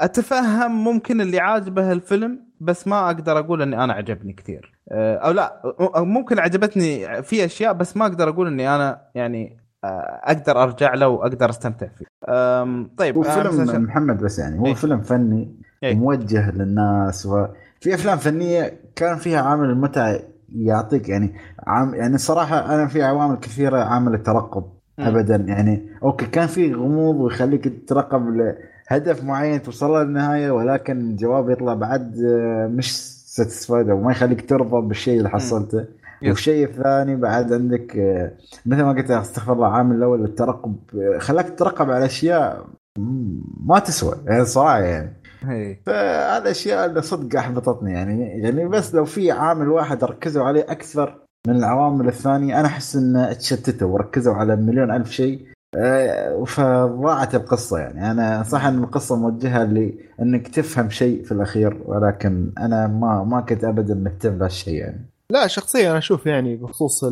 أتفهم 0.04 0.84
ممكن 0.84 1.22
اللي 1.22 1.40
عاجبه 1.40 1.92
الفيلم 1.92 2.40
بس 2.60 2.88
ما 2.88 3.06
أقدر 3.06 3.40
أقول 3.40 3.62
إني 3.62 3.84
أنا 3.84 3.94
عجبني 3.94 4.34
كثير 4.34 4.74
آه، 4.92 5.16
أو 5.16 5.32
لا 5.32 5.62
ممكن 5.98 6.40
عجبتني 6.40 7.24
في 7.24 7.46
أشياء 7.46 7.74
بس 7.74 7.98
ما 7.98 8.06
أقدر 8.06 8.30
أقول 8.30 8.48
إني 8.48 8.76
أنا 8.76 9.02
يعني 9.16 9.64
أقدر 10.24 10.64
أرجع 10.64 10.94
له 10.94 11.08
وأقدر 11.08 11.50
أستمتع 11.50 11.88
فيه. 11.88 12.06
طيب 12.98 13.18
هو 13.18 13.24
فيلم 13.24 13.84
محمد 13.84 14.24
بس 14.24 14.40
يعني 14.40 14.60
هو 14.60 14.66
إيه. 14.66 14.74
فيلم 14.74 15.02
فني 15.02 15.56
إيه. 15.84 15.96
موجه 15.96 16.52
للناس 16.52 17.26
وفي 17.26 17.94
أفلام 17.94 18.18
فنية 18.18 18.80
كان 18.96 19.18
فيها 19.18 19.42
عامل 19.42 19.70
المتعة 19.70 20.20
يعطيك 20.56 21.10
يعني 21.10 21.34
عام 21.68 21.96
يعني 21.96 22.16
الصراحه 22.16 22.76
أنا 22.76 22.88
في 22.88 23.04
عوامل 23.04 23.36
كثيرة 23.36 23.78
عامل 23.78 24.14
الترقب 24.14 24.64
مم. 24.98 25.06
ابدا 25.06 25.36
يعني 25.36 25.90
okay 26.04 26.26
كان 26.26 26.48
في 26.48 26.74
غموض 26.74 27.16
ويخليك 27.16 27.64
تترقب 27.68 28.56
لهدف 28.92 29.24
معين 29.24 29.62
توصل 29.62 29.92
له 29.92 30.04
للنهايه 30.04 30.52
ولكن 30.52 31.00
الجواب 31.00 31.50
يطلع 31.50 31.74
بعد 31.74 32.18
آه، 32.18 32.68
مش 32.68 32.98
satisfied 33.36 33.90
أو 33.90 34.02
ما 34.02 34.12
يخليك 34.12 34.50
ترضى 34.50 34.88
بالشيء 34.88 35.18
اللي 35.18 35.30
حصلته. 35.30 35.86
والشيء 36.28 36.66
الثاني 36.68 37.16
بعد 37.16 37.54
عندك 37.54 37.98
آه، 37.98 38.32
مثل 38.66 38.84
ما 38.84 38.92
قلت 38.92 39.12
استغفر 39.12 39.54
الله 39.54 39.68
عامل 39.68 39.96
الأول 39.96 40.24
الترقب 40.24 40.76
آه، 40.96 41.18
خلاك 41.18 41.50
تترقب 41.50 41.92
على 41.92 42.06
أشياء 42.06 42.66
ما 43.66 43.80
تسوى 43.80 44.16
يعني 44.26 44.46
صراحة 44.46 44.80
يعني. 44.80 45.14
هي. 45.44 45.78
فهذا 45.86 46.44
الأشياء 46.44 46.86
اللي 46.86 47.02
صدق 47.02 47.40
أحبطتني 47.40 47.92
يعني. 47.94 48.42
يعني 48.42 48.68
بس 48.68 48.96
لو 48.96 49.06
في 49.06 49.32
عامل 49.32 49.70
واحد 49.70 50.04
ركزوا 50.04 50.44
عليه 50.44 50.62
أكثر 50.62 51.22
من 51.48 51.56
العوامل 51.56 52.08
الثانية 52.08 52.60
أنا 52.60 52.68
أحس 52.68 52.96
ان 52.96 53.16
اتشتتوا 53.16 53.88
وركزوا 53.88 54.34
على 54.34 54.56
مليون 54.56 54.92
ألف 54.92 55.12
شيء. 55.12 55.53
فضاعت 56.46 57.36
القصة 57.36 57.78
يعني. 57.80 58.12
أنا 58.12 58.44
صح 58.44 58.66
إن 58.66 58.84
القصة 58.84 59.16
موجهة 59.16 59.64
لأنك 59.64 60.48
تفهم 60.48 60.90
شيء 60.90 61.24
في 61.24 61.32
الأخير 61.32 61.82
ولكن 61.86 62.52
أنا 62.58 62.88
ما 62.88 63.24
ما 63.24 63.42
كنت 63.42 63.64
ابدا 63.64 63.94
مهتم 63.94 64.38
بهالشيء 64.38 64.74
يعني. 64.74 65.06
لا 65.30 65.48
شخصيا 65.48 65.90
أنا 65.90 65.98
أشوف 65.98 66.26
يعني 66.26 66.56
بخصوص 66.56 67.06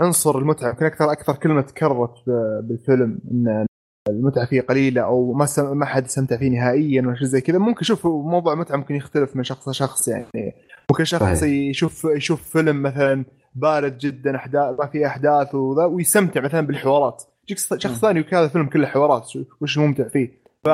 عنصر 0.00 0.38
المتعة 0.38 0.68
يمكن 0.68 0.84
أكثر 0.86 1.12
أكثر 1.12 1.32
كلمة 1.36 1.60
تكررت 1.60 2.14
بالفيلم 2.62 3.18
إن 3.30 3.66
المتعة 4.08 4.46
فيه 4.46 4.60
قليلة 4.60 5.02
أو 5.02 5.32
ما 5.32 5.46
سم- 5.46 5.76
ما 5.76 5.86
حد 5.86 6.04
استمتع 6.04 6.36
فيه 6.36 6.50
نهائيا 6.50 7.02
ولا 7.02 7.14
شيء 7.14 7.26
زي 7.26 7.40
كذا. 7.40 7.58
ممكن 7.58 7.84
شوف 7.84 8.06
موضوع 8.06 8.52
المتعه 8.52 8.76
ممكن 8.76 8.94
يختلف 8.94 9.36
من 9.36 9.44
شخص 9.44 9.68
لشخص 9.68 10.08
يعني. 10.08 10.26
ممكن 10.90 11.04
شخص. 11.04 11.42
يشوف 11.42 12.04
يشوف 12.04 12.42
فيلم 12.42 12.82
مثلا 12.82 13.24
بارد 13.54 13.98
جدا 13.98 14.36
أحداث 14.36 14.78
ما 14.78 14.86
فيه 14.86 15.06
أحداث 15.06 15.54
وذا 15.54 15.84
ويستمتع 15.84 16.40
مثلا 16.40 16.60
بالحوارات. 16.60 17.22
يجيك 17.44 17.58
شخص 17.58 18.00
ثاني 18.00 18.18
يمكن 18.18 18.36
هذا 18.36 18.44
الفيلم 18.44 18.66
كله 18.66 18.86
حوارات 18.86 19.32
وش 19.60 19.78
الممتع 19.78 20.08
فيه. 20.08 20.30
ف 20.64 20.68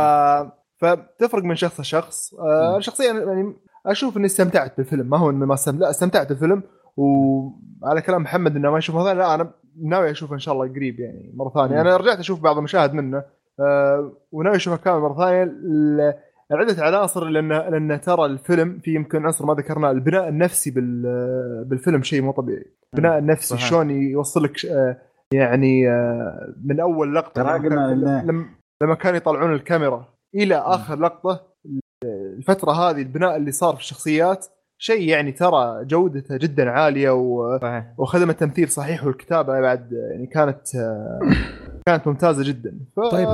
فتفرق 0.79 1.45
من 1.45 1.55
شخص 1.55 1.81
لشخص. 1.81 2.35
آه 2.35 2.81
شخصيا 2.81 3.13
يعني 3.13 3.55
أشوف 3.87 4.17
إني 4.17 4.27
استمتعت 4.27 4.77
بالفيلم. 4.77 5.11
ما 5.11 5.19
هو 5.19 5.31
إني 5.31 5.47
ما 5.47 5.55
استمتعت 5.55 5.83
لا 5.83 5.91
استمتعت 5.91 6.29
بالفيلم 6.29 6.63
وعلى 6.97 8.03
كلام 8.07 8.23
محمد 8.23 8.57
إنه 8.57 8.71
ما 8.71 8.79
يشوفه 8.79 9.05
ثاني 9.05 9.19
لا 9.19 9.35
أنا 9.35 9.51
ناوي 9.83 10.11
أشوفه 10.11 10.35
إن 10.35 10.39
شاء 10.39 10.55
الله 10.55 10.69
قريب 10.69 11.01
يعني 11.01 11.33
مرة 11.35 11.51
ثانية. 11.55 11.81
أنا 11.81 11.97
رجعت 11.97 12.19
أشوف 12.19 12.41
بعض 12.41 12.57
المشاهد 12.59 12.95
منه 12.95 13.23
آه 13.61 14.13
وناوي 14.33 14.57
أشوفه 14.57 14.77
كامل 14.77 15.01
مرة 15.01 15.17
ثانية 15.19 15.53
لعدة 16.51 16.85
عناصر 16.85 17.25
لأن 17.25 17.49
لأن 17.49 18.01
ترى 18.01 18.25
الفيلم 18.25 18.79
في 18.85 18.95
يمكن 18.95 19.25
عنصر 19.25 19.47
ما 19.47 19.55
ذكرناه 19.55 19.91
البناء 19.91 20.29
النفسي 20.29 20.71
بال 20.71 21.03
بالفيلم 21.67 22.03
شيء 22.03 22.23
مو 22.23 22.33
طبيعي. 22.33 22.65
البناء 22.95 23.19
النفسي. 23.19 23.59
شلون 23.59 23.91
يوصل 23.91 24.45
لك 24.45 24.67
آه، 24.67 24.97
يعني 25.35 25.89
آه، 25.90 26.55
من 26.65 26.81
أول 26.81 27.15
لقطة 27.15 27.43
لما 27.43 27.59
كان- 27.59 28.47
لما 28.82 28.94
كانوا 28.94 29.16
يطلعون 29.16 29.52
الكاميرا 29.55 30.09
إلى 30.35 30.55
آخر 30.55 30.98
لقطة 31.01 31.47
الفترة 32.39 32.73
هذه 32.73 32.98
البناء 33.02 33.36
اللي 33.36 33.52
صار 33.52 33.74
في 33.74 33.81
الشخصيات 33.81 34.47
شيء 34.78 35.09
يعني 35.09 35.32
ترى 35.32 35.85
جودته 35.85 36.36
جدا 36.36 36.70
عالية 36.70 37.11
و... 37.11 37.59
صحيح. 37.62 37.94
وخدم 37.98 38.31
التمثيل 38.31 38.69
صحيح 38.69 39.05
والكتابة 39.05 39.61
بعد 39.61 39.93
يعني 39.93 40.27
كانت 40.27 40.61
كانت 41.86 42.07
ممتازة 42.07 42.44
جدا. 42.44 42.78
ف... 42.97 43.01
طيب 43.01 43.28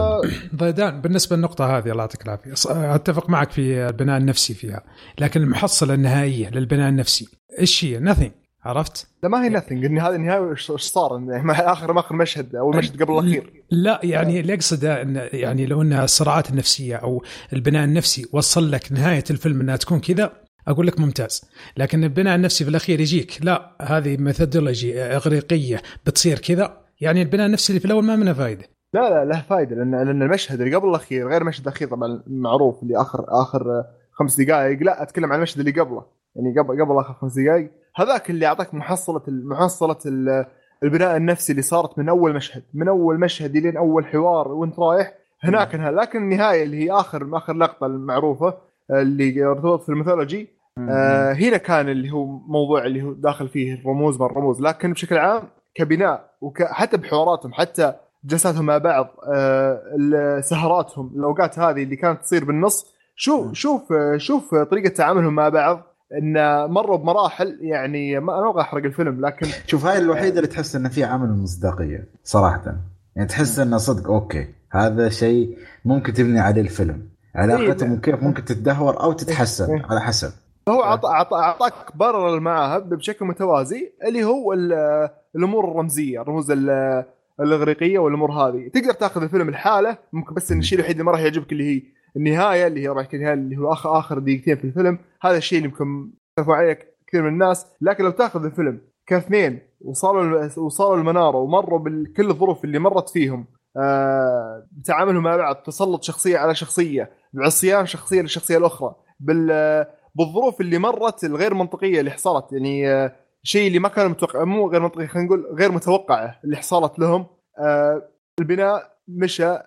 ضيدان 0.56 1.00
بالنسبة 1.00 1.36
للنقطة 1.36 1.78
هذه 1.78 1.90
الله 1.90 2.00
يعطيك 2.02 2.22
العافية. 2.22 2.52
أتفق 2.94 3.30
معك 3.30 3.50
في 3.50 3.88
البناء 3.88 4.18
النفسي 4.18 4.54
فيها 4.54 4.82
لكن 5.20 5.42
المحصلة 5.42 5.94
النهائية 5.94 6.50
للبناء 6.50 6.88
النفسي 6.88 7.28
إيش 7.60 7.84
هي؟ 7.84 7.98
nothing 7.98 8.32
عرفت؟ 8.66 9.06
لا 9.22 9.28
ما 9.28 9.44
هي 9.44 9.48
nothing 9.48 9.84
النهايه 9.84 10.50
إيش 10.50 10.70
إيش 10.70 10.80
صار؟ 10.80 11.10
يعني 11.28 11.42
ما- 11.42 11.72
اخر 11.72 11.98
آخر 11.98 12.14
مشهد 12.16 12.54
أو 12.56 12.72
المشهد 12.72 13.02
قبل 13.02 13.12
الأخير. 13.12 13.64
لا 13.70 14.00
يعني 14.02 14.40
اللي 14.40 14.54
أقصده 14.54 15.02
ان 15.02 15.28
يعني 15.32 15.66
لو 15.66 15.82
ان 15.82 15.92
الصراعات 15.92 16.50
النفسية 16.50 16.96
أو 16.96 17.22
البناء 17.52 17.84
النفسي 17.84 18.26
وصل 18.32 18.70
لك 18.70 18.92
نهاية 18.92 19.24
الفيلم 19.30 19.60
إنها 19.60 19.76
تكون 19.76 20.00
كذا 20.00 20.32
أقول 20.68 20.86
لك 20.86 21.00
ممتاز. 21.00 21.44
لكن 21.76 22.04
البناء 22.04 22.36
النفسي 22.36 22.64
في 22.64 22.70
الأخير 22.70 23.00
يجيك. 23.00 23.38
لا 23.42 23.76
هذه 23.82 24.16
mythology 24.16 25.02
إغريقية 25.02 25.82
بتصير 26.06 26.38
كذا. 26.38 26.80
يعني 27.00 27.22
البناء 27.22 27.46
النفسي 27.46 27.70
اللي 27.70 27.80
في 27.80 27.86
الأول 27.86 28.04
ما 28.04 28.16
منه 28.16 28.32
فائده 28.32 28.64
لا 28.94 29.10
لا 29.10 29.24
له 29.24 29.40
فائده 29.40 29.76
لأن 29.76 29.90
لأن 29.90 30.22
المشهد 30.22 30.60
اللي 30.60 30.76
قبل 30.76 30.88
الأخير 30.88 31.28
غير 31.28 31.40
المشهد 31.42 31.62
الأخير 31.66 31.88
طبعا 31.88 32.22
معروف 32.26 32.82
اللي 32.82 33.00
اخر 33.00 33.24
آخر 33.28 33.84
خمس 34.12 34.40
دقائق 34.40 34.82
لا 34.82 35.02
أتكلم 35.02 35.32
عن 35.32 35.38
المشهد 35.38 35.58
اللي 35.58 35.80
قبله. 35.80 36.04
يعني 36.36 36.60
قبل 36.60 36.84
قبل 36.84 36.98
آخر 36.98 37.14
خمس 37.14 37.38
دقائق 37.38 37.70
هذاك 37.96 38.30
اللي 38.30 38.46
أعطاك 38.46 38.74
محصلة 38.74 39.22
محصلة 39.28 39.96
ال- 40.06 40.46
البناء 40.82 41.16
النفسي 41.16 41.52
اللي 41.52 41.62
صارت 41.62 41.98
من 41.98 42.08
أول 42.08 42.34
مشهد 42.34 42.62
من 42.74 42.88
أول 42.88 43.20
مشهد 43.20 43.56
لين 43.56 43.76
أول 43.76 44.06
حوار 44.06 44.48
وأنت 44.48 44.78
رايح. 44.78 45.12
هناك 45.42 45.74
انها 45.74 45.90
لكن 45.90 46.18
النهاية 46.18 46.62
اللي 46.62 46.84
هي 46.84 46.90
اخر 46.92 47.36
آخر 47.36 47.52
لقطة 47.52 47.86
المعروفة 47.86 48.54
اللي 48.90 49.44
ارتبطت 49.44 49.82
في 49.82 49.88
الميثولوجي. 49.88 50.48
آه 50.78 51.32
هنا 51.32 51.56
كان 51.56 51.88
اللي 51.88 52.10
هو 52.10 52.24
موضوع 52.26 52.86
اللي 52.86 53.02
هو 53.02 53.12
داخل 53.12 53.48
فيه 53.48 53.74
الرموز 53.74 54.20
ما 54.20 54.26
الرموز. 54.26 54.60
لكن 54.60 54.92
بشكل 54.92 55.16
عام 55.18 55.42
كبناء 55.74 56.30
وحتى 56.40 56.96
بحواراتهم 56.96 57.52
حتى 57.52 57.92
جلساتهم 58.24 58.66
مع 58.66 58.78
بعض 58.78 59.08
آه 59.32 60.40
سهراتهم 60.40 61.12
الأوقات 61.16 61.58
هذه 61.58 61.82
اللي 61.82 61.96
كانت 61.96 62.20
تصير 62.22 62.44
بالنص. 62.44 62.94
شوف 63.16 63.52
شوف 63.52 63.82
شوف 64.16 64.54
طريقة 64.54 64.88
تعاملهم 64.88 65.34
مع 65.34 65.48
بعض. 65.48 65.82
إن 66.12 66.64
مروا 66.70 66.96
بمراحل 66.96 67.58
يعني 67.60 68.20
ما 68.20 68.38
أنا 68.38 68.50
أبغى 68.50 68.60
احرق 68.62 68.84
الفيلم 68.84 69.26
لكن 69.26 69.46
شوف 69.70 69.86
هاي 69.86 69.98
الوحيدة 69.98 70.36
اللي 70.36 70.46
تحس 70.48 70.76
انه 70.76 70.88
في 70.88 71.04
عامل 71.04 71.28
مصداقيه 71.42 72.08
صراحة 72.24 72.76
يعني 73.16 73.28
تحس 73.28 73.58
انه 73.58 73.76
صدق 73.76 74.10
أوكي 74.10 74.48
هذا 74.70 75.08
شيء 75.08 75.58
ممكن 75.84 76.12
تبني 76.12 76.40
عليه 76.40 76.60
الفيلم 76.62 77.08
علاقتهم 77.34 77.90
إيه. 77.90 77.98
وكيف 77.98 78.22
ممكن 78.22 78.44
تتدهور 78.44 79.00
أو 79.02 79.12
تتحسن 79.12 79.74
إيه. 79.74 79.86
على 79.90 80.00
حسب 80.00 80.30
عط- 80.68 81.34
أعطاك 81.34 81.96
برر 81.96 82.40
معها 82.40 82.78
بشكل 82.78 83.24
متوازي 83.26 83.92
اللي 84.06 84.24
هو 84.24 84.52
ال- 84.52 85.08
الأمور 85.36 85.70
الرمزية 85.70 86.22
الرموز 86.22 86.50
ال- 86.50 87.04
الإغريقية 87.40 87.98
والأمور 87.98 88.32
هذه 88.32 88.68
تقدر 88.74 88.92
تاخذ 88.92 89.22
الفيلم 89.22 89.48
الحاله 89.48 89.98
ممكن 90.12 90.34
بس 90.34 90.52
الشيء 90.52 90.78
الوحيد 90.78 90.92
اللي 90.96 91.04
ما 91.04 91.12
راح 91.12 91.20
يعجبك 91.20 91.52
اللي 91.52 91.76
هي 91.76 91.82
النهاية 92.16 92.66
اللي 92.66 92.82
هي 92.82 92.88
ربع 92.88 93.06
النهايه 93.14 93.34
اللي 93.34 93.56
هو 93.56 93.72
اخر 93.72 93.98
آخر 93.98 94.18
دقيقتين 94.18 94.56
في 94.56 94.64
الفيلم. 94.64 94.98
هذا 95.22 95.36
الشيء 95.36 95.58
اللي 95.58 95.68
يمكن 95.68 96.10
عليه 96.38 96.78
كثير 97.06 97.22
من 97.22 97.28
الناس. 97.28 97.66
لكن 97.80 98.04
لو 98.04 98.10
تأخذ 98.10 98.44
الفيلم 98.44 98.80
كاثنين 99.06 99.60
وصلوا 99.80 100.48
وصلوا 100.58 100.96
المنارة 100.96 101.36
ومروا 101.36 101.78
بكل 101.78 102.30
الظروف 102.30 102.64
اللي 102.64 102.78
مرت 102.78 103.08
فيهم 103.08 103.46
آه 103.76 104.66
بتعاملهم 104.72 105.22
مع 105.22 105.36
بعض 105.36 105.56
تسلط 105.56 106.02
شخصية 106.02 106.38
على 106.38 106.54
شخصية 106.54 107.10
بعصيان 107.32 107.86
شخصية 107.86 108.22
للشخصية 108.22 108.58
الأخرى 108.58 108.94
بال 109.20 109.86
بالظروف 110.14 110.60
اللي 110.60 110.78
مرت 110.78 111.24
الغير 111.24 111.54
منطقية 111.54 112.00
اللي 112.00 112.10
حصلت. 112.10 112.52
يعني 112.52 112.88
آه، 112.90 113.12
شيء 113.42 113.66
اللي 113.68 113.78
ما 113.78 113.88
كان 113.88 114.10
متوقع 114.10 114.44
مو 114.44 114.68
غير 114.68 114.80
منطقي 114.80 115.06
خلينا 115.06 115.26
نقول 115.26 115.46
غير 115.58 115.72
متوقعة 115.72 116.40
اللي 116.44 116.56
حصلت 116.56 116.98
لهم. 116.98 117.26
آه، 117.58 118.08
البناء 118.40 118.95
مشى 119.08 119.58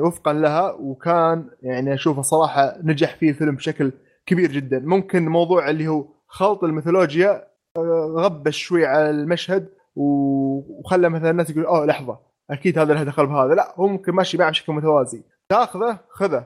وفقا 0.00 0.32
لها 0.32 0.72
وكان 0.72 1.50
يعني 1.62 1.94
أشوفه 1.94 2.22
صراحة 2.22 2.76
نجح 2.82 3.16
فيه 3.16 3.30
الفيلم 3.30 3.54
بشكل 3.54 3.92
كبير 4.26 4.52
جدا. 4.52 4.78
ممكن 4.78 5.28
موضوع 5.28 5.70
اللي 5.70 5.88
هو 5.88 6.06
خلط 6.26 6.64
الميثولوجيا 6.64 7.44
آه، 7.76 8.14
غبش 8.16 8.58
شوي 8.58 8.86
على 8.86 9.10
المشهد 9.10 9.68
وخلى 9.96 11.08
مثلا 11.08 11.30
الناس 11.30 11.50
يقول 11.50 11.64
أوه 11.64 11.86
لحظة 11.86 12.18
أكيد 12.50 12.78
هذا 12.78 12.94
له 12.94 13.02
دخل 13.02 13.26
بهذا. 13.26 13.54
لا 13.54 13.74
هو 13.76 13.88
ممكن 13.88 14.12
ماشي 14.12 14.38
معه 14.38 14.50
بشكل 14.50 14.72
متوازي. 14.72 15.22
تأخذه 15.48 15.98
خذه. 16.08 16.44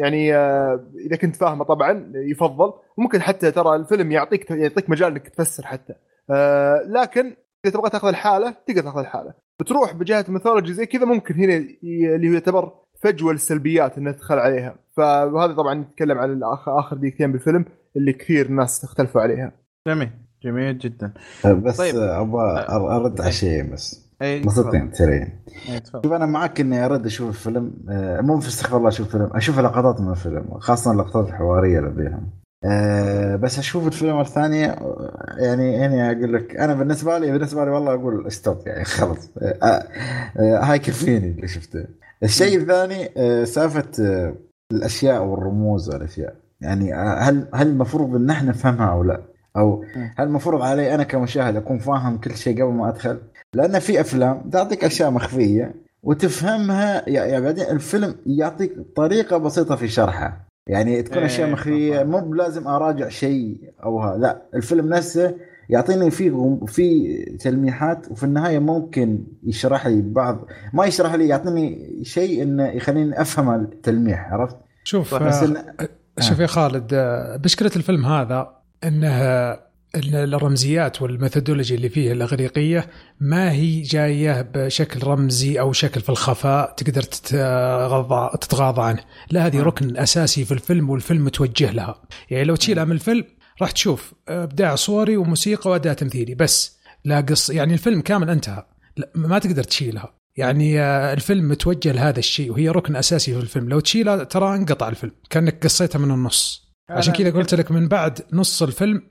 يعني 0.00 0.34
آه، 0.34 0.86
إذا 1.06 1.16
كنت 1.16 1.36
فاهمه 1.36 1.64
طبعا 1.64 2.12
يفضل. 2.14 2.72
ممكن 2.98 3.22
حتى 3.22 3.50
ترى 3.50 3.76
الفيلم 3.76 4.12
يعطيك 4.12 4.50
يعطيك 4.50 4.90
مجال 4.90 5.12
إنك 5.12 5.28
تفسر 5.28 5.66
حتى. 5.66 5.94
آه، 6.30 6.82
لكن 6.86 7.36
إذا 7.64 7.74
تبغى 7.74 7.90
تأخذ 7.90 8.08
الحالة 8.08 8.54
تقدر 8.66 8.82
تأخذ 8.82 8.98
الحالة. 8.98 9.34
بتروح 9.60 9.94
بجهة 9.94 10.24
الميثولوجي 10.28 10.72
زي 10.74 10.86
كذا 10.86 11.04
ممكن 11.04 11.34
هنا 11.34 11.56
اللي 11.56 12.28
هو 12.28 12.32
يعتبر 12.32 12.72
فجوة 13.02 13.32
للسلبيات 13.32 13.98
إنها 13.98 14.12
تدخل 14.12 14.38
عليها. 14.38 14.74
فهذا 14.96 15.52
طبعا 15.52 15.74
نتكلم 15.74 16.18
عن 16.18 16.32
الآخر 16.32 16.78
آخر 16.78 16.96
دقيقتين 16.96 17.32
بالفيلم 17.32 17.64
اللي 17.96 18.12
كثير 18.12 18.48
ناس 18.48 18.84
اختلفوا 18.84 19.20
عليها. 19.20 19.52
جميل 19.88 20.10
جميل 20.42 20.78
جدا. 20.78 21.12
بس 21.46 21.76
طيب. 21.76 21.96
أبغى 21.96 22.66
أرد 22.68 23.20
على 23.20 23.32
شيء 23.32 23.72
بس. 23.72 24.10
اي 24.22 24.40
نقطتين 24.40 24.92
سريعين 24.92 25.42
إيه، 25.68 25.78
تفضل. 25.78 26.02
شوف 26.04 26.12
أنا 26.12 26.26
معك 26.26 26.60
إني 26.60 26.84
أرد 26.84 27.06
أشوف 27.06 27.28
الفيلم 27.28 27.72
آه، 27.88 28.20
مو 28.20 28.40
في 28.40 28.48
استغفر 28.48 28.76
الله 28.76 28.88
أشوف 28.88 29.08
فيلم 29.08 29.30
أشوف 29.34 29.58
لقطات 29.58 30.00
من 30.00 30.10
الفيلم 30.10 30.58
خاصة 30.58 30.92
اللقطات 30.92 31.28
الحوارية 31.28 31.78
اللي 31.78 31.94
فيها 31.94 32.22
أه 32.64 33.36
بس 33.36 33.58
أشوف 33.58 33.86
الفيلم 33.86 34.20
الثانية 34.20 34.66
آه، 34.66 35.36
يعني 35.38 35.72
يعني 35.72 36.10
أقول 36.10 36.34
لك 36.34 36.56
أنا 36.56 36.74
بالنسبة 36.74 37.18
لي 37.18 37.32
بالنسبة 37.32 37.64
لي 37.64 37.70
والله 37.70 37.94
أقول 37.94 38.32
stop 38.32 38.58
يعني 38.66 38.84
خلاص. 38.84 39.30
أه 39.38 39.58
أه 39.62 40.58
هاي 40.62 40.78
كفيني 40.78 41.30
اللي 41.30 41.48
شفته. 41.48 41.84
الشيء 42.22 42.58
الثاني 42.60 43.10
أه 43.16 43.44
سالفة 43.44 43.84
أه 44.00 44.34
الأشياء 44.72 45.22
والرموز 45.24 45.88
والأشياء. 45.88 46.34
يعني 46.60 46.94
آه، 46.94 47.18
هل 47.20 47.48
هل 47.54 47.66
المفروض 47.66 48.14
إن 48.16 48.30
إحنا 48.30 48.50
نفهمها 48.50 48.90
أو 48.92 49.02
لا؟ 49.02 49.20
أو 49.56 49.84
هل 49.94 50.26
المفروض 50.26 50.62
علي 50.62 50.94
أنا 50.94 51.02
كمشاهد 51.02 51.56
أكون 51.56 51.78
فاهم 51.78 52.18
كل 52.18 52.36
شيء 52.36 52.62
قبل 52.62 52.72
ما 52.72 52.88
أدخل؟ 52.88 53.18
لأن 53.54 53.78
في 53.78 54.00
أفلام 54.00 54.50
تعطيك 54.50 54.84
أشياء 54.84 55.10
مخفية 55.10 55.74
وتفهمها 56.02 57.08
يعني 57.08 57.40
بعدين 57.40 57.64
الفيلم 57.64 58.14
يعطيك 58.26 58.72
طريقة 58.96 59.36
بسيطة 59.36 59.76
في 59.76 59.88
شرحها. 59.88 60.49
يعني 60.70 61.02
تكون 61.02 61.18
إيه، 61.18 61.26
اشياء 61.26 61.50
مخفيه 61.50 61.96
صح. 61.96 62.02
مو 62.02 62.20
بلازم 62.20 62.68
أراجع 62.68 63.08
شيء 63.08 63.56
أو 63.84 64.00
ها 64.00 64.18
لا 64.18 64.42
الفيلم 64.54 64.88
نفسه 64.88 65.34
يعطيني 65.68 66.10
في 66.10 66.56
في 66.66 67.16
تلميحات 67.40 68.10
وفي 68.10 68.24
النهاية 68.24 68.58
ممكن 68.58 69.24
يشرح 69.42 69.86
لي 69.86 70.02
بعض 70.02 70.46
ما 70.72 70.86
يشرح 70.86 71.14
لي 71.14 71.28
يعطيني 71.28 71.98
شيء 72.02 72.42
إنه 72.42 72.68
يخليني 72.68 73.20
أفهم 73.20 73.54
التلميح 73.54 74.32
عرفت؟ 74.32 74.56
شوف 74.84 75.14
بس 75.14 75.42
آه، 75.42 75.46
إن 75.46 76.22
شوف 76.22 76.38
يا 76.38 76.46
خالد 76.46 76.94
آه، 76.94 77.40
مشكله 77.44 77.70
الفيلم 77.76 78.06
هذا 78.06 78.56
إنه 78.84 79.08
ان 79.08 79.69
الرمزيات 79.94 81.02
والميثودولوجي 81.02 81.74
اللي 81.74 81.88
فيه 81.88 82.12
الأغريقية 82.12 82.86
ما 83.20 83.52
هي 83.52 83.82
جاية 83.82 84.42
بشكل 84.54 85.06
رمزي 85.06 85.60
أو 85.60 85.72
شكل 85.72 86.00
في 86.00 86.08
الخفاء 86.08 86.74
تقدر 86.76 87.02
تتغاضى 87.02 88.82
عنه، 88.82 89.04
لا 89.30 89.46
هذه 89.46 89.62
ركن 89.62 89.96
أساسي 89.96 90.44
في 90.44 90.52
الفيلم 90.52 90.90
والفيلم 90.90 91.24
متوجه 91.24 91.70
لها، 91.70 92.02
يعني 92.30 92.44
لو 92.44 92.56
تشيلها 92.56 92.84
من 92.84 92.92
الفيلم 92.92 93.24
راح 93.62 93.70
تشوف 93.70 94.14
إبداع 94.28 94.74
صوري 94.74 95.16
وموسيقى 95.16 95.70
وأداء 95.70 95.94
تمثيلي 95.94 96.34
بس 96.34 96.78
لا 97.04 97.20
قص 97.20 97.50
يعني 97.50 97.72
الفيلم 97.72 98.00
كامل 98.00 98.30
انتهى. 98.30 98.66
ما 99.14 99.38
تقدر 99.38 99.62
تشيلها. 99.62 100.14
يعني 100.36 100.80
آه، 100.80 101.12
الفيلم 101.12 101.48
متوجه 101.48 101.92
لهذا 101.92 102.18
الشيء 102.18 102.52
وهي 102.52 102.68
ركن 102.68 102.96
أساسي 102.96 103.34
في 103.34 103.40
الفيلم. 103.40 103.68
لو 103.68 103.80
تشيلها 103.80 104.24
ترى 104.24 104.56
انقطع 104.56 104.88
الفيلم 104.88 105.12
كأنك 105.30 105.64
قصيتها 105.64 105.98
من 105.98 106.10
النص. 106.10 106.70
عشان 106.90 107.14
كذا 107.14 107.30
قلت 107.30 107.54
لك 107.54 107.70
من 107.70 107.88
بعد 107.88 108.18
نص 108.32 108.62
الفيلم 108.62 109.02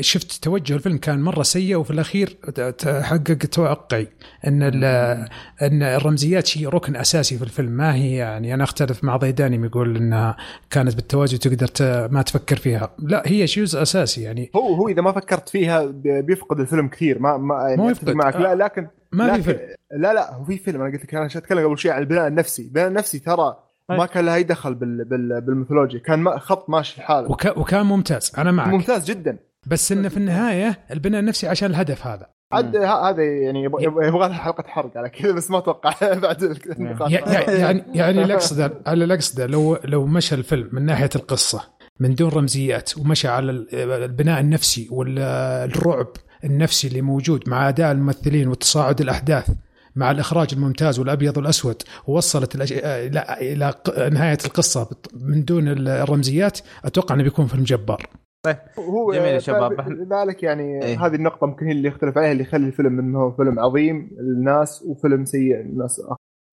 شفت 0.00 0.44
توجه 0.44 0.74
الفيلم 0.74 0.98
كان 0.98 1.20
مرة 1.20 1.42
سيء 1.42 1.76
وفي 1.76 1.90
الأخير 1.90 2.28
تحقق 2.78 3.38
توقعي. 3.52 4.08
إن 4.46 4.62
إن 5.62 5.82
الرمزيات 5.82 6.46
شيء 6.46 6.68
ركن 6.68 6.96
أساسي 6.96 7.38
في 7.38 7.42
الفيلم. 7.44 7.70
ما 7.70 7.94
هي 7.94 8.14
يعني 8.14 8.54
أنا 8.54 8.64
أختلف 8.64 9.04
مع 9.04 9.16
ضيداني 9.16 9.66
يقول 9.66 9.96
إنها 9.96 10.36
كانت 10.70 10.94
بالتوازي 10.96 11.38
تقدر 11.38 11.68
ما 12.12 12.22
تفكر 12.22 12.56
فيها. 12.56 12.94
لا 12.98 13.22
هي 13.26 13.44
جزء 13.44 13.82
أساسي 13.82 14.22
يعني. 14.22 14.50
هو 14.56 14.74
هو 14.74 14.88
إذا 14.88 15.02
ما 15.02 15.12
فكرت 15.12 15.48
فيها 15.48 15.86
بيفقد 16.04 16.60
الفيلم 16.60 16.88
كثير. 16.88 17.18
ما 17.18 17.36
ما 17.36 17.54
يعني 17.68 17.76
مو. 17.76 17.94
معك. 18.06 18.36
لا 18.36 18.54
لكن 18.54 18.88
ما 19.12 19.34
في 19.34 19.42
فيلم. 19.42 19.58
لا 19.92 20.14
لا 20.14 20.34
هو 20.34 20.44
في 20.44 20.58
فيلم. 20.58 20.82
أنا 20.82 20.92
قلت 20.92 21.04
لك 21.04 21.14
أنا 21.14 21.26
أتكلم 21.26 21.66
قبل 21.66 21.78
شوي 21.78 21.90
عن 21.90 22.00
البناء 22.02 22.26
النفسي، 22.26 22.62
البناء 22.62 22.88
النفسي 22.88 23.18
ترى 23.18 23.67
ما 23.90 24.06
كان 24.06 24.26
له 24.26 24.34
أي 24.34 24.42
دخل 24.42 24.74
بال 24.74 25.04
بال 25.04 25.40
بالميثولوجيا، 25.40 25.98
كان 26.00 26.38
خط 26.38 26.70
ماشي 26.70 27.00
لحاله. 27.00 27.30
وك 27.30 27.56
وكان 27.56 27.86
ممتاز. 27.86 28.32
أنا 28.38 28.52
معك. 28.52 28.68
ممتاز 28.68 29.04
جدا. 29.10 29.38
بس 29.66 29.92
إنه 29.92 30.08
في 30.08 30.16
النهاية 30.16 30.78
البناء 30.90 31.20
النفسي 31.20 31.48
عشان 31.48 31.70
الهدف 31.70 32.06
هذا. 32.06 32.26
عاد 32.52 32.76
هذا 32.76 33.22
يعني 33.22 33.64
يبغى 33.64 34.28
لها 34.28 34.32
حلقة 34.32 34.64
حرق 34.68 34.96
على 34.96 35.08
كذا 35.08 35.32
بس 35.32 35.50
ما 35.50 35.58
أتوقع 35.58 35.92
بعد 36.14 36.58
يعني 37.10 37.84
يعني 37.94 38.22
اللي 38.22 38.34
اقصده 38.34 38.72
اللي 38.88 39.14
اقصده 39.14 39.46
لو 39.46 39.78
لو 39.84 40.06
مشى 40.06 40.34
الفيلم 40.34 40.68
من 40.72 40.82
ناحية 40.86 41.10
القصة 41.16 41.62
من 42.00 42.14
دون 42.14 42.30
رمزيات 42.30 42.98
ومشى 42.98 43.28
على 43.28 43.50
ال- 43.50 43.74
البناء 44.02 44.40
النفسي 44.40 44.88
والرعب 44.90 46.06
النفسي 46.44 46.88
اللي 46.88 47.00
موجود 47.02 47.48
مع 47.48 47.68
أداء 47.68 47.92
الممثلين 47.92 48.48
وتصاعد 48.48 49.00
الأحداث 49.00 49.50
مع 49.98 50.10
الإخراج 50.10 50.48
الممتاز 50.52 50.98
والأبيض 50.98 51.36
والأسود 51.36 51.82
ووصلت 52.06 52.56
الأش- 52.56 52.72
إلى 52.84 53.24
إلى 53.40 53.70
ق- 53.70 54.08
نهاية 54.08 54.38
القصة 54.44 54.88
من 55.20 55.44
دون 55.44 55.68
الرمزيات 55.68 56.58
أتوقع 56.84 57.14
أنه 57.14 57.22
بيكون 57.22 57.46
فيلم 57.46 57.64
جبار 57.64 58.06
هو 58.78 59.12
جميل 59.12 59.26
يا 59.28 59.36
آه، 59.36 59.38
شباب. 59.38 59.72
لذلك 59.90 60.42
يعني 60.42 60.84
إيه. 60.84 61.06
هذه 61.06 61.14
النقطة 61.14 61.46
ممكن 61.46 61.66
هي 61.66 61.72
اللي 61.72 61.88
يختلف 61.88 62.18
عليها 62.18 62.32
اللي 62.32 62.42
يخلي 62.42 62.66
الفيلم 62.66 62.98
إنه 62.98 63.30
فيلم 63.30 63.58
عظيم 63.60 64.10
للناس 64.20 64.82
وفيلم 64.86 65.24
سيء 65.24 65.56
للناس 65.56 66.02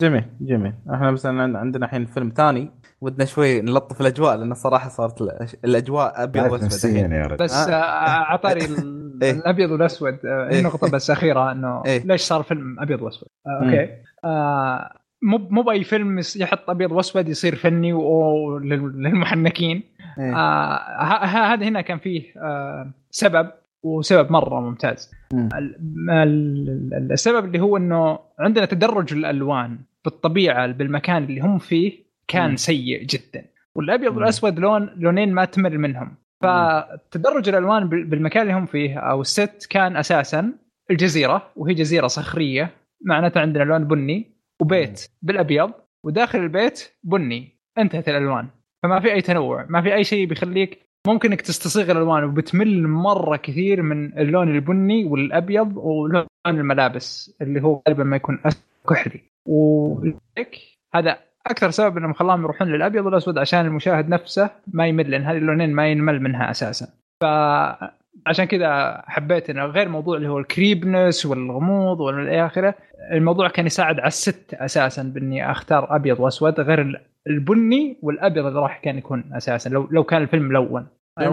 جميل 0.01 0.23
جميل 0.41 0.73
إحنا 0.93 1.11
مثلا 1.11 1.43
عن- 1.43 1.55
عندنا 1.55 1.85
الحين 1.85 2.05
فيلم 2.05 2.33
ثاني 2.37 2.71
ودنا 3.05 3.25
شوي 3.25 3.61
نلطف 3.61 4.01
الأجواء 4.01 4.35
لأن 4.35 4.51
الصراحه 4.51 4.89
صارت 4.89 5.21
الأجواء 5.65 6.23
أبيض 6.23 6.51
وأسود 6.51 7.37
بس 7.39 7.53
آه. 7.67 7.71
آه، 7.71 8.23
اعطاني 8.31 8.65
ال- 8.65 9.19
إيه. 9.23 9.31
الأبيض 9.31 9.71
والأسود 9.71 10.13
آه، 10.25 10.49
إيه. 10.51 10.59
النقطه 10.59 10.91
بس 10.91 11.11
أخيرة 11.11 11.51
إنه 11.51 11.83
إيه. 11.85 12.03
ليش 12.05 12.21
صار 12.21 12.43
فيلم 12.43 12.79
أبيض 12.79 13.01
وأسود 13.01 13.27
آه،. 13.47 13.65
أوكي 13.65 13.89
آه، 14.25 14.91
مو 15.21 15.37
مو 15.37 15.61
بأي 15.61 15.83
فيلم 15.83 16.21
يحط 16.35 16.69
أبيض 16.69 16.91
وأسود 16.91 17.29
يصير 17.29 17.55
فني 17.55 17.93
و- 17.93 18.57
لل- 18.59 19.01
للمحنكين 19.03 19.83
إيه. 20.19 20.35
آه، 20.35 21.25
هذا 21.25 21.65
هنا 21.67 21.81
كان 21.81 21.97
فيه 21.99 22.21
آه، 22.37 22.91
سبب 23.11 23.49
وسبب 23.83 24.31
مرة 24.31 24.59
ممتاز 24.59 25.11
مم. 25.33 25.49
ال- 25.57 26.09
ال- 26.11 27.11
السبب 27.11 27.45
اللي 27.45 27.59
هو 27.59 27.77
إنه 27.77 28.19
عندنا 28.39 28.65
تدرج 28.65 29.13
الألوان 29.13 29.77
بالطبيعة 30.05 30.67
بالمكان 30.67 31.23
اللي 31.23 31.41
هم 31.41 31.57
فيه 31.57 32.04
كان. 32.27 32.55
سيء 32.57 33.03
جدا. 33.03 33.45
والأبيض. 33.75 34.17
والأسود 34.17 34.59
لون 34.59 34.89
لونين 34.97 35.33
ما 35.33 35.45
تمل 35.45 35.79
منهم. 35.79 36.15
فتدرج 36.43 37.49
الألوان 37.49 37.89
بال- 37.89 38.03
بالمكان 38.05 38.41
اللي 38.41 38.53
هم 38.53 38.65
فيه. 38.65 38.97
أو 38.99 39.21
الست 39.21 39.67
كان 39.69 39.97
أساسا 39.97 40.53
الجزيرة 40.91 41.51
وهي 41.55 41.73
جزيرة 41.73 42.07
صخرية. 42.07 42.71
معناته 43.05 43.41
عندنا 43.41 43.63
لون 43.63 43.83
بني. 43.83 44.31
وبيت 44.61 45.07
بالأبيض. 45.21 45.71
وداخل 46.05 46.39
البيت 46.39 46.91
بني. 47.03 47.57
انتهت 47.77 48.09
الألوان. 48.09 48.47
فما 48.83 48.99
في 48.99 49.13
أي 49.13 49.21
تنوع. 49.21 49.65
ما 49.69 49.81
في 49.81 49.93
أي 49.93 50.03
شيء 50.03 50.25
بيخليك 50.25 50.85
ممكن 51.07 51.29
إنك 51.29 51.41
تستصيغ 51.41 51.91
الألوان 51.91 52.23
وبتمل 52.23 52.87
مرة 52.87 53.35
كثير 53.37 53.81
من 53.81 54.17
اللون 54.17 54.55
البني 54.55 55.05
والأبيض 55.05 55.77
ولون 55.77 56.25
الملابس 56.47 57.37
اللي 57.41 57.63
هو 57.63 57.81
غالبا 57.87 58.03
ما 58.03 58.15
يكون 58.15 58.39
كحلي. 58.89 59.21
ولذلك 59.47 60.61
هذا 60.95 61.17
أكثر 61.47 61.69
سبب 61.69 61.97
إنهم 61.97 62.13
خلاهم 62.13 62.41
يروحون 62.43 62.67
للأبيض 62.67 63.05
والأسود 63.05 63.37
عشان 63.37 63.65
المشاهد 63.65 64.09
نفسه 64.09 64.49
ما 64.73 64.87
يمل 64.87 65.11
لأن 65.11 65.21
هذه 65.23 65.37
اللونين 65.37 65.73
ما 65.73 65.87
ينمل 65.87 66.21
منها 66.21 66.51
أساسا 66.51 66.87
فعشان 67.21 68.45
كذا 68.45 69.01
حبيت 69.07 69.49
انه 69.49 69.65
غير 69.65 69.89
موضوع 69.89 70.17
اللي 70.17 70.29
هو 70.29 70.39
الكريبنس 70.39 71.25
والغموض 71.25 71.99
والى 71.99 72.45
آخره 72.45 72.75
الموضوع 73.11 73.47
كان 73.47 73.65
يساعد 73.65 73.99
على 73.99 74.07
الست 74.07 74.53
أساسا 74.53 75.03
بإني 75.03 75.51
أختار 75.51 75.95
أبيض 75.95 76.19
وأسود 76.19 76.59
غير 76.59 76.81
ال- 76.81 77.01
البني 77.27 77.97
والأبيض 78.01 78.45
اللي 78.45 78.59
راح 78.59 78.77
كان 78.77 78.97
يكون 78.97 79.23
أساسا 79.33 79.69
لو 79.69 79.87
لو 79.91 80.03
كان 80.03 80.21
الفيلم 80.21 80.43
ملون. 80.43 80.87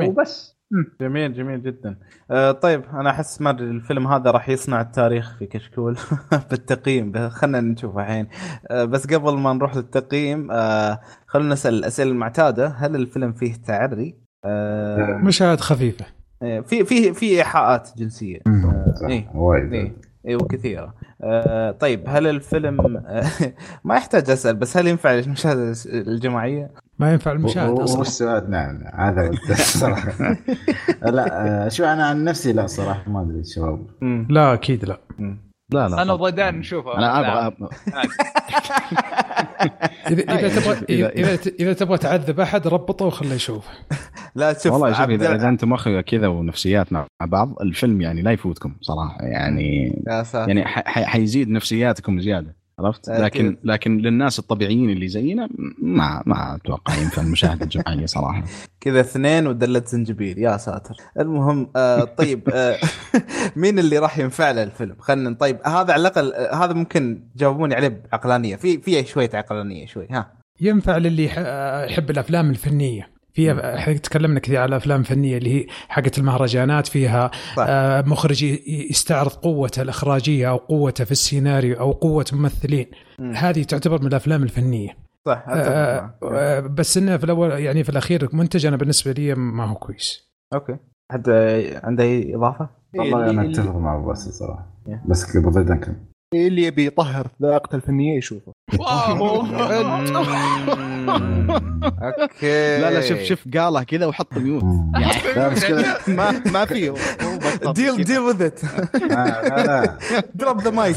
وبس. 0.09 0.57
جميل 1.01 1.35
جميل 1.35 1.63
جدا. 1.63 1.97
آه 2.31 2.53
طيب 2.53 2.83
أنا 2.93 3.11
أحس 3.11 3.41
ما 3.41 3.51
الفيلم 3.51 4.07
هذا 4.07 4.31
راح 4.31 4.49
يصنع 4.49 4.81
التاريخ 4.81 5.39
في 5.39 5.47
كشكول 5.47 5.97
بالتقييم 6.51 7.29
خلينا 7.29 7.61
نشوف 7.61 7.99
الحين. 7.99 8.29
آه 8.71 8.85
بس 8.85 9.07
قبل 9.07 9.39
ما 9.39 9.53
نروح 9.53 9.77
للتقييم 9.77 10.51
آه 10.51 11.01
خلينا 11.27 11.53
نسأل 11.53 11.75
الاسئله 11.75 12.11
المعتادة. 12.11 12.69
هل 12.69 12.97
الفيلم 12.97 13.33
فيه 13.33 13.55
تعري؟ 13.55 14.15
آه 14.45 15.21
مشاهد 15.23 15.61
خفيفة. 15.61 16.05
آه، 16.43 16.61
في 16.61 16.85
في 16.85 17.13
في 17.13 17.27
إيحاءات 17.39 17.91
جنسية. 17.97 18.39
صح، 19.01 19.09
إيه. 19.09 19.31
وايد. 19.35 19.93
إيه 20.27 20.37
وكثيرة. 20.37 20.95
آه 21.23 21.71
طيب 21.71 22.05
هل 22.09 22.27
الفيلم 22.27 22.97
آه 23.07 23.25
ما 23.85 23.97
يحتاج 23.97 24.31
أسأل 24.31 24.57
بس 24.57 24.77
هل 24.77 24.87
ينفع 24.87 25.15
المشاهدة 25.19 25.75
الجماعية؟ 25.87 26.71
ما 26.99 27.13
ينفع 27.13 27.33
المشاهد 27.33 27.71
و- 27.71 27.75
و- 27.81 27.85
أصلا 27.85 27.99
والسؤال 27.99 28.51
نعم 28.51 28.79
نعم، 28.83 29.01
هذا 29.01 29.29
هو 29.29 29.33
الصراحه 29.51 30.13
لا 31.03 31.47
آه، 31.65 31.69
شو 31.69 31.85
أنا 31.85 32.07
عن 32.07 32.25
نفسي 32.25 32.53
لا 32.53 32.67
صراحة 32.67 33.11
ما 33.11 33.23
أدري 33.23 33.41
الشباب. 33.41 33.87
لا 34.31 34.53
أكيد 34.55 34.85
لا. 34.85 34.99
مم. 35.19 35.39
لا 35.73 35.89
لا 35.89 36.03
أنا 36.03 36.13
وضيدان 36.13 36.59
نشوفه. 36.59 36.99
أنا 36.99 37.47
أبغى 37.47 37.57
اذا 40.11 40.39
إذا 40.39 40.49
تبغى 40.61 40.77
إذا- 40.77 41.53
اذا 41.61 41.73
تبغى 41.73 41.99
تعذب 41.99 42.41
أحد 42.41 42.67
ربطه 42.67 43.05
وخليه 43.07 43.35
يشوف. 43.35 43.67
لا 44.35 44.53
شوف 44.59 44.73
والله 44.73 44.93
شوف 44.93 45.01
اذا 45.11 45.35
إذا 45.35 45.49
أنتم 45.49 45.73
أخويا 45.73 46.01
كذا 46.01 46.27
ونفسيات 46.27 46.93
مع 46.93 47.07
بعض 47.23 47.55
الفيلم 47.63 48.01
يعني 48.01 48.23
لا 48.23 48.31
يفوتكم 48.33 48.75
صراحة 48.81 49.19
يعني 49.25 50.03
يعني 50.49 50.65
ح- 50.65 50.89
ح- 50.89 51.05
حيزيد 51.05 51.49
نفسياتكم 51.49 52.21
زيادة. 52.21 52.57
عرفت؟ 52.87 53.09
أكيد. 53.09 53.23
لكن 53.25 53.57
لكن 53.65 53.99
للناس 53.99 54.39
الطبيعيين 54.39 54.91
اللي 54.91 55.09
زينا 55.09 55.49
ما 55.83 56.23
ما 56.27 56.55
أتوقع 56.57 56.95
ينفع 56.95 57.23
المشاهده 57.23 57.65
الجماعية 57.65 58.07
صراحة. 58.07 58.43
كذا 58.81 59.01
اثنين 59.01 59.47
ودلة 59.47 59.83
زنجبيل. 59.87 60.39
يا 60.39 60.57
ساتر. 60.57 60.95
المهم 61.21 61.71
آه 61.77 62.05
طيب 62.05 62.49
آه 62.53 62.77
مين 63.57 63.79
اللي 63.79 63.99
راح 63.99 64.19
ينفع 64.19 64.51
له 64.51 64.63
الفيلم؟ 64.63 64.97
خلينا 64.99 65.35
طيب 65.35 65.59
هذا 65.67 65.93
على 65.93 65.97
الأقل 65.97 66.33
آه، 66.35 66.55
هذا 66.65 66.73
ممكن 66.73 67.29
تجاوبوني 67.37 67.75
عليه 67.75 67.89
بعقلانية. 68.13 68.57
في 68.57 68.79
في 68.79 69.05
شوية 69.05 69.31
عقلانية 69.35 69.87
شوي 69.87 70.07
ها. 70.11 70.33
ينفع 70.61 70.97
للي 70.97 71.25
يح- 71.25 71.39
يحب 71.93 72.11
الأفلام 72.11 72.51
الفنية. 72.51 73.12
في 73.35 73.53
إحنا 73.75 73.95
تكلمنا 73.95 74.41
كثير 74.41 74.61
على 74.61 74.77
أفلام 74.77 75.03
فنية 75.03 75.39
اللي 75.39 75.61
هي 75.61 75.67
حقت 75.89 76.19
المهرجانات 76.19 76.87
فيها 76.87 77.31
صح. 77.57 77.65
آه، 77.69 78.03
مخرج 78.03 78.43
يستعرض 78.91 79.31
قوته 79.31 79.83
الإخراجية 79.83 80.49
أو 80.51 80.57
قوته 80.57 81.05
في 81.05 81.13
السيناريو 81.13 81.81
أو 81.81 81.93
قوة 81.93 82.25
ممثلين 82.33 82.87
مم. 83.19 83.33
هذه 83.37 83.63
تعتبر 83.63 84.01
من 84.01 84.07
الأفلام 84.07 84.43
الفنية 84.43 84.97
صح 85.27 85.45
آه،. 85.49 86.15
آه، 86.23 86.61
بس 86.61 86.97
انه 86.97 87.17
في 87.17 87.25
الأول 87.25 87.51
يعني 87.51 87.85
في 87.85 87.91
الأخير 87.91 88.29
منتج 88.33 88.67
أنا 88.67 88.77
بالنسبة 88.77 89.13
لي 89.13 89.35
ما 89.35 89.65
هو 89.65 89.75
كويس 89.75 90.33
okay 90.55 90.77
حد 91.13 91.31
عنده 91.85 92.05
أي 92.05 92.35
إضافة؟ 92.35 92.69
والله 92.99 93.31
أنا 93.31 93.43
اللي- 93.43 93.53
أتفق 93.61 93.77
مع 93.77 93.97
ابو 93.97 94.07
باسل 94.07 94.33
صراحة 94.33 94.73
Yeah. 94.89 95.09
بس 95.11 95.37
ضيدان 95.37 95.79
كم 95.81 95.95
اللي 96.35 96.63
يبي 96.63 96.87
يطهر 96.87 97.27
ذائقته 97.43 97.77
الفنية 97.77 98.19
يشوفه. 98.19 98.53
okay. 102.03 102.81
لا 102.81 102.91
لا 102.91 103.01
شوف 103.01 103.23
شوف 103.23 103.45
قالها 103.55 103.83
كذا 103.83 104.07
وحط 104.07 104.39
mute. 104.39 104.65
لا 105.37 105.49
مشكله 105.49 105.97
ما 106.09 106.43
ما 106.53 106.65
في. 106.65 106.95
deal 107.75 108.05
deal 108.05 108.19
with 108.19 108.43
it 108.43 108.61
drop 110.35 110.61
the 110.61 110.71
mic 110.71 110.97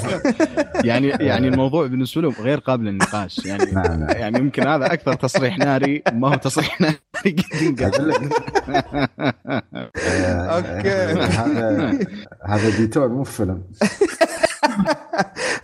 يعني 0.84 1.08
يعني 1.08 1.48
الموضوع 1.48 1.88
بالنسبة 1.88 2.22
لهم 2.22 2.34
غير 2.40 2.60
قابل 2.60 2.86
للنقاش. 2.86 3.46
يعني. 3.46 3.72
يعني 4.20 4.40
يمكن 4.40 4.68
هذا 4.68 4.94
أكثر 4.94 5.14
تصريح 5.14 5.58
ناري 5.58 6.04
ما 6.14 6.30
هو 6.30 6.36
تصريح 6.36 6.82
ناري 6.82 7.00
آه،. 10.46 10.60
هذا 11.30 12.00
هذا 12.46 12.78
ديتور 12.78 13.10
مو 13.10 13.24
فيلم. 13.24 13.64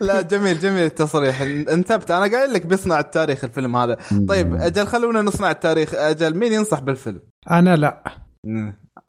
لا 0.01 0.21
جميل 0.21 0.59
جميل 0.59 0.85
التصريح. 0.85 1.41
انتبت. 1.41 2.11
أنا 2.11 2.37
قايل 2.37 2.53
لك 2.53 2.65
بيصنع 2.65 2.99
التاريخ 2.99 3.43
الفيلم 3.43 3.75
هذا. 3.75 3.97
طيب 4.27 4.55
أجل 4.55 4.87
خلونا 4.87 5.21
نصنع 5.21 5.51
التاريخ. 5.51 5.93
أجل 5.93 6.37
مين 6.37 6.53
ينصح 6.53 6.79
بالفيلم؟ 6.79 7.19
أنا 7.51 7.75
لا. 7.75 8.03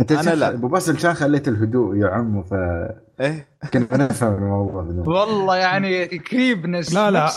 أنت 0.01 0.13
أنا 0.13 0.21
أنا 0.21 0.31
لا. 0.31 0.49
أبو 0.49 0.69
باسل 0.69 0.97
كان 0.97 1.15
خليت 1.15 1.49
الهدوء 1.49 1.97
يعم 1.97 2.45
إيه. 3.21 3.49
فكنا 3.63 3.97
نفهم 3.97 4.35
الموضوع. 4.35 4.83
والله 5.07 5.57
يعني 5.57 6.07
كريبنس 6.07 6.95
لا 6.95 7.11
لا 7.11 7.29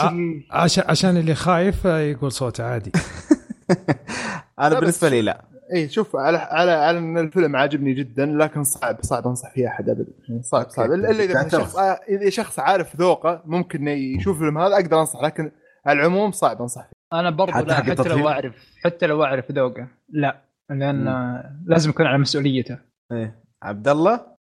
عشان 0.52 0.84
عشان 0.86 1.18
اللي 1.18 1.36
خايف 1.36 1.86
يقول 1.86 2.32
صوته 2.32 2.64
عادي. 2.64 2.92
أنا 4.60 4.80
بالنسبة 4.80 5.10
لي 5.10 5.22
لا. 5.22 5.55
اي 5.74 5.90
شوف 5.90 6.16
على 6.16 6.38
على 6.38 6.72
على 6.72 6.98
إن 6.98 7.18
الفيلم 7.18 7.56
عاجبني 7.56 7.94
جدا 7.94 8.26
لكن 8.26 8.64
صعب 8.64 8.98
صعب 9.02 9.28
أنصح 9.28 9.54
فيه 9.54 9.68
أحد 9.68 9.90
ابدا. 9.90 10.14
يعني 10.30 10.44
صعب 10.44 10.70
صعب. 10.70 10.92
الا 10.92 11.12
إلا 11.12 11.24
إذا. 11.24 11.48
شخص 11.50 11.76
آه، 11.76 12.00
إذا 12.10 12.30
شخص 12.30 12.60
عارف 12.60 12.96
ذوقه 12.96 13.42
ممكن 13.46 13.88
يشوف 13.88 14.36
الفيلم 14.36 14.58
هذا 14.58 14.76
أقدر 14.76 15.00
أنصح 15.00 15.24
لكن 15.24 15.52
على 15.86 16.00
العموم 16.00 16.32
صعب 16.32 16.62
أنصح 16.62 16.88
فيه. 16.88 17.20
أنا 17.20 17.30
برضو 17.30 17.52
حتى 17.52 17.66
لا 17.66 17.76
حتى؟ 17.76 18.10
لو 18.10 18.30
اعرف 18.30 18.56
حتى 18.84 19.08
لو 19.08 19.24
أعرف 19.24 19.52
ذوقه. 19.52 19.88
لا 20.10 20.42
لأن 20.70 21.08
آه، 21.08 21.60
لازم 21.66 21.90
يكون 21.90 22.06
على 22.06 22.18
مسؤوليته. 22.18 22.78
إيه. 23.12 23.44
عبد 23.64 23.88
الله؟ 23.88 24.35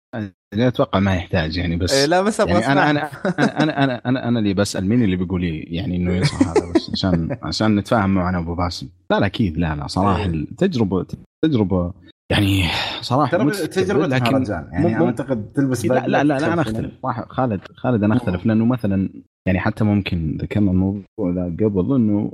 أتوقع 0.53 0.99
ما 0.99 1.15
يحتاج 1.15 1.57
يعني 1.57 1.76
بس 1.76 1.94
إيه 1.94 2.06
لا 2.06 2.22
بس 2.22 2.41
أبغى 2.41 2.53
يعني 2.53 2.72
أنا 2.72 3.07
أسمع. 3.07 3.22
أنا 3.40 3.64
أنا 3.64 3.84
أنا 3.84 4.02
أنا 4.06 4.27
أنا 4.27 4.40
اللي 4.40 4.53
بسأل 4.53 4.85
مين 4.85 5.03
اللي 5.03 5.15
بيقول 5.15 5.41
لي 5.41 5.60
يعني 5.60 5.95
إنه 5.95 6.14
ينصح 6.14 6.48
هذا 6.48 6.72
بس 6.76 6.90
عشان 6.94 7.38
عشان 7.44 7.76
نتفاهم 7.76 8.10
معنا 8.10 8.38
ابو 8.38 8.56
باسم. 8.56 8.90
لا 9.11 9.19
لا 9.19 9.26
أكيد 9.26 9.57
لا 9.57 9.76
لا 9.76 9.88
صراحة 9.88 10.19
إيه. 10.19 10.26
التجربه 10.26 11.06
تجربه 11.45 11.94
يعني 12.31 12.64
صراحة 13.02 13.49
تجربة 13.52 14.07
لكن 14.07 14.31
مهرجان 14.31 14.68
يعني 14.72 14.98
أنا 14.98 15.06
أعتقد 15.06 15.52
تلبس 15.56 15.85
لا 15.85 16.07
لا 16.07 16.23
لا, 16.23 16.40
لا 16.40 16.53
أنا 16.53 16.61
أختلف. 16.61 16.91
خالد 17.30 17.61
خالد 17.76 18.03
أنا 18.03 18.15
أختلف. 18.15 18.45
لأنه 18.45 18.65
مثلا 18.65 19.10
يعني 19.48 19.60
حتى 19.60 19.84
ممكن 19.84 20.38
ذكرنا 20.41 20.72
الموضوع 20.72 21.03
ذا 21.35 21.45
قبل 21.45 21.95
إنه 21.95 22.31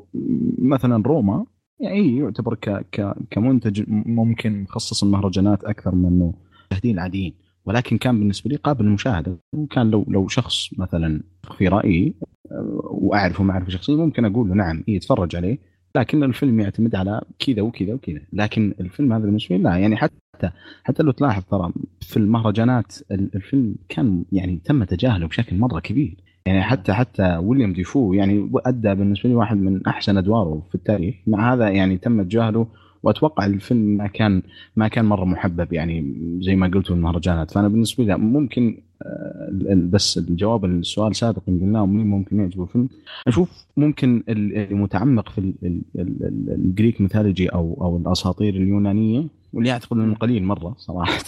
مثلا 0.60 1.04
روما 1.06 1.46
يعني 1.82 2.18
يعتبر 2.18 2.56
ك 2.56 2.86
ك 2.92 3.16
كمنتج 3.32 3.84
ممكن 3.90 4.62
مخصص 4.62 5.04
المهرجانات 5.04 5.64
أكثر 5.64 5.96
من 5.96 6.06
إنه 6.06 6.34
المشاهدين 6.72 6.96
العاديين 6.96 7.34
ولكن 7.70 7.98
كان 7.98 8.20
بالنسبة 8.20 8.50
لي 8.50 8.56
قابل 8.56 8.86
للمشاهدة. 8.86 9.38
وكان 9.54 9.92
لو 9.92 10.06
لو 10.08 10.28
شخص 10.28 10.70
مثلا 10.80 11.22
في 11.58 11.68
رأيي 11.68 12.14
أه، 12.52 12.80
وأعرفه 12.92 13.44
معرفة 13.44 13.70
شخصية 13.70 13.96
ممكن 13.96 14.26
أقول 14.26 14.50
له 14.50 14.56
نعم 14.56 14.84
إيه 14.88 14.96
يتفرج 14.96 15.36
عليه 15.36 15.58
لكن 15.96 16.24
الفيلم 16.24 16.60
يعتمد 16.60 16.96
على 16.96 17.22
كذا 17.40 17.62
وكذا 17.62 17.94
وكذا. 17.94 18.20
لكن 18.34 18.74
الفيلم 18.80 19.14
هذا 19.14 19.26
بالنسبة 19.26 19.58
لي 19.58 19.64
لا 19.64 19.78
يعني 19.78 19.96
حتى 19.98 20.50
حتى 20.84 21.04
لو 21.04 21.12
تلاحظ 21.12 21.44
ترى 21.52 21.72
في 22.02 22.18
المهرجانات 22.18 22.94
ال- 23.12 23.36
الفيلم 23.36 23.76
كان 23.90 24.24
يعني 24.32 24.60
تم 24.66 24.84
تجاهله 24.84 25.28
بشكل 25.28 25.58
مرة 25.58 25.80
كبير. 25.80 26.16
يعني 26.46 26.62
حتى 26.64 26.94
حتى 26.94 27.38
ويليام 27.38 27.74
ديفو 27.74 28.14
يعني 28.14 28.52
أدى 28.66 28.96
بالنسبة 28.96 29.30
لي 29.30 29.36
واحد 29.36 29.58
من 29.58 29.88
أحسن 29.88 30.18
أدواره 30.18 30.64
في 30.70 30.76
التاريخ. 30.76 31.16
مع 31.28 31.54
هذا 31.54 31.70
يعني 31.70 31.98
تم 31.98 32.22
تجاهله 32.24 32.68
وأتوقع 33.04 33.46
الفيلم 33.46 33.98
ما 33.98 34.08
كان 34.08 34.42
ما 34.76 34.88
كان 34.88 35.06
مرة 35.06 35.26
محبب 35.26 35.74
يعني 35.74 36.14
زي 36.42 36.56
ما 36.56 36.68
قلت 36.68 36.88
في 36.88 36.94
المهرجانات 36.94 37.52
فأنا 37.52 37.68
بالنسبة 37.68 38.04
لي 38.04 38.18
ممكن 38.18 38.78
آه، 39.04 39.50
بس 39.90 40.18
الجواب 40.18 40.66
السؤال 40.66 41.16
سابق 41.16 41.42
اللي 41.48 41.62
قلناه 41.66 41.86
مين 41.86 42.08
ممكن 42.08 42.40
يعجبه 42.40 42.64
الفيلم. 42.64 42.90
أشوف 43.28 43.66
ممكن 43.78 44.24
ال- 44.30 44.58
المتعمق 44.72 45.30
في 45.30 45.38
ال- 45.38 45.54
ال- 45.64 45.82
ال- 45.96 46.24
ال- 46.24 46.52
ال 46.56 46.63
Greek 46.63 47.02
mythology 47.02 47.48
أو 47.50 47.78
أو 47.82 47.98
الأساطير 47.98 48.56
اليونانية 48.56 49.28
واللي 49.54 49.72
أعتقد 49.72 49.98
إنه 49.98 50.16
قليل 50.16 50.44
مرة 50.44 50.76
صراحة. 50.78 51.24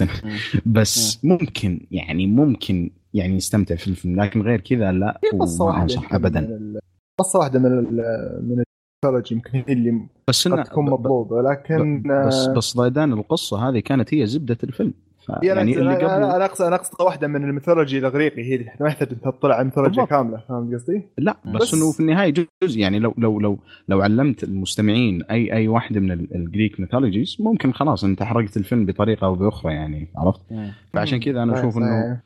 بس 0.65 1.25
ممكن 1.25 1.79
يعني 1.91 2.27
ممكن 2.27 2.89
يعني 3.13 3.35
يستمتع 3.35 3.75
في 3.75 3.87
الفيلم 3.87 4.21
لكن 4.21 4.41
غير 4.41 4.59
كذا 4.59 4.91
لا 4.91 5.19
واحدة 5.65 5.83
أنصح 5.83 6.13
ابدا. 6.13 6.59
قصة 7.19 7.39
واحدة 7.39 7.59
من 7.59 7.65
ال- 7.65 8.39
من 8.49 8.63
الفرج 9.05 9.31
يمكن 9.31 9.49
هي 9.53 9.63
اللي 9.73 10.01
بس 10.27 10.47
قد 10.47 10.63
تكون 10.63 10.85
مطلوبة 10.89 11.41
لكن 11.41 12.03
بس 12.27 12.47
بس 12.47 12.77
ضيدان 12.77 13.13
القصة 13.13 13.69
هذه 13.69 13.79
كانت 13.79 14.13
هي 14.13 14.25
زبدة 14.25 14.57
الفيلم. 14.63 14.93
يعني 15.43 15.77
اللي 15.77 15.95
قبل 15.95 16.05
أنا 16.05 16.45
اقصد 16.45 16.65
أنا 16.65 16.75
أقصد 16.75 17.01
واحدة 17.01 17.27
من 17.27 17.43
ال 17.49 17.54
mythology 17.54 17.97
الإغريقي 17.99 18.41
هي 18.43 18.65
ما 18.79 18.87
يحتاج 18.87 19.07
تطلع 19.07 19.55
على 19.55 19.63
ميثولوجيا 19.65 20.03
بالضبط. 20.03 20.09
كاملة 20.09 20.37
فاهم 20.49 20.73
قصدي؟ 20.75 21.01
لا 21.17 21.37
بس, 21.45 21.61
بس- 21.61 21.73
إنه 21.73 21.91
في 21.91 21.99
النهاية 21.99 22.33
جزء. 22.63 22.79
يعني 22.79 22.99
لو 22.99 23.13
لو 23.17 23.39
لو 23.39 23.59
لو 23.89 24.01
علمت 24.01 24.43
المستمعين 24.43 25.23
اي 25.23 25.53
أي 25.53 25.67
واحدة 25.67 25.99
من 25.99 26.11
ال- 26.11 26.35
ال 26.35 26.43
Greek 26.43 26.79
mythologies 26.79 27.37
ممكن 27.39 27.73
خلاص 27.73 28.03
أنت 28.03 28.23
حرقت 28.23 28.57
الفيلم 28.57 28.85
بطريقة 28.85 29.25
أو 29.25 29.35
بأخرى 29.35 29.73
يعني 29.73 30.07
عرفت؟ 30.15 30.41
فعشان 30.93 31.19
كذا 31.19 31.43
أنا 31.43 31.59
أشوف 31.59 31.77
إنه 31.77 32.21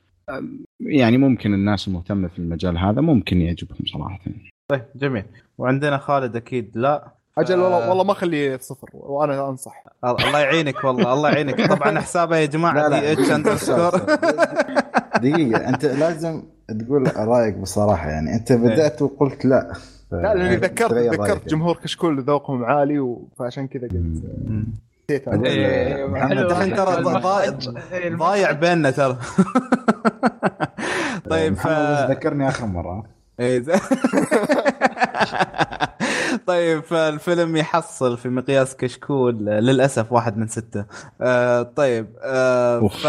يعني 0.79 1.17
ممكن 1.17 1.53
الناس 1.53 1.87
المهتمة 1.87 2.27
في 2.27 2.39
المجال 2.39 2.77
هذا 2.77 3.01
ممكن 3.01 3.41
يعجبهم 3.41 3.79
صراحة. 3.85 4.19
طيب 4.67 4.83
جميل. 4.95 5.25
وعندنا 5.57 5.97
خالد 5.97 6.35
أكيد. 6.35 6.71
لا. 6.75 7.07
أجل 7.37 7.59
والله 7.59 7.85
آه. 7.85 7.89
والله 7.89 8.03
ما 8.03 8.11
اخليه 8.11 8.57
صفر 8.57 8.89
وأنا 8.93 9.49
أنصح. 9.49 9.83
الله 10.03 10.39
يعينك 10.39 10.83
والله 10.83 11.13
الله 11.13 11.29
يعينك. 11.29 11.67
طبعا 11.69 11.99
حسابه 12.01 12.37
يا 12.37 12.45
جماعة 12.45 12.89
D 12.89 13.11
H 13.11 13.31
underscore 13.31 13.89
دقيقة. 15.21 15.69
أنت 15.69 15.85
لازم 15.85 16.43
تقول 16.79 17.17
رأيك 17.17 17.55
بصراحة 17.55 18.09
يعني 18.09 18.35
أنت 18.35 18.53
بدأت 18.53 19.01
وقلت 19.01 19.45
لا. 19.45 19.73
لا 20.11 20.33
لأني 20.35 20.55
ذكرت 20.55 20.93
رأيك 20.93 21.13
ذكرت 21.13 21.27
يعني. 21.29 21.45
جمهور 21.47 21.77
كشكول 21.83 22.21
ذوقهم 22.23 22.65
عالي 22.65 23.17
فعشان 23.39 23.67
كذا 23.67 23.87
قلت 23.87 25.27
أنا. 25.27 25.47
إيه، 25.47 26.05
محمد. 26.05 26.37
الحين 26.37 26.75
ترى 26.75 27.03
ضايع 28.17 28.49
إيه، 28.49 28.53
بيننا 28.53 28.91
ترى. 28.91 29.17
طيب 31.29 31.53
ف... 31.53 31.67
ذكرني 32.09 32.47
آخر 32.47 32.65
مرة. 32.65 32.93
إيه 32.95 33.14
طيب 36.47 36.83
فالفيلم 36.83 37.55
يحصل 37.55 38.17
في 38.17 38.29
مقياس 38.29 38.75
كشكول 38.75 39.35
للأسف 39.45 40.11
واحد 40.11 40.37
من 40.37 40.47
ستة. 40.47 40.85
آه 41.21 41.61
طيب 41.61 42.07
آه. 42.23 42.87
ف... 42.87 43.07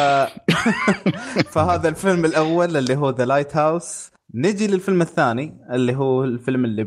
فهذا 1.55 1.89
الفيلم 1.89 2.25
الأول 2.25 2.77
اللي 2.77 2.97
هو 2.97 3.11
The 3.11 3.25
Lighthouse 3.25 4.11
نجي 4.35 4.67
للفيلم 4.67 5.03
الثاني 5.03 5.57
اللي 5.71 5.97
هو 5.97 6.25
الفيلم 6.25 6.65
اللي 6.65 6.85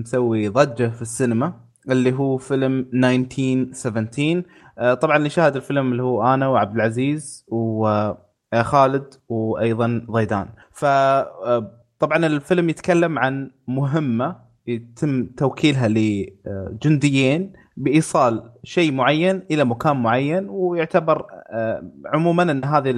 مسوي 0.00 0.48
ضجة 0.48 0.88
في 0.88 1.02
السينما 1.02 1.52
اللي 1.90 2.12
هو 2.12 2.36
فيلم 2.38 2.86
1917 2.94 4.42
آه 4.78 4.94
طبعا 4.94 5.16
اللي 5.16 5.30
شاهد 5.30 5.56
الفيلم 5.56 5.92
اللي 5.92 6.02
هو 6.02 6.34
أنا 6.34 6.48
وعبد 6.48 6.74
العزيز 6.74 7.44
وخالد 7.48 9.14
وأيضا 9.28 10.06
ضيدان 10.10 10.48
ف 10.72 10.84
آه، 10.84 11.75
طبعا 11.98 12.26
الفيلم 12.26 12.68
يتكلم 12.68 13.18
عن 13.18 13.50
مهمة 13.68 14.36
يتم 14.66 15.26
توكيلها 15.26 15.88
لجنديين 15.88 17.52
بإيصال 17.76 18.50
شيء 18.64 18.92
معين 18.92 19.42
إلى 19.50 19.64
مكان 19.64 20.02
معين 20.02 20.46
ويعتبر 20.48 21.26
آه، 21.50 21.82
عموما 22.06 22.42
إن 22.42 22.64
هذه 22.64 22.90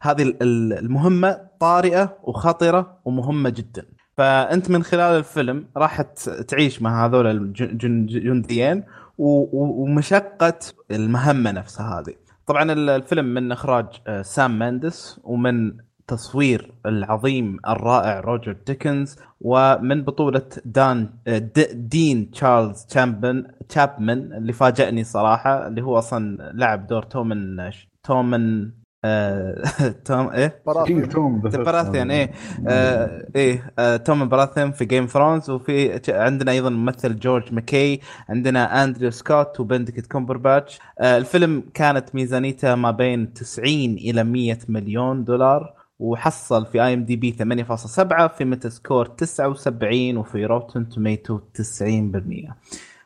هذه 0.00 0.22
ال- 0.22 0.72
المهمة 0.78 1.40
طارئة 1.60 2.16
وخطرة 2.22 2.98
ومهمة 3.04 3.48
جدا. 3.50 3.84
فأنت 4.16 4.70
من 4.70 4.82
خلال 4.82 5.18
الفيلم 5.18 5.66
راح 5.76 6.02
تعيش 6.48 6.82
مع 6.82 7.06
هذول 7.06 7.26
الجن- 7.26 7.70
الجنديين 7.70 8.82
ومشقة 9.18 10.58
المهمة 10.90 11.50
نفسها 11.52 12.00
هذه. 12.00 12.14
طبعا 12.46 12.72
ال- 12.72 12.90
الفيلم 12.90 13.24
من 13.24 13.52
إخراج 13.52 13.86
آه، 14.06 14.22
سام 14.22 14.58
منديز 14.58 15.20
ومن 15.24 15.72
تصوير 16.08 16.72
العظيم 16.86 17.58
الرائع 17.68 18.20
روجر 18.20 18.56
ديكنز 18.66 19.16
ومن 19.40 20.02
بطولة 20.02 20.42
دان 20.64 21.08
د- 21.26 21.88
دين 21.88 22.30
تشارلز 22.30 22.84
تشامبن 22.84 23.46
تشابمان 23.68 24.32
اللي 24.32 24.52
فاجأني 24.52 25.04
صراحة 25.04 25.66
اللي 25.66 25.82
هو 25.82 25.98
أصلا 25.98 26.52
لعب 26.54 26.86
دور 26.86 27.02
تومن 27.02 27.70
تومن 28.02 28.70
آه، 29.04 29.62
توم 30.04 30.28
إيه؟ 30.28 30.62
King 30.86 31.08
تومن 31.08 31.40
باراثيون 31.40 32.10
إيه. 32.10 32.30
آه 32.68 33.26
إيه 33.36 33.72
آه 33.78 33.96
تومن 33.96 34.28
باراثيون 34.28 34.72
في 34.72 34.84
Game 34.84 35.06
Thrones 35.06 35.50
وفي 35.50 36.00
عندنا 36.08 36.52
أيضا 36.52 36.70
ممثل 36.70 37.18
جورج 37.18 37.52
ماكي 37.52 38.00
عندنا 38.28 38.84
أندريو 38.84 39.10
سكوت 39.10 39.60
وبندكت 39.60 40.06
كومبرباتش. 40.06 40.78
الفيلم 41.00 41.62
كانت 41.74 42.14
ميزانيته 42.14 42.74
ما 42.74 42.90
بين 42.90 43.32
90 43.32 43.68
إلى 43.94 44.24
100 44.24 44.58
مليون 44.68 45.24
دولار. 45.24 45.74
وحصل 45.98 46.66
في 46.66 46.84
IMDb 46.84 47.32
8.7 47.32 48.26
في 48.26 48.44
Metascore 48.44 49.06
79 49.06 50.16
وفي 50.16 50.46
Rotten 50.46 50.88
Tomatoes 50.88 51.38
90% 51.38 52.52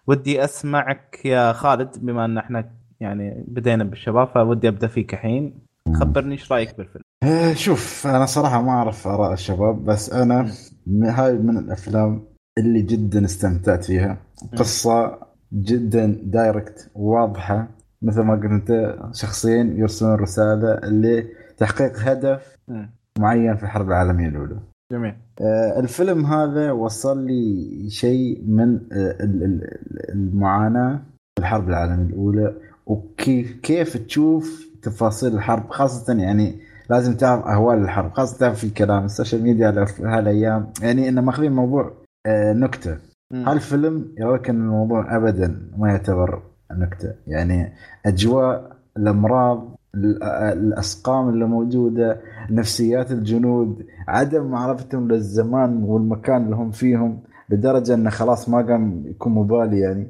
ودي 0.06 0.44
أسمعك 0.44 1.20
يا 1.24 1.52
خالد 1.52 1.90
بما 1.98 2.24
إن 2.24 2.38
إحنا 2.38 2.70
يعني 3.00 3.44
بدينا 3.48 3.84
بالشباب 3.84 4.28
فودي 4.28 4.68
أبدأ 4.68 4.86
فيك 4.86 5.14
الحين. 5.14 5.58
خبرني 5.94 6.32
إيش 6.32 6.52
رأيك 6.52 6.76
بالفيلم؟ 6.78 7.02
آه، 7.22 7.52
شوف 7.52 8.06
أنا 8.06 8.26
صراحة 8.26 8.62
ما 8.62 8.70
أعرف 8.70 9.08
آراء 9.08 9.32
الشباب 9.32 9.84
بس 9.84 10.12
أنا 10.12 10.52
هاي 11.02 11.38
من 11.38 11.58
الأفلام 11.58 12.24
اللي 12.58 12.82
جدا 12.82 13.24
استمتعت 13.24 13.84
فيها. 13.84 14.16
قصة 14.56 15.18
جدا 15.52 16.20
direct 16.22 16.90
واضحة. 16.94 17.68
مثل 18.02 18.20
ما 18.20 18.34
قلت 18.34 18.44
انت 18.44 18.96
شخصين 19.12 19.78
يرسلون 19.78 20.14
رسالة 20.14 20.80
لتحقيق 20.84 21.98
هدف. 21.98 22.56
معين 23.18 23.56
في 23.56 23.62
الحرب 23.62 23.88
العالمية 23.88 24.28
الأولى. 24.28 24.56
جميل. 24.92 25.14
آه، 25.40 25.80
الفيلم 25.80 26.26
هذا 26.26 26.72
وصل 26.72 27.26
لي 27.26 27.66
شيء 27.90 28.42
من 28.46 28.74
آه، 28.92 29.16
ال- 29.24 29.42
ال- 29.44 30.10
المعاناة 30.12 30.96
في 31.36 31.40
الحرب 31.40 31.68
العالمية 31.68 32.06
الأولى 32.06 32.54
وكيف 32.86 33.52
كيف 33.62 33.96
تشوف 33.96 34.66
تفاصيل 34.82 35.34
الحرب 35.34 35.70
خاصة 35.70 36.14
يعني 36.14 36.60
لازم 36.90 37.14
تعرف 37.14 37.44
أهوال 37.46 37.78
الحرب 37.78 38.12
خاصة 38.12 38.38
تعرف 38.38 38.58
في 38.58 38.70
كلام 38.70 39.04
ال 39.04 39.10
social 39.10 39.42
media 39.42 39.66
على 39.66 39.86
هالأيام 40.00 40.72
يعني 40.82 41.08
إنه 41.08 41.20
ماخذين 41.20 41.50
الموضوع 41.50 41.92
آه، 42.26 42.52
نكتة. 42.52 42.98
هالفيلم 43.32 44.14
يراويك 44.18 44.50
ان 44.50 44.56
الموضوع 44.60 45.16
ابدا 45.16 45.68
ما 45.78 45.88
يعتبر 45.88 46.42
نكتة. 46.72 47.12
يعني 47.26 47.72
أجواء 48.06 48.76
الأمراض 48.96 49.58
ال- 49.58 49.76
الأسقام 49.94 51.28
اللي 51.28 51.44
موجودة 51.44 52.20
نفسيات 52.50 53.12
الجنود 53.12 53.86
عدم 54.08 54.46
معرفتهم 54.46 55.08
للزمان 55.08 55.82
والمكان 55.82 56.44
اللي 56.44 56.56
هم 56.56 56.70
فيهم 56.70 57.20
لدرجة 57.50 57.94
انه 57.94 58.10
خلاص 58.10 58.48
ما 58.48 58.62
قام 58.62 59.06
يكون 59.06 59.32
مبالي 59.34 59.78
يعني. 59.78 60.08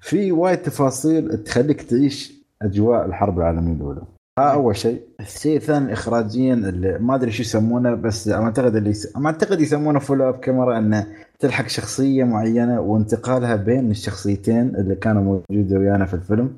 في 0.00 0.32
وايد 0.32 0.58
تفاصيل 0.58 1.44
تخليك 1.44 1.82
تعيش 1.82 2.40
أجواء 2.62 3.06
الحرب 3.06 3.38
العالمية 3.38 3.72
الأولى. 3.72 4.02
ها 4.38 4.52
أول 4.52 4.76
شيء 4.76 5.00
الشيء 5.20 5.56
الثاني 5.56 5.92
اخراجيا 5.92 6.54
اللي 6.54 6.98
ما 6.98 7.14
أدري 7.14 7.30
شو 7.30 7.42
يسمونه 7.42 7.94
بس 7.94 8.28
أعتقد 8.28 8.76
اللي 8.76 8.90
يس... 8.90 9.16
ما 9.16 9.26
أعتقد 9.26 9.60
يسمونه 9.60 9.98
follow 9.98 10.22
up 10.22 10.36
camera 10.38 10.78
إنه 10.78 11.06
تلحق 11.38 11.66
شخصية 11.68 12.24
معينة 12.24 12.80
وانتقالها 12.80 13.56
بين 13.56 13.90
الشخصيتين 13.90 14.76
اللي 14.76 14.94
كانوا 14.94 15.22
موجودة 15.22 15.78
ويانا 15.78 16.06
في 16.06 16.14
الفيلم. 16.14 16.50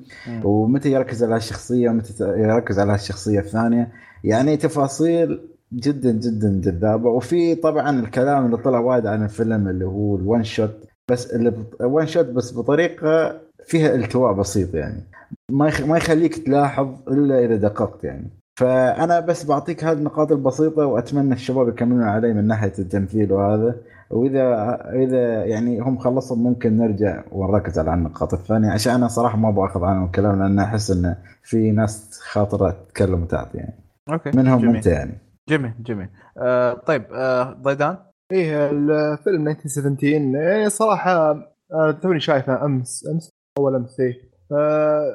ومتى 0.44 0.92
يركز 0.92 1.24
على 1.24 1.34
هالشخصية 1.34 1.90
ومتى 1.90 2.24
يركز 2.24 2.78
على 2.78 2.92
هالشخصية 2.92 3.40
الثانية 3.40 3.92
يعني 4.24 4.56
تفاصيل 4.56 5.40
جدا 5.72 6.10
جدا 6.12 6.60
جذابة 6.64 7.08
وفي 7.10 7.54
طبعا 7.54 8.00
الكلام 8.00 8.46
اللي 8.46 8.56
طلع 8.56 8.78
وايد 8.78 9.06
عن 9.06 9.24
الفيلم 9.24 9.68
اللي 9.68 9.84
هو 9.84 10.16
الون 10.16 10.44
شوت 10.44 10.74
بس 11.10 11.26
اللي. 11.34 11.52
وان 11.80 12.06
شوت 12.06 12.26
بس 12.26 12.52
بطريقة 12.54 13.40
فيها 13.66 13.94
التواء 13.94 14.32
بسيط 14.32 14.74
يعني 14.74 15.02
ما 15.50 15.68
يخ... 15.68 15.80
ما 15.80 15.96
يخليك 15.96 16.46
تلاحظ 16.46 16.88
إلا 17.08 17.44
إذا 17.44 17.56
دققت 17.56 18.04
يعني. 18.04 18.30
فأنا 18.58 19.20
بس 19.20 19.46
بعطيك 19.46 19.84
هذه 19.84 19.96
النقاط 19.96 20.32
البسيطة 20.32 20.86
وأتمنى 20.86 21.34
الشباب 21.34 21.68
يكملون 21.68 22.02
علي 22.02 22.32
من 22.32 22.46
ناحية 22.46 22.72
التمثيل 22.78 23.32
وهذا. 23.32 23.76
وإذا 24.10 24.74
إذا 24.94 25.44
يعني 25.44 25.80
هم 25.80 25.98
خلصوا 25.98 26.36
ممكن 26.36 26.76
نرجع 26.76 27.24
ونركز 27.32 27.78
على 27.78 27.94
النقاط 27.94 28.34
الثانية 28.34 28.70
عشان 28.70 28.94
أنا 28.94 29.08
صراحة 29.08 29.38
ما 29.38 29.50
باخذ 29.50 29.84
عنهم 29.84 30.04
الكلام 30.04 30.42
لأن 30.42 30.58
أحس 30.58 30.90
انه 30.90 31.16
في 31.42 31.70
ناس 31.70 32.20
خاطرة 32.22 32.70
تتكلم 32.70 33.22
وتعطي 33.22 33.58
يعني. 33.58 33.74
أوكي. 34.08 34.30
منهم 34.34 34.60
جميل. 34.60 34.76
أنت 34.76 34.86
يعني. 34.86 35.18
جميل 35.48 35.72
جميل. 35.80 36.08
آه 36.38 36.74
طيب 36.74 37.04
آه 37.12 37.52
ضيدان؟ 37.52 37.96
إيه 38.32 38.70
الفيلم 38.70 39.48
1917 39.48 40.06
يعني 40.06 40.70
صراحة 40.70 41.30
أنا 41.74 41.92
توني 41.92 42.20
شايفه 42.20 42.64
أمس 42.64 43.06
أمس 43.12 43.30
أول 43.58 43.74
أمس 43.74 44.00
إيه. 44.00 44.12
آه، 44.12 44.31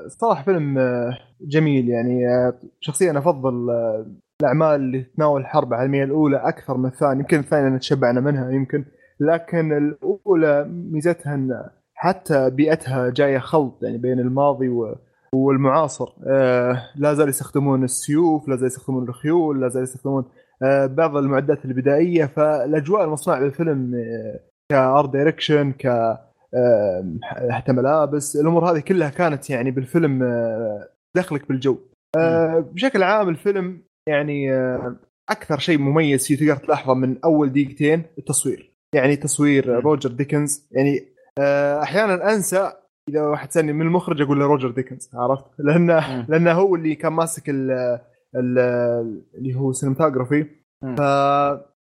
صراحة 0.08 0.44
فيلم 0.44 0.78
آه، 0.78 1.18
جميل 1.42 1.90
يعني 1.90 2.28
آه، 2.28 2.54
شخصيا 2.80 3.12
أنا 3.12 3.20
أفضل 3.20 3.70
آه، 3.70 4.06
الأعمال 4.42 4.76
اللي 4.76 5.04
تتناول 5.04 5.42
الحرب 5.42 5.74
العالميه 5.74 6.04
الأولى 6.04 6.38
أكثر 6.38 6.78
من 6.78 6.86
الثانية 6.86 7.20
يمكن 7.20 7.40
الثانية 7.40 7.76
نتشبعنا 7.76 8.22
منها 8.22 8.52
يمكن 8.52 8.86
لكن 9.20 9.78
الأولى 9.78 10.66
ميزتها 10.92 11.36
إن 11.36 11.64
حتى 11.94 12.50
بيئتها 12.50 13.10
جاية 13.10 13.38
خلط 13.38 13.84
يعني 13.84 13.98
بين 13.98 14.20
الماضي 14.20 14.70
والمعاصر. 15.34 16.14
آه 16.28 16.82
لا 16.96 17.14
زال 17.14 17.30
يستخدمون 17.30 17.84
السيوف 17.84 18.48
لا 18.48 18.56
زال 18.56 18.68
يستخدمون 18.68 19.10
الخيول 19.10 19.62
لا 19.62 19.68
زال 19.68 19.84
يستخدمون 19.84 20.26
آه 20.64 20.86
بعض 20.86 21.18
المعدات 21.18 21.66
البدائية 21.66 22.26
فالأجواء 22.26 23.04
المصنوعة 23.04 23.40
بالفيلم 23.40 23.96
آه 23.96 24.40
ك 24.72 24.81
art 24.81 25.10
direction 25.10 25.72
ك 25.72 25.86
آه، 25.86 26.27
حتى 27.52 27.72
ملابس 27.72 28.36
الأمور 28.36 28.72
هذه 28.72 28.80
كلها 28.80 29.10
كانت 29.10 29.50
يعني 29.50 29.72
بالفيلم 29.72 30.24
آه، 30.24 30.90
دخلك 31.16 31.48
بالجو 31.48 31.78
آه، 32.18 32.60
بشكل 32.60 33.04
عام 33.04 33.30
الفيلم 33.30 33.82
يعني 34.10 34.54
آه، 34.54 34.96
أكثر 35.30 35.60
شيء 35.60 35.78
مميز 35.78 36.28
فيه 36.28 36.36
تقدر 36.36 36.66
تلاحظه 36.66 36.94
من 36.94 37.18
أول 37.26 37.50
دقيقتين 37.50 38.04
التصوير 38.18 38.74
يعني 38.96 39.16
تصوير. 39.16 39.70
روجر 39.70 40.10
ديكنز 40.10 40.68
يعني 40.72 41.08
أحيانا 41.84 42.34
أنسى 42.34 42.72
إذا 43.10 43.22
واحد 43.22 43.52
سألني 43.52 43.74
من 43.74 43.82
المخرج 43.82 44.22
أقول 44.22 44.40
له 44.40 44.46
روجر 44.46 44.72
ديكنز 44.72 45.10
عرفت 45.14 45.46
لأنه. 45.60 46.26
لأنه 46.30 46.52
هو 46.52 46.76
اللي 46.76 46.96
كان 46.96 47.14
ماسك 47.14 47.50
ال 47.50 47.72
ال 48.36 48.60
اللي 49.36 49.56
هو 49.56 49.72
cinematography 49.72 50.46
مم. 50.84 50.96
ف 50.96 51.02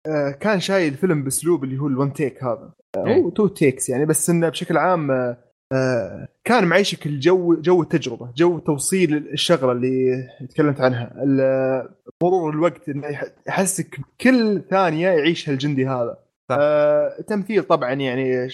آه، 0.07 0.31
كان 0.31 0.59
شايل 0.59 0.93
الفيلم 0.93 1.23
بأسلوب 1.23 1.63
اللي 1.63 1.77
هو 1.77 1.87
ال 1.87 1.94
one 1.94 2.13
take 2.13 2.43
هذا. 2.43 2.73
هو 2.97 3.29
two 3.29 3.47
takes 3.47 3.89
يعني 3.89 4.05
بس 4.05 4.29
إنه 4.29 4.49
بشكل 4.49 4.77
عام 4.77 5.11
آه، 5.11 5.37
آه، 5.73 6.27
كان 6.43 6.65
معيشك 6.65 7.05
الجو 7.05 7.61
جو 7.61 7.81
التجربة 7.81 8.29
جو 8.37 8.59
توصيل 8.59 9.17
الشغلة 9.17 9.71
اللي 9.71 10.23
تكلمت 10.49 10.81
عنها. 10.81 11.13
ال- 11.23 11.89
مرور 12.23 12.53
الوقت 12.53 12.89
إنه 12.89 13.07
يح- 13.07 13.25
يحسك 13.47 13.95
كل 14.21 14.61
ثانية 14.69 15.07
يعيشها 15.09 15.51
الجندي 15.51 15.87
هذا. 15.87 16.17
آه، 16.51 17.19
التمثيل 17.19 17.63
طبعا 17.63 17.93
يعني 17.93 18.37
آه، 18.43 18.45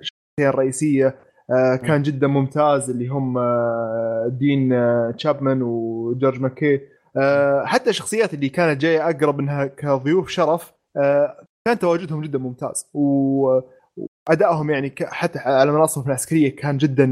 الشخصيه 0.00 0.48
الرئيسيه 0.50 1.14
آه، 1.50 1.76
كان 1.76 2.02
جدا 2.02 2.26
ممتاز 2.26 2.90
اللي 2.90 3.08
هم 3.08 3.38
آه، 3.38 4.30
دين 4.40 4.72
آه، 4.72 5.10
تشابمان 5.18 5.62
وجورج 5.62 6.40
ماكي 6.40 6.80
آه، 7.16 7.64
حتى 7.64 7.90
الشخصيات 7.90 8.34
اللي 8.34 8.48
كانت 8.48 8.80
جاية 8.80 9.10
أقرب 9.10 9.40
إنها 9.40 9.66
كضيوف 9.66 10.28
شرف 10.28 10.72
آه، 10.96 11.45
كان 11.66 11.78
تواجدهم 11.78 12.22
جدا 12.22 12.38
ممتاز. 12.38 12.86
و- 12.94 13.60
وأدائهم 14.28 14.70
يعني 14.70 14.92
حتى 15.02 15.38
على 15.38 15.72
مناصبهم 15.72 16.06
العسكرية 16.06 16.56
كان 16.56 16.76
جدا 16.76 17.06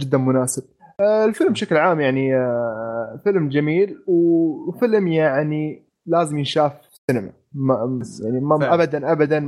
جدا 0.00 0.18
مناسب. 0.18 0.62
الفيلم 1.00 1.52
بشكل 1.52 1.76
عام 1.76 2.00
يعني 2.00 2.36
آه، 2.36 3.20
فيلم 3.24 3.48
جميل. 3.48 3.96
وفيلم 4.06 5.08
يعني 5.08 5.82
لازم 6.06 6.38
ينشاف 6.38 6.72
في 6.72 6.88
السينما. 6.88 7.32
ما 7.54 8.00
يعني 8.24 8.40
ما 8.40 8.58
فعلا. 8.58 8.74
ابدا 8.74 9.12
ابدا 9.12 9.40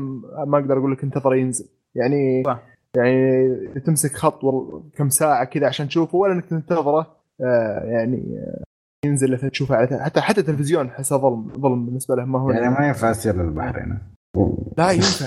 ما 0.47 0.59
أقدر 0.59 0.79
أقول 0.79 0.93
لك 0.93 1.03
انتظر 1.05 1.35
ينزل. 1.35 1.69
يعني 1.95 2.43
صح. 2.47 2.63
يعني 2.97 3.59
تمسك 3.87 4.17
خط 4.17 4.41
كم 4.97 5.09
ساعة 5.09 5.45
كذا 5.45 5.67
عشان 5.67 5.89
تشوفه 5.89 6.19
ولا 6.19 6.33
إنك 6.33 6.45
تنتظره 6.45 7.07
آه، 7.41 7.81
يعني 7.85 8.39
آه، 8.39 8.63
ينزل 9.07 9.33
لك 9.33 9.41
تشوفه 9.41 9.77
على 9.77 9.99
حتى 10.05 10.21
حتى 10.21 10.41
التلفزيون 10.41 10.87
احسه 10.87 11.17
ظلم 11.17 11.49
ظلم 11.59 11.87
بالنسبة 11.87 12.15
له. 12.17 12.25
ما 12.25 12.41
هو 12.41 12.51
يعني 12.51 12.69
ما 12.69 12.87
ينفع 12.87 13.11
اسير 13.11 13.37
للبحرين 13.43 13.99
لا 14.79 14.91
ينفع 14.91 15.27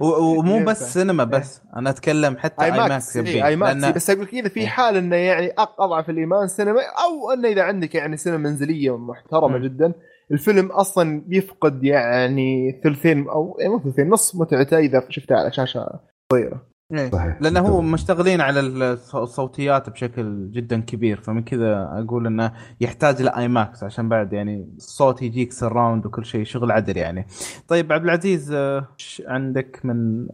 ومو. 0.00 0.64
بس 0.64 0.94
سينما 0.94 1.24
بس 1.24 1.60
أنا 1.76 1.90
أتكلم 1.90 2.36
حتى 2.36 2.64
IMAX 2.64 3.16
إيه، 3.16 3.46
IMAX 3.46 3.84
بس 3.96 4.10
أقول 4.10 4.22
لك 4.24 4.34
إذا 4.34 4.48
في 4.48 4.60
إيه. 4.60 4.66
حال 4.66 4.96
إنه 4.96 5.16
يعني 5.16 5.52
أضعف 5.58 6.10
الإيمان 6.10 6.48
سينما 6.48 6.80
أو 6.80 7.30
إنه 7.32 7.48
إذا 7.48 7.62
عندك 7.62 7.94
يعني 7.94 8.16
سينما 8.16 8.38
منزلية 8.38 8.96
محترمة. 8.96 9.58
جدا 9.58 9.92
الفيلم 10.32 10.66
أصلا 10.66 11.22
بيفقد 11.26 11.84
يعني 11.84 12.80
ثلثين 12.84 13.28
أو 13.28 13.56
يعني 13.60 13.72
مو 13.72 13.80
ثلثين 13.80 14.08
نص 14.08 14.36
متعته 14.36 14.78
إذا 14.78 15.06
شفته 15.08 15.36
على 15.36 15.52
شاشة 15.52 16.00
صغيرة 16.32 16.54
إيه. 16.54 16.71
صحيح 17.12 17.36
لأنه 17.40 17.60
هو 17.60 17.80
مشتغلين 17.80 18.40
على 18.40 18.60
الص- 18.60 19.14
الصوتيات 19.14 19.90
بشكل 19.90 20.50
جدا 20.50 20.80
كبير 20.80 21.20
فمن 21.20 21.42
كذا 21.44 21.88
أقول 21.92 22.26
إنه 22.26 22.52
يحتاج 22.80 23.22
ل 23.22 23.48
IMAX 23.48 23.84
عشان 23.84 24.08
بعد 24.08 24.32
يعني 24.32 24.68
الصوت 24.76 25.22
يجيك 25.22 25.52
surround 25.52 26.06
وكل 26.06 26.24
شيء 26.26 26.44
شغل 26.44 26.70
عدل 26.72 26.96
يعني. 26.96 27.26
طيب 27.68 27.92
عبد 27.92 28.04
العزيز 28.04 28.52
آه، 28.52 28.88
إيش 29.00 29.22
عندك 29.26 29.80
من 29.84 30.26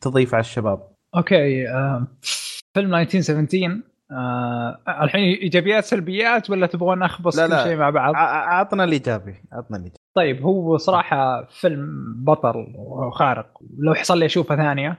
تضيف 0.00 0.34
على 0.34 0.40
الشباب؟ 0.40 0.88
okay 1.16 1.68
آه، 1.68 2.06
فيلم 2.74 2.94
1917 2.94 3.80
آه، 4.10 4.78
الحين 5.04 5.22
إيجابيات 5.22 5.84
سلبيات 5.84 6.50
ولا 6.50 6.66
تبغون 6.66 7.02
أخبص 7.02 7.38
لا، 7.38 7.46
كل 7.46 7.52
لا. 7.52 7.64
شيء 7.64 7.76
مع 7.76 7.90
بعض؟ 7.90 8.14
ع- 8.14 8.58
عطنا 8.58 8.84
الإيجابي 8.84 9.34
عطنا 9.52 9.76
الإيجابي. 9.76 9.98
طيب 10.14 10.42
هو 10.42 10.76
صراحة 10.76 11.44
فيلم 11.60 12.14
بطل 12.24 12.66
وخارق 12.76 13.46
لو 13.78 13.94
حصل 13.94 14.18
لي 14.18 14.26
أشوفه 14.26 14.56
ثانية. 14.56 14.98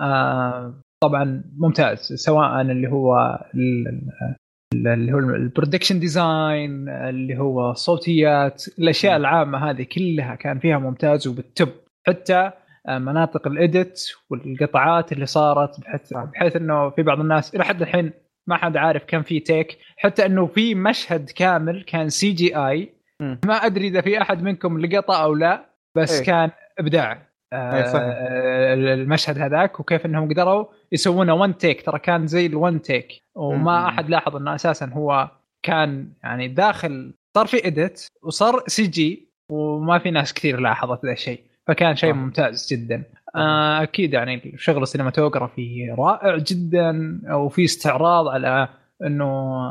آه 0.00 0.74
طبعا 1.02 1.44
ممتاز 1.58 1.98
سواء 2.14 2.60
اللي 2.60 2.88
هو 2.88 3.38
ال- 3.54 3.88
ال- 3.88 4.88
اللي 4.88 5.12
هو 5.12 5.18
ال 5.18 5.25
production 5.25 6.00
design 6.00 6.88
اللي 6.88 7.38
هو 7.38 7.72
صوتيات 7.74 8.64
الأشياء 8.78 9.16
العامة 9.16 9.70
هذه 9.70 9.82
كلها 9.82 10.34
كان 10.34 10.58
فيها 10.58 10.78
ممتاز 10.78 11.26
وبالتب 11.28 11.68
حتى 12.06 12.50
آه، 12.88 12.98
مناطق 12.98 13.46
ال 13.46 13.57
edit 13.57 14.00
والقطعات 14.30 15.12
اللي 15.12 15.26
صارت 15.26 15.80
بحيث 15.80 16.12
بحيث 16.14 16.56
إنه 16.56 16.90
في 16.90 17.02
بعض 17.02 17.20
الناس 17.20 17.54
إلى 17.54 17.64
حد 17.64 17.82
الحين 17.82 18.10
ما 18.48 18.56
حد 18.56 18.76
عارف 18.76 19.04
كم 19.06 19.22
في 19.22 19.40
take 19.40 19.78
حتى 19.96 20.26
إنه 20.26 20.46
في 20.46 20.74
مشهد 20.74 21.30
كامل 21.30 21.82
كان 21.82 22.08
CGI. 22.08 22.92
ما 23.20 23.54
أدري 23.54 23.88
إذا 23.88 24.00
في 24.00 24.22
أحد 24.22 24.42
منكم 24.42 24.80
لقطة 24.80 25.22
أو 25.22 25.34
لا 25.34 25.64
بس 25.96 26.18
إيه. 26.18 26.26
كان 26.26 26.50
ابداع 26.78 27.22
آه، 27.54 28.74
المشهد 28.74 29.38
هذاك 29.38 29.80
وكيف 29.80 30.06
إنهم 30.06 30.28
قدروا 30.28 30.64
يسوونه 30.92 31.34
one 31.34 31.56
take 31.56 31.86
ترى 31.86 31.98
كان 31.98 32.26
زي 32.26 32.46
ال 32.46 32.55
one 32.55 32.82
take 32.82 33.22
وما. 33.34 33.88
أحد 33.88 34.10
لاحظ 34.10 34.36
إنه 34.36 34.54
أساسا 34.54 34.90
هو 34.92 35.30
كان 35.62 36.08
يعني 36.24 36.48
داخل 36.48 37.14
صار 37.36 37.46
في 37.46 37.66
edit 37.66 38.06
وصار 38.22 38.62
CG 38.66 39.28
وما 39.50 39.98
في 39.98 40.10
ناس 40.10 40.34
كثير 40.34 40.60
لاحظت 40.60 41.06
ذا 41.06 41.12
الشيء. 41.12 41.40
فكان 41.66 41.96
شيء. 41.96 42.12
ممتاز 42.12 42.68
جدا. 42.72 43.02
آه، 43.36 43.82
أكيد 43.82 44.12
يعني 44.12 44.52
الشغل 44.54 44.82
ال 44.82 44.89
cinematography 44.89 45.94
رائع 45.98 46.36
جدا 46.36 47.20
وفي 47.32 47.64
استعراض 47.64 48.28
على 48.28 48.68
إنه 49.06 49.68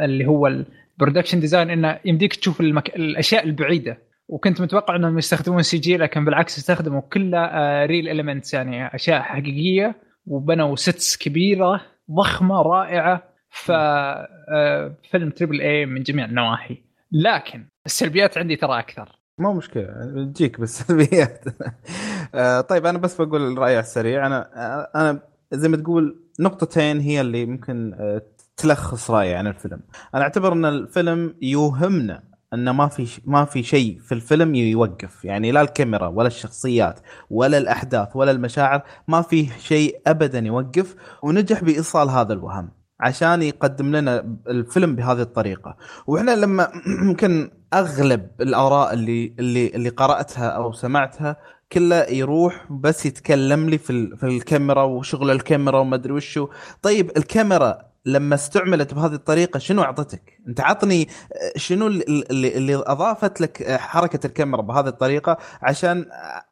اللي 0.00 0.26
هو 0.26 0.46
ال 0.46 0.55
production 0.55 1.40
design 1.40 1.70
إنه 1.70 1.98
يمديك 2.04 2.34
تشوف 2.34 2.60
المك... 2.60 2.96
الأشياء 2.96 3.44
البعيدة. 3.44 3.98
وكنت 4.28 4.60
متوقع 4.60 4.96
إنهم 4.96 5.18
يستخدمون 5.18 5.62
CG 5.62 5.96
لكن 5.96 6.24
بالعكس 6.24 6.58
استخدموا 6.58 7.00
كلها 7.00 7.86
real 7.86 8.08
elements 8.08 8.54
يعني 8.54 8.94
أشياء 8.94 9.22
حقيقية 9.22 9.96
وبنوا 10.26 10.76
sets 10.76 11.16
كبيرة 11.16 11.80
ضخمة 12.10 12.62
رائعة 12.62 13.22
ف 13.50 13.70
آه، 13.70 14.94
فيلم 15.10 15.30
triple 15.30 15.60
A 15.60 15.86
من 15.86 16.02
جميع 16.02 16.24
النواحي. 16.24 16.82
لكن 17.12 17.66
السلبيات 17.86 18.38
عندي 18.38 18.56
ترى 18.56 18.78
أكثر. 18.78 19.18
مو 19.38 19.52
مشكلة 19.52 19.86
تجيك 20.34 20.60
بالسلبيات 20.60 21.44
آه، 22.34 22.60
طيب 22.60 22.86
أنا 22.86 22.98
بس 22.98 23.20
بقول 23.20 23.52
الرأي 23.52 23.72
على 23.72 23.80
السريع. 23.80 24.26
أنا 24.26 24.50
آه، 24.54 24.90
أنا 25.00 25.20
زي 25.52 25.68
ما 25.68 25.76
تقول 25.76 26.22
نقطتين 26.40 27.00
هي 27.00 27.20
اللي 27.20 27.46
ممكن 27.46 27.94
آه، 27.94 28.22
تلخص 28.56 29.10
رأيي 29.10 29.34
عن 29.34 29.46
الفيلم. 29.46 29.80
أنا 30.14 30.22
أعتبر 30.22 30.52
أن 30.52 30.64
الفيلم 30.64 31.34
يوهمنا 31.42 32.22
أن 32.54 32.70
ما 32.70 32.88
في 32.88 33.20
ما 33.24 33.44
في 33.44 33.62
شيء 33.62 33.98
في 34.00 34.12
الفيلم 34.12 34.54
يوقف. 34.54 35.24
يعني 35.24 35.52
لا 35.52 35.60
الكاميرا 35.60 36.08
ولا 36.08 36.26
الشخصيات 36.26 37.00
ولا 37.30 37.58
الأحداث 37.58 38.08
ولا 38.16 38.30
المشاعر 38.30 38.82
ما 39.08 39.22
في 39.22 39.48
شيء 39.58 40.00
أبدا 40.06 40.38
يوقف. 40.38 40.94
ونجح 41.22 41.64
بإيصال 41.64 42.10
هذا 42.10 42.32
الوهم 42.32 42.70
عشان 43.00 43.42
يقدم 43.42 43.96
لنا 43.96 44.36
الفيلم 44.48 44.96
بهذه 44.96 45.22
الطريقة. 45.22 45.76
وإحنا 46.06 46.30
لما 46.36 46.68
يمكن 47.06 47.50
أغلب 47.74 48.30
الآراء 48.40 48.94
اللي 48.94 49.34
اللي 49.38 49.66
اللي 49.66 49.88
قرأتها 49.88 50.48
أو 50.48 50.72
سمعتها 50.72 51.36
كله 51.72 51.96
يروح 52.10 52.66
بس 52.72 53.06
يتكلم 53.06 53.68
لي 53.68 53.78
في 53.78 54.16
في 54.16 54.26
الكاميرا 54.26 54.82
وشغل 54.82 55.30
الكاميرا 55.30 55.78
وما 55.78 55.94
أدري 55.96 56.12
وشو. 56.12 56.48
طيب 56.82 57.10
الكاميرا 57.16 57.91
لما 58.06 58.34
استعملت 58.34 58.94
بهذه 58.94 59.14
الطريقة 59.14 59.58
شنو 59.58 59.82
أعطتك؟ 59.82 60.40
أنت 60.48 60.60
عطني 60.60 61.08
شنو 61.56 61.86
اللي, 61.86 62.24
اللي, 62.30 62.74
أضافت 62.76 63.40
لك 63.40 63.62
آه، 63.62 63.76
حركة 63.76 64.26
الكاميرا 64.26 64.62
بهذه 64.62 64.88
الطريقة 64.88 65.38
عشان 65.62 66.06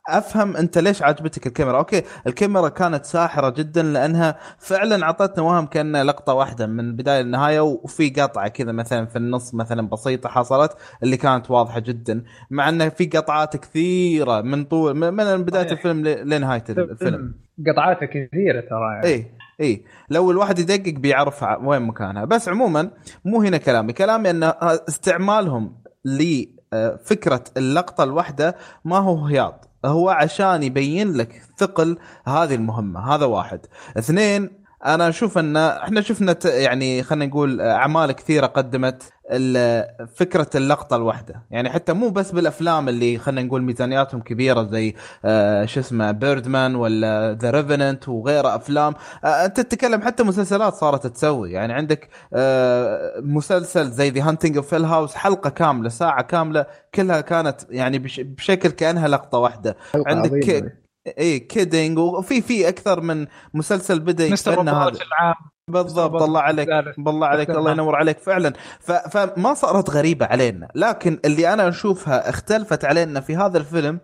أفهم 0.08 0.56
أنت 0.56 0.78
ليش 0.78 1.02
عجبتك 1.02 1.46
الكاميرا، 1.46 1.78
أوكي 1.78 2.02
الكاميرا 2.26 2.68
كانت 2.68 3.04
ساحرة 3.04 3.50
جدا 3.50 3.82
لأنها 3.82 4.38
فعلا 4.58 5.04
أعطتنا 5.04 5.44
وهم 5.44 5.66
كأنها 5.66 6.04
لقطة 6.04 6.34
واحدة 6.34 6.66
من 6.66 6.80
البدايه 6.80 7.22
للنهايه 7.22 7.60
وفي 7.60 8.10
قطعة 8.10 8.48
كذا 8.48 8.72
مثلا 8.72 9.06
في 9.06 9.16
النص 9.16 9.54
مثلا 9.54 9.88
بسيطة 9.88 10.28
حصلت 10.28 10.72
اللي 11.02 11.16
كانت 11.16 11.50
واضحة 11.50 11.80
جدا 11.80 12.24
مع 12.50 12.68
انه 12.68 12.88
في 12.88 13.06
قطعات 13.06 13.56
كثيرة 13.56 14.40
من 14.40 14.64
طول 14.64 14.96
من 14.96 15.14
من 15.14 15.44
بدايه. 15.44 15.72
الفيلم 15.72 16.08
لنهاية 16.08 16.64
الفيلم 16.68 17.34
قطعاته 17.66 18.06
كثيرة 18.06 18.60
ترى 18.60 18.94
يعني. 18.94 19.06
اي 19.06 19.39
إي 19.60 19.84
لو 20.10 20.30
الواحد 20.30 20.58
يدقق 20.58 20.98
بيعرف 20.98 21.44
وين 21.62 21.82
مكانها. 21.82 22.24
بس 22.24 22.48
عموما 22.48 22.90
مو 23.24 23.42
هنا 23.42 23.56
كلامي. 23.56 23.92
كلامي 23.92 24.30
ان 24.30 24.52
استعمالهم 24.88 25.76
لفكرة 26.04 27.44
اللقطة 27.56 28.04
الواحدة 28.04 28.56
ما 28.84 28.98
هو 28.98 29.24
هياط. 29.26 29.68
هو 29.84 30.10
عشان 30.10 30.62
يبين 30.62 31.12
لك 31.12 31.42
ثقل 31.58 31.98
هذه 32.26 32.54
المهمة. 32.54 33.14
هذا 33.14 33.24
واحد. 33.24 33.60
اثنين 33.98 34.60
أنا 34.86 35.08
أشوف 35.08 35.38
إن 35.38 35.56
إحنا 35.56 36.00
شفنا 36.00 36.36
يعني 36.44 37.02
خلينا 37.02 37.26
نقول 37.26 37.60
أعمال 37.60 38.12
كثيرة 38.12 38.46
قدمت. 38.46 39.12
فكرة 40.14 40.46
اللقطة 40.54 40.96
الواحدة. 40.96 41.42
يعني 41.50 41.70
حتى 41.70 41.92
مو 41.92 42.08
بس 42.08 42.30
بالأفلام 42.32 42.88
اللي 42.88 43.18
خلينا 43.18 43.42
نقول 43.42 43.62
ميزانياتهم 43.62 44.20
كبيرة 44.20 44.62
زي 44.62 44.94
آه، 45.24 45.64
شو 45.64 45.80
اسمه 45.80 46.10
Birdman 46.10 46.74
ولا 46.74 47.32
The 47.40 47.50
Revenant 47.50 48.08
وغيره 48.08 48.56
أفلام. 48.56 48.94
آه، 49.24 49.44
أنت 49.44 49.60
تتكلم 49.60 50.02
حتى 50.02 50.22
مسلسلات 50.22 50.74
صارت 50.74 51.06
تسوي. 51.06 51.52
يعني 51.52 51.72
عندك 51.72 52.08
آه، 52.34 53.12
مسلسل 53.20 53.90
زي 53.90 54.10
The 54.10 54.28
Haunting 54.28 54.56
of 54.56 54.74
Hill 54.74 54.84
House 54.84 55.14
حلقة 55.14 55.50
كاملة 55.50 55.88
ساعة 55.88 56.22
كاملة 56.22 56.66
كلها 56.94 57.20
كانت 57.20 57.60
يعني 57.70 57.98
بش- 57.98 58.20
بشكل 58.20 58.68
كأنها 58.68 59.08
لقطة 59.08 59.38
واحدة. 59.38 59.76
عندك 59.94 60.72
اي 61.18 61.38
Kidding 61.38 61.98
وفي 61.98 62.42
في 62.42 62.68
أكثر 62.68 63.00
من 63.00 63.26
مسلسل 63.54 64.00
بدأ 64.00 64.30
مستر 64.30 64.60
العام 64.60 65.34
بالضبط. 65.68 66.22
الله 66.22 66.40
عليك. 66.40 66.68
بالله 66.98 67.26
عليك 67.26 67.50
الله. 67.50 67.70
ينور 67.70 67.96
عليك 67.96 68.18
فعلا. 68.18 68.52
فما 68.80 69.54
صارت 69.54 69.90
غريبة 69.90 70.26
علينا 70.26 70.68
لكن 70.74 71.20
اللي 71.24 71.52
أنا 71.52 71.68
أشوفها 71.68 72.28
اختلفت 72.30 72.84
علينا 72.84 73.20
في 73.20 73.36
هذا 73.36 73.58
الفيلم 73.58 74.00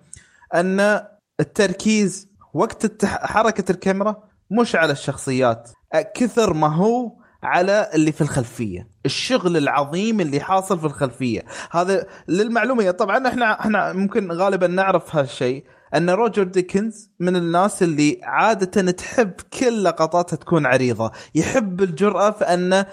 أن 0.54 1.00
التركيز 1.40 2.28
وقت 2.54 2.84
التح... 2.84 3.26
حركة 3.26 3.72
الكاميرا 3.72 4.22
مش 4.50 4.76
على 4.76 4.92
الشخصيات 4.92 5.70
كثر 6.14 6.54
ما 6.54 6.74
هو 6.74 7.12
على 7.42 7.90
اللي 7.94 8.12
في 8.12 8.20
الخلفية 8.20 8.88
الشغل 9.06 9.56
العظيم 9.56 10.20
اللي 10.20 10.40
حاصل 10.40 10.78
في 10.78 10.86
الخلفية 10.86 11.44
هذا 11.70 12.06
للمعلومه 12.28 12.90
طبعا 12.90 13.28
إحنا 13.28 13.60
إحنا 13.60 13.92
ممكن 13.92 14.32
غالبا 14.32 14.66
نعرف 14.66 15.16
هالشيء 15.16 15.64
أن 15.94 16.10
روجر 16.10 16.42
ديكنز 16.42 17.10
من 17.20 17.36
الناس 17.36 17.82
اللي 17.82 18.20
عادة 18.22 18.90
تحب 18.90 19.32
كل 19.60 19.84
لقطاتها 19.84 20.36
تكون 20.36 20.66
عريضة. 20.66 21.12
يحب 21.34 21.82
الجرأة 21.82 22.30
في 22.30 22.44
انه 22.44 22.86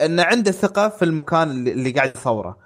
أن 0.00 0.20
عنده 0.20 0.50
ثقة 0.50 0.88
في 0.88 1.04
المكان 1.04 1.50
اللي, 1.50 1.90
قاعد 1.90 2.12
يصوره. 2.16 2.58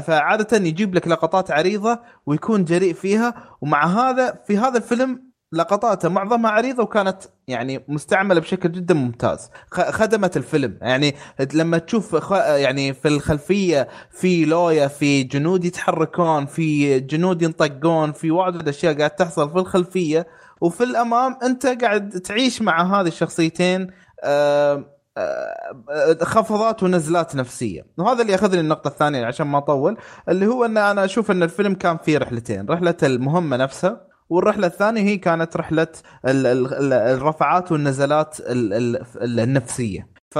فعادة 0.00 0.56
يجيب 0.56 0.94
لك 0.94 1.08
لقطات 1.08 1.50
عريضة 1.50 2.00
ويكون 2.26 2.64
جريء 2.64 2.94
فيها. 2.94 3.34
ومع 3.60 3.86
هذا 3.86 4.38
في 4.46 4.58
هذا 4.58 4.76
الفيلم 4.78 5.27
لقطاته 5.52 6.08
معظمها 6.08 6.50
عريضة 6.50 6.82
وكانت 6.82 7.22
يعني 7.48 7.84
مستعملة 7.88 8.40
بشكل 8.40 8.72
جدا 8.72 8.94
ممتاز. 8.94 9.50
خدمت 9.70 10.36
الفيلم. 10.36 10.78
يعني 10.82 11.14
لما 11.54 11.78
تشوف 11.78 12.30
يعني 12.32 12.94
في 12.94 13.08
الخلفية 13.08 13.88
في 14.10 14.44
لويا 14.44 14.88
في 14.88 15.22
جنود 15.22 15.64
يتحركون 15.64 16.46
في 16.46 17.00
جنود 17.00 17.42
ينطقون 17.42 18.12
في 18.12 18.30
واجد 18.30 18.68
أشياء 18.68 18.98
قاعد 18.98 19.10
تحصل 19.10 19.50
في 19.52 19.58
الخلفية. 19.58 20.26
وفي 20.60 20.84
الأمام 20.84 21.38
أنت 21.42 21.66
قاعد 21.66 22.10
تعيش 22.10 22.62
مع 22.62 23.00
هذه 23.00 23.08
الشخصيتين 23.08 23.90
آه، 24.24 24.84
آه، 25.18 26.18
خفضات 26.22 26.82
ونزلات 26.82 27.36
نفسية. 27.36 27.86
وهذا 27.98 28.22
اللي 28.22 28.32
يأخذني 28.32 28.60
النقطه 28.60 28.88
الثانية 28.88 29.26
عشان 29.26 29.46
ما 29.46 29.58
أطول 29.58 29.96
اللي 30.28 30.46
هو 30.46 30.64
أن 30.64 30.76
أنا 30.76 31.04
أشوف 31.04 31.30
أن 31.30 31.42
الفيلم 31.42 31.74
كان 31.74 31.96
فيه 31.96 32.18
رحلتين. 32.18 32.66
رحلة 32.68 32.96
المهمة 33.02 33.56
نفسها 33.56 34.07
والرحلة 34.30 34.66
الثانية 34.66 35.00
هي 35.02 35.16
كانت 35.16 35.56
رحلة 35.56 35.88
ال- 36.24 36.46
ال- 36.46 36.74
ال- 36.74 36.92
الرفعات 36.92 37.72
والنزلات 37.72 38.40
ال- 38.40 38.72
ال- 38.74 39.02
ال- 39.22 39.40
النفسية. 39.40 40.08
ف 40.30 40.38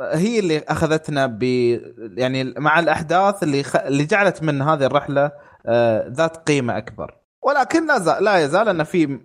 هي 0.00 0.38
اللي 0.38 0.58
أخذتنا 0.58 1.26
ب 1.26 1.42
يعني 2.18 2.54
مع 2.58 2.78
الأحداث 2.78 3.42
اللي 3.42 3.62
خ... 3.62 3.76
اللي 3.76 4.04
جعلت 4.04 4.42
من 4.42 4.62
هذه 4.62 4.86
الرحلة 4.86 5.32
آه، 5.66 6.08
ذات 6.08 6.36
قيمة 6.36 6.76
أكبر. 6.78 7.16
ولكن 7.42 7.86
لا 7.86 7.98
زال 7.98 8.24
لا 8.24 8.38
يزال 8.38 8.68
أن 8.68 8.84
في 8.84 9.18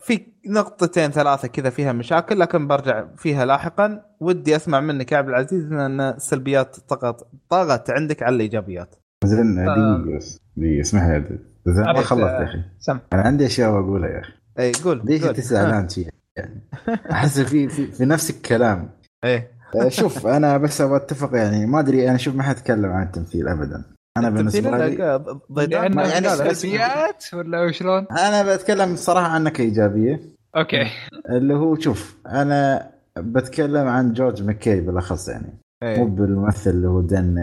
في 0.00 0.26
نقطتين 0.46 1.10
ثلاثة 1.10 1.48
كذا 1.48 1.70
فيها 1.70 1.92
مشاكل 1.92 2.38
لكن 2.40 2.66
برجع 2.66 3.04
فيها 3.16 3.44
لاحقا. 3.44 4.02
ودي 4.20 4.56
أسمع 4.56 4.80
منك 4.80 5.12
يا 5.12 5.16
عبد 5.16 5.28
العزيز 5.28 5.72
إن 5.72 6.00
السلبيات 6.00 6.76
طغت 6.88 7.26
طغت 7.48 7.90
عندك 7.90 8.22
على 8.22 8.36
الإيجابيات. 8.36 8.94
زين 9.24 9.58
آه. 9.58 9.64
دقيقة 9.74 10.16
بس 10.16 10.40
دقيقة 10.56 10.80
اسمح 10.80 11.02
زين 11.68 11.84
ما 11.84 12.00
خلصت 12.00 12.22
آه، 12.22 12.40
يا 12.40 12.44
أخي. 12.44 12.58
سم. 12.80 12.98
أنا 13.12 13.22
عندي 13.22 13.46
أشياء 13.46 13.70
بقولها 13.80 14.08
يا 14.10 14.20
أخي. 14.20 14.32
اي 14.58 14.72
قول 14.84 15.02
ليش. 15.04 15.24
انت 15.24 15.40
زعلان 15.40 15.88
شيء 15.88 16.08
يعني 16.36 16.60
أحس 17.10 17.40
في 17.40 17.68
في, 17.68 17.86
في 17.86 18.04
نفس 18.04 18.30
الكلام. 18.30 18.90
إيه. 19.24 19.50
آه، 19.82 19.88
شوف 19.88 20.26
أنا 20.36 20.56
بس 20.56 20.80
أبغى 20.80 20.96
أتفق 20.96 21.30
يعني 21.36 21.66
ما 21.66 21.80
أدري 21.80 22.08
أنا 22.10 22.16
شوف 22.18 22.34
ما 22.34 22.42
حتكلم 22.42 22.86
عن 22.92 23.02
التمثيل 23.06 23.48
ابدا. 23.48 23.84
أنا 24.16 24.30
بالنسبة 24.30 24.86
لي 24.86 24.96
ما- 25.88 26.04
يعني 26.06 26.28
سلبيات 26.54 27.24
ولا 27.34 27.72
شلون؟ 27.72 28.06
أنا 28.10 28.54
بتكلم 28.56 28.92
الصراحه 28.92 29.26
عنك 29.26 29.60
إيجابية. 29.60 30.20
okay. 30.56 30.86
اللي 31.30 31.54
هو 31.54 31.78
شوف 31.78 32.16
أنا 32.26 32.90
بتكلم 33.18 33.88
عن 33.88 34.12
جورج 34.12 34.42
ماكي 34.42 34.80
بالأخص 34.80 35.28
يعني. 35.28 35.58
مو 35.82 35.88
إيه. 35.88 36.04
بالممثل 36.04 36.70
اللي 36.70 36.88
هو 36.88 37.00
دين 37.00 37.34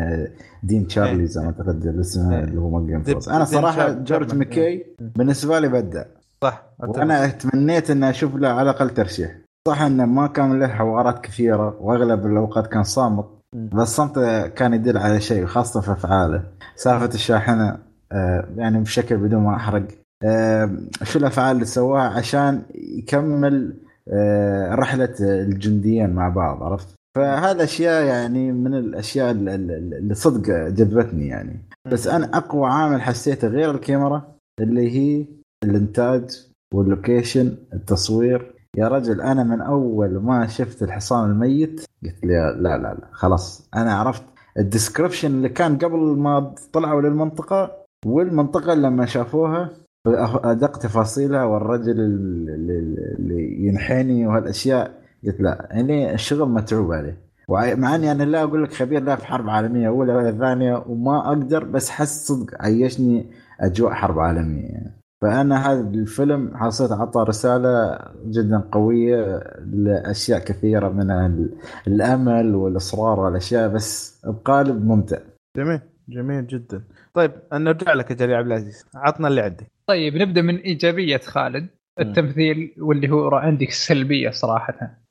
دين 0.64 0.82
إيه. 0.82 0.88
تشارلي 0.88 1.28
زي 1.28 1.42
ما 1.42 1.48
أعتقد 1.48 1.86
الاسم 1.86 2.32
إيه. 2.32 2.44
اللي 2.44 2.62
هو 2.62 3.02
فوز 3.04 3.30
أنا 3.30 3.46
صراحة 3.46 3.92
جورج. 3.92 4.36
ماكي 4.36 4.86
بالنسبة 5.00 5.60
لي 5.60 5.68
بدع 5.68 6.04
صح 6.44 6.64
وأنا 6.80 7.28
تمنيت 7.28 7.92
إني 7.92 8.10
أشوف 8.10 8.36
له 8.36 8.48
على 8.48 8.62
الأقل 8.62 8.90
ترشيح 8.90 9.36
صح 9.68 9.82
إنه 9.82 10.06
ما 10.06 10.28
كان 10.28 10.60
له 10.60 10.68
حوارات 10.68 11.26
كثيرة 11.26 11.78
وأغلب 11.82 12.26
الأوقات 12.26 12.68
كان 12.68 12.84
صامت. 12.84 13.26
بس 13.54 13.88
صمته 13.88 14.48
كان 14.48 14.74
يدل 14.74 14.98
على 14.98 15.22
شيء 15.22 15.46
خاصة 15.46 15.82
في 15.82 15.92
أفعاله 15.92 16.44
سالفة 16.76 17.14
الشاحنة 17.14 17.78
آه، 18.12 18.48
يعني 18.56 18.80
بشكل 18.80 19.18
بدون 19.18 19.42
ما 19.44 19.56
أحرق 19.56 19.88
آه، 20.24 20.78
شو 21.04 21.20
الأفعال 21.20 21.56
اللي 21.56 21.66
سواها 21.66 22.10
عشان 22.10 22.62
يكمل 22.76 23.74
آه، 24.08 24.76
رحلة 24.76 25.16
الجنديين 25.20 26.10
مع 26.10 26.30
بعض 26.30 26.64
عرفت 26.64 26.96
فهذا 27.15 27.64
أشياء 27.64 28.03
يعني 28.06 28.52
من 28.52 28.73
الأشياء 28.73 29.31
ال- 29.31 29.49
ال- 29.49 29.94
اللي 29.94 30.14
صدق 30.15 30.49
جذبتني 30.68 31.27
يعني. 31.27 31.60
بس 31.91 32.07
أنا 32.07 32.38
أقوى 32.38 32.68
عامل 32.69 33.02
حسيته 33.02 33.48
غير 33.48 33.72
الكاميرا 33.72 34.35
اللي 34.60 34.91
هي 34.91 35.26
الإنتاج 35.64 36.48
واللوكيشن 36.73 37.56
التصوير. 37.73 38.53
يا 38.77 38.88
رجل 38.88 39.22
أنا 39.22 39.44
من 39.44 39.61
أول 39.61 40.10
ما 40.19 40.48
شفت 40.48 40.84
الحصان 40.84 41.31
الميت 41.31 41.85
قلت 42.03 42.23
لي 42.26 42.34
لا 42.34 42.77
لا 42.77 42.77
لا 42.77 43.07
خلاص. 43.11 43.69
أنا 43.76 43.94
عرفت 43.94 44.23
الديسكربشن 44.57 45.31
اللي 45.31 45.49
كان 45.49 45.77
قبل 45.77 45.98
ما 45.99 46.53
طلعوا 46.73 47.02
للمنطقة 47.02 47.72
والمنطقة 48.06 48.73
لما 48.73 49.06
شافوها 49.06 49.69
بادق 50.07 50.77
تفاصيلها 50.77 51.44
والرجل 51.44 51.99
اللي 51.99 53.65
ينحني 53.68 54.27
وهالأشياء 54.27 55.03
قلت 55.26 55.41
لا 55.41 55.68
يعني 55.72 56.14
الشغل 56.14 56.50
متعوب 56.50 56.91
عليه. 56.91 57.18
وع- 57.48 57.76
مع 57.76 57.95
إني 57.95 58.12
أنا 58.12 58.24
لا 58.24 58.44
أقول 58.44 58.64
لك 58.64 58.74
خبير 58.74 59.04
لا 59.04 59.16
في 59.16 59.26
حرب 59.26 59.50
عالمية 59.50 59.88
أولى 59.88 60.16
ولا 60.16 60.32
ثانية 60.32 60.84
وما 60.88 61.28
أقدر 61.28 61.64
بس 61.64 61.90
حس 61.90 62.28
صدق 62.28 62.62
عيشني 62.62 63.26
أجواء 63.60 63.94
حرب 63.94 64.20
عالمية. 64.20 64.64
يعني. 64.70 65.00
فأنا 65.22 65.72
هذا 65.72 65.80
الفيلم 65.90 66.58
حسيت 66.58 66.91
اعطى 66.91 67.26
رسالة 67.28 68.00
جدا 68.26 68.64
قوية 68.72 69.44
لأشياء 69.74 70.40
كثيرة 70.40 70.90
منها 70.90 71.26
ال- 71.28 71.50
الأمل 71.88 72.56
والإصرار 72.56 73.20
والأشياء 73.20 73.70
بس 73.70 74.22
بقالب 74.26 74.86
ممتع. 74.86 75.18
جميل 75.58 75.80
جميل 76.10 76.48
جدا. 76.48 76.82
طيب 77.14 77.32
نرجع 77.54 77.94
لك 77.94 78.12
أجل 78.12 78.30
يا 78.30 78.38
عبد 78.38 78.48
العزيز. 78.48 78.86
عطنا 78.95 79.28
اللي 79.28 79.41
عندك. 79.41 79.68
طيب 79.88 80.16
نبدأ 80.16 80.41
من 80.41 80.56
إيجابية 80.58 81.18
خالد. 81.18 81.68
التمثيل 82.00 82.76
واللي 82.80 83.12
هو 83.12 83.36
عندك 83.36 83.70
سلبية 83.72 84.30
صراحة. 84.30 85.03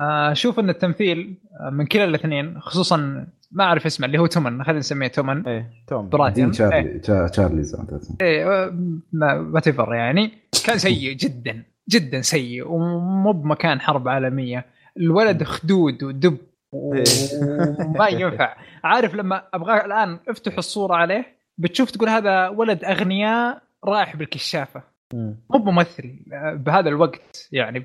أشوف 0.00 0.58
إن 0.58 0.70
التمثيل 0.70 1.38
آه، 1.60 1.70
من 1.70 1.86
كلا 1.86 2.04
الاثنين 2.04 2.60
خصوصا 2.60 3.26
ما 3.52 3.64
أعرف 3.64 3.86
اسمه 3.86 4.06
اللي 4.06 4.18
هو 4.18 4.26
تومن 4.26 4.64
خلينا 4.64 4.78
نسميه 4.78 5.08
تومن. 5.08 5.46
إيه 5.48 5.70
توم 5.88 6.08
براين 6.08 6.32
دين 6.32 6.44
إيه. 6.44 6.50
تشارلي 6.52 6.98
تشا- 6.98 7.28
تشارلي 7.30 7.62
زي 7.62 7.78
ما 7.78 7.82
أنت 7.84 7.94
تسمع. 7.94 8.16
إيه 8.20 8.70
ما 9.42 9.60
تفر 9.60 9.94
يعني. 9.94 10.32
كان 10.66 10.78
سيء 10.78 11.12
جدا 11.22 11.62
جدا 11.90 12.20
سيء 12.20 12.68
ومو 12.68 13.32
بمكان 13.32 13.80
حرب 13.80 14.08
عالمية. 14.08 14.64
الولد 14.96 15.42
خدود 15.42 16.02
ودب 16.02 16.36
إيه. 16.74 17.04
وما 17.86 18.08
ينفع. 18.08 18.56
عارف 18.84 19.14
لما 19.14 19.42
أبغى 19.54 19.84
الآن 19.84 20.18
أفتح 20.28 20.56
الصورة 20.58 20.94
عليه 20.94 21.26
بتشوف 21.58 21.90
تقول 21.90 22.08
هذا 22.08 22.48
ولد 22.48 22.84
أغنياء 22.84 23.62
رايح 23.84 24.16
بالكشافة. 24.16 24.82
مو 25.14 25.58
بممثل 25.58 26.16
آه، 26.32 26.54
بهذا 26.54 26.88
الوقت 26.88 27.48
يعني 27.52 27.84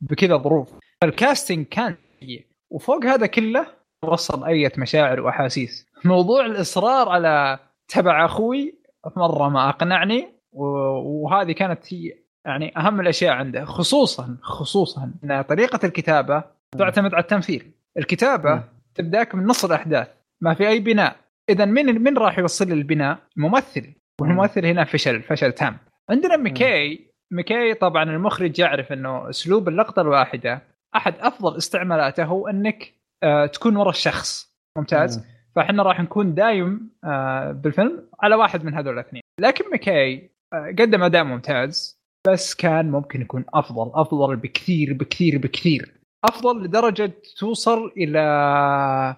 بكذا 0.00 0.36
ظروف. 0.36 0.68
فالكاستنج 1.04 1.66
كان 1.66 1.94
سيء 2.20 2.46
وفوق 2.70 3.04
هذا 3.04 3.26
كله 3.26 3.66
وصل 4.02 4.44
أية 4.44 4.72
مشاعر 4.78 5.20
وأحاسيس. 5.20 5.86
موضوع 6.04 6.46
الإصرار 6.46 7.08
على 7.08 7.58
تبع 7.88 8.24
أخوي 8.24 8.74
مرة 9.16 9.48
ما 9.48 9.68
أقنعني 9.68 10.28
وهذه 10.52 11.52
كانت 11.52 11.94
هي 11.94 12.12
يعني 12.46 12.78
أهم 12.78 13.00
الأشياء 13.00 13.32
عنده 13.32 13.64
خصوصا 13.64 14.36
خصوصا 14.42 15.12
إن 15.24 15.42
طريقة 15.42 15.86
الكتابة 15.86 16.44
تعتمد 16.78 17.14
على 17.14 17.22
التمثيل. 17.22 17.70
الكتابة. 17.98 18.64
تبدأك 18.94 19.34
من 19.34 19.46
نص 19.46 19.64
الأحداث 19.64 20.08
ما 20.40 20.54
في 20.54 20.68
أي 20.68 20.80
بناء. 20.80 21.16
اذا 21.48 21.64
من 21.64 22.02
من 22.02 22.18
راح 22.18 22.38
يوصل 22.38 22.72
البناء؟ 22.72 23.18
ممثل. 23.36 23.94
والممثل 24.20 24.66
هنا 24.66 24.84
فشل 24.84 25.22
فشل 25.22 25.52
تام. 25.52 25.76
عندنا 26.10 26.36
ميكي 26.36 27.10
ميكي 27.30 27.74
طبعا 27.74 28.02
المخرج 28.02 28.58
يعرف 28.58 28.92
إنه 28.92 29.30
أسلوب 29.30 29.68
اللقطة 29.68 30.02
الواحدة 30.02 30.73
أحد 30.96 31.14
أفضل 31.20 31.56
استعمالاته 31.56 32.24
هو 32.24 32.48
أنك 32.48 32.92
آه 33.22 33.46
تكون 33.46 33.76
ورا 33.76 33.90
الشخص 33.90 34.54
ممتاز. 34.78 35.26
فاحنا 35.56 35.82
راح 35.82 36.00
نكون 36.00 36.34
دايم 36.34 36.90
آه 37.04 37.52
بالفيلم 37.52 38.08
على 38.22 38.34
واحد 38.34 38.64
من 38.64 38.74
هذول 38.74 38.94
الاثنين. 38.94 39.22
لكن 39.40 39.64
ميكي 39.72 40.30
آه 40.52 40.74
قدم 40.78 41.02
أداء 41.02 41.24
ممتاز 41.24 42.00
بس 42.28 42.54
كان 42.54 42.90
ممكن 42.90 43.20
يكون 43.20 43.44
أفضل 43.54 43.90
أفضل 43.94 44.36
بكثير 44.36 44.92
بكثير 44.92 45.38
بكثير. 45.38 45.94
أفضل 46.24 46.64
لدرجة 46.64 47.12
توصل 47.38 47.92
إلى 47.96 49.16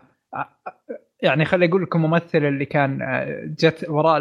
يعني 1.22 1.44
خلي 1.44 1.66
أقول 1.66 1.82
لكم 1.82 2.02
ممثل 2.02 2.38
اللي 2.38 2.64
كان 2.64 2.98
جت 3.58 3.86
وراء 3.88 4.20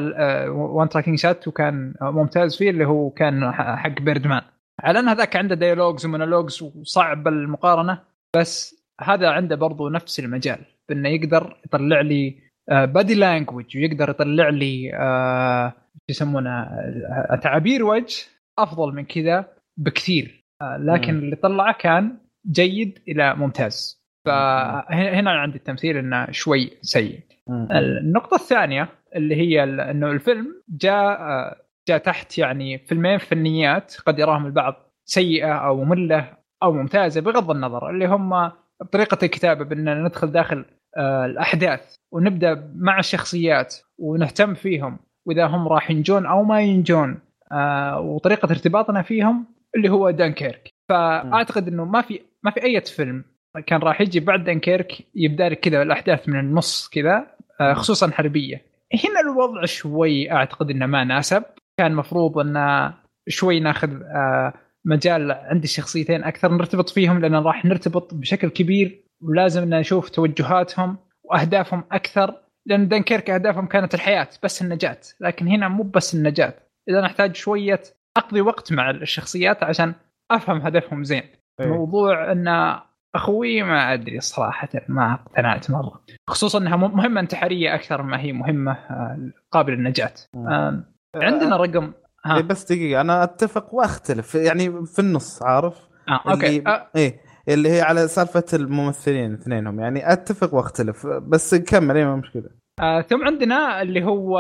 one 0.50 0.90
tracking 0.90 1.20
shot 1.20 1.48
وكان 1.48 1.94
ممتاز 2.02 2.58
فيه 2.58 2.70
اللي 2.70 2.86
هو 2.86 3.10
كان 3.10 3.52
حق 3.52 4.02
Birdman. 4.02 4.42
على 4.84 5.00
أن 5.00 5.10
هذاك 5.10 5.36
عنده 5.36 5.56
dialogues 5.56 6.06
و 6.06 6.11
monologues 6.11 6.62
وصعب 6.62 7.28
المقارنة 7.28 8.02
بس 8.36 8.86
هذا 9.02 9.30
عنده 9.30 9.56
برضو 9.56 9.90
نفس 9.90 10.20
المجال 10.20 10.60
بأنه 10.90 11.10
يقدر 11.10 11.58
يطلع 11.66 12.02
لي 12.02 12.46
body 12.70 13.16
language 13.16 13.78
ويقدر 13.78 14.10
يطلع 14.10 14.50
لي 14.50 14.92
آه، 14.94 15.70
شو 15.70 16.06
يسمونه 16.10 16.50
آه، 16.50 17.40
تعابير 17.44 17.84
وجه 17.84 18.26
أفضل 18.60 18.94
من 18.94 19.06
كذا 19.06 19.46
بكثير. 19.78 20.46
آه، 20.62 20.78
لكن. 20.78 21.18
اللي 21.18 21.36
طلعه 21.36 21.76
كان 21.80 22.18
جيد 22.52 23.00
إلى 23.08 23.36
ممتاز. 23.36 24.06
فهنا 24.26 25.32
عندي 25.32 25.58
التمثيل 25.58 25.98
إنه 25.98 26.32
شوي 26.32 26.72
سيء. 26.82 27.20
النقطة 27.50 28.36
الثانية 28.36 28.90
اللي 29.16 29.36
هي 29.36 29.64
إنه 29.64 30.12
الفيلم 30.12 30.62
جاء 30.70 31.22
آه، 31.22 31.65
جاء 31.88 31.98
تحت 31.98 32.38
يعني 32.38 32.78
فيلمين 32.78 33.18
فنيات 33.18 33.96
قد 34.06 34.20
يراهم 34.20 34.46
البعض 34.46 34.76
سيئة 35.06 35.54
أو 35.54 35.84
مملة 35.84 36.38
أو 36.64 36.74
ممتازة 36.74 37.22
بغض 37.22 37.52
النظر 37.52 37.90
اللي 37.90 38.06
هم 38.06 38.52
طريقة 38.92 39.18
الكتابة 39.24 39.66
بأننا 39.66 39.96
ندخل 39.96 40.32
داخل 40.32 40.66
آه، 40.98 41.26
الأحداث 41.26 41.96
ونبدأ 42.12 42.72
مع 42.76 43.00
الشخصيات 43.00 43.76
ونهتم 43.98 44.54
فيهم 44.54 45.00
وإذا 45.26 45.46
هم 45.46 45.68
راح 45.68 45.92
ينجون 45.92 46.26
أو 46.26 46.44
ما 46.44 46.62
ينجون 46.62 47.20
آه، 47.52 48.00
وطريقة 48.00 48.52
ارتباطنا 48.52 49.02
فيهم 49.02 49.46
اللي 49.76 49.90
هو 49.90 50.10
دانكيرك. 50.10 50.70
فأعتقد 50.90 51.68
إنه 51.68 51.86
ما 51.86 52.02
في 52.02 52.22
ما 52.44 52.52
في 52.52 52.64
أي 52.64 52.82
فيلم 52.82 53.24
كان 53.68 53.80
راح 53.80 54.02
يجي 54.02 54.20
بعد 54.20 54.44
دانكيرك 54.44 54.94
يبدأ 55.16 55.50
لك 55.50 55.60
كذا 55.60 55.82
الأحداث 55.82 56.30
من 56.30 56.40
النص 56.40 56.90
كذا 56.90 57.28
آه، 57.62 57.74
خصوصا 57.74 58.12
حربية. 58.12 58.62
هنا 58.94 59.20
الوضع 59.20 59.66
شوي 59.66 60.32
أعتقد 60.32 60.70
إنه 60.70 60.86
ما 60.86 61.04
ناسب. 61.04 61.44
كان 61.78 61.96
مفروض 61.96 62.38
انه 62.38 62.94
شوي 63.28 63.60
ناخذ 63.60 64.02
آه، 64.04 64.54
مجال 64.86 65.32
عند 65.32 65.64
الشخصيتين 65.64 66.24
أكثر 66.24 66.52
نرتبط 66.52 66.90
فيهم 66.90 67.20
لأن 67.20 67.36
راح 67.36 67.66
نرتبط 67.66 68.14
بشكل 68.14 68.50
كبير 68.50 69.04
ولازم 69.22 69.64
أن 69.64 69.80
نشوف 69.80 70.10
توجهاتهم 70.10 70.98
وأهدافهم 71.24 71.84
أكثر 71.92 72.36
لأن 72.66 72.88
دنكيرك 72.88 73.30
أهدافهم 73.30 73.66
كانت 73.66 73.94
الحياة 73.94 74.28
بس 74.44 74.62
النجاة 74.62 75.00
لكن 75.20 75.48
هنا 75.48 75.68
مو 75.68 75.84
بس 75.84 76.16
النجاة. 76.16 76.54
إذا 76.90 77.02
نحتاج 77.02 77.36
شوية 77.36 77.82
أقضي 78.18 78.42
وقت 78.42 78.74
مع 78.74 78.90
الشخصيات 78.90 79.64
عشان 79.64 79.94
أفهم 80.32 80.62
هدفهم 80.62 81.04
زين. 81.04 81.24
إيه. 81.62 81.68
موضوع 81.68 82.32
أن 82.32 82.78
أخوي 83.16 83.64
ما 83.64 83.94
أدري 83.94 84.20
صراحة 84.20 84.70
ما 84.90 85.14
اقتنعت 85.14 85.72
مرة. 85.72 86.02
خصوصا 86.30 86.60
إنها 86.60 86.76
مهمة 86.76 87.22
انتحارية 87.22 87.76
أكثر 87.76 88.02
ما 88.02 88.20
هي 88.20 88.34
مهمة 88.34 88.72
آه، 88.72 89.32
قابلة 89.52 89.76
للنجاة. 89.76 90.14
آه، 90.36 90.84
عندنا 91.24 91.58
رقم 91.58 91.94
ها. 92.26 92.36
إيه 92.38 92.44
بس 92.44 92.64
دقيقة 92.72 93.02
أنا 93.02 93.24
أتفق 93.24 93.74
وأختلف. 93.74 94.36
يعني 94.36 94.86
في 94.86 95.00
النص 95.00 95.44
عارف؟ 95.44 95.76
آه 96.10 96.32
أوكي. 96.32 96.48
اللي 96.58 96.64
آه. 96.68 96.88
إيه 96.96 97.20
اللي 97.50 97.70
هي 97.70 97.82
على 97.82 98.08
سالفة 98.08 98.44
الممثلين 98.54 99.34
اثنينهم. 99.34 99.80
يعني 99.80 100.14
أتفق 100.14 100.54
وأختلف 100.54 101.08
بس 101.08 101.56
كمل 101.56 101.98
اي 101.98 102.06
ما 102.06 102.16
مشكلة. 102.16 102.50
آه 102.82 103.02
ثم 103.02 103.26
عندنا 103.26 103.82
اللي 103.82 104.04
هو 104.06 104.40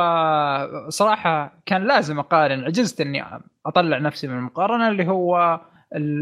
صراحة 0.89 1.61
كان 1.65 1.87
لازم 1.87 2.19
أقارن 2.19 2.63
عجزت 2.63 3.01
إني 3.01 3.23
أطلع 3.65 3.97
نفسي 3.97 4.27
من 4.27 4.37
المقارنة 4.37 4.87
اللي 4.87 5.07
هو 5.07 5.59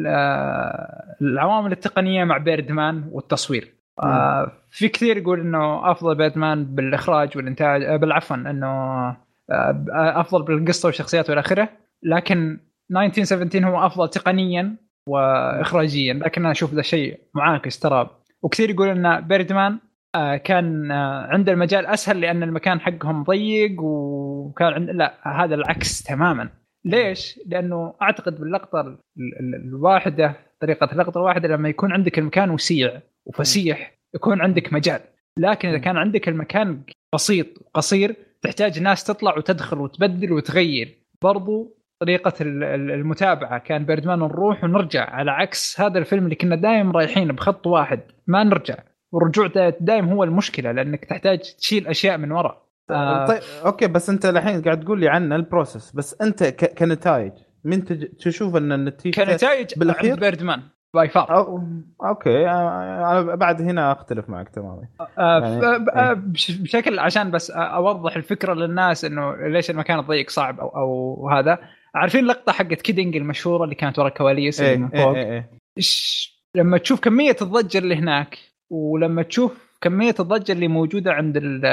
آه، 0.07 1.15
العوامل 1.21 1.71
التقنية 1.71 2.23
مع 2.23 2.37
بيردمان 2.37 3.03
والتصوير. 3.11 3.73
آه 4.03 4.51
في 4.71 4.87
كثير 4.87 5.17
يقول 5.17 5.39
إنه 5.39 5.91
أفضل 5.91 6.15
بيردمان 6.15 6.65
بالإخراج 6.65 7.37
والإنتاج 7.37 7.83
آه، 7.83 7.95
بالعفوا 7.97 8.35
إنه 8.35 8.67
آه، 8.67 9.17
أفضل 9.49 10.43
بالقصة 10.43 10.87
والشخصيات 10.87 11.29
والى 11.29 11.39
آخره. 11.39 11.69
لكن 12.03 12.59
1917 12.91 13.67
هو 13.69 13.85
أفضل 13.85 14.09
تقنيا 14.09 14.75
واخراجيا. 15.09 16.13
لكن 16.13 16.41
أنا 16.41 16.51
أشوف 16.51 16.73
ذا 16.73 16.81
شيء 16.81 17.19
معاكس 17.35 17.79
ترى. 17.79 18.09
وكثير 18.43 18.69
يقول 18.69 18.87
إن 18.87 19.21
بيردمان 19.21 19.79
آه، 20.15 20.35
كان 20.37 20.91
آه، 20.91 21.27
عند 21.27 21.49
المجال 21.49 21.85
أسهل 21.85 22.21
لأن 22.21 22.43
المكان 22.43 22.79
حقهم 22.79 23.23
ضيق 23.23 23.81
وكان 23.81 24.73
عند 24.73 24.89
لا 24.89 25.43
هذا 25.43 25.55
العكس 25.55 26.03
تماما. 26.03 26.49
ليش؟ 26.85 27.39
لأنه 27.47 27.93
أعتقد 28.01 28.39
باللقطة 28.39 28.81
ال- 28.81 28.97
ال- 29.39 29.55
الواحدة 29.67 30.35
طريقة 30.61 30.89
اللقطة 30.91 31.17
الواحدة 31.17 31.47
لما 31.47 31.69
يكون 31.69 31.91
عندك 31.93 32.19
المكان 32.19 32.49
وسيع 32.49 33.01
وفسيح 33.25 33.93
يكون 34.15 34.41
عندك 34.41 34.73
مجال. 34.73 34.99
لكن 35.37 35.69
إذا 35.69 35.77
كان 35.77 35.97
عندك 35.97 36.29
المكان 36.29 36.81
بسيط 37.15 37.47
وقصير 37.61 38.15
تحتاج 38.43 38.79
ناس 38.79 39.03
تطلع 39.03 39.37
وتدخل 39.37 39.77
وتبدل 39.79 40.31
وتغير 40.33 40.97
برضو 41.21 41.77
طريقة 41.99 42.33
ال- 42.41 42.63
ال- 42.63 42.91
المتابعة 42.91 43.59
كان 43.59 43.85
Birdman 43.85 44.19
نروح 44.19 44.63
ونرجع 44.63 45.09
على 45.09 45.31
عكس 45.31 45.81
هذا 45.81 45.99
الفيلم 45.99 46.23
اللي 46.23 46.35
كنا 46.35 46.55
دايم 46.55 46.91
رايحين 46.91 47.27
بخط 47.31 47.67
واحد 47.67 47.99
ما 48.27 48.43
نرجع 48.43 48.75
والرجوع 49.11 49.47
دا- 49.47 49.73
دايم 49.79 50.09
هو 50.09 50.23
المشكلة 50.23 50.71
لأنك 50.71 51.05
تحتاج 51.05 51.39
تشيل 51.39 51.87
أشياء 51.87 52.17
من 52.17 52.31
وراء 52.31 52.63
آه. 52.89 53.25
طيب 53.27 53.41
okay 53.65 53.87
بس 53.87 54.09
أنت 54.09 54.25
الحين 54.25 54.61
قاعد 54.61 54.79
تقول 54.83 54.99
لي 54.99 55.09
عن 55.09 55.33
ال 55.33 55.41
process 55.41 55.91
بس 55.95 56.21
أنت. 56.21 56.43
كنتائج 56.43 57.31
من. 57.63 57.83
تشوف 58.17 58.55
أن 58.55 58.71
النتيجة 58.71 59.23
كنتائج 59.23 59.67
بالأخير؟ 59.79 60.11
عند 60.11 60.19
Birdman 60.19 60.61
by 60.93 61.09
far 61.09 61.35
أو... 61.37 61.63
okay 62.03 62.49
أنا 62.49 63.35
بعد 63.35 63.61
هنا 63.61 63.91
أختلف 63.91 64.29
معك 64.29 64.49
تماما. 64.49 64.87
آه، 65.17 65.39
يعني- 65.39 65.85
آه، 65.95 66.13
بش- 66.13 66.51
بشكل 66.51 66.99
عشان 66.99 67.31
بس 67.31 67.51
أوضح 67.51 68.15
الفكرة 68.15 68.53
للناس 68.53 69.05
إنه 69.05 69.35
ليش 69.47 69.69
المكان 69.69 69.99
الضيق 69.99 70.29
صعب 70.29 70.59
أو 70.59 70.67
أو 70.69 71.29
هذا. 71.29 71.57
عارفين 71.95 72.19
اللقطه 72.21 72.51
حقت 72.51 72.81
Kidding 72.81 73.15
المشهورة 73.15 73.63
اللي 73.63 73.75
كانت 73.75 73.99
ورا 73.99 74.07
الكواليس 74.07 74.61
إيه 74.61 74.77
من 74.77 74.89
إيه 74.93 75.03
فوق؟ 75.03 75.15
إيه 75.17 75.49
إيش؟ 75.77 76.33
لما 76.55 76.77
تشوف 76.77 76.99
كمية 76.99 77.35
الضجة 77.41 77.77
اللي 77.77 77.95
هناك 77.95 78.37
ولما 78.69 79.21
تشوف 79.23 79.77
كمية 79.81 80.15
الضجة 80.19 80.51
اللي 80.51 80.67
موجودة 80.67 81.13
عند 81.13 81.37
ال 81.37 81.65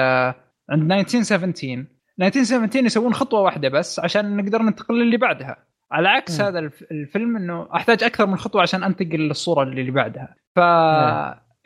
عند 0.71 0.93
1917 0.93 1.85
1917 2.23 2.85
يسوون 2.87 3.15
خطوة 3.15 3.41
واحدة 3.41 3.69
بس 3.69 4.01
عشان 4.01 4.37
نقدر 4.37 4.63
ننتقل 4.63 4.95
للي 4.95 5.17
بعدها. 5.17 5.57
على 5.93 6.09
عكس 6.09 6.41
مم. 6.41 6.47
هذا 6.47 6.59
الف- 6.59 6.85
الفيلم 6.91 7.37
إنه 7.37 7.69
أحتاج 7.75 8.05
أكثر 8.05 8.27
من 8.27 8.37
خطوة 8.37 8.63
عشان 8.63 8.85
أنتقل 8.85 9.19
للصورة 9.19 9.63
اللي 9.63 9.91
بعدها 9.91 10.35
ف. 10.57 10.61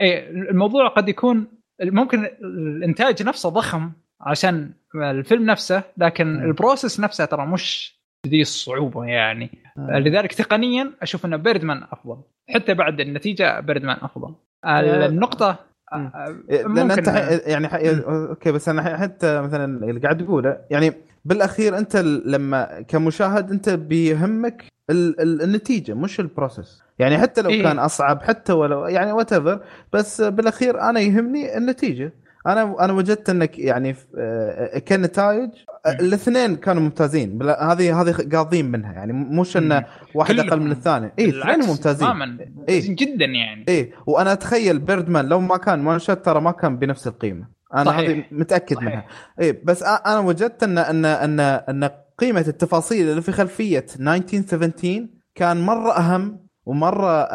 إيه 0.00 0.30
الموضوع 0.30 0.88
قد 0.88 1.08
يكون 1.08 1.46
ممكن 1.82 2.24
الإنتاج 2.44 3.22
نفسه 3.22 3.48
ضخم 3.48 3.90
عشان 4.20 4.70
الفيلم 4.94 5.50
نفسه 5.50 5.82
لكن 5.96 6.26
مم. 6.26 6.42
ال 6.44 6.51
process 6.51 7.00
نفسها 7.00 7.26
ترى 7.26 7.46
مش 7.46 7.94
ذي 8.26 8.40
الصعوبة 8.40 9.04
يعني 9.04 9.50
لذلك 9.78 10.32
تقنيا 10.32 10.92
أشوف 11.02 11.26
ان 11.26 11.36
Birdman 11.36 11.82
أفضل 11.92 12.16
حتى 12.54 12.74
بعد 12.74 13.00
النتيجة 13.00 13.60
Birdman 13.60 13.96
أفضل 14.02 14.34
النقطة. 14.66 15.58
آه، 15.92 16.12
إيه، 16.50 16.62
لأن 16.66 16.90
أنت 16.90 17.06
يعني. 17.46 17.68
okay 18.08 18.52
بس 18.52 18.68
أنا 18.68 18.98
حتى 18.98 19.40
مثلا 19.40 19.84
اللي 19.84 20.00
قاعد 20.00 20.24
تقوله 20.24 20.58
يعني 20.70 20.92
بالأخير 21.24 21.78
أنت 21.78 21.96
لما 22.26 22.84
كمشاهد 22.88 23.50
أنت 23.50 23.68
بيهمك 23.68 24.64
ال... 24.90 25.20
ال... 25.20 25.42
النتيجة 25.42 25.94
مش 25.94 26.20
ال 26.20 26.27
process. 26.27 26.82
يعني 26.98 27.18
حتى 27.18 27.42
لو 27.42 27.50
إيه. 27.50 27.62
كان 27.62 27.78
أصعب 27.78 28.22
حتى 28.22 28.52
ولو 28.52 28.86
يعني 28.86 29.12
what 29.12 29.60
بس 29.92 30.20
بالأخير 30.20 30.80
أنا 30.80 31.00
يهمني 31.00 31.56
النتيجة. 31.56 32.12
أنا 32.46 32.84
أنا 32.84 32.92
وجدت 32.92 33.30
إنك 33.30 33.58
يعني 33.58 33.96
آه، 34.18 34.78
كنتائج 34.78 35.50
آه، 35.86 35.90
الاثنين 36.00 36.56
كانوا 36.56 36.82
ممتازين. 36.82 37.42
هذه 37.42 38.00
هذه 38.00 38.14
قاضين 38.32 38.70
منها. 38.70 38.92
يعني 38.92 39.12
مش 39.12 39.56
إن 39.56 39.84
واحد 40.14 40.38
أقل 40.38 40.60
من 40.60 40.70
الثاني. 40.70 41.12
اي 41.18 41.28
اثنين 41.28 41.40
بالعكس 41.40 41.68
ممتازين. 41.68 42.08
تماما. 42.08 42.38
إيه. 42.68 42.94
جدا 42.94 43.24
يعني. 43.24 43.64
إيه. 43.68 43.92
وأنا 44.06 44.32
أتخيل 44.32 44.78
Birdman 44.78 45.28
لو 45.28 45.40
ما 45.40 45.56
كان 45.56 45.86
one 45.86 45.98
shot 45.98 46.24
ترى 46.24 46.40
ما 46.40 46.50
كان 46.50 46.76
بنفس 46.76 47.06
القيمة. 47.06 47.46
أنا. 47.74 47.90
هذه 48.00 48.24
متأكد 48.30 48.76
صحيح. 48.76 48.88
منها 48.88 49.06
إيه 49.40 49.62
بس 49.64 49.82
أنا 49.82 50.18
وجدت 50.18 50.62
ان 50.62 50.78
ان 50.78 51.04
ان 51.04 51.40
أن 51.40 51.90
قيمة 52.18 52.44
التفاصيل 52.48 53.10
اللي 53.10 53.22
في 53.22 53.32
خلفية 53.32 53.86
1917 54.00 55.06
كان 55.34 55.60
مرة 55.66 55.92
أهم 55.92 56.44
ومرة 56.66 57.28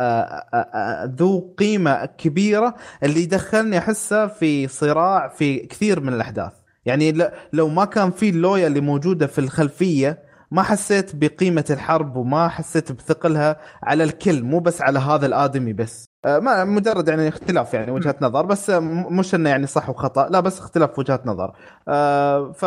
ذو 1.06 1.56
قيمة 1.58 2.06
كبيرة 2.06 2.76
اللي 3.04 3.24
يدخلني 3.24 3.78
أحسه 3.78 4.28
في 4.28 4.68
صراع 4.68 5.28
في 5.28 5.58
كثير 5.60 6.00
من 6.00 6.14
الأحداث 6.14 6.52
يعني 6.86 7.16
لو 7.54 7.68
ما 7.70 7.86
كان 7.86 8.12
في 8.12 8.30
اللويا 8.30 8.68
اللي 8.68 8.82
موجودة 8.82 9.28
في 9.28 9.40
الخلفية 9.40 10.29
ما 10.52 10.62
حسيت 10.64 11.16
بقيمة 11.16 11.66
الحرب 11.70 12.16
وما 12.16 12.48
حسيت 12.48 12.92
بثقلها 12.92 13.58
على 13.84 14.04
الكل 14.04 14.44
مو 14.44 14.60
بس 14.60 14.82
على 14.82 15.00
هذا 15.00 15.26
الآدمي 15.26 15.74
بس. 15.74 16.06
آه، 16.26 16.40
ما 16.40 16.64
مجرد 16.66 17.08
يعني 17.08 17.28
اختلاف 17.28 17.74
يعني 17.74 17.92
وجهات 17.92 18.22
نظر 18.22 18.46
بس 18.46 18.70
م- 18.70 19.18
مش 19.20 19.36
إنه 19.36 19.50
يعني 19.50 19.68
صح 19.68 19.90
وخطأ 19.90 20.30
لا 20.30 20.40
بس 20.40 20.60
اختلاف 20.60 21.00
وجهات 21.00 21.28
نظر. 21.28 21.54
آه، 21.88 22.52
ف 22.52 22.64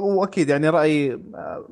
وأكيد 0.00 0.48
يعني 0.48 0.68
رايي 0.68 1.12
آه، 1.34 1.66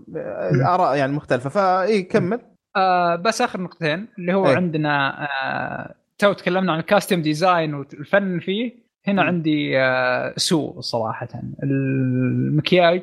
آراء 0.75 0.97
يعني 0.97 1.13
مختلفة. 1.13 1.51
فاي 1.51 2.03
كمل. 2.03 2.41
آه 2.77 3.17
بس 3.17 3.43
آخر 3.43 3.61
نقطتين 3.61 4.09
اللي 4.19 4.35
هو 4.35 4.47
إيه. 4.49 4.57
عندنا 4.57 5.23
آه 5.23 5.95
تو 6.19 6.33
تكلمنا 6.33 6.73
عن 6.73 6.79
ال 6.79 6.84
costume 6.84 7.23
design 7.23 7.75
والفن 7.75 8.39
فيه. 8.41 8.89
هنا 9.07 9.23
مم. 9.23 9.29
عندي 9.29 9.81
آه 9.81 10.35
سوء 10.37 10.81
صراحة. 10.81 11.29
المكياج 11.63 13.03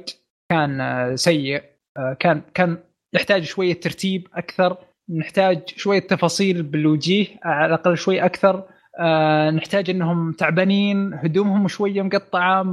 كان 0.52 1.12
سيء. 1.18 1.64
كان 2.20 2.42
كان 2.54 2.78
يحتاج 3.14 3.44
شوية 3.44 3.74
ترتيب 3.74 4.28
أكثر 4.34 4.78
نحتاج 5.10 5.62
شوية 5.68 6.00
تفاصيل 6.00 6.64
بالوجيه 6.64 7.28
على 7.44 7.66
الأقل 7.66 7.98
شوي 7.98 8.26
أكثر. 8.26 8.64
آه 9.00 9.52
نحتاج 9.52 9.90
إنهم 9.90 10.32
تعبانين 10.32 11.14
هدومهم 11.14 11.68
شوية 11.68 12.02
مقطعة 12.02 12.66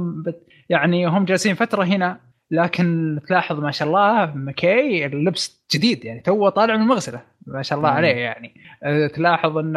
يعني 0.69 1.07
هم 1.07 1.25
جالسين 1.25 1.55
فترة 1.55 1.83
هنا 1.83 2.19
لكن 2.51 3.19
تلاحظ 3.27 3.59
ما 3.59 3.71
شاء 3.71 3.87
الله 3.87 4.33
مكي 4.35 5.05
اللبس 5.05 5.65
جديد 5.73 6.05
يعني 6.05 6.19
تو 6.19 6.49
طالع 6.49 6.75
من 6.75 6.81
المغسلة 6.81 7.21
ما 7.47 7.61
شاء 7.61 7.77
الله 7.77 7.89
مم. 7.89 7.95
عليه 7.95 8.15
يعني. 8.15 8.53
أه، 8.83 9.07
تلاحظ 9.07 9.57
إن 9.57 9.73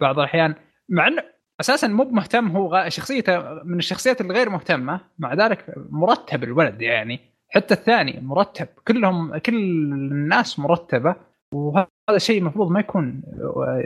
بعض 0.00 0.18
الأحيان 0.18 0.54
مع 0.88 1.08
إنه 1.08 1.22
أساسا 1.60 1.88
مو 1.88 2.04
مهتم 2.04 2.48
هو 2.48 2.84
شخصيته 2.88 3.38
من 3.64 3.78
الشخصيات 3.78 4.20
الغير 4.20 4.50
مهتمة 4.50 5.00
مع 5.18 5.34
ذلك 5.34 5.64
مرتب 5.90 6.44
الولد 6.44 6.82
يعني. 6.82 7.20
حتى 7.54 7.74
الثاني 7.74 8.20
مرتب. 8.22 8.66
كلهم 8.88 9.38
كل 9.38 9.54
الناس 9.54 10.58
مرتبة 10.58 11.14
وهذا 11.54 11.88
شيء 12.16 12.38
المفروض 12.38 12.70
ما 12.70 12.80
يكون 12.80 13.22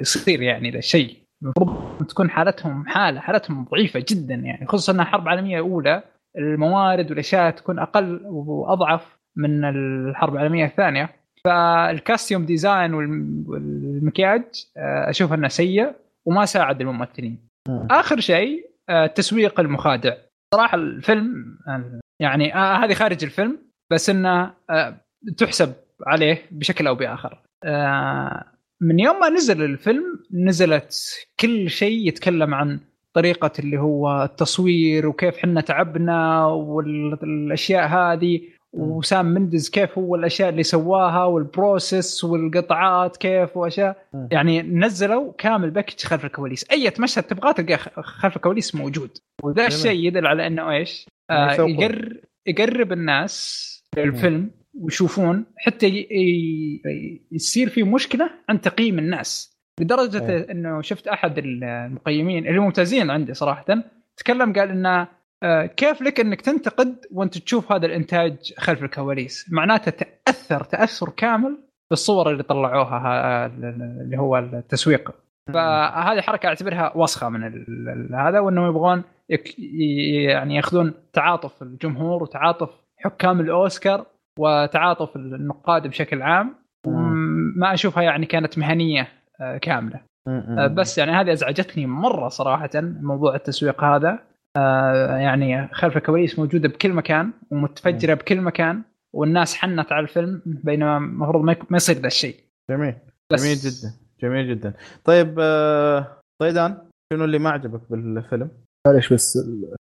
يصير 0.01 0.43
يعني 0.43 0.71
ذا 0.71 0.79
الشيء 0.79 1.17
المفروض 1.43 2.07
تكون 2.07 2.31
حالتهم 2.31 2.87
حالة 2.87 3.21
حالتهم 3.21 3.65
ضعيفة 3.65 4.05
جدا 4.09 4.35
يعني. 4.35 4.67
خصوصا 4.67 4.93
إنها 4.93 5.05
حرب 5.05 5.29
عالمية 5.29 5.59
أولى 5.59 6.03
الموارد 6.39 7.11
والأشياء 7.11 7.51
تكون 7.51 7.79
أقل 7.79 8.21
وأضعف 8.27 9.17
من 9.37 9.65
الحرب 9.65 10.35
العالمية 10.35 10.65
الثانية. 10.65 11.11
فال 11.45 11.67
costume 11.67 12.45
design 12.45 12.95
والم- 12.95 13.45
والمكياج 13.49 14.43
آه، 14.77 15.11
أشوف 15.11 15.33
إنه 15.33 15.49
سيء 15.49 15.93
وما 16.27 16.45
ساعد 16.45 16.81
الممثلين. 16.81 17.39
مم. 17.69 17.87
آخر 17.91 18.21
شيء 18.21 18.67
آه، 18.89 19.05
التسويق 19.05 19.61
المخادع. 19.61 20.15
صراحة 20.55 20.75
الفيلم 20.79 21.59
آه، 21.69 22.01
يعني 22.21 22.55
آه، 22.55 22.85
هذه 22.85 22.95
خارج 22.95 23.25
الفيلم 23.25 23.59
بس 23.91 24.11
إنه 24.11 24.55
آه، 24.71 25.01
تحسب 25.37 25.73
عليه 26.07 26.43
بشكل 26.51 26.87
أو 26.87 26.95
بآخر. 26.95 27.43
آه، 27.65 28.45
من 28.81 29.01
يوم 29.01 29.21
ما 29.21 29.29
نزل 29.29 29.63
الفيلم 29.63 30.23
نزلت 30.33 30.95
كل 31.41 31.71
شيء 31.71 32.09
يتكلم 32.09 32.55
عن 32.55 32.81
طريقة 33.15 33.53
اللي 33.59 33.79
هو 33.79 34.25
التصوير 34.25 35.07
وكيف 35.07 35.37
حنا 35.37 35.61
تعبنا 35.61 36.47
والأشياء 36.47 37.87
هذه 37.87 38.41
وسام 38.73 39.27
مندز 39.27 39.71
كيف 39.71 39.99
هو 39.99 40.15
الأشياء 40.15 40.49
اللي 40.49 40.63
سواها 40.63 41.25
وال 41.25 41.47
process 41.47 42.25
والقطعات 42.25 43.17
كيف 43.17 43.57
وأشياء. 43.57 44.07
يعني 44.31 44.63
نزلوا 44.63 45.33
كامل 45.39 45.71
package 45.71 46.05
خلف 46.05 46.25
الكواليس. 46.25 46.71
أي 46.71 46.93
مشهد 46.99 47.23
تبغاه 47.23 47.53
تلقاه 47.53 48.03
خلف 48.03 48.37
الكواليس 48.37 48.75
موجود. 48.75 49.11
وذا. 49.43 49.67
الشيء 49.67 50.07
يدل 50.07 50.27
على 50.27 50.47
إنه 50.47 50.71
إيش؟ 50.71 51.07
آه 51.31 51.53
يسوقون. 51.53 51.71
يقر 51.81 52.21
يقرب 52.47 52.93
الناس 52.93 53.65
للفيلم 53.97 54.51
ويشوفون 54.75 55.45
حتى 55.57 55.87
ي- 55.89 56.09
ي- 56.11 57.23
يصير 57.33 57.69
في 57.69 57.83
مشكلة 57.83 58.31
عند 58.49 58.61
تقييم 58.61 58.99
الناس 58.99 59.59
لدرجة 59.81 60.31
إيه. 60.31 60.51
إنه 60.51 60.81
شفت 60.83 61.09
أحد 61.09 61.39
المقيمين 61.39 62.47
اللي 62.47 62.59
ممتازين 62.59 63.11
عندي 63.11 63.35
صراحة 63.35 63.65
تكلم 64.17 64.53
قال 64.53 64.69
إنه 64.71 65.09
آه، 65.43 65.67
كيف 65.67 66.03
لك 66.03 66.21
إنك 66.21 66.41
تنتقد 66.41 66.97
وأنت 67.11 67.39
تشوف 67.39 67.73
هذا 67.73 67.87
الإنتاج 67.87 68.53
خلف 68.59 68.83
الكواليس 68.83 69.47
معناته 69.53 69.91
تأثر 69.91 70.65
تأثر 70.65 71.11
كامل 71.11 71.59
بالصور 71.91 72.31
اللي 72.31 72.43
طلعوها 72.43 72.99
ها- 72.99 73.47
اللي 73.47 74.19
هو 74.19 74.39
التسويق 74.39 75.11
فهذه 75.53 76.21
حركة 76.21 76.47
أعتبرها 76.47 76.93
وسخة 76.97 77.29
من 77.29 77.43
هذا 78.15 78.41
وإنهم 78.41 78.69
يبغون 78.69 79.03
يعني 80.29 80.57
يأخذون 80.57 80.95
تعاطف 81.13 81.63
الجمهور 81.63 82.23
وتعاطف 82.23 82.71
حكام 82.99 83.41
الأوسكار 83.41 84.07
وتعاطف 84.39 85.17
النقاد 85.17 85.87
بشكل 85.87 86.23
عام. 86.23 86.55
ما 87.57 87.75
أشوفها 87.75 88.03
يعني 88.03 88.27
كانت 88.27 88.59
مهنية 88.59 89.09
آه، 89.41 89.57
كاملة. 89.57 90.01
آه، 90.29 90.67
بس 90.67 90.99
يعني 90.99 91.13
هذه 91.13 91.33
أزعجتني 91.33 91.87
مرة 91.87 92.29
صراحة 92.29 92.71
موضوع 92.83 93.35
التسويق 93.35 93.85
هذا. 93.85 94.19
آه، 94.57 95.17
يعني 95.17 95.69
خلف 95.73 95.97
الكواليس 95.97 96.39
موجودة 96.39 96.69
بكل 96.69 96.93
مكان 96.93 97.33
ومتفجرة 97.51 98.15
بكل 98.15 98.41
مكان 98.41 98.83
والناس 99.13 99.55
حنت 99.55 99.93
على 99.93 100.03
الفيلم 100.03 100.43
بينما 100.47 100.97
المفروض 100.97 101.45
ما 101.45 101.57
يصير 101.77 101.97
ذا 101.97 102.07
الشيء. 102.07 102.37
جميل. 102.71 102.95
بس 103.33 103.45
جميل 103.45 103.57
جدا. 103.57 104.04
جميل 104.23 104.49
جدا. 104.51 104.73
طيب 105.05 105.37
آه، 105.41 106.21
طيدان 106.41 106.79
شنو 107.13 107.25
اللي 107.25 107.39
ما 107.39 107.51
عجبك 107.51 107.81
بالفيلم؟ 107.91 108.51
معليش 108.87 109.13
بس 109.13 109.39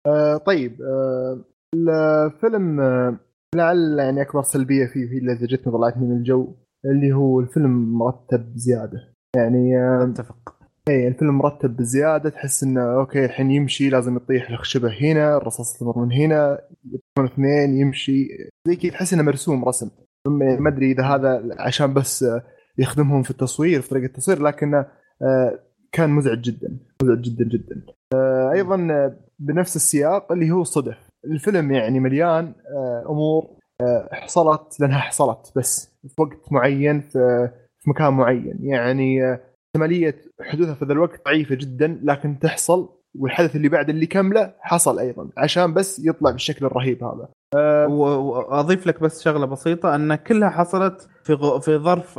آه 0.06 0.36
طيب 0.36 0.82
آه 0.82 1.44
الفيلم 1.74 2.80
آه 2.80 3.16
لعل 3.54 3.98
يعني 3.98 4.22
أكبر 4.22 4.42
سلبية 4.42 4.86
فيه 4.86 5.12
هي 5.12 5.18
اللي 5.18 5.36
زجتني 5.36 5.72
طلعتني 5.72 6.06
من 6.06 6.16
الجو 6.16 6.54
اللي 6.84 7.12
هو 7.12 7.40
الفيلم 7.40 7.98
مرتب 7.98 8.52
زياده 8.56 9.12
يعني 9.36 9.78
آه 9.78 10.04
أتفق. 10.04 10.56
اي 10.88 11.08
الفيلم 11.08 11.38
مرتب 11.38 11.76
بزيادة 11.76 12.30
تحس 12.30 12.62
إنه 12.62 12.80
أوكي 12.80 13.24
الحين 13.24 13.50
يمشي 13.50 13.88
لازم 13.88 14.16
يطيح 14.16 14.50
الخشبه 14.50 14.88
هنا 14.88 15.36
الرصاص 15.36 15.78
تمر 15.78 15.98
من 15.98 16.12
هنا 16.12 16.58
يطيحون 16.84 17.32
اثنين 17.32 17.80
يمشي 17.80 18.28
زي 18.68 18.76
كذا 18.76 18.90
تحس 18.90 19.14
إنه 19.14 19.22
مرسوم 19.22 19.64
رسم. 19.64 19.90
ما 20.28 20.68
أدري 20.68 20.92
إذا 20.92 21.04
هذا 21.04 21.56
عشان 21.58 21.94
بس 21.94 22.22
آه، 22.22 22.42
يخدمهم 22.78 23.22
في 23.22 23.30
التصوير 23.30 23.80
في 23.80 23.88
طريقة 23.88 24.04
التصوير 24.06 24.42
لكنه 24.42 24.86
آه، 25.22 25.58
كان 25.92 26.10
مزعج 26.10 26.40
جدا 26.40 26.76
مزعج 27.02 27.20
جدا 27.20 27.44
جدا. 27.44 27.82
آه، 28.14 28.52
أيضا 28.52 28.88
آه، 28.90 29.16
بنفس 29.38 29.76
السياق 29.76 30.32
اللي 30.32 30.50
هو 30.50 30.64
صدف 30.64 30.98
الفيلم 31.24 31.72
يعني 31.72 32.00
مليان 32.00 32.54
أمور 33.08 33.56
حصلت 34.12 34.80
لأنها 34.80 34.98
حصلت 34.98 35.52
بس 35.56 35.96
في 36.08 36.22
وقت 36.22 36.52
معين 36.52 37.00
في 37.00 37.50
مكان 37.86 38.12
معين. 38.12 38.58
يعني 38.60 39.34
احتمالية 39.74 40.22
حدوثها 40.40 40.74
في 40.74 40.84
ذا 40.84 40.92
الوقت 40.92 41.24
ضعيفة 41.26 41.54
جدا 41.54 42.00
لكن 42.02 42.38
تحصل 42.38 42.88
والحدث 43.18 43.56
اللي 43.56 43.68
بعد 43.68 43.88
اللي 43.88 44.06
كمله 44.06 44.54
حصل 44.60 44.98
أيضا 44.98 45.28
عشان 45.36 45.74
بس 45.74 45.98
يطلع 46.04 46.30
بالشكل 46.30 46.66
الرهيب 46.66 47.04
هذا. 47.04 47.28
و- 47.86 47.94
وأضيف 48.02 48.86
لك 48.86 49.00
بس 49.00 49.22
شغلة 49.22 49.46
بسيطة 49.46 49.94
أن 49.94 50.14
كلها 50.14 50.50
حصلت 50.50 51.08
في. 51.24 51.36
في 51.62 51.78
ظرف 51.78 52.18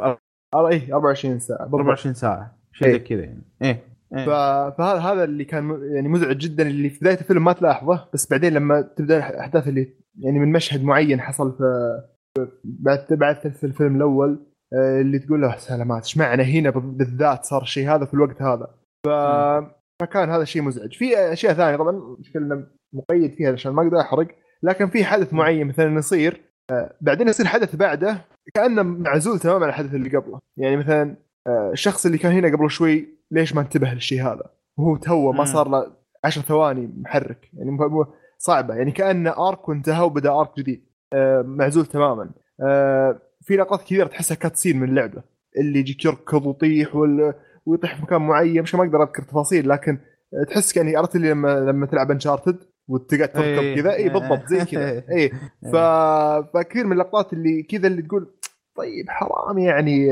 اي 0.56 0.94
24 0.94 1.40
ساعة. 1.40 1.60
بالضبط. 1.60 1.80
24 1.80 2.14
ساعة. 2.14 2.58
شيء 2.72 2.88
زي 2.88 2.94
إيه. 2.94 3.04
كذا 3.04 3.22
يعني. 3.22 3.44
إيه, 3.62 3.84
إيه. 4.16 4.26
فهذا 4.26 5.00
هذا 5.00 5.24
اللي 5.24 5.46
كان 5.46 5.80
يعني 5.96 6.08
مزعج 6.08 6.38
جدا 6.38 6.68
اللي 6.68 6.90
في 6.90 7.00
بداية 7.00 7.18
الفيلم 7.20 7.44
ما 7.44 7.54
تلاحظه 7.54 8.10
بس 8.14 8.30
بعدين 8.32 8.54
لما 8.54 8.82
تبدأ 8.82 9.30
الأحداث 9.30 9.68
اللي 9.68 9.94
يعني 10.20 10.40
من 10.40 10.52
مشهد 10.52 10.84
معين 10.84 11.22
حصل 11.22 11.58
في 11.58 12.02
بعد 12.64 13.06
بعد 13.12 13.36
في 13.36 13.64
الفيلم 13.64 13.96
الأول 13.96 14.46
آه، 14.74 15.02
اللي 15.02 15.20
تقول 15.20 15.42
له 15.42 15.58
سلامات 15.58 16.04
إيش 16.04 16.18
معنى 16.18 16.44
هنا 16.44 16.70
بالذات 16.70 17.46
صار 17.46 17.62
الشيء 17.62 17.90
هذا 17.90 18.06
في 18.06 18.14
الوقت 18.14 18.42
هذا؟ 18.42 18.68
ف... 19.06 19.10
فكان 20.02 20.30
هذا 20.30 20.42
الشيء 20.42 20.62
مزعج. 20.62 20.94
في 20.94 21.18
أشياء 21.18 21.54
ثانية 21.54 21.78
طبعا 21.78 22.18
كلنا 22.34 22.68
مقيد 22.94 23.34
فيها 23.34 23.52
عشان 23.52 23.72
ما 23.72 23.84
أقدر 23.84 24.00
أحرق 24.00 24.28
لكن 24.64 24.88
في 24.88 25.06
حدث 25.06 25.34
معين 25.34 25.68
مثلا 25.68 25.98
يصير 25.98 26.42
آه، 26.72 26.96
بعدين 27.02 27.28
يصير 27.28 27.46
حدث 27.46 27.76
بعده 27.76 28.26
كأنه 28.54 28.84
معزول 28.84 29.40
تماما 29.40 29.64
عن 29.64 29.70
الحدث 29.70 29.94
اللي 29.94 30.18
قبله. 30.18 30.40
يعني 30.58 30.78
مثلا 30.78 31.16
آه، 31.48 31.70
الشخص 31.74 32.06
اللي 32.06 32.18
كان 32.18 32.32
هنا 32.32 32.58
قبل 32.58 32.70
شوي 32.70 33.08
ليش 33.32 33.56
ما 33.56 33.62
انتبه 33.62 33.94
للشيء 33.94 34.24
هذا؟ 34.24 34.44
وهو 34.78 34.98
تو 34.98 35.32
ما. 35.32 35.46
صار 35.46 35.70
له 35.70 35.94
10 36.24 36.42
ثواني 36.42 36.90
محرك. 36.98 37.50
يعني 37.54 37.78
صعبة. 38.38 38.76
يعني 38.76 38.92
كأنه 38.92 39.48
ارك 39.50 39.70
وانتهى 39.70 40.06
وبدأ 40.06 40.32
ارك 40.32 40.58
جديد. 40.58 40.86
آه، 41.14 41.42
معزول 41.42 41.86
تماما. 41.86 42.30
آه، 42.62 43.20
في 43.42 43.56
لقطات 43.58 43.82
كثيرة 43.82 44.08
تحسها 44.08 44.36
كاتسين 44.36 44.80
من 44.80 44.90
اللعبة. 44.90 45.24
اللي 45.58 45.80
يجيك 45.80 46.06
يركض 46.06 46.46
ويطيح 46.46 46.96
وال... 46.96 47.34
ويطيح 47.66 47.96
في 47.96 48.02
مكان 48.02 48.22
معين. 48.22 48.62
مش 48.62 48.76
ما 48.76 48.84
أقدر 48.84 49.04
أذكر 49.04 49.24
تفاصيل 49.24 49.70
لكن 49.70 49.98
تحس 50.48 50.78
يعني 50.78 50.96
عرفت 50.96 51.16
اللي 51.16 51.32
لما 51.32 51.60
لما 51.60 51.86
تلعب 51.86 52.12
انشارتد 52.12 52.58
وتقعد 52.88 53.30
تركض 53.30 53.64
إيه. 53.64 53.76
كذا؟ 53.76 53.94
اي 53.94 54.10
بالضبط 54.10 54.48
زي 54.48 54.66
كذا. 54.66 55.04
اي 55.16 55.30
ف... 55.72 55.76
فكثير 56.54 56.86
من 56.86 56.92
اللقطات 56.92 57.34
اللي 57.34 57.64
كذا 57.64 57.88
اللي 57.88 58.02
تقول 58.02 58.28
طيب 58.78 59.10
حرام 59.10 59.58
يعني 59.58 60.08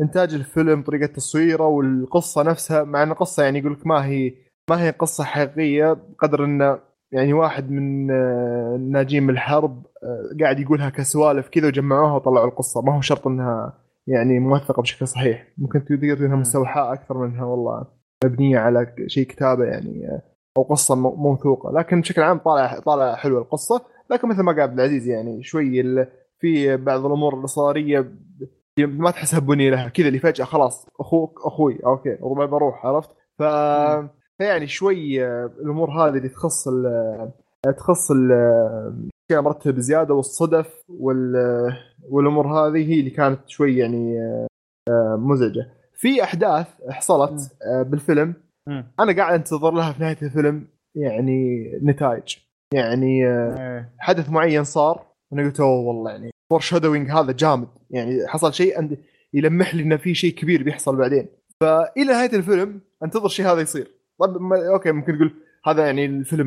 إنتاج 0.00 0.34
الفيلم 0.34 0.82
طريقة 0.82 1.06
تصويره 1.06 1.66
والقصة 1.66 2.42
نفسها 2.42 2.84
مع 2.84 3.02
إن 3.02 3.10
القصة 3.10 3.42
يعني 3.42 3.58
يقول 3.58 3.72
لك 3.72 3.86
ما 3.86 4.06
هي 4.06 4.32
ما 4.70 4.82
هي 4.82 4.90
قصة 4.90 5.24
حقيقية 5.24 5.92
بقدر 5.92 6.44
انه 6.44 6.78
يعني 7.12 7.32
واحد 7.32 7.70
من 7.70 8.10
آه، 8.10 8.76
الناجين 8.76 9.22
من 9.22 9.30
الحرب 9.30 9.86
آه، 10.02 10.36
قاعد 10.40 10.60
يقولها 10.60 10.90
كسوالف 10.90 11.48
كذا 11.48 11.66
وجمعوها 11.66 12.14
وطلعوا 12.14 12.46
القصة. 12.46 12.82
ما 12.82 12.96
هو 12.96 13.00
شرط 13.00 13.26
إنها 13.26 13.78
يعني 14.06 14.38
موثقة 14.38 14.82
بشكل 14.82 15.08
صحيح. 15.08 15.48
ممكن 15.58 15.84
تقدر 15.84 16.26
إنها 16.26 16.36
مستوحاة 16.36 16.92
أكثر 16.92 17.18
منها 17.18 17.44
والله. 17.44 17.86
مبنية 18.24 18.58
على 18.58 18.94
شيء 19.06 19.26
كتابة 19.26 19.64
يعني 19.64 20.08
آه، 20.08 20.22
أو 20.56 20.62
قصة 20.62 20.94
مو- 20.94 21.14
موثوقة. 21.16 21.72
لكن 21.72 22.00
بشكل 22.00 22.22
عام 22.22 22.38
طالع 22.38 22.78
طالع 22.80 23.14
حلوة 23.14 23.40
القصة. 23.42 23.80
لكن 24.10 24.28
مثل 24.28 24.42
ما 24.42 24.52
قال 24.52 24.60
عبد 24.60 24.80
العزيز 24.80 25.06
يعني 25.08 25.42
شوي 25.42 25.82
في 26.40 26.76
بعض 26.76 27.06
الأمور 27.06 27.38
الاسراريه 27.38 28.00
ب- 28.00 28.50
ما 29.00 29.10
تحسها 29.10 29.40
بني 29.40 29.70
لها. 29.70 29.88
كذا 29.88 30.08
اللي 30.08 30.18
فجأة 30.18 30.44
خلاص 30.44 30.86
أخوك 31.00 31.40
أخوي 31.46 31.78
أوكي 31.86 32.16
بروح 32.46 32.86
عرفت؟ 32.86 33.10
ف 33.38 33.42
فيعني 34.38 34.66
شوي 34.66 35.26
الأمور 35.46 35.90
هذه 35.90 36.16
اللي 36.16 36.28
تخص 36.28 36.68
ال- 36.68 37.30
تخص 37.76 38.10
ال- 38.10 38.32
الاشياء 38.32 39.42
مرتبة 39.42 39.72
بزيادة 39.72 40.14
والصدف 40.14 40.82
وال 40.88 41.32
والأمور 42.10 42.46
هذه 42.46 42.88
هي 42.92 43.00
اللي 43.00 43.10
كانت 43.10 43.40
شوي 43.46 43.76
يعني 43.78 44.18
آه، 44.88 45.16
مزعجة. 45.16 45.66
في 45.94 46.22
أحداث 46.22 46.66
حصلت 46.90 47.56
آه، 47.66 47.82
بالفيلم. 47.82 48.34
مم. 48.68 48.92
أنا 49.00 49.16
قاعد 49.16 49.34
أنتظر 49.34 49.70
لها 49.70 49.92
في 49.92 50.02
نهاية 50.02 50.18
الفيلم 50.22 50.68
يعني 50.96 51.70
نتائج. 51.82 52.36
يعني 52.74 53.26
آه، 53.26 53.54
إيه. 53.58 53.94
حدث 53.98 54.30
معين 54.30 54.64
صار 54.64 55.06
وأنا 55.30 55.44
قلت 55.44 55.60
أوه 55.60 55.80
والله 55.80 56.10
يعني 56.10 56.30
foreshadowing 56.50 57.10
هذا 57.10 57.32
جامد. 57.32 57.68
يعني 57.90 58.28
حصل 58.28 58.54
شيء 58.54 58.78
عند 58.78 58.98
يلمح 59.34 59.74
لي 59.74 59.82
إنه 59.82 59.96
في 59.96 60.14
شيء 60.14 60.34
كبير 60.34 60.62
بيحصل 60.62 60.96
بعدين. 60.96 61.26
فإلى 61.60 62.12
نهاية 62.12 62.32
الفيلم 62.32 62.80
أنتظر 63.02 63.28
شيء 63.28 63.46
هذا 63.46 63.60
يصير. 63.60 63.90
طب 64.20 64.40
ما 64.40 64.68
okay 64.68 64.92
ممكن 64.92 65.16
تقول 65.16 65.34
هذا 65.66 65.86
يعني 65.86 66.04
الفيلم 66.04 66.46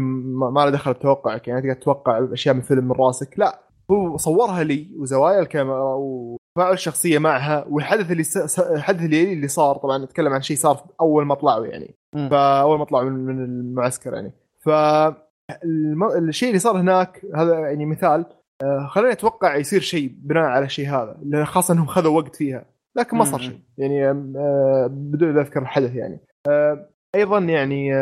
ما 0.53 0.59
له 0.59 0.69
دخل 0.69 0.93
بتوقعك. 0.93 1.47
يعني 1.47 1.61
تقعد 1.61 1.75
تتوقع 1.75 2.27
أشياء 2.33 2.55
من 2.55 2.61
الفيلم 2.61 2.83
من 2.83 2.91
راسك. 2.91 3.39
لا 3.39 3.59
هو 3.91 4.17
صورها 4.17 4.63
لي 4.63 4.87
وزوايا 4.97 5.39
الكاميرا 5.39 5.95
وتفاعل 5.95 6.73
الشخصية 6.73 7.19
معها 7.19 7.65
والحدث 7.69 8.11
اللي 8.11 8.23
س... 8.23 8.59
الحدث 8.59 9.01
اللي 9.01 9.33
اللي 9.33 9.47
صار. 9.47 9.77
طبعا 9.77 9.97
نتكلم 9.97 10.33
عن 10.33 10.41
شيء 10.41 10.57
صار 10.57 10.85
أول 11.01 11.25
ما 11.25 11.35
طلعوا 11.35 11.65
يعني. 11.65 11.95
فأول 12.31 12.77
ما 12.77 12.85
طلعوا 12.85 13.09
من, 13.09 13.25
من 13.25 13.43
المعسكر 13.43 14.13
يعني. 14.13 14.31
ف. 14.59 14.69
الشيء 16.17 16.49
اللي 16.49 16.59
صار 16.59 16.79
هناك 16.79 17.25
هذا 17.35 17.59
يعني 17.59 17.85
مثال 17.85 18.25
آه، 18.63 18.87
خلاني 18.87 19.11
أتوقع 19.11 19.55
يصير 19.55 19.81
شيء 19.81 20.15
بناء 20.17 20.43
على 20.43 20.65
الشيء 20.65 20.89
هذا 20.89 21.17
لأن 21.23 21.45
خاصة 21.45 21.73
انهم 21.73 21.85
خذوا 21.85 22.17
وقت 22.17 22.35
فيها 22.35 22.65
لكن 22.97 23.17
ما 23.17 23.23
صار. 23.23 23.39
شيء. 23.39 23.59
يعني 23.77 24.09
آه، 24.09 24.87
بدون 24.91 25.39
اذكر 25.39 25.61
الحدث 25.61 25.95
يعني. 25.95 26.19
آه، 26.49 26.89
أيضا 27.15 27.39
يعني 27.39 27.93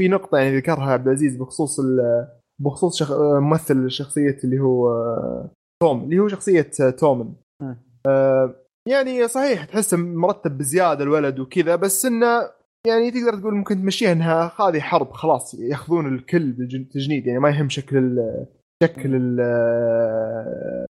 في 0.00 0.08
نقطة 0.08 0.38
يعني 0.38 0.56
ذكرها 0.56 0.92
عبد 0.92 1.06
العزيز 1.06 1.36
بخصوص 1.36 1.80
بخصوص 2.60 2.98
شخ... 2.98 3.12
ممثل 3.20 3.90
شخصيه 3.90 4.38
اللي 4.44 4.60
هو 4.60 4.88
توم 5.82 6.04
اللي 6.04 6.18
هو 6.18 6.28
شخصية 6.28 6.70
تومن. 6.98 7.32
يعني 8.88 9.28
صحيح 9.28 9.64
تحسه 9.64 9.96
مرتب 9.96 10.58
بزيادة 10.58 11.04
الولد 11.04 11.40
وكذا 11.40 11.76
بس 11.76 12.06
إنه 12.06 12.50
يعني 12.86 13.10
تقدر 13.10 13.38
تقول 13.40 13.54
ممكن 13.54 13.76
تمشيها 13.82 14.12
انها 14.12 14.52
هذه 14.60 14.80
حرب 14.80 15.10
خلاص 15.12 15.54
ياخذون 15.54 16.14
الكل 16.14 16.52
بالتجنيد 16.52 17.26
يعني 17.26 17.38
ما 17.38 17.50
يهم 17.50 17.68
شكل 17.68 17.96
ال- 17.96 18.46
شكل 18.82 19.14
ال- 19.14 20.86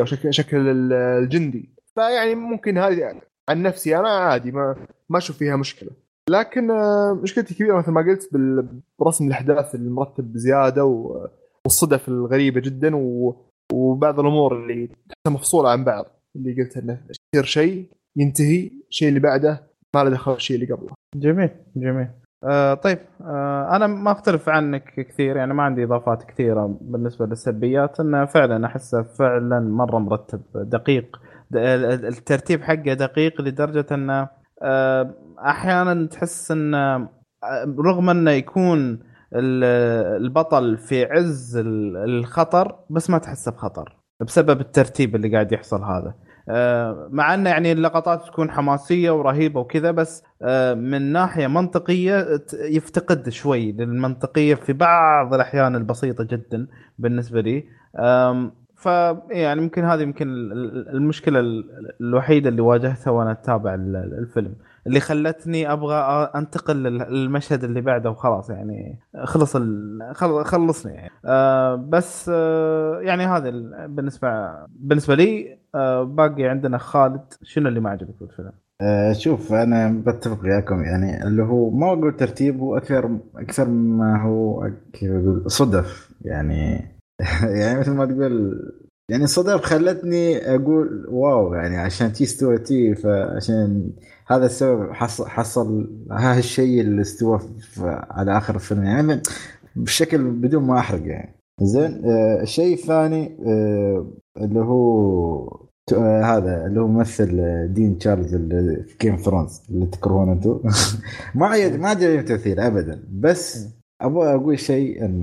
وشكل 0.00 0.34
شكل 0.34 0.56
ال- 0.68 0.92
الجندي. 0.92 1.74
فيعني 1.94 2.34
ممكن 2.34 2.78
هذه 2.78 3.20
عن 3.50 3.62
نفسي 3.62 3.96
أنا 3.96 4.08
عادي 4.08 4.52
ما 4.52 4.86
ما 5.08 5.18
أشوف 5.18 5.36
فيها 5.38 5.56
مشكلة. 5.56 5.90
لكن 6.30 6.70
آه، 6.70 7.12
مشكلتي 7.22 7.54
كبيرة 7.54 7.78
مثل 7.78 7.90
ما 7.90 8.00
قلت 8.00 8.30
برسم 9.00 9.26
الأحداث 9.26 9.74
المرتب 9.74 10.32
بزيادة 10.32 10.84
والصدف 11.64 12.08
الغريبة 12.08 12.60
جدا 12.60 12.90
وبعض 13.72 14.20
الأمور 14.20 14.56
اللي 14.62 14.86
تحسها 14.86 15.34
مفصولة 15.34 15.70
عن 15.70 15.84
بعض. 15.84 16.06
اللي 16.36 16.62
قلت 16.62 16.76
إنه 16.76 17.00
يصير 17.34 17.44
شيء 17.44 17.86
ينتهي 18.16 18.70
الشيء 18.90 19.08
اللي 19.08 19.20
بعده 19.20 19.62
ما 19.94 20.04
له 20.04 20.10
دخل 20.10 20.32
بالشيء 20.32 20.56
اللي 20.56 20.74
قبله. 20.74 20.90
جميل 21.16 21.50
جميل. 21.76 22.08
آه 22.44 22.74
طيب 22.74 22.98
آه 23.20 23.76
أنا 23.76 23.86
ما 23.86 24.12
أختلف 24.12 24.48
عنك 24.48 24.94
كثير 25.08 25.36
يعني 25.36 25.54
ما 25.54 25.62
عندي 25.62 25.84
إضافات 25.84 26.22
كثيرة 26.24 26.78
بالنسبة 26.80 27.26
للسلبيات 27.26 28.00
انه 28.00 28.24
فعلا 28.24 28.66
أحسه 28.66 29.02
فعلا 29.02 29.60
مرة 29.60 29.98
مرتب 29.98 30.40
دقيق. 30.54 31.16
الترتيب 31.54 32.62
حقه 32.62 32.94
دقيق 32.94 33.40
لدرجة 33.40 33.86
انه 33.92 34.28
آه 34.62 35.14
أحيانا 35.46 36.06
تحس 36.06 36.50
انه 36.50 36.94
آه، 37.44 37.74
رغم 37.78 38.10
إنه 38.10 38.30
يكون 38.30 38.78
ال- 39.34 39.64
البطل 40.24 40.76
في 40.76 41.04
عز 41.04 41.56
ال- 41.56 41.96
الخطر 41.96 42.76
بس 42.90 43.10
ما 43.10 43.18
تحسه 43.18 43.52
بخطر 43.52 43.96
بسبب 44.26 44.60
الترتيب 44.60 45.14
اللي 45.16 45.32
قاعد 45.32 45.52
يحصل 45.52 45.82
هذا. 45.82 46.14
مع 47.10 47.34
انه 47.34 47.50
يعني 47.50 47.72
اللقطات 47.72 48.24
تكون 48.26 48.50
حماسية 48.50 49.10
ورهيبة 49.10 49.60
وكذا 49.60 49.90
بس 49.90 50.22
آه، 50.42 50.74
من 50.74 51.02
ناحية 51.12 51.46
منطقية 51.46 52.26
يفتقد 52.54 53.28
شوي 53.28 53.72
للمنطقية 53.72 54.54
في 54.54 54.72
بعض 54.72 55.34
الأحيان 55.34 55.76
البسيطة 55.76 56.24
جدا 56.24 56.66
بالنسبة 56.98 57.40
لي. 57.40 57.64
ف 58.76 58.86
يعني 59.30 59.62
يمكن 59.62 59.84
هذه 59.84 60.00
يمكن 60.02 60.28
ال- 60.28 60.52
ال- 60.52 60.88
المشكلة 60.88 61.40
ال- 61.40 61.64
الوحيدة 62.00 62.48
اللي 62.48 62.60
واجهتها 62.62 63.10
وأنا 63.10 63.30
أتابع 63.32 63.74
ال- 63.74 63.96
الفيلم 64.18 64.54
اللي 64.86 65.00
خلتني 65.00 65.72
أبغى 65.72 65.94
أنتقل 66.34 66.76
لل- 66.82 66.98
للمشهد 67.14 67.64
اللي 67.64 67.80
بعده 67.80 68.10
وخلاص 68.10 68.50
يعني 68.50 68.98
خلص 69.24 69.56
خلصني 70.44 70.92
يعني. 70.94 71.10
آه، 71.24 71.74
بس 71.74 72.30
آه، 72.34 73.00
يعني 73.00 73.26
هذا 73.26 73.48
ال- 73.48 73.88
بالنسبة 73.88 74.28
بالنسبة 74.68 75.14
لي 75.14 75.52
آه، 75.52 75.58
باقي 76.02 76.44
عندنا 76.44 76.78
خالد 76.78 77.34
شنو 77.42 77.68
اللي 77.68 77.80
ما 77.80 77.90
عجبك 77.90 78.14
بالفيلم؟ 78.20 78.52
آه، 78.80 79.12
شوف 79.12 79.52
أنا 79.52 80.02
بتفق 80.06 80.44
وياكم 80.44 80.82
يعني 80.82 81.26
اللي 81.26 81.42
هو 81.42 81.70
ما 81.70 81.86
أقول 81.86 82.16
ترتيبه 82.16 82.76
أكثر 82.76 83.18
أكثر 83.36 83.68
ما 83.68 84.22
هو 84.22 84.70
كيف 84.92 85.10
أقول 85.10 85.50
صدف 85.50 86.10
يعني 86.20 86.88
يعني 87.60 87.80
مثل 87.80 87.90
ما 87.90 88.06
تقول 88.06 88.62
يعني 89.08 89.26
صدف 89.26 89.60
خلتني 89.60 90.54
أقول 90.54 91.06
wow 91.08 91.54
يعني 91.54 91.76
عشان 91.76 92.12
تي 92.12 92.24
استوى 92.24 92.58
تي 92.58 92.94
فعشان 92.94 93.92
هذا 94.26 94.46
السبب 94.46 94.92
حصل 94.92 95.28
حصل 95.28 95.90
هذا 96.12 96.38
الشيء 96.38 96.80
اللي 96.80 97.00
استوى 97.00 97.40
على 98.10 98.38
آخر 98.38 98.54
الفيلم 98.54 98.84
يعني 98.84 99.22
بشكل 99.76 100.30
بدون 100.30 100.62
ما 100.62 100.78
أحرق 100.78 101.06
يعني 101.06 101.34
زين 101.60 102.04
آه، 102.04 102.42
الشيء 102.42 102.74
الثاني 102.74 103.36
آه، 103.46 104.06
اللي 104.36 104.60
هو 104.60 105.64
آه، 105.92 106.22
هذا 106.22 106.66
اللي 106.66 106.80
هو 106.80 106.86
ممثل 106.86 107.28
دين 107.74 107.98
تشارلز 107.98 108.34
اللي 108.34 108.82
في 108.82 108.96
Game 109.00 109.16
Thrones 109.16 109.62
اللي 109.70 109.86
تكرهونه 109.86 110.32
أنتم 110.32 110.60
ما 111.34 111.46
عجب 111.46 111.80
ما 111.80 111.88
عجبني 111.88 112.18
التمثيل 112.18 112.60
ابدا. 112.60 113.04
بس 113.12 113.68
أبغى 114.02 114.34
أقول 114.34 114.58
شيء 114.58 115.04
إن 115.04 115.22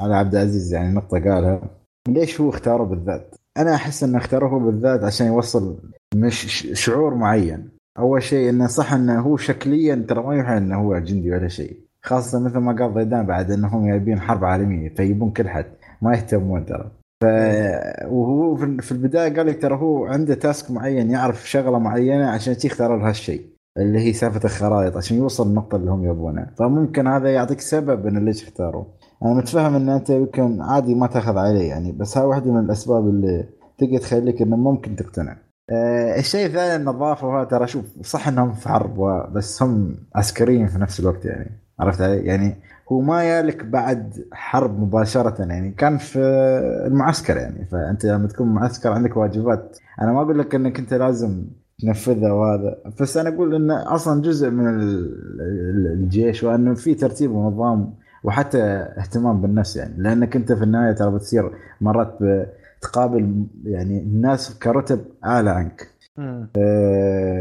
على 0.00 0.14
عبد 0.14 0.34
العزيز 0.34 0.74
يعني 0.74 0.94
نقطة 0.94 1.18
قالها. 1.18 1.60
ليش 2.08 2.40
هو 2.40 2.50
اختاره 2.50 2.84
بالذات؟ 2.84 3.34
أنا 3.56 3.74
أحس 3.74 4.04
إنه 4.04 4.18
اختاره 4.18 4.46
هو 4.46 4.58
بالذات 4.58 5.04
عشان 5.04 5.26
يوصل 5.26 5.78
مش 6.14 6.68
شعور 6.72 7.14
معين. 7.14 7.68
أول 7.98 8.22
شيء 8.22 8.50
إنه 8.50 8.66
صح 8.66 8.92
إنه 8.92 9.20
هو 9.20 9.36
شكليا 9.36 10.04
ترى 10.08 10.22
ما 10.22 10.34
يوحي 10.34 10.58
إنه 10.58 10.80
هو 10.80 10.98
جندي 10.98 11.30
ولا 11.32 11.48
شيء. 11.48 11.85
خاصة 12.06 12.40
مثل 12.40 12.58
ما 12.58 12.72
قال 12.72 12.94
ضيدان 12.94 13.26
بعد 13.26 13.50
إنهم 13.50 13.86
جايبين 13.86 14.20
حرب 14.20 14.44
عالمية 14.44 14.88
فيبون 14.94 15.30
كل 15.30 15.48
حد 15.48 15.66
ما 16.02 16.14
يهتمون 16.14 16.66
ترى. 16.66 16.90
ف 17.22 17.24
وهو 18.04 18.56
في 18.56 18.92
البداية 18.92 19.36
قال 19.36 19.46
لك 19.46 19.62
ترى 19.62 19.74
هو 19.74 20.06
عنده 20.06 20.34
تاسك 20.34 20.70
معين 20.70 21.10
يعرف 21.10 21.50
شغلة 21.50 21.78
معينة 21.78 22.26
عشان 22.30 22.54
شي 22.54 22.68
اختار 22.68 22.96
له 22.96 23.08
هالشيء 23.08 23.46
اللي 23.78 23.98
هي 23.98 24.12
سالفة 24.12 24.40
الخرائط 24.44 24.96
عشان 24.96 25.16
يوصل 25.16 25.46
النقطة 25.46 25.76
اللي 25.76 25.90
هم 25.90 26.04
يبونها 26.04 26.50
فممكن 26.58 27.06
هذا 27.06 27.32
يعطيك 27.34 27.60
سبب 27.60 28.06
انه 28.06 28.20
ليش 28.20 28.42
اختاروا 28.44 28.84
أنا 29.22 29.34
متفهم 29.34 29.74
إن 29.74 29.88
أنت 29.88 30.10
يمكن 30.10 30.62
عادي 30.62 30.94
ما 30.94 31.06
تأخذ 31.06 31.38
عليه 31.38 31.68
يعني 31.68 31.92
بس 31.92 32.18
هاي 32.18 32.26
واحدة 32.26 32.52
من 32.52 32.64
الأسباب 32.64 33.08
اللي 33.08 33.48
تقدر 33.78 33.98
تخليك 33.98 34.42
إنه 34.42 34.56
ممكن 34.56 34.96
تقتنع. 34.96 35.36
آه 35.70 36.18
الشيء 36.18 36.46
الثاني 36.46 36.76
النظافه 36.76 37.26
وهذا 37.26 37.44
ترى 37.44 37.66
شوف 37.66 37.84
صح 38.02 38.28
إنهم 38.28 38.52
في 38.52 38.68
حرب 38.68 39.00
بس 39.32 39.62
هم 39.62 39.96
عسكريين 40.14 40.66
في 40.66 40.78
نفس 40.78 41.00
الوقت 41.00 41.24
يعني. 41.24 41.65
عرفت 41.80 42.00
علي؟ 42.00 42.16
يعني 42.16 42.56
هو 42.92 43.00
ما 43.00 43.24
يالك 43.24 43.64
بعد 43.64 44.24
حرب 44.32 44.80
مباشرة 44.80 45.42
يعني 45.44 45.70
كان 45.70 45.98
في 45.98 46.18
المعسكر 46.86 47.36
يعني. 47.36 47.64
فأنت 47.64 48.06
لما 48.06 48.28
تكون 48.28 48.48
معسكر 48.54 48.92
عندك 48.92 49.16
واجبات. 49.16 49.78
أنا 50.02 50.12
ما 50.12 50.20
أقول 50.22 50.38
لك 50.38 50.54
أنك 50.54 50.78
أنت 50.78 50.94
لازم 50.94 51.44
تنفذها 51.78 52.32
وهذا 52.32 52.78
بس 53.00 53.16
أنا 53.16 53.28
أقول 53.28 53.54
أنه 53.54 53.94
أصلا 53.94 54.22
جزء 54.22 54.50
من 54.50 54.68
ال- 54.68 55.40
ال- 55.40 55.92
الجيش 55.92 56.44
وأنه 56.44 56.74
في 56.74 56.94
ترتيب 56.94 57.30
ونظام 57.30 57.94
وحتى 58.24 58.62
اهتمام 58.98 59.40
بالنفس 59.40 59.76
يعني. 59.76 59.94
لأنك 59.98 60.36
أنت 60.36 60.52
في 60.52 60.64
النهاية 60.64 60.92
ترى 60.92 61.10
بتصير 61.10 61.50
مرات 61.80 62.18
تقابل 62.80 63.44
يعني 63.64 63.98
الناس 64.02 64.58
كرتب 64.58 65.00
أعلى 65.24 65.50
عنك. 65.50 65.88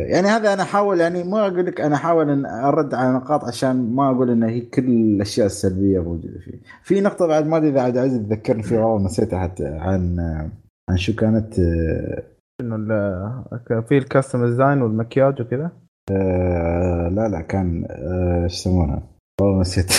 يعني 0.08 0.28
هذا 0.28 0.54
أنا 0.54 0.64
أحاول 0.64 1.00
يعني 1.00 1.24
ما 1.24 1.48
أقول 1.48 1.66
لك 1.66 1.82
أنا 1.82 1.96
أحاول 1.96 2.30
أن 2.30 2.46
أرد 2.46 2.94
على 2.94 3.14
نقاط 3.14 3.44
عشان 3.44 3.96
ما 3.96 4.12
أقول 4.12 4.30
إن 4.30 4.44
هي 4.44 4.62
كل 4.62 4.84
الأشياء 4.86 5.46
السلبية 5.46 6.00
موجودة 6.00 6.40
فيه. 6.40 6.60
في 6.84 7.02
نقطة 7.02 7.28
بعد 7.28 7.48
ما 7.48 7.58
أدري 7.58 7.70
إذا 7.70 7.82
عبد 7.82 7.98
العزيز 7.98 8.20
تذكرني 8.20 8.64
فيها 8.64 8.86
والله 8.86 9.06
نسيتها 9.06 9.40
حتى 9.40 9.68
عن 9.68 10.20
عن 10.90 10.98
شو 10.98 11.16
كانت 11.16 11.60
آه، 11.60 12.24
إنه 12.62 12.78
في 13.82 13.98
ال 13.98 14.04
costume 14.04 14.46
design 14.46 14.82
والمكياج 14.82 15.42
وكذا 15.42 15.72
آه، 16.12 17.10
لا 17.10 17.28
لا 17.28 17.42
كان 17.42 17.86
آه، 17.90 18.44
إيش 18.44 18.54
يسمونها؟ 18.54 19.04
والله 19.42 19.62
نسيت 19.62 19.94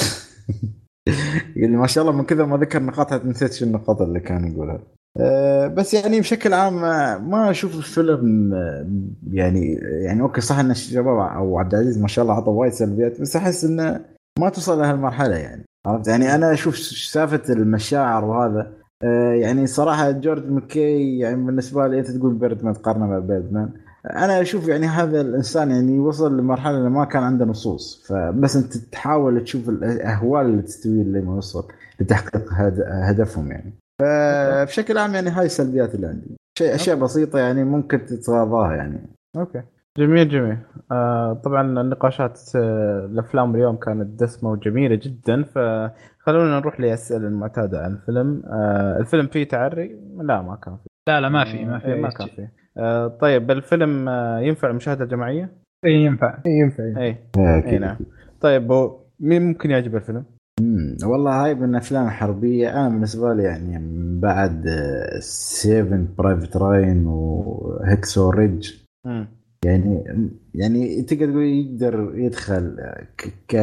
ما 1.56 1.86
شاء 1.86 2.04
الله 2.04 2.16
من 2.16 2.24
كذا 2.24 2.44
ما 2.44 2.56
ذكر 2.56 2.82
نقاط 2.82 3.24
نسيت 3.24 3.52
شو 3.52 3.64
النقاط 3.64 4.02
اللي 4.02 4.20
كان 4.20 4.52
يقولها. 4.52 4.80
آه، 5.20 5.66
بس 5.66 5.94
يعني 5.94 6.20
بشكل 6.20 6.52
عام 6.54 6.84
آه، 6.84 7.18
ما 7.18 7.50
أشوف 7.50 7.74
الفيلم 7.76 8.54
آه، 8.54 8.86
يعني 9.32 9.74
يعني 9.82 10.20
okay 10.22 10.40
صح 10.40 10.58
إن 10.58 10.70
الشباب 10.70 11.06
أو 11.18 11.58
عبد 11.58 11.74
العزيز 11.74 11.98
ما 11.98 12.08
شاء 12.08 12.22
الله 12.22 12.34
عطى 12.34 12.50
وايد 12.50 12.72
سلبيات 12.72 13.20
بس 13.20 13.36
أحس 13.36 13.64
إنه 13.64 14.00
ما 14.38 14.48
توصل 14.48 14.78
لهالمرحله 14.78 15.36
يعني 15.36 15.64
عرفت؟ 15.86 16.08
يعني 16.08 16.34
أنا 16.34 16.52
أشوف 16.52 16.78
سالفه 16.78 17.52
المشاعر 17.52 18.24
وهذا 18.24 18.72
يعني 19.40 19.66
صراحة 19.66 20.10
جورج 20.10 20.50
مكي 20.50 21.18
يعني 21.18 21.36
بالنسبة 21.46 21.86
لي 21.86 21.98
أنت 21.98 22.10
تقول 22.10 22.34
Birdman 22.34 22.74
تقارنه 22.74 23.18
Birdman. 23.18 23.68
أنا 24.06 24.40
أشوف 24.40 24.68
يعني 24.68 24.86
هذا 24.86 25.20
الإنسان 25.20 25.70
يعني 25.70 25.98
وصل 25.98 26.38
لمرحلة 26.38 26.88
ما 26.88 27.04
كان 27.04 27.22
عنده 27.22 27.44
نصوص 27.44 28.04
فبس 28.08 28.56
أنت 28.56 28.76
تحاول 28.76 29.44
تشوف 29.44 29.68
الاهوال 29.68 30.46
اللي 30.46 30.62
تستوي 30.62 31.02
اللي 31.02 31.20
ما 31.20 31.34
يوصل 31.34 31.64
لتحقيق 32.00 32.52
هد- 32.52 32.84
هدفهم 32.88 33.50
يعني. 33.52 33.72
فبشكل 34.02 34.98
عام 34.98 35.14
يعني 35.14 35.30
هاي 35.30 35.46
السلبيات 35.46 35.94
اللي 35.94 36.06
عندي. 36.06 36.36
شيء 36.58 36.74
أشياء 36.74 36.96
بسيطة 36.96 37.38
يعني 37.38 37.64
ممكن 37.64 38.06
تتغاضاها 38.06 38.74
يعني. 38.76 38.98
okay. 39.36 39.62
جميل 39.98 40.28
جميل. 40.28 40.58
آه 40.92 41.32
طبعا 41.32 41.80
النقاشات 41.80 42.40
آه 42.56 43.06
الأفلام 43.12 43.54
اليوم 43.54 43.76
كانت 43.76 44.20
دسمة 44.22 44.50
وجميلة 44.50 44.94
جدا 45.02 45.42
فخلونا 45.42 46.58
نروح 46.60 46.80
للاسئله 46.80 47.28
المعتادة 47.28 47.80
عن 47.82 47.92
الفيلم. 47.92 48.42
آه 48.46 48.98
الفيلم 49.00 49.26
فيه 49.26 49.44
تعري؟ 49.48 50.00
لا 50.16 50.42
ما 50.42 50.56
كان 50.56 50.76
فيه. 50.76 50.90
لا 51.08 51.20
لا 51.20 51.28
ما 51.28 51.44
في 51.44 51.64
ما 51.64 51.78
في 51.78 51.86
إيه، 51.86 52.00
ما 52.00 52.08
كان. 52.08 52.28
فيه. 52.28 52.52
آه 52.78 53.08
طيب 53.08 53.50
الفيلم 53.50 54.08
آه 54.08 54.38
ينفع 54.40 54.70
المشاهدة 54.70 55.04
الجماعية؟ 55.04 55.50
اي 55.84 55.92
ينفع. 55.92 56.38
ينفع. 56.46 56.84
اي 56.84 57.02
إيه، 57.02 57.18
اي 57.38 57.58
أكيد. 57.58 57.80
نعم. 57.80 57.96
طيب 58.40 58.90
مين 59.20 59.42
ممكن 59.42 59.70
يعجب 59.70 59.96
الفيلم؟ 59.96 60.24
مم، 60.60 60.96
والله 61.04 61.44
هاي 61.44 61.54
من 61.54 61.70
الافلام 61.70 62.06
الحربيه 62.06 62.70
أنا 62.70 62.88
بالنسبة 62.88 63.34
لي 63.34 63.42
يعني 63.42 63.78
من 63.78 64.20
بعد 64.20 64.66
Saving 65.20 66.08
Private 66.18 66.56
Ryan 66.56 67.06
و 67.06 67.22
Hacksaw 67.22 68.30
Ridge. 68.30 68.70
يعني 69.64 70.04
يعني 70.54 71.02
تقدر 71.02 71.26
تقول 71.26 71.42
يقدر 71.44 72.12
يدخل 72.18 72.76
ك... 73.18 73.34
ك... 73.48 73.56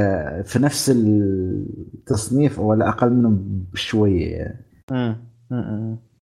في 0.45 0.59
نفس 0.59 0.89
التصنيف 0.95 2.59
ولا 2.59 2.89
أقل 2.89 3.13
منهم 3.13 3.65
بشوية 3.73 4.35
يعني. 4.35 4.65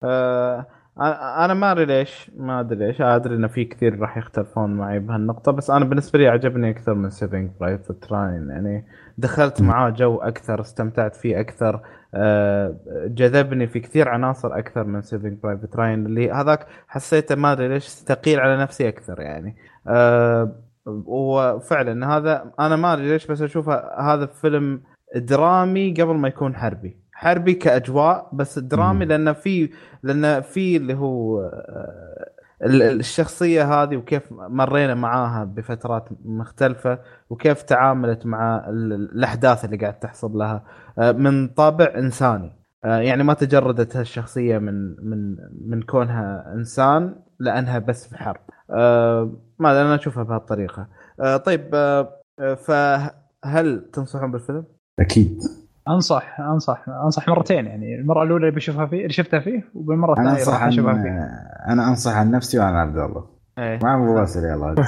آه 0.03 0.67
أنا 1.01 1.53
ما 1.53 1.71
أدري 1.71 1.85
ليش 1.85 2.31
ما 2.37 2.59
أدري 2.59 2.87
ليش. 2.87 3.01
أدري 3.01 3.35
ان 3.35 3.47
في 3.47 3.65
كثير 3.65 3.99
راح 3.99 4.17
يختلفون 4.17 4.73
معي 4.73 4.99
بهالنقطة 4.99 5.51
بس 5.51 5.69
أنا 5.69 5.85
بالنسبة 5.85 6.19
لي 6.19 6.27
عجبني 6.27 6.69
أكثر 6.69 6.93
من 6.93 7.09
Saving 7.09 7.51
Private 7.59 8.11
Ryan 8.11 8.49
يعني 8.49 8.85
دخلت 9.17 9.61
معاه 9.61 9.89
جو 9.89 10.17
أكثر 10.17 10.61
استمتعت 10.61 11.15
فيه 11.15 11.39
أكثر 11.39 11.81
جذبني 13.07 13.67
في 13.67 13.79
كثير 13.79 14.09
عناصر 14.09 14.57
أكثر 14.57 14.83
من 14.83 15.01
Saving 15.01 15.37
Private 15.43 15.75
Ryan 15.75 16.05
اللي 16.05 16.31
هذاك 16.31 16.67
حسيته 16.87 17.35
ما 17.35 17.51
أدري 17.51 17.67
ليش 17.67 17.87
ثقيل 17.87 18.39
على 18.39 18.57
نفسي 18.57 18.87
أكثر 18.89 19.21
يعني. 19.21 19.55
وفعلا 20.85 22.17
هذا 22.17 22.51
أنا 22.59 22.75
ما 22.75 22.93
أدري 22.93 23.09
ليش 23.09 23.27
بس 23.27 23.41
أشوفه 23.41 23.73
هذا 23.99 24.25
فيلم 24.25 24.81
درامي 25.15 25.93
قبل 25.93 26.13
ما 26.15 26.27
يكون 26.27 26.55
حربي. 26.55 27.02
حربي 27.23 27.53
كأجواء 27.53 28.29
بس 28.33 28.59
درامي. 28.59 29.05
لأن 29.05 29.33
في 29.33 29.69
لأن 30.03 30.41
في 30.41 30.77
اللي 30.77 30.93
هو 30.93 31.41
آه، 31.41 32.29
ال- 32.63 32.81
ال- 32.81 32.99
الشخصية 32.99 33.83
هذه 33.83 33.97
وكيف 33.97 34.23
مرينا 34.31 34.95
معاها 34.95 35.43
بفترات 35.43 36.09
مختلفة 36.25 36.99
وكيف 37.29 37.61
تعاملت 37.61 38.25
مع 38.25 38.65
ال- 38.69 38.93
الأحداث 38.93 39.65
اللي 39.65 39.77
قاعد 39.77 39.99
تحصل 39.99 40.31
لها 40.31 40.63
آه، 40.99 41.11
من 41.11 41.47
طابع 41.47 41.93
إنساني 41.97 42.51
آه، 42.85 42.97
يعني 42.97 43.23
ما 43.23 43.33
تجردت 43.33 43.97
هالشخصية 43.97 44.57
من 44.57 44.95
من 45.09 45.35
من 45.67 45.81
كونها 45.81 46.53
إنسان 46.55 47.15
لأنها 47.39 47.79
بس 47.79 48.07
في 48.07 48.17
حرب 48.17 48.37
ما 49.59 49.81
أنا 49.81 49.95
أشوفها 49.95 50.23
بهالطريقة 50.23 50.87
طيب 51.45 51.75
فهل 52.57 53.89
تنصحون 53.93 54.31
بالفيلم؟ 54.31 54.63
أكيد 54.99 55.39
أنصح 55.87 56.39
أنصح 56.39 56.89
أنصح 56.89 57.27
مرتين 57.27 57.65
يعني 57.65 57.95
المرة 57.95 58.23
الأولى 58.23 58.47
اللي 58.47 58.55
بشوفها 58.55 58.85
فيه 58.85 58.97
اللي 58.97 59.13
شفتها 59.13 59.39
فيه 59.39 59.63
وبالمرة 59.75 60.13
أنا 60.13 60.21
الثانية 60.21 60.39
أنصح 60.39 60.53
راح 60.53 60.61
عن 60.63 60.67
أشوفها 60.67 60.93
فيه. 60.93 61.09
أنا 61.73 61.87
أنصح 61.87 62.17
عن 62.17 62.31
نفسي 62.31 62.59
وعن 62.59 62.73
عبد 62.73 62.97
الله. 62.97 63.25
إيه. 63.57 63.79
ما 63.83 63.95
أبو 63.95 64.15
باسل 64.15 64.39
يلا 64.39 64.75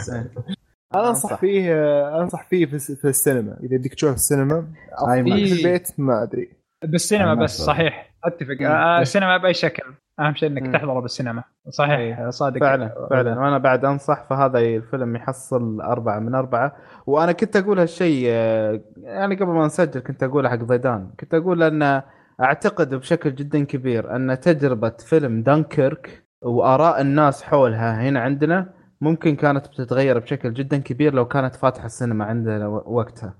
أنا 0.95 1.09
أنصح 1.09 1.35
فيه 1.39 1.73
أنصح 2.21 2.47
فيه 2.49 2.65
في, 2.65 2.79
في 2.79 3.07
السينما. 3.07 3.57
إذا 3.63 3.77
بدك 3.77 3.93
تشوفه 3.93 4.11
في 4.11 4.17
السينما. 4.17 4.67
في 5.07 5.53
البيت 5.53 5.99
ما 5.99 6.23
أدري. 6.23 6.49
بالسينما 6.83 7.33
بس. 7.33 7.61
صحيح. 7.61 8.13
أتفق. 8.23 8.61
مم. 8.61 8.65
آه، 8.65 9.01
السينما 9.01 9.37
بأي 9.37 9.53
شكل. 9.53 9.83
أهم 10.19 10.35
شيء 10.35 10.49
إنك. 10.49 10.73
تحضره 10.73 10.99
بالسينما. 10.99 11.43
صحيح 11.69 12.29
صادق. 12.29 12.59
فعلا 12.59 13.07
فعلا. 13.09 13.39
وأنا 13.39 13.57
بعد 13.57 13.85
أنصح 13.85 14.23
فهذا 14.23 14.59
الفيلم 14.59 15.15
يحصل 15.15 15.81
أربعة 15.81 16.19
من 16.19 16.35
أربعة. 16.35 16.75
وأنا 17.07 17.31
كنت 17.31 17.55
أقول 17.55 17.79
هالشيء 17.79 18.25
آه، 18.29 18.81
يعني 18.97 19.35
قبل 19.35 19.47
ما 19.51 19.65
نسجل 19.65 19.99
كنت 19.99 20.23
اقوله 20.23 20.49
حق 20.49 20.55
ضيدان 20.55 21.09
كنت 21.19 21.33
أقول 21.33 21.63
أن 21.63 22.01
أعتقد 22.41 22.93
بشكل 22.95 23.35
جدا 23.35 23.63
كبير 23.63 24.15
أن 24.15 24.39
تجربة 24.39 24.89
فيلم 24.89 25.41
دانكيرك 25.43 26.25
وآراء 26.41 27.01
الناس 27.01 27.43
حولها 27.43 28.01
هنا 28.09 28.19
عندنا 28.19 28.69
ممكن 29.01 29.35
كانت 29.35 29.67
بتتغير 29.67 30.19
بشكل 30.19 30.53
جدا 30.53 30.77
كبير 30.77 31.13
لو 31.13 31.25
كانت 31.27 31.55
فاتحة 31.55 31.85
السينما 31.85 32.25
عندنا 32.25 32.67
وقتها. 32.67 33.33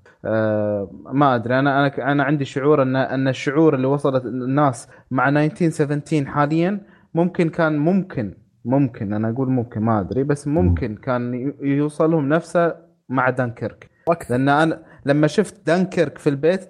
ما 1.13 1.35
أدري. 1.35 1.59
أنا 1.59 1.79
أنا 1.87 2.11
أنا 2.11 2.23
عندي 2.23 2.45
شعور 2.45 2.81
ان 2.81 2.95
أن 2.95 3.27
الشعور 3.27 3.75
اللي 3.75 3.87
وصلت 3.87 4.25
الناس 4.25 4.87
مع 5.11 5.29
1917 5.29 6.25
حاليا 6.25 6.81
ممكن 7.13 7.49
كان 7.49 7.77
ممكن 7.77 8.33
ممكن 8.65 9.13
أنا 9.13 9.29
أقول 9.29 9.49
ممكن 9.49 9.81
ما 9.81 9.99
أدري 9.99 10.23
بس 10.23 10.47
ممكن 10.47 10.95
كان 10.95 11.53
يوصلهم 11.61 12.29
نفسه 12.29 12.75
مع 13.09 13.29
دانكيرك. 13.29 13.89
وأكثر 14.07 14.35
لأن 14.37 14.49
أنا 14.49 14.83
لما 15.05 15.27
شفت 15.27 15.67
دانكيرك 15.67 16.17
في 16.17 16.29
البيت 16.29 16.63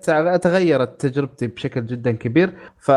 تغيرت 0.44 1.02
تجربتي 1.02 1.48
بشكل 1.48 1.86
جدا 1.86 2.12
كبير. 2.12 2.54
ف 2.78 2.90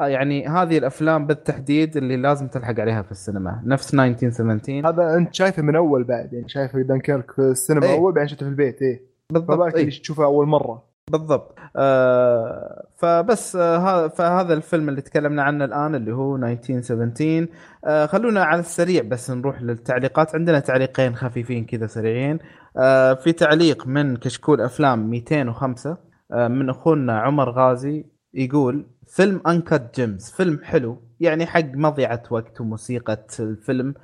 يعني 0.00 0.46
هذه 0.48 0.78
الأفلام 0.78 1.26
بالتحديد 1.26 1.96
اللي 1.96 2.16
لازم 2.16 2.48
تلحق 2.48 2.80
عليها 2.80 3.02
في 3.02 3.10
السينما. 3.10 3.62
نفس 3.64 3.94
1917 3.94 4.88
هذا 4.88 5.16
أنت 5.16 5.34
شايفه 5.34 5.62
من 5.62 5.76
أول 5.76 6.04
بعد 6.04 6.32
يعني 6.32 6.48
شايفه 6.48 6.82
دانكيرك 6.82 7.30
في 7.30 7.38
السينما 7.38 7.86
إيه. 7.86 7.98
أول 7.98 8.12
بعدين 8.12 8.28
شفته 8.28 8.46
في 8.46 8.50
البيت 8.50 8.82
إيه. 8.82 9.11
بالضبط 9.32 9.58
فبالك 9.58 9.74
إيه. 9.74 9.80
اللي 9.80 9.90
تشوفه 10.00 10.24
أول 10.24 10.46
مرة. 10.46 10.92
بالضبط. 11.10 11.54
آه 11.76 12.86
فبس 12.98 13.56
آه 13.56 14.08
فهذا 14.08 14.54
الفيلم 14.54 14.88
اللي 14.88 15.00
تكلمنا 15.00 15.42
عنه 15.42 15.64
الآن 15.64 15.94
اللي 15.94 16.12
هو 16.12 16.36
1917 16.36 17.46
آه 17.86 18.06
خلونا 18.06 18.44
على 18.44 18.60
السريع 18.60 19.02
بس 19.02 19.30
نروح 19.30 19.62
للتعليقات. 19.62 20.34
عندنا 20.34 20.60
تعليقين 20.60 21.16
خفيفين 21.16 21.64
كذا 21.64 21.86
سريعين. 21.86 22.38
آه 22.76 23.14
في 23.14 23.32
تعليق 23.32 23.86
من 23.86 24.16
كشكول 24.16 24.60
أفلام 24.60 25.10
205 25.10 25.96
آه 26.32 26.48
من 26.48 26.70
أخونا 26.70 27.18
عمر 27.20 27.50
غازي 27.50 28.04
يقول 28.34 28.86
فيلم 29.06 29.40
Uncut 29.46 30.00
Gems 30.00 30.30
فيلم 30.30 30.60
حلو. 30.64 31.02
يعني 31.20 31.46
حق 31.46 31.64
مضيعة 31.74 32.22
وقت 32.30 32.60
وموسيقى 32.60 33.26
الفيلم. 33.40 33.94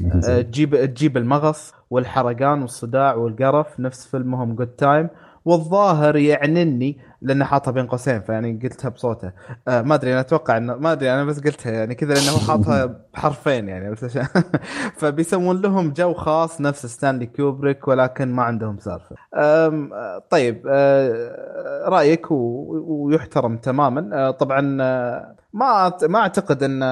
تجيب 0.42 0.84
تجيب 0.84 1.16
المغص 1.16 1.72
والحرقان 1.90 2.62
والصداع 2.62 3.14
والقرف 3.14 3.80
نفس 3.80 4.06
فيلمهم 4.06 4.54
Good 4.54 4.66
Time 4.66 5.08
والظاهر 5.44 6.16
يعنني 6.16 6.98
لأنه 7.22 7.44
حاطها 7.44 7.70
بين 7.70 7.86
قوسين 7.86 8.20
فيعني 8.20 8.60
قلتها 8.62 8.88
بصوته. 8.88 9.32
آه 9.68 9.82
ما 9.82 9.94
أدري 9.94 10.12
أنا 10.12 10.20
أتوقع 10.20 10.56
إنه 10.56 10.74
ما 10.76 10.92
أدري 10.92 11.14
أنا 11.14 11.24
بس 11.24 11.40
قلتها 11.40 11.72
يعني 11.72 11.94
كذا 11.94 12.14
لأنه 12.14 12.30
هو 12.30 12.38
حاطها 12.38 13.00
بحرفين 13.14 13.68
يعني 13.68 13.90
بس 13.90 14.04
عشان 14.04 14.26
فبيسوون 14.98 15.60
لهم 15.60 15.92
جو 15.92 16.14
خاص 16.14 16.60
نفس 16.60 16.86
ستانلي 16.86 17.26
كوبريك 17.26 17.88
ولكن 17.88 18.32
ما 18.32 18.42
عندهم 18.42 18.78
سالفة. 18.78 19.16
آه، 19.34 20.22
طيب 20.30 20.62
آه 20.68 21.84
رأيك 21.88 22.30
و- 22.30 23.04
ويحترم 23.06 23.56
تماما. 23.56 24.10
آه 24.12 24.30
طبعا 24.30 24.78
آه، 24.82 25.34
ما 25.52 25.92
ما 26.02 26.18
أعتقد 26.18 26.62
إن 26.62 26.82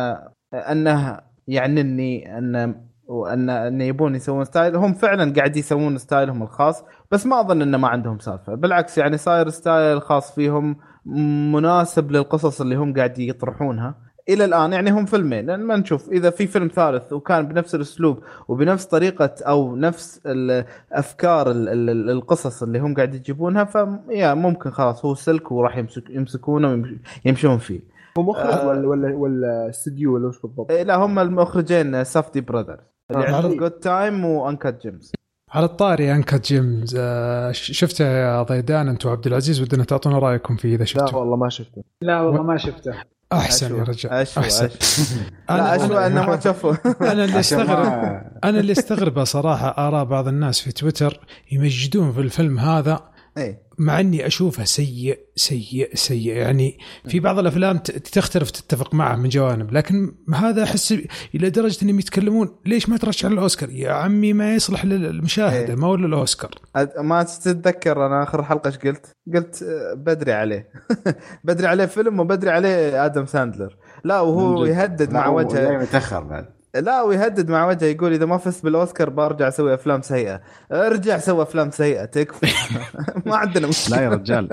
إنه 0.54 1.20
يعنني 1.48 2.38
إن 2.38 2.74
وأن 3.12 3.50
أن 3.50 3.80
يبون 3.80 4.14
يسوون 4.14 4.44
style 4.44 4.76
هم 4.76 4.92
فعلا 4.94 5.32
قاعد 5.36 5.56
يسوون 5.56 5.98
style 5.98 6.30
هم 6.30 6.42
الخاص 6.42 6.84
بس 7.10 7.26
ما 7.26 7.40
أظن 7.40 7.62
إنه 7.62 7.78
ما 7.78 7.88
عندهم 7.88 8.18
سالفة. 8.18 8.54
بالعكس 8.54 8.98
يعني 8.98 9.16
صاير 9.16 9.48
style 9.48 10.02
خاص 10.02 10.34
فيهم 10.34 10.76
مناسب 11.52 12.10
للقصص 12.10 12.60
اللي 12.60 12.76
هم 12.76 12.94
قاعد 12.94 13.18
يطرحونها. 13.18 13.94
إلى 14.28 14.44
الآن 14.44 14.72
يعني 14.72 14.90
هم 14.90 15.04
فيلمين. 15.04 15.46
لأن 15.46 15.60
ما 15.60 15.76
نشوف 15.76 16.08
إذا 16.08 16.30
في 16.30 16.46
فيلم 16.46 16.68
ثالث 16.68 17.12
وكان 17.12 17.48
بنفس 17.48 17.74
الأسلوب 17.74 18.18
وبنفس 18.48 18.84
طريقة 18.86 19.30
أو 19.42 19.76
نفس 19.76 20.20
الافكار 20.26 21.50
ال- 21.50 21.68
ال- 21.68 22.10
القصص 22.10 22.62
اللي 22.62 22.78
هم 22.78 22.94
قاعد 22.94 23.14
يجيبونها 23.14 23.64
فيا 23.64 24.34
ممكن 24.34 24.70
خلاص 24.70 25.04
هو 25.04 25.14
سلك 25.14 25.52
وراح 25.52 25.76
يمسك 25.76 26.10
يمسكونه 26.10 26.84
ويمشون 27.26 27.58
فيه. 27.58 27.80
هو 28.18 28.22
مخرج 28.22 28.52
آه. 28.52 28.66
ولا 28.68 28.88
ولا 28.88 29.14
ولا 29.16 29.68
استديو 29.68 30.14
ولا 30.14 30.28
وش 30.28 30.40
بالضبط؟ 30.42 30.70
إيه 30.70 30.82
لا 30.82 30.94
هم 30.96 31.18
المخرجين 31.18 32.04
Safdie 32.04 32.40
Brothers. 32.40 32.91
اللي. 33.20 33.36
عندهم 33.36 33.56
Good 33.56 33.70
Time 33.70 34.24
و 34.24 34.33
Uncut 34.33 34.78
Gems 34.82 35.12
على 35.50 35.64
الطاري 35.64 36.12
Uncut 36.12 36.46
Gems 36.52 36.96
آه، 36.98 37.52
ش- 37.52 37.72
شفته 37.78 38.04
يا 38.04 38.42
ضيدان 38.42 38.88
انت 38.88 39.06
وعبد 39.06 39.26
العزيز؟ 39.26 39.60
ودنا 39.60 39.84
تعطونا 39.84 40.18
رأيكم 40.18 40.56
فيه 40.56 40.68
إذا 40.68 40.78
لا 40.78 40.84
شفته 40.84 41.16
والله 41.16 41.36
ما 41.36 41.48
شفته. 41.48 41.82
لا 42.02 42.20
والله 42.20 42.42
ما 42.42 42.56
شفته. 42.56 42.94
أحسن 43.32 43.76
يا 43.78 43.82
رجال 43.82 44.12
اشوى 44.12 44.42
أحسن. 44.44 44.64
اشوى 44.66 44.76
أنا 45.50 45.56
لا 45.58 45.76
اشوى 45.76 45.86
أنا, 45.96 46.06
أنه 46.06 46.26
ما 46.26 46.40
شافوا 46.40 46.74
أنا 47.12 47.24
اللي 47.24 47.40
استغرب 47.46 48.22
أنا 48.44 48.60
اللي 48.60 48.72
استغربه 48.72 49.24
صراحة 49.24 49.88
آراء 49.88 50.04
بعض 50.04 50.28
الناس 50.28 50.60
في 50.60 50.72
تويتر 50.72 51.20
يمجدون 51.52 52.12
في 52.12 52.20
الفيلم 52.20 52.58
هذا 52.58 53.00
إيه. 53.38 53.62
مع 53.78 54.00
إني 54.00 54.26
اشوفه 54.26 54.64
سيء 54.64 55.18
سيء 55.36 55.90
سيء. 55.94 56.32
يعني 56.36 56.78
في 57.08 57.20
بعض 57.20 57.38
الأفلام 57.38 57.78
ت- 57.78 57.90
تختلف 57.90 58.50
تتفق 58.50 58.94
معه 58.94 59.16
من 59.16 59.28
جوانب 59.28 59.72
لكن 59.72 60.14
هذا 60.34 60.62
أحس 60.62 60.94
إلى 61.34 61.50
درجة 61.50 61.84
إنهم 61.84 61.98
يتكلمون 61.98 62.56
ليش 62.66 62.88
ما 62.88 62.96
ترشح 62.96 63.28
للأوسكار؟ 63.28 63.70
يا 63.70 63.92
عمي 63.92 64.32
ما 64.32 64.54
يصلح 64.54 64.84
للمشاهدة 64.84 65.68
إيه. 65.68 65.74
ما 65.74 65.86
هو 65.86 65.94
للاوسكار 65.96 66.50
ما 66.98 67.22
تتذكر 67.22 68.06
أنا 68.06 68.22
آخر 68.22 68.42
حلقة 68.42 68.68
إيش 68.68 68.76
قلت؟ 68.78 69.06
قلت 69.34 69.62
آه، 69.62 69.94
بدري 69.94 70.32
عليه. 70.32 70.68
بدري 71.44 71.66
عليه 71.66 71.86
فيلم 71.86 72.20
وبدري 72.20 72.50
عليه 72.50 73.04
آدم 73.04 73.26
ساندلر. 73.26 73.76
لا 74.04 74.20
وهو. 74.20 74.64
يهدد 74.64 75.12
مع 75.12 75.28
وجهه. 75.28 75.78
متاخر 75.78 76.22
بعد. 76.24 76.46
لا 76.74 77.02
ويهدد 77.02 77.50
مع 77.50 77.68
وجهه 77.68 77.86
يقول 77.86 78.12
إذا 78.12 78.26
ما 78.26 78.36
فزت 78.38 78.64
بالأوسكار 78.64 79.10
برجع 79.10 79.48
أسوي 79.48 79.74
أفلام 79.74 80.02
سيئة. 80.02 80.40
ارجع 80.72 81.18
سوي 81.18 81.42
أفلام 81.42 81.70
سيئة 81.70 82.04
تكفى. 82.04 82.46
ما 83.26 83.36
عندنا 83.36 83.66
مشكلة. 83.66 83.96
لا 83.96 84.02
يا 84.02 84.08
رجال. 84.10 84.48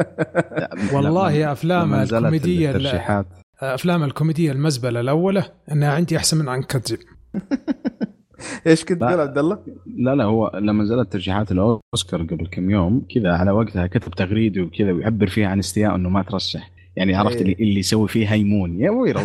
والله 0.94 1.32
يا 1.32 1.52
أفلام 1.52 1.94
الكوميدية 1.94 2.70
الترشيحات. 2.72 3.26
أفلام 3.62 4.04
الكوميدية 4.04 4.52
المزبلة 4.52 5.00
الاولى 5.00 5.44
إنها 5.72 5.94
عندي 5.94 6.18
أحسن 6.18 6.38
من 6.38 6.50
عنكت 6.50 6.88
جيم 6.88 7.00
إيش 8.68 8.86
كنت 8.86 9.02
لا. 9.02 9.08
تقول 9.08 9.20
عبد 9.20 9.38
الله؟ 9.38 9.60
لا 9.86 10.16
لا 10.16 10.24
هو 10.24 10.52
لما 10.56 10.84
نزلت 10.84 11.14
ترشيحات 11.14 11.52
الأوسكار 11.52 12.24
قبل 12.24 12.48
كم 12.52 12.70
يوم 12.70 13.06
كذا 13.16 13.32
على 13.32 13.52
وقتها 13.52 13.88
كتب 13.88 14.12
تغريدة 14.12 14.62
وكذا 14.62 14.92
ويعبر 14.92 15.28
فيها 15.28 15.48
عن 15.48 15.60
استياء 15.60 15.96
إنه 15.96 16.10
ما 16.10 16.24
ترشح. 16.24 16.72
يعني 16.96 17.16
عرفت 17.16 17.36
إيه. 17.36 17.42
اللي, 17.42 17.54
اللي 17.60 17.80
يسوي 17.80 18.08
فيه 18.08 18.34
هيمون. 18.34 18.80
يا 18.80 18.90
وير 18.90 19.18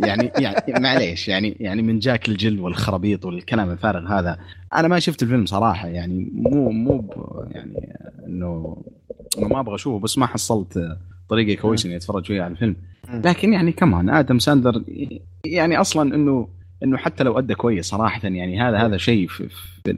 يعني 0.00 0.30
يعني 0.38 0.80
معليش 0.80 1.28
يعني 1.28 1.56
يعني 1.60 1.82
من 1.82 1.98
جاك 1.98 2.28
الجل 2.28 2.60
والخرابيط 2.60 3.24
والكلام 3.24 3.70
الفارغ 3.70 4.18
هذا 4.18 4.38
أنا 4.74 4.88
ما 4.88 4.98
شفت 4.98 5.22
الفيلم 5.22 5.46
صراحة 5.46 5.88
يعني 5.88 6.30
مو 6.32 6.70
مو 6.70 7.12
يعني 7.50 7.98
إنه 8.26 8.76
ما 9.38 9.60
أبغى 9.60 9.74
أشوفه 9.74 9.98
بس 9.98 10.18
ما 10.18 10.26
حصلت 10.26 10.98
طريقة 11.28 11.60
كويسة 11.60 11.86
إني 11.86 11.96
أتفرج 11.96 12.26
فيها 12.26 12.44
على 12.44 12.52
الفيلم. 12.52 12.76
لكن 13.24 13.52
يعني 13.52 13.72
كمان 13.72 14.10
آدم 14.10 14.38
ساندر 14.38 14.82
يعني 15.44 15.80
أصلا 15.80 16.14
إنه 16.14 16.48
إنه 16.82 16.96
حتى 16.96 17.24
لو 17.24 17.38
أدى 17.38 17.54
كويس 17.54 17.86
صراحة 17.86 18.28
يعني 18.28 18.60
هذا 18.60 18.78
هذا 18.78 18.96
شيء 18.96 19.28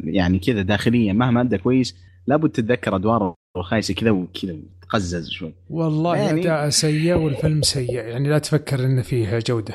يعني 0.04 0.38
كذا 0.38 0.62
داخليا 0.62 1.12
مهما 1.12 1.40
أدى 1.40 1.58
كويس 1.58 1.96
لابد 2.26 2.50
تتذكر 2.50 2.96
أدواره 2.96 3.34
الخايسة 3.56 3.94
كذا 3.94 4.10
وكذا. 4.10 4.56
تقزز 4.90 5.28
شوي. 5.30 5.54
والله 5.70 6.16
يعني- 6.16 6.40
أداء 6.40 6.68
سيء 6.68 7.14
والفيلم 7.14 7.62
سيء 7.62 7.94
يعني 7.94 8.28
لا 8.28 8.38
تفكر 8.38 8.84
إن 8.84 9.02
فيه 9.02 9.38
جودة. 9.38 9.74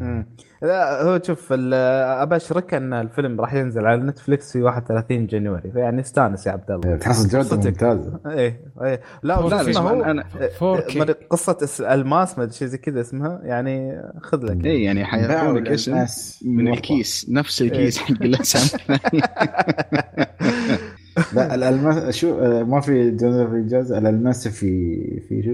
مم. 0.00 0.26
لا 0.62 1.02
هو 1.02 1.20
شوف 1.26 1.48
ال- 1.52 1.74
أبشرك 2.22 2.74
أن 2.74 2.92
الفيلم 2.92 3.40
راح 3.40 3.54
ينزل 3.54 3.86
على 3.86 4.02
نتفلكس 4.02 4.52
في 4.52 4.62
31 4.62 5.26
جانيوري 5.26 5.70
فيعني 5.72 6.00
استانس 6.00 6.46
يا 6.46 6.52
عبد 6.52 6.70
الله. 6.70 6.96
تحصل 6.96 7.28
جوده. 7.28 7.56
ممتازة. 7.56 8.20
إيه 8.26 8.60
إيه. 8.82 9.00
لا 9.22 9.40
لا، 9.40 9.70
اسمه 9.70 9.90
هو 9.90 10.02
أنا 10.02 10.24
4K. 10.58 10.96
ما 10.96 11.02
أدري 11.02 11.12
قصة 11.30 11.56
اس- 11.62 11.80
الماس 11.80 12.38
ما 12.38 12.44
أدري 12.44 12.54
شيء 12.54 12.68
زي 12.68 12.78
كذا 12.78 13.00
اسمها 13.00 13.40
يعني 13.44 14.02
خذ 14.22 14.44
لك. 14.44 14.66
اي 14.66 14.82
يعني 14.82 15.04
حيعطونك 15.04 15.68
اسم 15.68 16.06
من. 16.44 16.68
الكيس 16.72 17.26
نفس 17.30 17.62
الكيس 17.62 17.98
حق 17.98 18.22
الاسم 18.22 18.78
لا 21.34 21.54
الألماس 21.54 22.14
شو 22.16 22.38
ما 22.64 22.80
في 22.80 23.16
في 23.18 23.26
الجوز 23.56 23.92
الألماس 23.92 24.48
في 24.48 25.20
في 25.28 25.42
شو؟ 25.42 25.50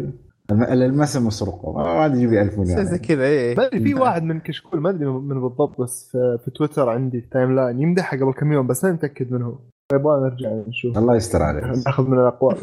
الم- 0.50 0.62
الألماس 0.62 1.16
مسروقه 1.16 1.72
ما 1.72 2.06
أدري 2.06 2.18
يجيب 2.22 2.32
1000 2.34 2.54
شيء 2.54 2.64
زي 2.64 2.74
مليون 2.82 2.96
كذا 2.98 3.24
إيه. 3.24 3.56
ما 3.56 3.66
أدري 3.66 3.80
في 3.80 3.94
واحد 3.94 4.22
من 4.22 4.40
كشكول 4.40 4.80
ما 4.80 4.90
أدري 4.90 5.06
من 5.06 5.40
بالضبط 5.40 5.80
بس 5.80 6.08
في, 6.12 6.38
في 6.44 6.50
تويتر 6.50 6.88
عندي 6.88 7.20
تايم 7.20 7.54
لاين 7.56 7.80
يمدحها 7.80 8.20
قبل 8.20 8.32
كم 8.32 8.52
يوم 8.52 8.66
بس 8.66 8.84
ما 8.84 8.92
متأكد 8.92 9.32
منه 9.32 9.58
يبغى 9.92 10.20
نرجع 10.20 10.48
نشوف. 10.68 10.98
الله 10.98 11.16
يستر 11.16 11.42
عليك. 11.42 11.64
ناخذ 11.64 12.08
من 12.08 12.18
الأقوال. 12.18 12.56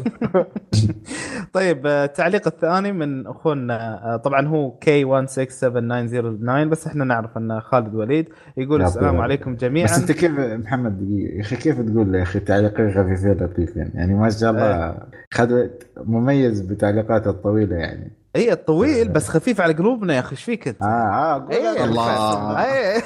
طيب 1.52 1.86
آه، 1.86 2.04
التعليق 2.04 2.46
الثاني 2.46 2.92
من 2.92 3.26
أخونا 3.26 4.04
آه، 4.14 4.16
طبعا 4.16 4.46
هو 4.46 4.70
كي 4.70 5.04
167909 5.04 6.64
بس 6.64 6.86
إحنا 6.86 7.04
نعرف 7.04 7.38
انه 7.38 7.60
خالد 7.60 7.94
وليد 7.94 8.28
يقول 8.56 8.82
السلام. 8.82 9.20
عليكم 9.20 9.54
بس 9.54 9.60
جميعا. 9.60 9.96
أنت 9.96 10.12
كيف 10.12 10.38
محمد؟ 10.38 10.98
دقيقة. 10.98 11.36
يا 11.36 11.40
أخي 11.40 11.56
كيف 11.56 11.80
تقول 11.80 12.14
يا 12.14 12.22
أخي 12.22 12.40
تعليقين 12.40 12.90
خفيفين 12.90 13.32
لطيفين 13.32 13.90
يعني؟ 13.94 14.14
ما 14.14 14.30
شاء 14.30 14.50
الله. 14.50 14.98
خد 15.30 15.70
مميز 15.96 16.60
بتعليقاته 16.60 17.30
الطويلة 17.30 17.76
يعني. 17.76 18.12
هي 18.36 18.56
طويل 18.56 19.08
بس 19.08 19.28
خفيف 19.28 19.60
على 19.60 19.72
قلوبنا 19.72 20.14
يا 20.14 20.20
أخي 20.20 20.32
إيش 20.32 20.44
فيك 20.44 20.68
أنت؟ 20.68 20.82
آه 20.82 20.86
آه 20.86 21.34
قول 21.34 21.52
إيه، 21.52 21.84
الله. 21.84 23.02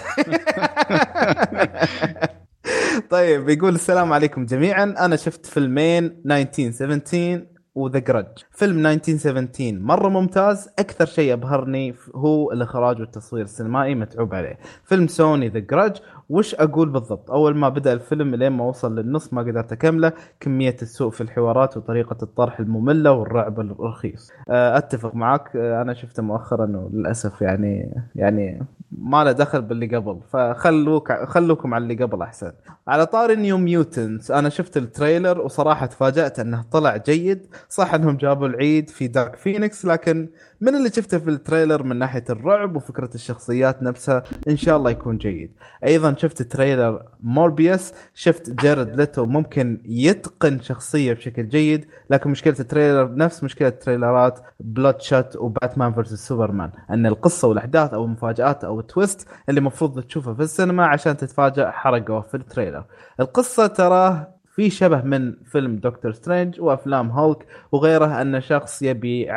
طيب 3.11 3.49
يقول 3.49 3.75
السلام 3.75 4.13
عليكم 4.13 4.45
جميعا. 4.47 4.85
أنا 4.85 5.17
شفت 5.17 5.47
فيلمين 5.47 6.05
1917 6.05 7.47
وذا 7.75 7.99
جرج. 7.99 8.27
فيلم 8.51 8.87
1917 8.87 9.79
مرة 9.79 10.09
ممتاز. 10.09 10.69
أكثر 10.79 11.07
شيء 11.07 11.33
أبهرني 11.33 11.95
هو 12.15 12.53
الإخراج 12.53 13.01
والتصوير 13.01 13.45
السينمائي 13.45 13.95
متعوب 13.95 14.35
عليه. 14.35 14.59
فيلم 14.85 15.07
سوني 15.07 15.49
ذا 15.49 15.59
جرج. 15.59 15.97
وش 16.29 16.55
أقول 16.55 16.89
بالضبط؟ 16.89 17.31
أول 17.31 17.57
ما 17.57 17.69
بدأ 17.69 17.93
الفيلم 17.93 18.35
لين 18.35 18.53
ما 18.53 18.65
وصل 18.65 18.99
للنص 18.99 19.33
ما 19.33 19.43
قدرت 19.43 19.73
أكمله. 19.73 20.13
كمية 20.41 20.77
السوء 20.83 21.11
في 21.11 21.21
الحوارات 21.21 21.77
وطريقة 21.77 22.17
الطرح 22.23 22.61
المملة 22.61 23.13
والرعب 23.13 23.61
الرخيص. 23.61 24.31
أتفق 24.49 25.15
معك. 25.15 25.57
أنا 25.57 25.95
شفته 25.95 26.23
مؤخرا 26.23 26.67
وللأسف 26.77 27.43
يعني 27.43 27.95
يعني 28.15 28.63
ما 28.93 29.25
له 29.25 29.33
دخل 29.33 29.63
باللي 29.63 29.97
قبل. 29.97 30.21
فخلوك 30.33 31.13
خلوكم 31.13 31.75
على 31.75 31.83
اللي 31.83 32.05
قبل 32.05 32.23
أحسن. 32.23 32.53
على 32.89 33.07
طار 33.07 33.35
New 33.35 33.59
Mutants 33.59 34.33
أنا 34.33 34.49
شفت 34.49 34.77
ال 34.77 34.85
trailer 34.85 35.41
وصراحة 35.41 35.87
تفاجأت 35.87 36.39
إنه 36.39 36.63
طلع 36.73 36.97
جيد. 36.97 37.47
صح 37.69 37.95
إنهم 37.95 38.17
جابوا 38.17 38.47
العيد 38.47 38.91
في 38.91 39.07
Dark 39.07 39.37
Phoenix 39.37 39.85
لكن 39.85 40.29
من 40.61 40.75
اللي 40.77 40.91
شفته 40.91 41.19
في 41.19 41.31
ال 41.31 41.37
trailer 41.37 41.83
من 41.83 41.97
ناحية 41.97 42.25
الرعب 42.31 42.77
وفكرة 42.77 43.11
الشخصيات 43.15 43.83
نفسها 43.83 44.23
إن 44.49 44.57
شاء 44.57 44.77
الله 44.77 44.91
يكون 44.91 45.19
جيد. 45.19 45.53
أيضا 45.85 46.15
شفت 46.19 46.43
trailer 46.43 47.03
Morbius 47.23 47.93
شفت 48.15 48.51
جيرد 48.51 48.97
ليتو 48.97 49.25
ممكن 49.25 49.83
يتقن 49.85 50.61
شخصية 50.61 51.13
بشكل 51.13 51.49
جيد 51.49 51.87
لكن 52.11 52.31
مشكلة 52.31 52.55
ال 52.61 52.68
trailer 52.68 53.15
نفس 53.15 53.45
مشكلة 53.45 53.69
trailer 53.69 54.32
ات 54.32 54.41
Bloodshot 54.61 55.37
و 55.37 55.45
Batman 55.45 55.93
versus 55.93 56.29
Superman 56.29 56.71
إن 56.91 57.07
القصة 57.07 57.49
والأحداث 57.49 57.95
أو 57.95 58.05
المفاجآت 58.05 58.65
أو 58.65 58.80
ال 58.81 58.89
twist 58.89 59.29
اللي 59.49 59.59
المفروض 59.59 60.01
تشوفه 60.01 60.35
في 60.35 60.43
السينما 60.43 60.87
عشان 60.87 61.17
تتفاجأ 61.17 61.71
حرقوه 61.71 62.21
في 62.21 62.37
ال 62.37 62.42
trailer. 62.42 62.85
القصة 63.21 63.67
تراه 63.67 64.35
في 64.55 64.71
شبه 64.71 65.03
من 65.03 65.35
فيلم 65.45 65.77
دكتور 65.77 66.13
سترينج 66.13 66.61
وأفلام 66.61 67.11
هولك 67.11 67.47
وغيره 67.73 68.23
أن 68.23 68.41
شخص 68.41 68.83
يبي 68.83 69.29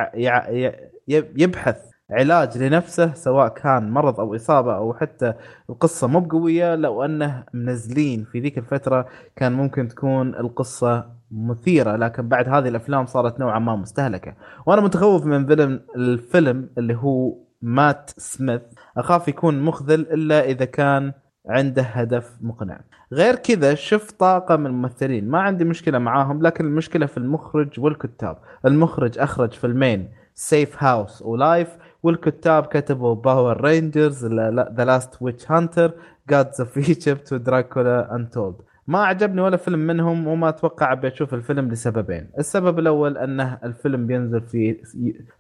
يبحث 1.08 1.94
علاج 2.12 2.58
لنفسه 2.58 3.14
سواء 3.14 3.48
كان 3.48 3.92
مرض 3.92 4.20
أو 4.20 4.36
إصابة 4.36 4.76
أو 4.76 4.94
حتى 4.94 5.34
القصة 5.70 6.08
مو 6.08 6.20
بقوية 6.20 6.76
لو 6.76 7.06
أنه 7.06 7.44
منزلين 7.54 8.24
في 8.32 8.40
ذيك 8.40 8.58
الفترة 8.58 9.08
كان 9.36 9.54
ممكن 9.54 9.88
تكون 9.88 10.36
القصة 10.36 11.10
مثيرة 11.32 11.96
لكن 11.96 12.28
بعد 12.28 12.50
هذه 12.50 12.68
الأفلام 12.68 13.06
صارت 13.06 13.40
نوعا 13.40 13.60
ما 13.60 13.76
مستهلكة. 13.76 14.34
وأنا 14.66 14.82
متخوف 14.82 15.26
من 15.26 15.46
فيلم 15.46 15.82
الفيلم 15.96 16.70
اللي 16.78 16.96
هو 16.96 17.38
مات 17.64 18.12
سميث. 18.18 18.62
أخاف 18.98 19.28
يكون 19.28 19.62
مخذل 19.62 20.00
إلا 20.00 20.46
إذا 20.46 20.66
كان 20.66 21.14
عنده 21.50 21.82
هدف 21.82 22.38
مقنع. 22.42 22.80
غير 23.14 23.36
كذا 23.36 23.76
شفت 23.76 24.20
طاقم 24.20 24.56
من 24.56 24.66
الممثلين. 24.66 25.30
ما 25.30 25.42
عندي 25.42 25.64
مشكلة 25.64 25.98
معاهم 25.98 26.42
لكن 26.42 26.66
المشكلة 26.66 27.06
في 27.06 27.18
المخرج 27.18 27.80
والكتاب. 27.80 28.38
المخرج 28.66 29.20
أخرج 29.20 29.52
فيلمين 29.52 30.10
Safe 30.36 30.84
House 30.84 31.22
و 31.22 31.33
Life 31.33 31.78
والكتاب 32.04 32.66
كتبوا 32.66 33.16
Power 33.16 33.62
Rangers 33.62 34.26
The 34.26 34.86
Last 34.86 35.22
Witch 35.22 35.52
Hunter 35.52 35.92
Gods 36.30 36.62
of 36.62 36.78
Egypt 36.78 37.34
و 37.34 37.44
Dracula 37.44 38.16
Untold 38.16 38.56
ما 38.88 39.00
عجبني 39.06 39.42
ولا 39.42 39.58
فيلم 39.58 39.80
منهم 39.80 40.28
وما 40.28 40.50
أتوقع 40.50 40.92
أبي 40.92 41.08
أشوف 41.08 41.34
الفيلم 41.34 41.72
لسببين. 41.72 42.30
السبب 42.40 42.80
الأول 42.80 43.18
انه 43.18 43.58
الفيلم 43.64 44.08
بينزل 44.08 44.42
في 44.42 44.78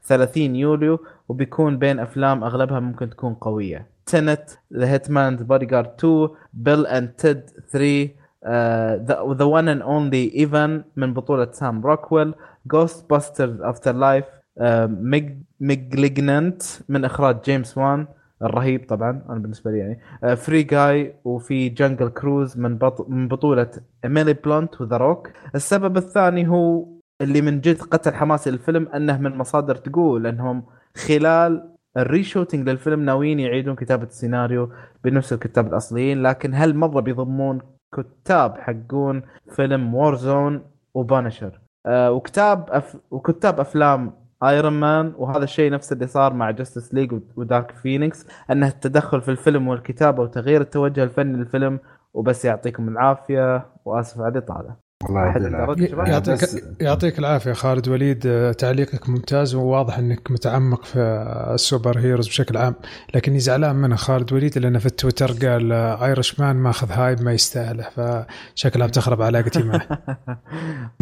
30 0.03 0.55
يوليو 0.55 0.99
وبيكون 1.29 1.77
بين 1.77 1.99
أفلام 1.99 2.43
أغلبها 2.43 2.79
ممكن 2.79 3.09
تكون 3.09 3.33
قوية. 3.33 3.87
Tenet 4.05 4.49
The 4.73 4.87
Hitman's 4.87 5.35
Bodyguard 5.35 5.91
2 5.99 6.29
Bill 6.53 6.87
and 6.87 7.09
Ted 7.09 7.41
3 7.71 8.09
The 9.33 9.43
One 9.43 9.67
and 9.67 9.81
Only 9.81 10.31
Ivan 10.35 10.83
من 10.95 11.13
بطولة 11.13 11.51
سام 11.51 11.85
روكويل 11.85 12.33
Ghostbusters 12.67 13.61
Afterlife 13.61 14.25
Malignant 15.59 16.61
من 16.89 17.05
إخراج 17.05 17.41
جيمس 17.45 17.77
وان 17.77 18.07
الرهيب 18.43 18.85
طبعا 18.89 19.23
أنا 19.29 19.39
بالنسبة 19.39 19.71
لي 19.71 19.79
يعني 19.79 19.99
Free 20.35 20.63
Guy 20.63 21.15
وفي 21.23 21.69
Jungle 21.69 22.09
Cruise 22.09 22.57
من. 22.57 22.79
من 23.07 23.27
بطولة 23.27 23.71
ايميلي 24.05 24.33
بلونت 24.33 24.81
وذا 24.81 24.97
روك 24.97 25.29
السبب 25.55 25.97
الثاني 25.97 26.47
هو 26.47 26.85
اللي 27.21 27.41
من 27.41 27.61
جد 27.61 27.81
قتل 27.81 28.13
حماسي 28.13 28.51
للفيلم 28.51 28.87
أنه 28.87 29.17
من 29.17 29.37
مصادر 29.37 29.75
تقول 29.75 30.27
أنهم 30.27 30.63
خلال 31.07 31.69
ال 31.97 32.04
reshooting 32.04 32.69
للفيلم 32.69 33.01
ناويين 33.05 33.39
يعيدون 33.39 33.75
كتابة 33.75 34.03
السيناريو 34.03 34.69
بنفس 35.03 35.33
الكتاب 35.33 35.67
الأصليين 35.67 36.23
لكن 36.23 36.53
هالمرة 36.53 36.99
بيضمون 36.99 37.61
كتاب 37.95 38.57
حقون 38.57 39.21
فيلم 39.55 39.95
War 39.95 40.23
Zone 40.23 40.61
و 40.93 41.00
Punisher 41.00 41.59
آه 41.85 42.11
وكتاب 42.11 42.69
أف... 42.69 42.97
وكتاب 43.11 43.59
أفلام 43.59 44.22
Iron 44.43 44.73
Man 44.73 45.13
وهذا 45.17 45.43
الشيء 45.43 45.71
نفس 45.71 45.91
اللي 45.91 46.07
صار 46.07 46.33
مع 46.33 46.51
Justice 46.51 46.93
League 46.93 47.13
و 47.35 47.42
Dark 47.42 47.71
Phoenix 47.71 48.27
أنه 48.51 48.67
التدخل 48.67 49.21
في 49.21 49.31
الفيلم 49.31 49.67
والكتابة 49.67 50.23
وتغيير 50.23 50.61
التوجه 50.61 51.03
الفني 51.03 51.37
للفيلم 51.37 51.79
وبس 52.13 52.45
يعطيكم 52.45 52.87
العافية 52.89 53.65
وآسف 53.85 54.21
على 54.21 54.31
الإطالة. 54.31 54.82
الله؟ 55.09 55.33
يعطيك 56.07 56.39
يعطيك 56.79 57.19
العافية 57.19 57.53
خالد 57.53 57.87
وليد. 57.87 58.23
آه، 58.27 58.51
تعليقك 58.51 59.09
ممتاز 59.09 59.55
وواضح 59.55 59.97
إنك 59.97 60.31
متعمق 60.31 60.83
في 60.83 60.99
ال 61.53 61.99
superheroes 61.99 62.27
بشكل 62.27 62.57
عام. 62.57 62.75
لكني 63.15 63.39
زعلان 63.39 63.75
منه 63.75 63.95
خالد 63.95 64.33
وليد 64.33 64.57
لأنه 64.57 64.79
في 64.79 64.85
التويتر 64.85 65.31
قال 65.47 65.71
آه، 65.71 66.05
Irishman 66.05 66.55
ماخذ 66.55 66.91
hype 66.91 67.21
ما 67.21 67.33
يستاهله 67.33 67.83
فشكلها 67.83 68.87
بتخرب 68.87 69.21
علاقتي 69.21 69.63
معه. 69.63 69.81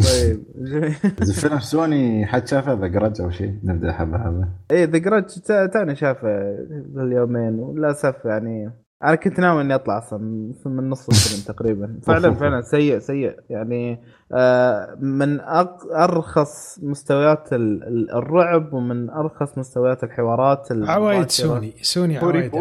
طيب 0.08 0.42
فيلم 1.32 1.58
سوني 1.58 2.26
حد 2.26 2.48
شافه 2.48 2.72
The 2.72 2.86
Grudge 2.86 3.20
أو 3.20 3.30
شيء؟ 3.30 3.54
نبدأ 3.64 3.92
حبة 3.92 4.18
حبه 4.18 4.48
إيه 4.70 4.84
The 4.84 4.98
Grudge 4.98 5.24
تاني 5.72 5.96
شافه 5.96 6.28
اليومين 6.96 7.58
وللاسف 7.58 8.24
يعني. 8.24 8.81
أنا 9.04 9.14
كنت 9.14 9.40
ناوي 9.40 9.62
إني 9.62 9.74
أطلع 9.74 9.98
أصلا 9.98 10.18
من 10.66 10.90
نص 10.90 11.08
الفيلم 11.08 11.42
تقريبا. 11.56 11.98
فعلا 12.06 12.34
فعلا. 12.34 12.60
سيء 12.62 12.98
سيء. 12.98 13.36
يعني 13.50 14.00
آه، 14.32 14.96
من 15.00 15.40
أرخص 15.94 16.78
مستويات 16.82 17.52
ال- 17.52 17.82
ال- 17.84 18.10
الرعب 18.14 18.72
ومن 18.72 19.10
أرخص 19.10 19.58
مستويات 19.58 20.04
الحوارات 20.04 20.68
عوايد. 20.72 21.30
سوني 21.30 21.72
سوني؟ 21.82 22.18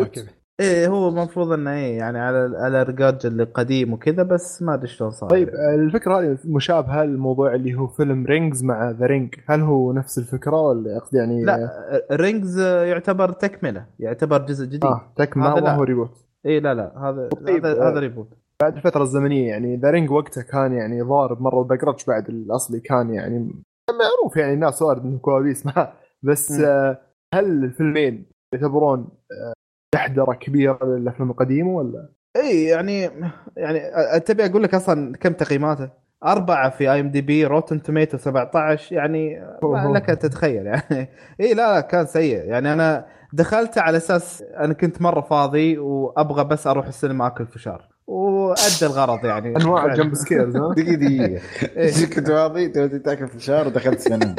كذا 0.08 0.26
إيه 0.60 0.88
هو 0.88 1.10
المفروض 1.10 1.52
إنه 1.52 1.74
إيه 1.74 1.98
يعني 1.98 2.20
على 2.20 2.58
على 2.58 2.84
رقاج 2.84 3.26
اللي 3.26 3.44
قديم 3.44 3.94
وكذا 3.94 4.24
بس 4.24 4.62
ما 4.62 4.74
أدري 4.74 4.88
شلون 4.88 5.12
صار 5.12 5.30
طيب 5.30 5.50
الفكرة 5.50 6.20
هذه 6.20 6.38
مشابهة 6.46 7.04
للموضوع 7.04 7.56
اللي 7.56 7.74
هو 7.76 7.88
فيلم 7.88 8.26
Rings 8.26 8.64
مع 8.64 8.90
The 8.92 9.06
Ring 9.06 9.36
هل 9.50 9.62
هو 9.62 9.94
نفس 9.94 10.18
الفكرة 10.18 10.62
ولا 10.62 10.98
اقصد 10.98 11.16
يعني 11.16 11.44
لا 11.46 11.70
Rings 12.12 12.60
يعتبر 12.60 13.32
تكملة 13.32 13.86
يعتبر 14.00 14.38
جزء 14.46 14.66
جديد. 14.66 14.86
آه 14.86 15.02
تك 15.16 15.38
ما 15.38 15.48
هذا 15.48 15.56
ما 15.56 15.60
لا. 15.66 15.76
هو 15.76 15.84
reboot 15.84 16.12
إيه 16.46 16.60
لا 16.60 16.74
لا 16.74 16.98
هذا 16.98 17.30
طيب، 17.30 17.66
هذا, 17.66 17.82
آه، 17.82 17.90
هذا 17.92 18.00
reboot 18.00 18.28
بعد 18.62 18.76
الفترة 18.76 19.04
الزمنية 19.04 19.48
يعني 19.50 19.78
The 19.78 19.90
Ring 19.90 20.12
وقتها 20.12 20.44
كان 20.44 20.74
يعني 20.74 21.02
ضارب 21.02 21.42
مرة 21.42 21.56
وذا 21.56 21.78
بعد 22.08 22.30
الأصلي 22.30 22.80
كان 22.80 23.14
يعني 23.14 23.64
معروف 23.90 24.38
يعني 24.38 24.54
الناس 24.54 24.82
وارد 24.82 25.06
إنه 25.06 25.18
كوابيس 25.18 25.66
معه 25.66 25.94
بس 26.24 26.52
مم. 26.52 26.66
آه، 26.66 26.98
هل 27.34 27.64
الفيلمين 27.64 28.26
يعتبرون 28.54 29.10
آه، 29.32 29.54
تحدره 29.96 30.34
كبيرة 30.34 30.86
للأفلام 30.86 31.32
القديمة 31.32 31.70
ولا؟ 31.70 32.10
اي 32.36 32.64
يعني 32.64 33.10
يعني 33.58 33.80
أ- 33.92 34.24
تبي 34.24 34.46
أقول 34.46 34.64
لك 34.64 34.74
أصلا 34.74 35.14
كم 35.18 35.34
تقييماته؟ 35.34 35.90
أربعة 36.26 36.70
في 36.70 36.92
IMDb 36.92 37.46
Rotten 37.46 37.82
Tomatoes 37.82 38.18
17 38.18 38.96
يعني 38.96 39.40
ما. 39.64 39.92
لك 39.96 40.10
أن 40.10 40.20
تتخيل 40.20 40.66
يعني 40.66 41.10
اي 41.42 41.54
لا 41.54 41.74
لا 41.74 41.82
كان 41.82 42.06
سيء 42.06 42.46
يعني 42.46 42.74
أنا 42.74 43.06
دخلت 43.34 43.78
على 43.78 43.98
أساس 43.98 44.44
أنا 44.58 44.74
كنت 44.74 45.02
مرة 45.02 45.22
فاضي 45.22 45.78
وأبغى 45.78 46.44
بس 46.44 46.68
أروح 46.68 46.88
السينما 46.88 47.28
أكل 47.28 47.46
فشار 47.48 47.88
وادى 48.08 48.86
الغرض 48.86 49.26
يعني 49.26 49.56
أنواع. 49.56 49.94
jump 49.96 50.14
scares 50.16 50.56
ها؟ 50.58 50.74
دقيقة 50.74 50.96
دقيقة 50.96 51.42
إيه. 51.78 52.06
كنت 52.06 52.28
فاضي 52.28 52.68
تبي 52.68 53.00
تأكل 53.00 53.28
فشار 53.28 53.68
ودخلت 53.68 54.00
سينما 54.00 54.36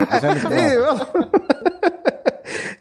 عشان 0.00 0.30
اي. 0.52 0.76
والله 0.78 1.06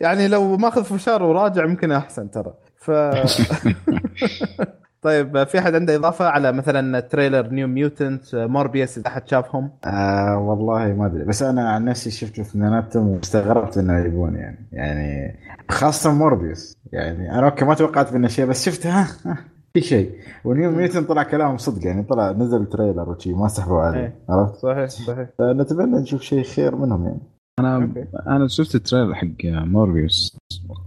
يعني 0.01 0.27
لو 0.27 0.57
ماخذ 0.57 0.83
فشار 0.83 1.23
وراجع 1.23 1.65
ممكن 1.65 1.91
أحسن 1.91 2.31
ترى 2.31 2.53
ف 2.77 2.91
طيب 5.05 5.43
في 5.43 5.59
أحد 5.59 5.75
عنده 5.75 5.95
إضافة 5.95 6.25
على 6.25 6.51
مثلا 6.51 6.99
trailer 6.99 7.47
New 7.47 7.67
Mutants 7.67 8.35
موربيوس 8.35 8.97
إذا 8.97 9.09
حد 9.09 9.27
شافهم؟ 9.27 9.71
آه 9.85 10.37
والله 10.37 10.93
ما 10.93 11.05
أدري 11.05 11.25
بس 11.25 11.43
أنا 11.43 11.69
عن 11.69 11.85
نفسي 11.85 12.11
شفت 12.11 12.39
اثنيناتهم 12.39 13.07
واستغربت 13.07 13.77
إنه 13.77 13.99
يبون 13.99 14.35
يعني. 14.35 14.67
يعني 14.71 15.37
خاصة 15.69 16.13
موربيوس 16.13 16.77
يعني 16.93 17.31
أنا 17.31 17.45
okay 17.45 17.65
ما 17.65 17.73
توقعت 17.73 18.13
منه 18.13 18.27
شيء 18.27 18.45
بس 18.45 18.65
شفت 18.65 18.87
ها, 18.87 19.07
ها 19.25 19.37
في 19.73 19.81
شيء. 19.81 20.11
و 20.45 20.52
New 20.52 20.71
Mutants 20.71 21.03
طلع 21.03 21.23
كلامهم 21.23 21.57
صدق 21.57 21.87
يعني 21.87 22.03
طلع 22.03 22.31
نزل 22.31 22.65
trailer 22.65 23.09
وشي 23.09 23.33
ما 23.33 23.47
سحبوا 23.47 23.81
عليه 23.81 23.99
إيه. 23.99 24.15
عرفت؟ 24.29 24.55
صحيح 24.55 24.89
صحيح. 24.89 25.29
نتمنى 25.41 26.01
نشوف 26.01 26.21
شيء 26.21 26.43
خير 26.43 26.75
منهم 26.75 27.05
يعني. 27.05 27.21
أنا 27.59 27.75
okay. 27.75 28.05
أنا 28.27 28.47
شفت 28.47 28.75
ال 28.75 28.80
trailer 28.80 29.13
حق 29.15 29.27
موربيوس 29.45 30.37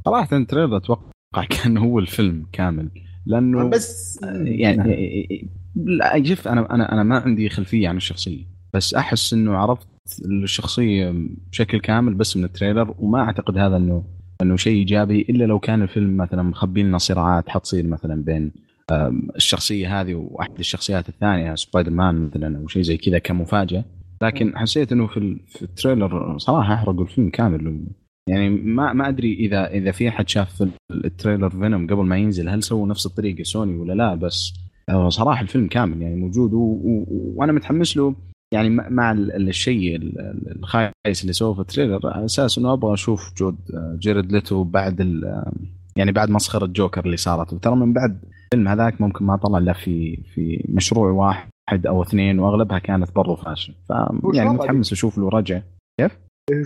صراحة 0.05 0.37
ال 0.36 0.42
trailer 0.42 0.77
أتوقع 0.77 1.45
كان 1.51 1.79
هو 1.79 1.99
الفيلم 1.99 2.47
كامل. 2.53 2.91
لأنه 3.28 3.68
بس 3.68 4.20
يعني 4.44 5.48
لا 5.76 6.24
شوف 6.24 6.48
أنا 6.48 6.74
أنا 6.74 6.92
أنا 6.92 7.02
ما 7.02 7.18
عندي 7.18 7.48
خلفية 7.48 7.89
عن 7.89 7.97
الشخصية 7.97 8.44
بس 8.74 8.94
أحس 8.94 9.32
إنه 9.32 9.57
عرفت 9.57 9.89
الشخصية 10.24 11.15
بشكل 11.50 11.81
كامل 11.81 12.15
بس 12.15 12.36
من 12.36 12.44
ال 12.44 12.51
trailer 12.51 12.94
وما 12.98 13.20
أعتقد 13.20 13.58
هذا 13.58 13.76
إنه 13.76 14.05
إنه 14.42 14.57
شيء 14.57 14.73
إيجابي 14.73 15.20
إلا 15.20 15.44
لو 15.44 15.58
كان 15.58 15.82
الفيلم 15.82 16.16
مثلا 16.16 16.42
مخبي 16.42 16.82
لنا 16.82 16.98
صراعات 16.98 17.48
حتصير 17.48 17.86
مثلا 17.86 18.23
بين 18.24 18.52
الشخصية 19.36 20.00
هذه 20.00 20.15
وأحد 20.15 20.58
الشخصيات 20.58 21.08
الثانية 21.08 21.55
سبايدر 21.55 21.90
مان 21.90 22.26
مثلا 22.26 22.58
أو 22.58 22.68
شيء 22.68 22.82
زي 22.82 22.97
كذا 22.97 23.18
كمفاجأة. 23.18 23.84
لكن 24.23 24.58
حسيت 24.58 24.92
إنه 24.92 25.07
في 25.07 25.62
ال 25.62 25.72
trailer 25.72 26.39
صراحة 26.39 26.74
أحرقوا 26.74 27.05
الفيلم 27.05 27.31
كامل 27.31 27.86
يعني 28.28 28.48
ما 28.50 28.92
ما 28.92 29.08
أدري 29.08 29.34
إذا 29.34 29.70
إذا 29.70 29.90
في 29.92 30.08
أحد 30.08 30.28
شاف 30.28 30.68
ال 30.91 30.98
trailer 30.98 31.51
فينوم 31.50 31.86
قبل 31.86 32.05
ما 32.05 32.16
ينزل 32.18 32.48
هل 32.48 32.62
سووا 32.62 32.86
نفس 32.89 33.07
الطريقة 33.07 33.42
سوني 33.42 33.76
ولا 33.76 33.92
لا 33.92 34.15
بس 34.15 34.52
آه، 34.89 35.08
صراحة 35.08 35.40
الفيلم 35.42 35.66
كامل 35.66 36.02
يعني 36.02 36.15
موجود. 36.16 36.50
وأنا 36.55 37.52
متحمس 37.52 37.97
له 37.97 38.15
يعني 38.55 38.70
مع- 38.70 38.89
مع 38.89 39.12
ال- 39.12 39.48
الشيء 39.48 39.97
ال- 39.97 40.20
ال- 40.20 40.58
الخايس 40.58 41.23
اللي 41.23 41.32
سووه 41.32 41.55
في 41.55 41.60
ال 41.60 41.66
trailer 41.66 42.01
على 42.05 42.24
أساس 42.24 42.58
إنه 42.58 42.73
أبغى 42.73 42.94
أشوف 42.94 43.32
جود 43.39 43.57
آه، 43.74 43.97
جيرد 44.00 44.32
ليتو 44.32 44.65
بعد. 44.65 45.00
آه، 45.00 45.52
يعني 45.97 46.12
بعد 46.12 46.31
مسخرة 46.31 46.66
جوكر 46.66 47.05
اللي 47.05 47.16
صارت 47.16 47.52
وترى 47.52 47.76
من 47.76 47.92
بعد 47.92 48.20
الفيلم 48.44 48.68
هذاك 48.68 49.00
ممكن 49.00 49.24
ما 49.24 49.36
طلع 49.36 49.58
إلا 49.58 49.73
في 49.73 50.16
في 50.34 50.65
مشروع 50.68 51.10
واحد 51.10 51.86
أو 51.86 52.02
اثنين 52.02 52.39
وأغلبها 52.39 52.78
كانت 52.78 53.15
برضو 53.15 53.36
فاشل 53.36 53.73
ف 53.89 53.90
يعني 54.34 54.48
متحمس 54.50 54.92
أشوف 54.92 55.18
له 55.18 55.28
رجعه 55.28 55.62
شو 56.00 56.08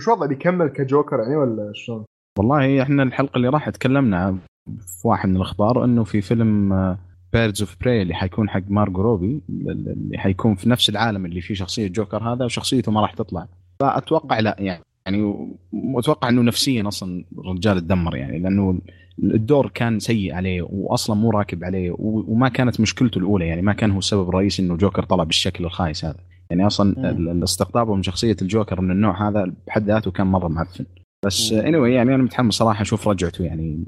وضع 0.07 0.25
بيكمل 0.25 0.67
كجوكر 0.67 1.19
يعني 1.19 1.35
ولا 1.35 1.71
شلون؟ 1.75 2.05
والله 2.39 2.81
إحنا 2.81 3.03
الحلقة 3.03 3.37
اللي 3.37 3.49
راحت 3.49 3.75
تكلمنا 3.75 4.37
في 4.65 5.07
واحد 5.07 5.29
من 5.29 5.35
الأخبار 5.35 5.83
إنه 5.83 6.03
في 6.03 6.21
فيلم 6.21 6.97
Birds 7.33 7.61
of 7.61 7.75
Prey 7.81 8.01
اللي 8.01 8.13
حيكون 8.13 8.49
حق 8.49 8.61
مارجو 8.67 9.01
روبي 9.01 9.41
اللي 9.49 10.17
حيكون 10.17 10.55
في 10.55 10.69
نفس 10.69 10.89
العالم 10.89 11.25
اللي 11.25 11.41
فيه 11.41 11.53
شخصية 11.53 11.87
جوكر 11.87 12.23
هذا 12.23 12.45
وشخصيته 12.45 12.91
ما 12.91 13.01
راح 13.01 13.13
تطلع 13.13 13.47
فأتوقع 13.79 14.39
لا 14.39 14.55
يعني 14.59 14.83
يعني 15.05 15.49
وأتوقع 15.73 16.29
إنه 16.29 16.41
نفسيا 16.41 16.87
أصلا 16.87 17.25
الرجال 17.37 17.77
اتدمر 17.77 18.15
يعني 18.15 18.39
لأنه 18.39 18.79
الدور 19.23 19.69
كان 19.73 19.99
سيء 19.99 20.33
عليه 20.33 20.67
واصلا 20.69 21.15
مو 21.15 21.31
راكب 21.31 21.63
عليه 21.63 21.95
وما 21.99 22.49
كانت 22.49 22.79
مشكلته 22.79 23.19
الأولى 23.19 23.47
يعني 23.47 23.61
ما 23.61 23.73
كان 23.73 23.91
هو 23.91 23.99
السبب 23.99 24.29
الرئيسي 24.29 24.61
إنه 24.61 24.75
جوكر 24.75 25.03
طلع 25.03 25.23
بالشكل 25.23 25.65
الخايس 25.65 26.05
هذا 26.05 26.19
يعني 26.49 26.67
أصلا 26.67 26.99
مم. 26.99 27.05
ال- 27.05 27.29
ال- 27.29 27.43
استقطابه 27.43 27.95
من 27.95 28.03
شخصية 28.03 28.35
الجوكر 28.41 28.81
من 28.81 28.91
النوع 28.91 29.29
هذا 29.29 29.51
بحد 29.67 29.83
ذاته 29.87 30.11
كان 30.11 30.27
مرة 30.27 30.47
معفن 30.47 30.85
بس 31.25 31.51
any 31.51 31.77
anyway 31.77 31.89
يعني 31.95 32.15
أنا 32.15 32.23
متحمس 32.23 32.53
صراحة 32.53 32.81
أشوف 32.81 33.07
رجعته 33.07 33.43
يعني 33.45 33.83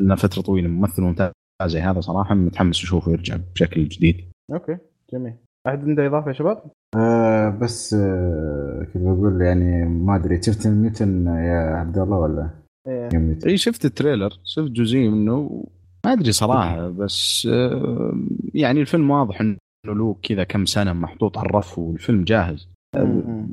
لنا 0.00 0.14
فترة 0.16 0.42
طويلة 0.42 0.68
ممثل 0.68 1.02
ممتاز 1.02 1.32
زي 1.66 1.80
هذا 1.80 2.00
صراحة 2.00 2.34
متحمس 2.34 2.82
أشوفه 2.82 3.12
يرجع 3.12 3.36
بشكل 3.54 3.88
جديد 3.88 4.16
okay 4.52 4.76
جميل 5.12 5.34
أحد 5.68 5.78
عنده 5.88 6.06
إضافة 6.06 6.28
يا 6.28 6.32
شباب؟ 6.32 6.62
آه 6.96 7.48
بس 7.48 7.94
آه 7.94 8.86
كنت 8.94 9.02
بقول 9.02 9.42
يعني 9.42 9.84
ما 9.84 10.16
أدري 10.16 10.42
شفت 10.42 10.66
New 10.66 10.84
Mutants 10.84 11.26
يا 11.26 11.76
عبد 11.76 11.98
الله 11.98 12.16
ولا 12.18 12.50
إيه. 12.88 13.08
New 13.14 13.23
Mutants؟ 13.23 13.48
إي 13.48 13.56
شفت 13.56 13.84
ال 13.84 13.91
trailer 13.91 14.38
شفت 14.44 14.70
جزئيه 14.70 15.08
منه 15.08 15.64
ما 16.06 16.12
أدري 16.12 16.32
صراحة 16.32 16.88
بس 16.88 17.48
آه، 17.52 18.14
يعني 18.54 18.80
الفيلم 18.80 19.10
واضح 19.10 19.40
إنه 19.40 19.56
له 19.92 20.16
كذا 20.22 20.44
كم 20.44 20.64
سنة 20.64 20.92
محطوط 20.92 21.38
على 21.38 21.46
الرف 21.46 21.78
والفيلم 21.78 22.24
جاهز. 22.24 22.68
مم. 22.96 23.48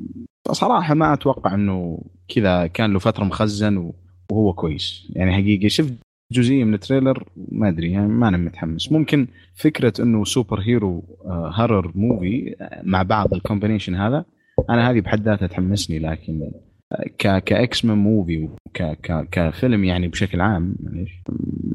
صراحة 0.52 0.94
ما 0.94 1.12
أتوقع 1.12 1.54
إنه 1.54 2.04
كذا 2.28 2.66
كان 2.66 2.92
له 2.92 2.98
فترة 2.98 3.24
مخزن 3.24 3.92
وهو 4.32 4.52
كويس. 4.52 5.12
يعني 5.16 5.32
حقيقه 5.32 5.68
شفت 5.68 5.94
جزئية 6.32 6.64
من 6.64 6.74
التريلر 6.74 7.28
ما 7.36 7.68
أدري 7.68 7.92
يعني 7.92 8.08
ما 8.08 8.28
أنا 8.28 8.36
متحمس. 8.36 8.92
ممكن 8.92 9.26
فكرة 9.54 9.92
إنه 10.00 10.24
سوبر 10.24 10.60
هيرو 10.60 11.04
آه، 11.24 11.50
هارر 11.54 11.92
موفي 11.94 12.56
آه، 12.60 12.82
مع 12.84 13.02
بعض 13.02 13.34
الكومبينيشن 13.34 13.94
هذا 13.94 14.24
أنا 14.70 14.90
هذه 14.90 15.00
بحد 15.00 15.22
ذاتها 15.22 15.46
تحمسني 15.46 15.98
لكن 15.98 16.50
آه، 16.92 17.04
ك 17.18 17.44
كاكس 17.44 17.84
مان 17.84 17.98
موفي 17.98 18.44
وك 18.44 18.82
ك 18.82 19.28
كفيلم 19.32 19.84
يعني 19.84 20.08
بشكل 20.08 20.40
عام 20.40 20.76
معليش 20.80 21.22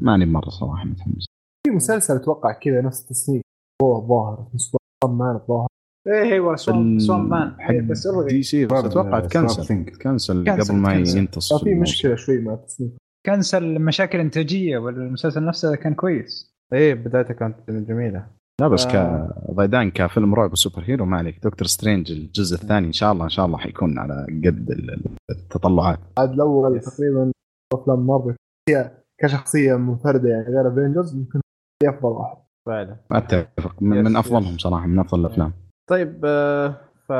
ماني 0.02 0.26
مرة 0.26 0.48
صراحة 0.48 0.84
متحمس. 0.84 1.26
في 1.66 1.70
مسلسل 1.70 2.14
أتوقع 2.14 2.52
كذا 2.52 2.80
نفس 2.80 3.02
التصنيف. 3.02 3.42
هو 3.82 3.96
الظاهر 3.96 4.46
اسمه 4.56 4.78
مان 5.04 5.34
الظاهر. 5.36 5.66
إيه 6.06 6.22
أيوه 6.32 6.56
سوام 6.56 6.98
سوام 6.98 7.28
مان. 7.28 7.60
حق 7.60 7.70
إيه 7.70 7.80
بس 7.80 8.06
إلغي. 8.06 8.28
دي 8.28 8.42
سي 8.42 8.66
بس 8.66 8.84
أتوقع 8.84 9.20
تكنسل. 9.20 9.84
تكنسل 9.84 10.44
كنسل- 10.44 10.50
قبل 10.70 10.78
ما 10.80 10.94
كنسل. 10.94 11.18
ينتص 11.18 11.52
كان 11.64 11.74
في. 11.74 11.80
مشكلة 11.80 12.14
شوي 12.14 12.38
مع 12.40 12.54
التصنيف. 12.54 12.92
كنسل 13.26 13.78
مشاكل 13.78 14.18
انتاجيه 14.20 14.78
ولا 14.78 14.96
المسلسل 14.96 15.44
نفسه 15.44 15.74
كان 15.76 15.94
كويس. 15.94 16.54
إيه 16.72 16.94
بدايته 16.94 17.34
كانت 17.34 17.70
جميلة. 17.70 18.26
لا 18.60 18.68
بس 18.68 18.86
آه. 18.86 19.44
كضيدان 19.48 19.90
كفيلم 19.90 20.34
رعب 20.34 20.56
superhero 20.56 21.04
ما 21.04 21.16
عليك. 21.18 21.38
Doctor 21.44 21.66
Strange 21.66 22.12
الجزء 22.12 22.54
الثاني 22.62 22.86
إن 22.86 22.92
شاء 22.92 23.12
الله 23.12 23.24
إن 23.24 23.28
شاء 23.30 23.46
الله 23.46 23.58
حيكون 23.58 23.98
على 23.98 24.26
قد 24.46 24.70
ال- 24.70 25.04
التطلعات. 25.30 25.98
عاد 26.18 26.32
الأول. 26.32 26.80
تقريبا 26.80 27.32
أفلام 27.74 28.06
مارفل 28.06 28.34
هي 28.68 28.90
كشخصية 29.20 29.74
منفردة 29.76 30.28
يعني 30.28 30.44
غير 30.46 30.68
Avengers 30.68 31.14
يمكن 31.16 31.40
هي 31.82 31.88
افضل 31.88 32.08
واحد. 32.08 32.36
فعلا 32.68 32.96
أتفق. 33.12 33.74
من, 33.80 34.04
من. 34.04 34.16
أفضلهم 34.16 34.58
صراحة 34.58 34.86
من 34.86 34.98
أفضل 34.98 35.20
الأفلام. 35.20 35.52
طيب 35.86 36.20
آه، 36.24 36.74
ف 37.08 37.12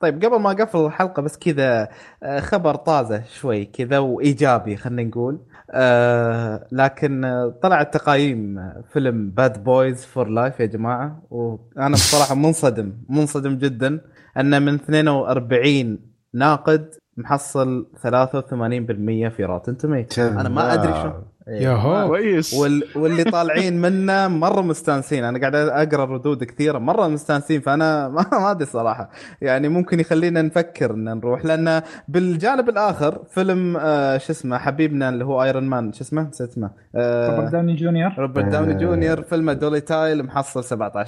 طيب 0.00 0.24
قبل 0.24 0.40
ما 0.40 0.50
أقفل 0.50 0.86
الحلقة 0.86 1.22
بس 1.22 1.38
كذا 1.38 1.88
آه، 2.22 2.40
خبر 2.40 2.74
طازة 2.74 3.22
شوي 3.24 3.64
كذا 3.64 3.98
وإيجابي 3.98 4.76
خلينا 4.76 5.02
نقول. 5.02 5.38
آه 5.70 6.66
لكن 6.72 7.22
طلعت 7.62 7.94
تقييم 7.94 8.72
فيلم 8.92 9.30
Bad 9.30 9.64
Boys 9.64 10.04
for 10.04 10.28
Life 10.28 10.60
يا 10.60 10.66
جماعة 10.66 11.22
وأنا 11.30 11.92
بصراحة 11.94 12.34
منصدم 12.34 12.92
منصدم 13.08 13.58
جدا 13.58 14.00
أن 14.36 14.62
من 14.62 14.74
42 14.74 15.98
ناقد 16.34 16.94
محصل 17.16 17.86
83% 17.96 19.28
في 19.28 19.44
Rotten 19.44 19.76
Tomatoes 19.76 20.22
أنا 20.22 20.48
ما 20.48 20.74
أدري 20.74 20.92
شو. 21.02 21.10
إيه. 21.48 21.62
ياهو 21.62 22.08
كويس. 22.08 22.54
وال... 22.54 22.82
واللي 22.96 23.24
طالعين 23.24 23.80
منه 23.80 24.28
مرة 24.28 24.60
مستانسين. 24.62 25.24
أنا 25.24 25.38
قاعد 25.40 25.54
أقرأ 25.54 26.04
ردود 26.04 26.44
كثيرة 26.44 26.78
مرة 26.78 27.08
مستانسين 27.08 27.60
فأنا 27.60 28.08
ما 28.14 28.26
ما 28.32 28.50
أدري 28.50 28.66
صراحة. 28.66 29.10
يعني 29.40 29.68
ممكن 29.68 30.00
يخلينا 30.00 30.42
نفكر 30.42 30.90
إن 30.90 31.04
نروح 31.04 31.44
لأن 31.44 31.82
بالجانب 32.08 32.68
الآخر 32.68 33.18
فيلم 33.30 33.76
آه 33.76 34.18
شو 34.18 34.32
اسمه 34.32 34.58
حبيبنا 34.58 35.08
اللي 35.08 35.24
هو 35.24 35.42
Iron 35.42 35.64
Man 35.64 35.92
شو 35.92 36.04
اسمه؟ 36.04 36.22
نسيت 36.28 36.48
اسمه. 36.50 36.70
روبرت 36.94 37.46
آه 37.46 37.50
داوني 37.50 37.74
جونيور. 37.76 38.12
روبرت 38.18 38.44
داوني 38.44 38.74
آه. 38.74 38.78
جونيور 38.78 39.22
فيلم 39.22 39.50
Dolittle 39.50 40.22
محصل 40.22 40.64
17% 40.64 41.06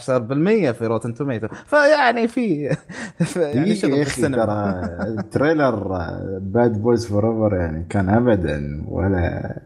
في 0.72 0.86
Rotten 0.86 1.14
Tomatoes 1.14 1.48
فيعني 1.66 2.28
في 2.28 2.64
يعني 3.36 3.74
شغل 3.74 3.92
في 3.92 4.02
السينما. 4.02 4.80
trailer 5.32 5.98
Bad 6.40 6.82
Boys 6.82 7.06
Forever 7.06 7.56
يعني 7.56 7.86
كان 7.90 8.08
ابدا 8.08 8.84
ولا 8.88 9.56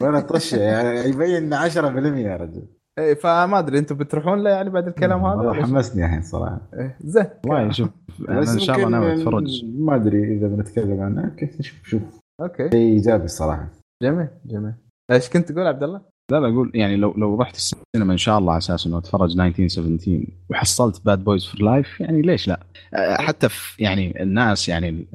ولا 0.00 0.20
طشه 0.20 0.56
يعني 0.56 1.08
يبين 1.08 1.54
10% 1.54 2.18
يا 2.18 2.36
رجل. 2.36 2.62
إيه، 2.98 3.14
فما 3.14 3.58
أدري 3.58 3.78
أنتم 3.78 3.96
بتروحون 3.96 4.42
له 4.42 4.50
يعني 4.50 4.70
بعد 4.70 4.86
الكلام 4.86 5.24
هذا؟ 5.24 5.36
والله؟ 5.36 5.62
حمسني 5.62 6.04
الحين 6.04 6.22
صراحة. 6.22 6.60
إيه، 6.74 6.96
زين. 7.00 7.26
والله 7.46 7.70
شوف 7.70 7.88
أنا 8.28 8.40
بس 8.40 8.52
إن 8.52 8.58
شاء 8.58 8.76
الله 8.76 8.88
ناوي 8.88 9.14
أتفرج. 9.14 9.64
ما 9.64 9.94
أدري 9.94 10.36
إذا 10.36 10.48
بنتكلم 10.48 11.00
عنه 11.00 11.24
okay 11.24 11.50
نشوف 11.58 11.82
شوف. 11.84 12.02
okay. 12.40 12.70
شيء 12.70 12.92
إيجابي 12.92 13.24
الصراحه 13.24 13.68
جميل 14.02 14.28
جميل. 14.46 14.74
إيش 15.10 15.30
كنت 15.30 15.52
تقول 15.52 15.66
عبد 15.66 15.82
الله؟ 15.82 16.00
لا 16.30 16.38
أقول 16.38 16.70
يعني 16.74 16.96
لو 16.96 17.14
لو 17.16 17.36
رحت 17.40 17.56
السينما 17.56 18.12
إن 18.12 18.18
شاء 18.18 18.38
الله 18.38 18.52
على 18.52 18.58
أساس 18.58 18.86
إنه 18.86 18.98
أتفرج 18.98 19.40
1917 19.40 20.26
وحصلت 20.50 21.04
Bad 21.04 21.24
Boys 21.24 21.46
for 21.46 21.62
Life 21.62 22.00
يعني 22.00 22.22
ليش 22.22 22.48
لا؟ 22.48 22.60
أه، 22.94 23.16
حتى 23.16 23.48
في 23.48 23.82
يعني 23.82 24.22
الناس 24.22 24.68
يعني 24.68 25.06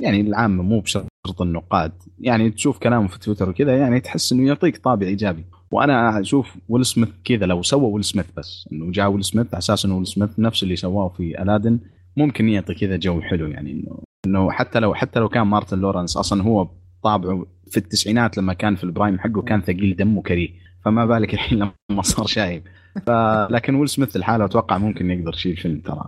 يعني 0.00 0.20
العامة 0.20 0.62
مو 0.62 0.80
بشرط 0.80 1.06
النقاد. 1.40 1.92
يعني 2.18 2.50
تشوف 2.50 2.78
كلامه 2.78 3.08
في 3.08 3.18
تويتر 3.18 3.48
وكذا 3.48 3.76
يعني 3.76 4.00
تحس 4.00 4.32
إنه 4.32 4.48
يعطيك 4.48 4.76
طابع 4.76 5.06
إيجابي. 5.06 5.44
وأنا 5.70 6.20
أشوف 6.20 6.56
ويل 6.68 6.86
سميث 6.86 7.08
كذا 7.24 7.46
لو 7.46 7.62
سوى 7.62 7.92
ويل 7.92 8.04
سميث 8.04 8.26
بس 8.36 8.68
إنه 8.72 8.90
جاء 8.90 9.10
ويل 9.10 9.24
سميث 9.24 9.46
على 9.46 9.58
أساس 9.58 9.84
إنه 9.84 9.96
ويل 9.96 10.06
سميث 10.06 10.38
نفس 10.38 10.62
اللي 10.62 10.76
سواه 10.76 11.08
في 11.08 11.42
Aladdin 11.42 11.78
ممكن 12.16 12.48
يعطي 12.48 12.74
كذا 12.74 12.96
جو 12.96 13.20
حلو 13.20 13.46
يعني 13.46 13.72
إنه 13.72 13.98
إنه 14.26 14.50
حتى 14.50 14.80
لو 14.80 14.94
حتى 14.94 15.20
لو 15.20 15.28
كان 15.28 15.46
مارتن 15.46 15.78
لورنس 15.78 16.16
أصلا 16.16 16.42
هو 16.42 16.68
طابعه 17.02 17.46
في 17.70 17.76
التسعينات 17.76 18.38
لما 18.38 18.52
كان 18.52 18.76
في 18.76 18.84
ال 18.84 18.90
prime 18.90 19.18
حقه 19.18 19.42
كان 19.42 19.62
ثقيل 19.62 19.96
دم 19.96 20.18
وكريه 20.18 20.48
فما 20.84 21.06
بالك 21.06 21.34
الحين 21.34 21.58
لما 21.58 22.02
صار 22.16 22.26
شايب. 22.26 22.62
ف... 23.06 23.10
لكن 23.50 23.74
ويل 23.74 23.88
سميث 23.88 24.16
الحالة 24.16 24.44
أتوقع 24.44 24.78
ممكن 24.78 25.10
يقدر 25.10 25.32
يشيل 25.34 25.56
فيلم 25.56 25.80
ترى. 25.80 26.04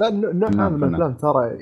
لا 0.00 0.10
نعم، 0.10 0.60
هذا 0.60 0.68
من 0.68 0.80
نعم. 0.80 0.94
الافلام 0.94 1.14
ترى 1.14 1.58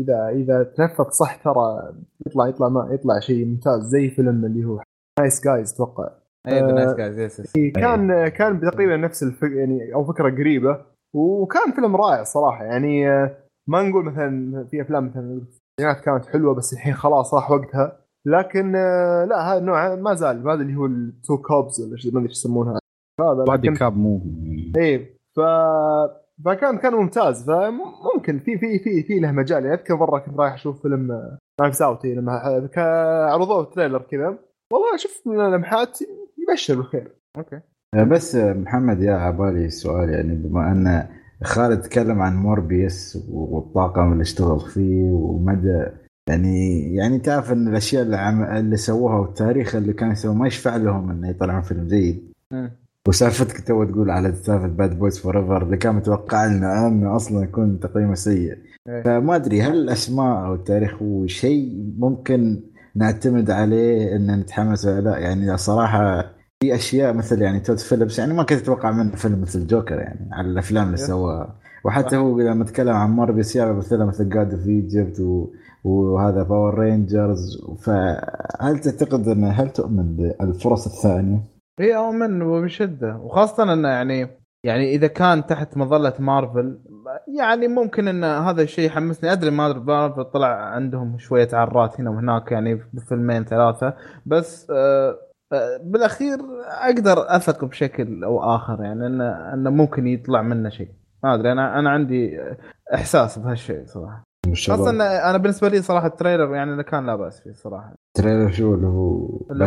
اذا 0.00 0.28
إذا 0.28 0.62
تنفذ 0.62 1.10
صح 1.10 1.36
ترى 1.36 1.92
يطلع 2.26 2.48
يطلع 2.48 2.68
ما 2.68 2.88
يطلع 2.92 3.20
شيء 3.20 3.46
ممتاز 3.46 3.82
زي 3.82 4.10
فيلم 4.10 4.44
اللي 4.44 4.64
هو 4.64 4.82
Nice 5.20 5.44
Guys 5.44 5.72
أتوقع. 5.72 6.10
أي 6.48 6.60
ذا 6.60 6.70
آه، 6.70 6.72
Nice 6.72 6.94
Guys. 6.94 7.42
كان 7.74 8.28
كان 8.28 8.60
تقريبا 8.60 8.96
نفس 8.96 9.22
الفك 9.22 9.50
يعني 9.50 9.94
أو 9.94 10.04
فكرة 10.04 10.30
قريبة. 10.30 10.78
وكان 11.14 11.72
فيلم 11.72 11.96
رائع 11.96 12.24
صراحة 12.24 12.64
يعني 12.64 13.10
آه، 13.10 13.36
ما 13.68 13.82
نقول 13.82 14.04
مثلا 14.04 14.64
في 14.70 14.82
أفلام 14.82 15.06
مثلا 15.06 15.32
التسعينات 15.32 16.04
كانت 16.04 16.26
حلوة 16.26 16.54
بس 16.54 16.72
الحين 16.72 16.94
خلاص 16.94 17.34
راح 17.34 17.50
وقتها. 17.50 18.00
لكن 18.26 18.72
آه، 18.76 19.24
لا 19.24 19.52
هذا 19.52 19.58
النوع 19.58 19.94
ما 19.94 20.14
زال 20.14 20.48
هذا 20.48 20.62
اللي 20.62 20.76
هو 20.76 20.86
ال 20.86 20.99
two 20.99 21.38
cops 21.38 21.80
ولا 21.80 21.90
ما 21.90 22.18
أدري 22.18 22.22
إيش 22.28 22.30
يسمونها. 22.38 22.78
هذا 23.20 23.44
buddy 23.44 23.68
لكن- 23.68 23.76
cop 23.78 23.96
مو. 23.96 24.20
إيه 24.76 25.20
ف 25.36 25.40
فكان 26.44 26.78
كان 26.78 26.94
ممتاز. 26.94 27.46
فممكن 27.50 28.38
في 28.38 28.58
في 28.58 28.78
في 28.78 29.02
في 29.02 29.18
له 29.20 29.32
مجال. 29.32 29.64
يعني 29.64 29.74
أذكر 29.80 29.96
مرة 29.96 30.18
كنت 30.18 30.38
رايح 30.40 30.54
أشوف 30.54 30.82
فيلم 30.82 31.36
Knives 31.60 31.82
Out 31.82 32.04
لما 32.06 32.66
كا- 32.74 33.24
عرضوه 33.32 33.64
trailer 33.64 34.02
كذا. 34.02 34.38
والله 34.72 34.96
شفت 34.96 35.26
من 35.26 35.40
اللمحات 35.40 35.98
يبشر 36.48 36.74
بالخير. 36.76 37.16
okay. 37.38 37.60
آه، 37.94 38.04
بس 38.04 38.34
آه، 38.36 38.52
محمد 38.52 39.02
على 39.02 39.12
بالي 39.14 39.70
سؤال 39.70 40.08
يعني 40.10 40.34
بما 40.34 40.72
أن 40.72 41.08
خالد 41.44 41.80
تكلم 41.80 42.22
عن 42.22 42.36
موربيوس 42.36 43.26
والطاقم 43.32 44.12
اللي 44.12 44.22
اشتغل 44.22 44.60
فيه 44.60 45.10
ومدى 45.12 45.86
يعني 46.30 46.94
يعني 46.94 47.18
تعرف 47.18 47.52
إن 47.52 47.68
الأشياء 47.68 48.02
اللي, 48.02 48.16
عم 48.16 48.42
اللي 48.42 48.76
سووها 48.76 49.18
والتاريخ 49.18 49.74
اللي 49.74 49.92
كانوا 49.92 50.12
يسووه 50.12 50.34
ما 50.34 50.46
يشفع 50.46 50.76
لهم 50.76 51.10
إنه 51.10 51.28
يطلعون 51.28 51.62
فيلم 51.62 51.86
جيد. 51.86 52.32
وسالفتك 53.08 53.60
تو 53.60 53.84
تقول 53.84 54.10
على 54.10 54.32
سالفة 54.32 54.66
Bad 54.66 54.98
Boys 54.98 55.18
Forever 55.18 55.62
اللي 55.62 55.76
كان 55.76 55.94
متوقع 55.94 56.46
لنا 56.46 56.86
إنه 56.86 57.16
أصلا 57.16 57.42
يكون 57.44 57.80
تقييمه 57.80 58.14
سيء 58.14 58.58
إيه. 58.88 59.02
فما 59.02 59.36
أدري 59.36 59.62
هل 59.62 59.72
الأسماء 59.72 60.46
أو 60.46 60.54
التاريخ 60.54 61.02
هو 61.02 61.26
شيء 61.26 61.92
ممكن 61.98 62.60
نعتمد 62.94 63.50
عليه 63.50 64.16
إن 64.16 64.40
نتحمس 64.40 64.86
ولا 64.86 65.00
لا 65.00 65.18
يعني 65.18 65.56
صراحة 65.56 66.20
في 66.60 66.74
أشياء 66.74 67.12
مثل 67.12 67.42
يعني 67.42 67.60
تود 67.60 67.78
فيلبس 67.78 68.18
يعني 68.18 68.34
ما 68.34 68.42
كنت 68.42 68.60
أتوقع 68.60 68.90
منه 68.90 69.16
فيلم 69.16 69.40
مثل 69.40 69.66
جوكر 69.66 69.98
يعني 69.98 70.28
على 70.32 70.48
الأفلام 70.48 70.86
اللي 70.86 70.94
yes. 70.94 71.06
سواها 71.06 71.56
وحتى 71.84 72.16
هو 72.16 72.40
لما 72.40 72.64
تكلم 72.64 72.96
عن 72.96 73.10
موربيس 73.10 73.56
يعرف 73.56 73.76
مثلا 73.76 74.04
مثل 74.04 74.28
Gods 74.28 74.54
of 74.54 74.66
Egypt 74.66 75.20
وهذا 75.84 76.42
Power 76.42 76.78
Rangers 76.78 77.64
فهل 77.78 78.78
تعتقد 78.78 79.28
إن 79.28 79.44
هل 79.44 79.70
تؤمن 79.70 80.16
بالفرص 80.16 80.86
الثانية؟ 80.86 81.42
إي 81.80 81.96
أؤمن 81.96 82.42
وبشدة. 82.42 83.16
وخاصة 83.16 83.72
إنه 83.72 83.88
يعني 83.88 84.28
يعني 84.64 84.94
إذا 84.94 85.06
كان 85.06 85.46
تحت 85.46 85.76
مظلة 85.76 86.14
مارفل 86.18 86.78
يعني 87.38 87.68
ممكن 87.68 88.08
إن 88.08 88.24
هذا 88.24 88.62
الشيء 88.62 88.86
يحمسني. 88.86 89.32
أدري 89.32 89.50
ما 89.50 89.72
مارفل 89.72 90.24
طلع 90.24 90.48
عندهم 90.48 91.18
شوية 91.18 91.48
عرات 91.52 92.00
هنا 92.00 92.10
وهناك 92.10 92.52
يعني 92.52 92.80
بفيلمين 92.92 93.44
ثلاثة. 93.44 93.94
بس 94.26 94.70
آه 94.70 95.18
آه، 95.52 95.80
بالأخير 95.84 96.38
أقدر 96.68 97.36
أثق 97.36 97.64
بشكل 97.64 98.24
أو 98.24 98.42
آخر 98.56 98.84
يعني 98.84 99.06
انه 99.06 99.54
انه 99.54 99.70
ممكن 99.70 100.06
يطلع 100.06 100.42
منه 100.42 100.68
شيء. 100.68 100.88
ما 101.24 101.34
أدري 101.34 101.52
أنا 101.52 101.78
أنا 101.78 101.90
عندي 101.90 102.40
إحساس 102.94 103.38
بهالشيء 103.38 103.86
صراحة. 103.86 104.29
خاصه 104.54 104.90
إن 104.90 105.00
أنا 105.00 105.36
بالنسبة 105.38 105.68
لي 105.68 105.82
صراحة 105.82 106.06
ال 106.06 106.12
trailer 106.12 106.54
يعني 106.54 106.72
اللي 106.72 106.84
كان 106.84 107.06
لا 107.06 107.16
بأس 107.16 107.40
فيه 107.40 107.52
صراحة. 107.52 107.94
trailer 108.16 108.50
شو 108.50 108.74
اللي 108.74 108.86
هو؟ 108.86 109.40
اللي 109.50 109.64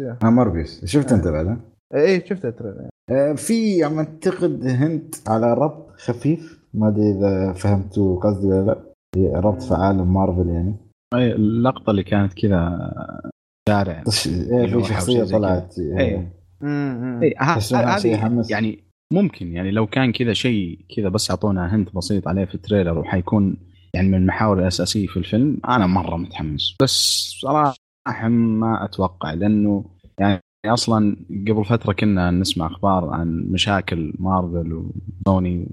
يا. 0.00 0.16
آه 0.24 0.30
موربيوس 0.30 0.84
شفت 0.84 1.12
أنت 1.12 1.28
بعد؟ 1.28 1.46
ها؟ 1.46 1.60
اي 1.94 2.26
شفت 2.26 2.44
ال 2.44 2.49
trailer. 2.49 2.88
آه، 3.10 3.32
في 3.32 3.84
عم 3.84 3.98
أعتقد 3.98 4.66
hint 4.66 5.14
على 5.28 5.54
ربط 5.54 5.90
خفيف. 6.00 6.60
ما 6.74 6.88
أدري 6.88 7.10
إذا 7.10 7.52
فهمتوا 7.52 8.20
قصدي 8.20 8.46
ولا 8.46 8.66
لا. 8.66 8.78
هي 9.16 9.32
ربط 9.34 9.62
في 9.62 9.74
عالم 9.74 10.14
مارفل 10.14 10.48
يعني. 10.48 10.74
أي 11.14 11.32
اللقطة 11.32 11.90
اللي 11.90 12.02
كانت 12.04 12.32
كذا 12.34 12.78
شارع. 13.68 14.02
طش... 14.06 14.28
إيه 14.28 14.66
في 14.66 14.84
شخصية 14.84 15.24
طلعت. 15.24 15.78
إيه. 15.78 15.98
إيه. 15.98 16.32
امم 16.62 17.20
اي 17.22 17.30
ه- 17.38 17.54
تحس 17.54 17.72
إنها 17.72 17.98
شيء 17.98 18.16
هذه. 18.16 18.44
يعني 18.50 18.84
ممكن 19.12 19.52
يعني 19.52 19.70
لو 19.70 19.86
كان 19.86 20.12
كذا 20.12 20.32
شيء 20.32 20.78
كذا 20.96 21.08
بس 21.08 21.30
أعطونا 21.30 21.74
hint 21.76 21.94
بسيط 21.94 22.28
عليه 22.28 22.44
في 22.44 22.54
ال 22.54 22.59
trailer 22.59 22.98
وحيكون 22.98 23.56
يعني 23.94 24.08
من 24.08 24.14
المحاور 24.14 24.58
الأساسية 24.58 25.06
في 25.06 25.16
الفيلم 25.16 25.58
أنا 25.68 25.86
مرة 25.86 26.16
متحمس. 26.16 26.76
بس 26.82 27.26
صراحة 27.40 28.28
ما 28.28 28.84
أتوقع 28.84 29.34
لأنه 29.34 29.84
يعني 30.20 30.40
أصلا 30.66 31.16
قبل 31.48 31.64
فترة 31.64 31.92
كنا 31.92 32.30
نسمع 32.30 32.66
أخبار 32.66 33.10
عن 33.10 33.46
مشاكل 33.50 34.14
مارفل 34.18 34.72
وسوني 35.26 35.66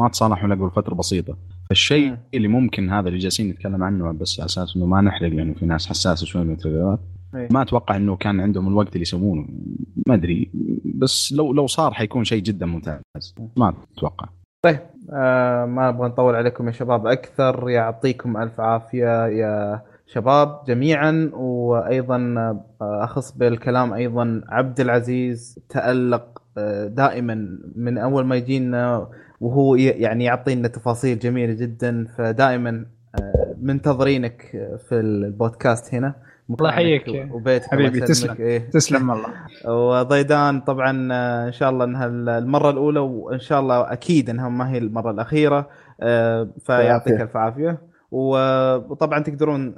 ما 0.00 0.08
تصالحوا 0.08 0.46
إلا 0.46 0.54
قبل 0.54 0.70
فترة 0.70 0.94
بسيطة. 0.94 1.36
فالشيء. 1.68 2.16
اللي 2.34 2.48
ممكن 2.48 2.90
هذا 2.90 3.08
اللي 3.08 3.18
جالسين 3.18 3.48
نتكلم 3.48 3.82
عنه 3.82 4.12
بس 4.12 4.40
على 4.40 4.46
أساس 4.46 4.76
إنه 4.76 4.86
ما 4.86 5.00
نحرق 5.00 5.28
لأنه 5.28 5.54
في 5.54 5.66
ناس 5.66 5.86
حساسة 5.86 6.26
شوي 6.26 6.44
من 6.44 6.52
التريلرات 6.52 7.00
إيه. 7.34 7.48
ما 7.50 7.62
أتوقع 7.62 7.96
إنه 7.96 8.16
كان 8.16 8.40
عندهم 8.40 8.68
الوقت 8.68 8.92
اللي 8.92 9.02
يسوونه. 9.02 9.48
ما 10.06 10.14
أدري. 10.14 10.50
بس 10.84 11.32
لو 11.32 11.52
لو 11.52 11.66
صار 11.66 11.94
حيكون 11.94 12.24
شيء 12.24 12.42
جدا 12.42 12.66
ممتاز. 12.66 13.02
ما 13.56 13.74
أتوقع. 13.96 14.28
طيب 14.62 14.78
آه 15.12 15.64
ما 15.64 15.90
نبغى 15.90 16.08
نطول 16.08 16.34
عليكم 16.34 16.66
يا 16.66 16.72
شباب 16.72 17.06
أكثر. 17.06 17.70
يعطيكم 17.70 18.36
ألف 18.36 18.60
عافية 18.60 19.26
يا 19.26 19.82
شباب 20.06 20.64
جميعا. 20.68 21.30
وأيضا 21.34 22.16
آه، 22.38 23.04
أخص 23.04 23.32
بالكلام 23.38 23.92
أيضا 23.92 24.42
عبد 24.48 24.80
العزيز 24.80 25.60
تألق 25.68 26.42
آه، 26.58 26.86
دائما 26.86 27.58
من 27.76 27.98
أول 27.98 28.26
ما 28.26 28.36
يجينا 28.36 29.08
وهو 29.40 29.74
يعني 29.76 30.24
يعطينا 30.24 30.68
تفاصيل 30.68 31.18
جميلة 31.18 31.52
جدا. 31.52 32.06
فدائما 32.18 32.86
آه، 33.14 33.54
منتظرينك 33.62 34.42
في 34.88 34.94
البودكاست 34.94 35.94
هنا. 35.94 36.14
الله 36.50 36.70
يحييك. 36.70 37.32
وبيتك 37.32 37.70
حبيبي، 37.70 38.00
تسلم. 38.00 38.36
إيه. 38.38 38.58
تسلم 38.70 39.10
والله 39.10 39.28
وضيدان 40.00 40.60
طبعا 40.60 41.08
آه، 41.12 41.46
إن 41.46 41.52
شاء 41.52 41.70
الله 41.70 41.84
إنها 41.84 42.06
المرة 42.38 42.70
الأولى 42.70 43.00
وإن 43.00 43.38
شاء 43.38 43.60
الله 43.60 43.92
أكيد 43.92 44.30
إنها 44.30 44.48
ما 44.48 44.70
هي 44.70 44.78
المرة 44.78 45.10
الأخيرة 45.10 45.68
آه، 46.00 46.48
فيعطيك. 46.66 47.20
ألف 47.20 47.36
عافية 47.36 47.78
وطبعا 48.10 49.18
تقدرون 49.22 49.74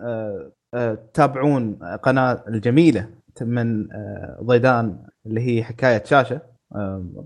آه، 0.75 0.99
تتابعون 1.13 1.79
قناة 2.03 2.45
الجميلة 2.49 3.09
من 3.41 3.87
ضيدان 4.43 4.97
اللي 5.27 5.41
هي 5.41 5.65
حكاية 5.65 6.03
شاشة 6.05 6.41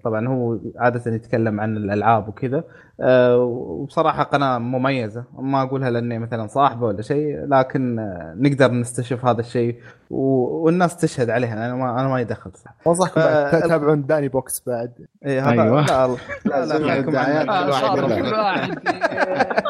طبعا 0.04 0.28
هو 0.28 0.58
عادة 0.76 1.12
يتكلم 1.14 1.60
عن 1.60 1.76
الألعاب 1.76 2.28
وكذا 2.28 2.64
وبصراحة 2.98 4.22
قناة 4.22 4.58
مميزة 4.58 5.24
ما 5.38 5.62
أقولها 5.62 5.90
لأني 5.90 6.18
مثلا 6.18 6.46
صاحبة 6.46 6.86
ولا 6.86 7.02
شيء 7.02 7.46
لكن 7.48 7.98
آه، 7.98 8.34
نقدر 8.38 8.70
نستشف 8.72 9.24
هذا 9.24 9.40
الشيء 9.40 9.76
والناس 10.10 10.96
تشهد 10.96 11.30
عليها 11.30 11.52
أنا 11.66 11.74
ما 11.74 12.00
أنا 12.00 12.08
ما 12.08 12.20
يدخل 12.20 12.50
صح. 12.54 12.74
انصحكم 12.86 13.20
بعد 13.20 13.46
ف- 13.46 13.54
تتابعون 13.64 14.06
داني 14.06 14.28
بوكس 14.28 14.62
بعد. 14.66 14.92
إيه 15.26 15.48
هذا 15.52 15.62
أيوة. 15.62 15.80
لا 16.44 16.44
لا 16.44 16.64
لا. 16.78 16.98
آه، 16.98 17.00
كل 17.00 17.14
واحد. 17.14 17.48
آه، 17.48 17.68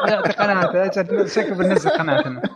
يعطي 0.09 0.31
قناته 0.31 1.25
شكله 1.25 1.55
بننزل 1.55 1.89
قناتنا 1.89 2.41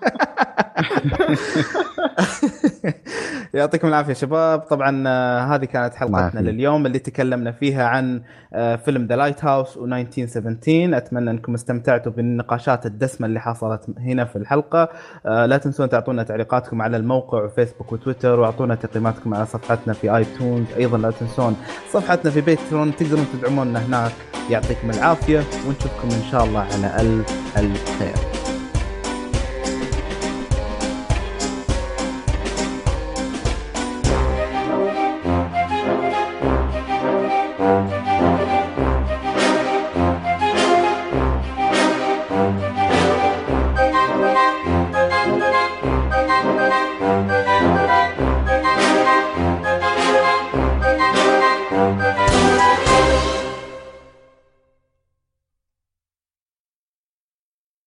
يعطيكم 3.53 3.87
العافية 3.87 4.13
شباب. 4.13 4.59
طبعا 4.59 5.03
آه، 5.07 5.39
هذه 5.39 5.65
كانت 5.65 5.95
حلقتنا. 5.95 6.39
لليوم 6.39 6.85
اللي 6.85 6.99
تكلمنا 6.99 7.51
فيها 7.51 7.85
عن 7.85 8.21
آه، 8.53 8.75
فيلم 8.75 9.05
The 9.05 9.15
Lighthouse 9.15 9.77
و1917 9.77 10.60
أتمنى 10.67 11.31
أنكم 11.31 11.53
استمتعتوا 11.53 12.11
بالنقاشات 12.11 12.85
الدسمة 12.85 13.27
اللي 13.27 13.39
حصلت 13.39 13.85
هنا 13.97 14.25
في 14.25 14.35
الحلقة. 14.35 14.89
آه، 15.25 15.45
لا 15.45 15.57
تنسون 15.57 15.89
تعطونا 15.89 16.23
تعليقاتكم 16.23 16.81
على 16.81 16.97
الموقع 16.97 17.43
وفيسبوك 17.43 17.91
وتويتر 17.91 18.39
وأعطونا 18.39 18.75
تقييماتكم 18.75 19.33
على 19.33 19.45
صفحتنا 19.45 19.93
في 19.93 20.15
iTunes 20.15 20.67
أيضا 20.77 20.97
لا 20.97 21.11
تنسون 21.11 21.55
صفحتنا 21.91 22.31
في 22.31 22.41
Patreon 22.41 22.95
تقدرون 22.95 23.25
تدعمونا 23.33 23.85
هناك. 23.85 24.11
يعطيكم 24.49 24.89
العافية 24.89 25.37
ونشوفكم 25.37 26.07
إن 26.07 26.31
شاء 26.31 26.43
الله 26.43 26.59
على 26.59 27.01
ألف 27.01 27.57
الف 27.57 27.99
خير 27.99 28.40